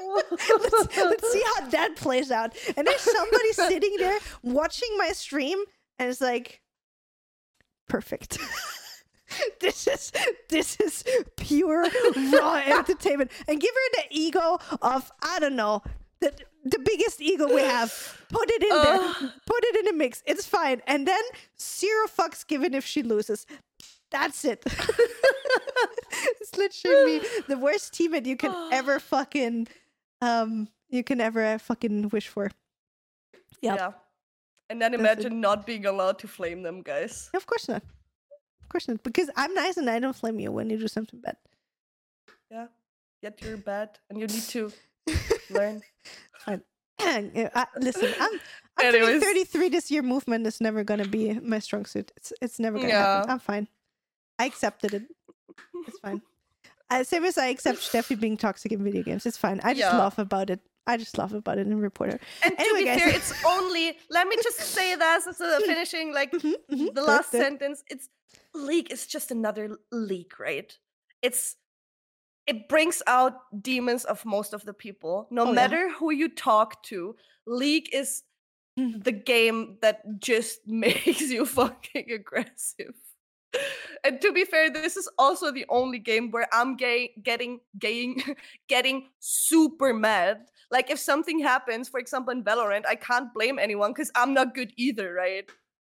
let's, 0.48 0.96
let's 0.96 1.32
see 1.32 1.42
how 1.56 1.66
that 1.66 1.96
plays 1.96 2.30
out. 2.30 2.56
And 2.76 2.86
there's 2.86 3.00
somebody 3.00 3.52
sitting 3.52 3.96
there 3.98 4.18
watching 4.44 4.88
my 4.96 5.08
stream 5.08 5.58
and 5.98 6.08
it's 6.08 6.20
like, 6.20 6.60
perfect. 7.88 8.38
this 9.60 9.88
is 9.88 10.12
this 10.48 10.76
is 10.80 11.02
pure 11.36 11.88
raw 12.32 12.54
entertainment. 12.66 13.32
And 13.48 13.60
give 13.60 13.70
her 13.70 14.02
the 14.02 14.04
ego 14.10 14.58
of 14.82 15.10
I 15.20 15.40
don't 15.40 15.56
know 15.56 15.82
the 16.20 16.32
the 16.64 16.78
biggest 16.78 17.20
ego 17.20 17.52
we 17.52 17.62
have. 17.62 18.24
Put 18.28 18.48
it 18.50 18.62
in 18.62 18.68
there. 18.68 19.30
Put 19.46 19.64
it 19.64 19.76
in 19.80 19.84
the 19.86 19.92
mix. 19.94 20.22
It's 20.26 20.46
fine. 20.46 20.80
And 20.86 21.08
then 21.08 21.22
zero 21.60 22.06
fucks 22.06 22.46
given 22.46 22.72
if 22.72 22.86
she 22.86 23.02
loses. 23.02 23.46
That's 24.10 24.44
it. 24.44 24.62
it's 26.40 26.56
literally 26.56 27.20
the 27.48 27.56
worst 27.58 27.92
teammate 27.94 28.26
you 28.26 28.36
can 28.36 28.54
ever 28.72 28.98
fucking 28.98 29.68
um 30.20 30.68
you 30.88 31.04
can 31.04 31.20
ever 31.20 31.58
fucking 31.58 32.08
wish 32.10 32.28
for. 32.28 32.50
Yep. 33.62 33.78
Yeah. 33.78 33.92
And 34.68 34.80
then 34.80 34.92
That's 34.92 35.00
imagine 35.00 35.40
not 35.40 35.66
being 35.66 35.86
allowed 35.86 36.18
to 36.20 36.28
flame 36.28 36.62
them, 36.62 36.82
guys. 36.82 37.30
Of 37.34 37.46
course 37.46 37.68
not. 37.68 37.82
Of 38.62 38.68
course 38.68 38.88
not. 38.88 39.02
Because 39.02 39.30
I'm 39.36 39.52
nice 39.54 39.76
and 39.76 39.88
I 39.90 39.98
don't 39.98 40.14
flame 40.16 40.38
you 40.38 40.52
when 40.52 40.70
you 40.70 40.78
do 40.78 40.88
something 40.88 41.20
bad. 41.20 41.36
Yeah. 42.50 42.66
Yet 43.22 43.40
you're 43.42 43.58
bad, 43.58 43.98
and 44.08 44.18
you 44.18 44.26
need 44.26 44.42
to 44.54 44.72
learn. 45.50 45.82
Yeah, 47.00 47.48
I- 47.54 47.66
listen, 47.80 48.12
I'm 48.20 48.40
I'm 48.76 48.92
33 49.20 49.70
this 49.70 49.90
year. 49.90 50.02
Movement 50.02 50.46
is 50.46 50.60
never 50.60 50.84
gonna 50.84 51.08
be 51.08 51.32
my 51.40 51.58
strong 51.58 51.86
suit. 51.86 52.12
It's 52.16 52.32
it's 52.42 52.58
never 52.58 52.78
gonna 52.78 52.92
happen. 52.92 53.30
I'm 53.30 53.38
fine. 53.38 53.68
I 54.40 54.46
accepted 54.46 54.94
it. 54.94 55.02
It's 55.86 55.98
fine. 56.00 56.22
Uh, 56.90 57.04
same 57.04 57.24
as 57.24 57.38
I 57.38 57.46
accept 57.48 57.78
Steffi 57.78 58.18
being 58.18 58.36
toxic 58.36 58.72
in 58.72 58.82
video 58.82 59.02
games. 59.02 59.26
It's 59.26 59.36
fine. 59.36 59.60
I 59.62 59.74
just 59.74 59.92
Yeah. 59.92 59.98
laugh 59.98 60.18
about 60.18 60.50
it. 60.50 60.60
I 60.86 60.96
just 60.96 61.16
laugh 61.18 61.32
about 61.32 61.58
it 61.58 61.66
and 61.66 61.80
report 61.80 62.12
her. 62.12 62.20
And 62.42 62.54
Anyway, 62.58 62.80
to 62.80 62.84
be 62.84 62.90
guys. 62.90 63.00
fair, 63.00 63.08
it's 63.14 63.44
only. 63.44 63.96
Let 64.08 64.26
me 64.26 64.36
just 64.42 64.58
say 64.58 64.96
this 64.96 65.26
as 65.26 65.40
a 65.40 65.60
finishing, 65.70 66.12
like 66.12 66.32
Mhm, 66.32 66.54
mhm. 66.72 66.94
the 66.94 67.02
last 67.02 67.34
it. 67.34 67.40
sentence. 67.42 67.84
It's 67.88 68.08
league 68.54 68.90
is 68.90 69.06
just 69.06 69.30
another 69.30 69.64
l- 69.70 69.78
league, 69.92 70.34
right? 70.40 70.76
It's 71.22 71.56
it 72.46 72.68
brings 72.68 73.02
out 73.06 73.34
demons 73.62 74.04
of 74.04 74.24
most 74.24 74.52
of 74.54 74.64
the 74.64 74.72
people, 74.74 75.28
no 75.30 75.42
Oh, 75.42 75.46
yeah. 75.48 75.52
matter 75.60 75.90
who 75.90 76.10
you 76.10 76.28
talk 76.28 76.82
to. 76.84 77.14
League 77.46 77.88
is 77.94 78.22
Mm. 78.78 79.04
the 79.04 79.12
game 79.12 79.78
that 79.82 80.02
just 80.20 80.66
makes 80.84 81.20
you 81.20 81.44
fucking 81.46 82.10
aggressive. 82.10 82.94
And 84.04 84.20
to 84.22 84.32
be 84.32 84.44
fair, 84.44 84.70
this 84.70 84.96
is 84.96 85.08
also 85.18 85.52
the 85.52 85.66
only 85.68 85.98
game 85.98 86.30
where 86.30 86.48
I'm 86.52 86.76
gay, 86.76 87.12
getting, 87.22 87.60
gaying, 87.78 88.22
getting 88.68 89.08
super 89.18 89.92
mad. 89.92 90.46
Like 90.70 90.90
if 90.90 90.98
something 90.98 91.38
happens, 91.40 91.88
for 91.88 92.00
example, 92.00 92.32
in 92.32 92.42
Valorant, 92.42 92.86
I 92.88 92.94
can't 92.94 93.32
blame 93.34 93.58
anyone 93.58 93.90
because 93.92 94.10
I'm 94.14 94.32
not 94.32 94.54
good 94.54 94.72
either, 94.76 95.12
right? 95.12 95.44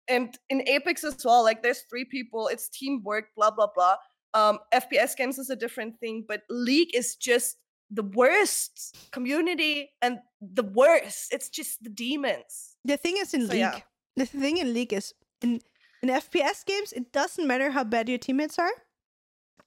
And 0.07 0.39
in 0.51 0.63
Apex 0.69 1.03
as 1.03 1.25
well, 1.25 1.43
like 1.43 1.63
there's 1.63 1.83
three 1.91 2.05
people, 2.05 2.47
it's 2.49 2.69
teamwork, 2.69 3.35
blah 3.37 3.51
blah 3.51 3.69
blah. 3.75 3.97
Um, 4.35 4.59
FPS 4.73 5.17
games 5.17 5.39
is 5.39 5.51
a 5.51 5.57
different 5.57 5.99
thing, 5.99 6.25
but 6.29 6.43
League 6.51 6.95
is 6.95 7.17
just 7.17 7.57
the 7.91 8.03
worst 8.03 8.97
community 9.13 9.91
and 10.03 10.19
the 10.41 10.63
worst. 10.63 11.33
It's 11.33 11.49
just 11.49 11.83
the 11.83 11.91
demons. 11.91 12.77
The 12.85 12.97
thing 12.99 13.17
is 13.19 13.33
in 13.35 13.47
So, 13.47 13.53
League. 13.53 13.61
yeah. 13.61 13.81
The 14.15 14.27
thing 14.27 14.59
in 14.59 14.75
League 14.75 14.93
is 14.93 15.13
in 15.43 15.61
in 16.09 16.15
FPS 16.17 16.65
games, 16.65 16.93
it 16.93 17.13
doesn't 17.13 17.47
matter 17.47 17.71
how 17.71 17.85
bad 17.85 18.09
your 18.09 18.19
teammates 18.19 18.59
are. 18.59 18.71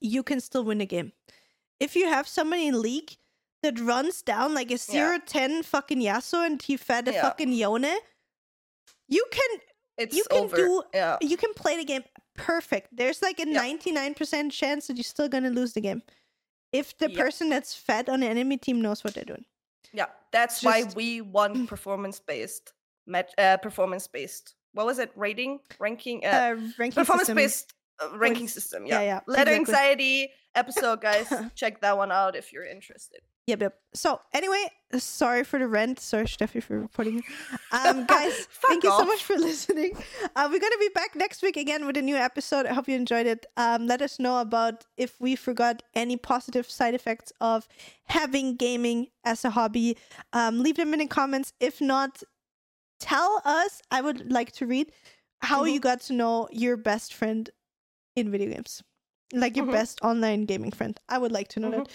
You 0.02 0.24
can 0.24 0.40
still 0.40 0.64
win 0.64 0.82
a 0.82 0.86
game. 0.86 1.12
If 1.80 1.96
you 1.96 2.08
have 2.08 2.28
somebody 2.28 2.68
in 2.68 2.82
League 2.82 3.18
that 3.64 3.80
runs 3.80 4.22
down 4.22 4.54
like 4.54 4.72
a 4.72 4.76
0-10 4.78 5.64
fucking 5.66 6.00
Yasuo 6.00 6.46
and 6.46 6.62
he 6.62 6.78
fed 6.78 7.08
a 7.08 7.14
Yeah. 7.14 7.22
fucking 7.22 7.52
Yone, 7.54 7.98
you 9.08 9.26
can 9.32 9.60
It's 9.98 10.16
You 10.16 10.24
can 10.30 10.44
over. 10.46 10.56
do- 10.56 10.84
yeah. 10.94 11.18
you 11.20 11.36
can 11.36 11.54
play 11.54 11.76
the 11.76 11.84
game 11.84 12.04
perfect. 12.36 12.88
There's 12.96 13.22
like 13.22 13.38
a 13.42 13.46
Yeah. 13.46 13.60
99% 13.60 14.50
chance 14.50 14.88
that 14.88 14.96
you're 14.96 15.04
still 15.04 15.28
gonna 15.28 15.50
lose 15.50 15.74
the 15.74 15.82
game. 15.82 16.04
If 16.72 16.98
the 16.98 17.12
Yeah. 17.12 17.22
person 17.22 17.50
that's 17.50 17.76
fed 17.76 18.08
on 18.08 18.22
the 18.22 18.28
enemy 18.28 18.56
team 18.58 18.82
knows 18.82 19.04
what 19.04 19.14
they're 19.14 19.26
doing. 19.26 19.44
Yeah, 19.92 20.06
that's 20.32 20.64
why 20.64 20.84
we 20.96 21.20
want 21.20 21.68
performance 21.68 22.18
based, 22.22 22.72
met, 23.06 23.34
uh, 23.38 23.58
performance 23.58 24.08
based. 24.08 24.56
What 24.74 24.86
was 24.86 25.00
it? 25.00 25.12
Rating, 25.16 25.60
ranking, 25.80 26.26
uh, 26.26 26.30
Uh, 26.30 26.56
ranking 26.78 26.92
performance 26.92 27.28
system. 27.28 27.36
based 27.36 27.74
uh, 28.02 28.18
ranking 28.18 28.48
system. 28.48 28.86
Yeah, 28.86 29.02
Yeah, 29.02 29.06
yeah, 29.06 29.20
Ladder 29.28 29.52
exactly. 29.52 29.56
anxiety 29.76 30.32
episode, 30.56 31.02
guys. 31.02 31.32
Check 31.56 31.82
that 31.82 31.98
one 31.98 32.12
out 32.12 32.36
if 32.36 32.54
you're 32.54 32.66
interested. 32.66 33.22
Yep, 33.48 33.62
yep. 33.62 33.80
So 33.96 34.22
anyway, 34.32 34.64
sorry 35.00 35.44
for 35.44 35.58
the 35.58 35.68
rent. 35.68 36.00
Sorry, 36.00 36.26
Steffi, 36.26 36.62
for 36.62 36.80
reporting. 36.80 37.24
Um, 37.72 38.06
guys, 38.16 38.48
thank 38.68 38.84
you 38.84 38.92
so 38.92 39.04
much 39.06 39.24
for 39.24 39.36
listening. 39.38 39.98
Uh, 40.36 40.48
we're 40.52 40.60
gonna 40.60 40.78
be 40.80 40.90
back 40.94 41.16
next 41.16 41.42
week 41.42 41.58
again 41.58 41.88
with 41.88 41.98
a 41.98 42.02
new 42.04 42.16
episode. 42.16 42.68
I 42.68 42.74
hope 42.74 42.88
you 42.88 42.96
enjoyed 42.96 43.26
it. 43.26 43.48
Um, 43.58 43.88
let 43.88 44.04
us 44.04 44.20
know 44.20 44.40
about 44.40 44.86
if 44.98 45.20
we 45.20 45.36
forgot 45.36 45.82
any 45.96 46.16
positive 46.16 46.70
side 46.70 46.94
effects 46.94 47.34
of 47.42 47.68
having 48.06 48.56
gaming 48.56 49.08
as 49.26 49.44
a 49.44 49.50
hobby. 49.50 49.98
Um, 50.32 50.62
leave 50.62 50.78
them 50.78 50.94
in 50.94 51.00
the 51.00 51.08
comments. 51.08 51.52
If 51.60 51.82
not, 51.82 52.22
tell 53.00 53.42
us. 53.46 53.82
I 53.92 54.02
would 54.02 54.32
like 54.32 54.52
to 54.54 54.66
read 54.68 54.92
how 55.42 55.64
Mhm. 55.64 55.74
you 55.74 55.80
got 55.80 56.02
to 56.02 56.14
know 56.14 56.48
your 56.52 56.78
best 56.78 57.14
friend 57.14 57.50
in 58.16 58.30
video 58.32 58.50
games, 58.54 58.84
like 59.34 59.56
your 59.56 59.66
Mhm. 59.68 59.72
best 59.72 60.00
online 60.04 60.46
gaming 60.46 60.72
friend. 60.72 61.00
I 61.10 61.18
would 61.18 61.32
like 61.32 61.48
to 61.50 61.60
know 61.60 61.72
that. 61.72 61.88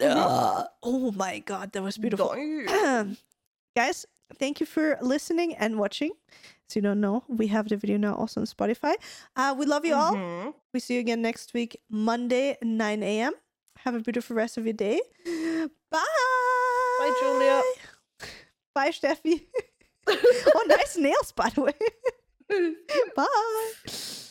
Uh, 0.00 0.66
oh 0.82 1.12
my 1.12 1.38
god, 1.40 1.72
that 1.72 1.82
was 1.82 1.96
beautiful. 1.98 2.34
Guys, 3.76 4.06
thank 4.38 4.60
you 4.60 4.66
for 4.66 4.98
listening 5.00 5.54
and 5.56 5.78
watching. 5.78 6.12
So 6.68 6.78
you 6.78 6.82
don't 6.82 7.00
know, 7.00 7.24
we 7.28 7.46
have 7.48 7.68
the 7.68 7.76
video 7.76 7.96
now 7.96 8.14
also 8.14 8.40
on 8.40 8.46
Spotify. 8.46 8.94
Uh, 9.36 9.54
we 9.56 9.66
love 9.66 9.84
you 9.84 9.94
all. 9.94 10.14
Mhm. 10.16 10.54
We 10.74 10.80
see 10.80 10.94
you 10.94 11.00
again 11.00 11.22
next 11.22 11.54
week, 11.54 11.76
Monday, 11.88 12.56
9 12.62 13.02
a.m. 13.02 13.32
Have 13.84 13.94
a 13.94 14.00
beautiful 14.00 14.34
rest 14.36 14.56
of 14.58 14.64
your 14.66 14.72
day. 14.74 15.00
Bye. 15.90 16.00
Bye. 16.98 17.14
Julia. 17.20 17.62
Bye, 18.74 18.90
Steffi. 18.90 19.46
oh, 20.54 20.64
nice 20.66 20.96
nails, 20.96 21.32
by 21.32 21.50
the 21.50 21.62
way. 21.62 21.72
Bye. 23.16 24.25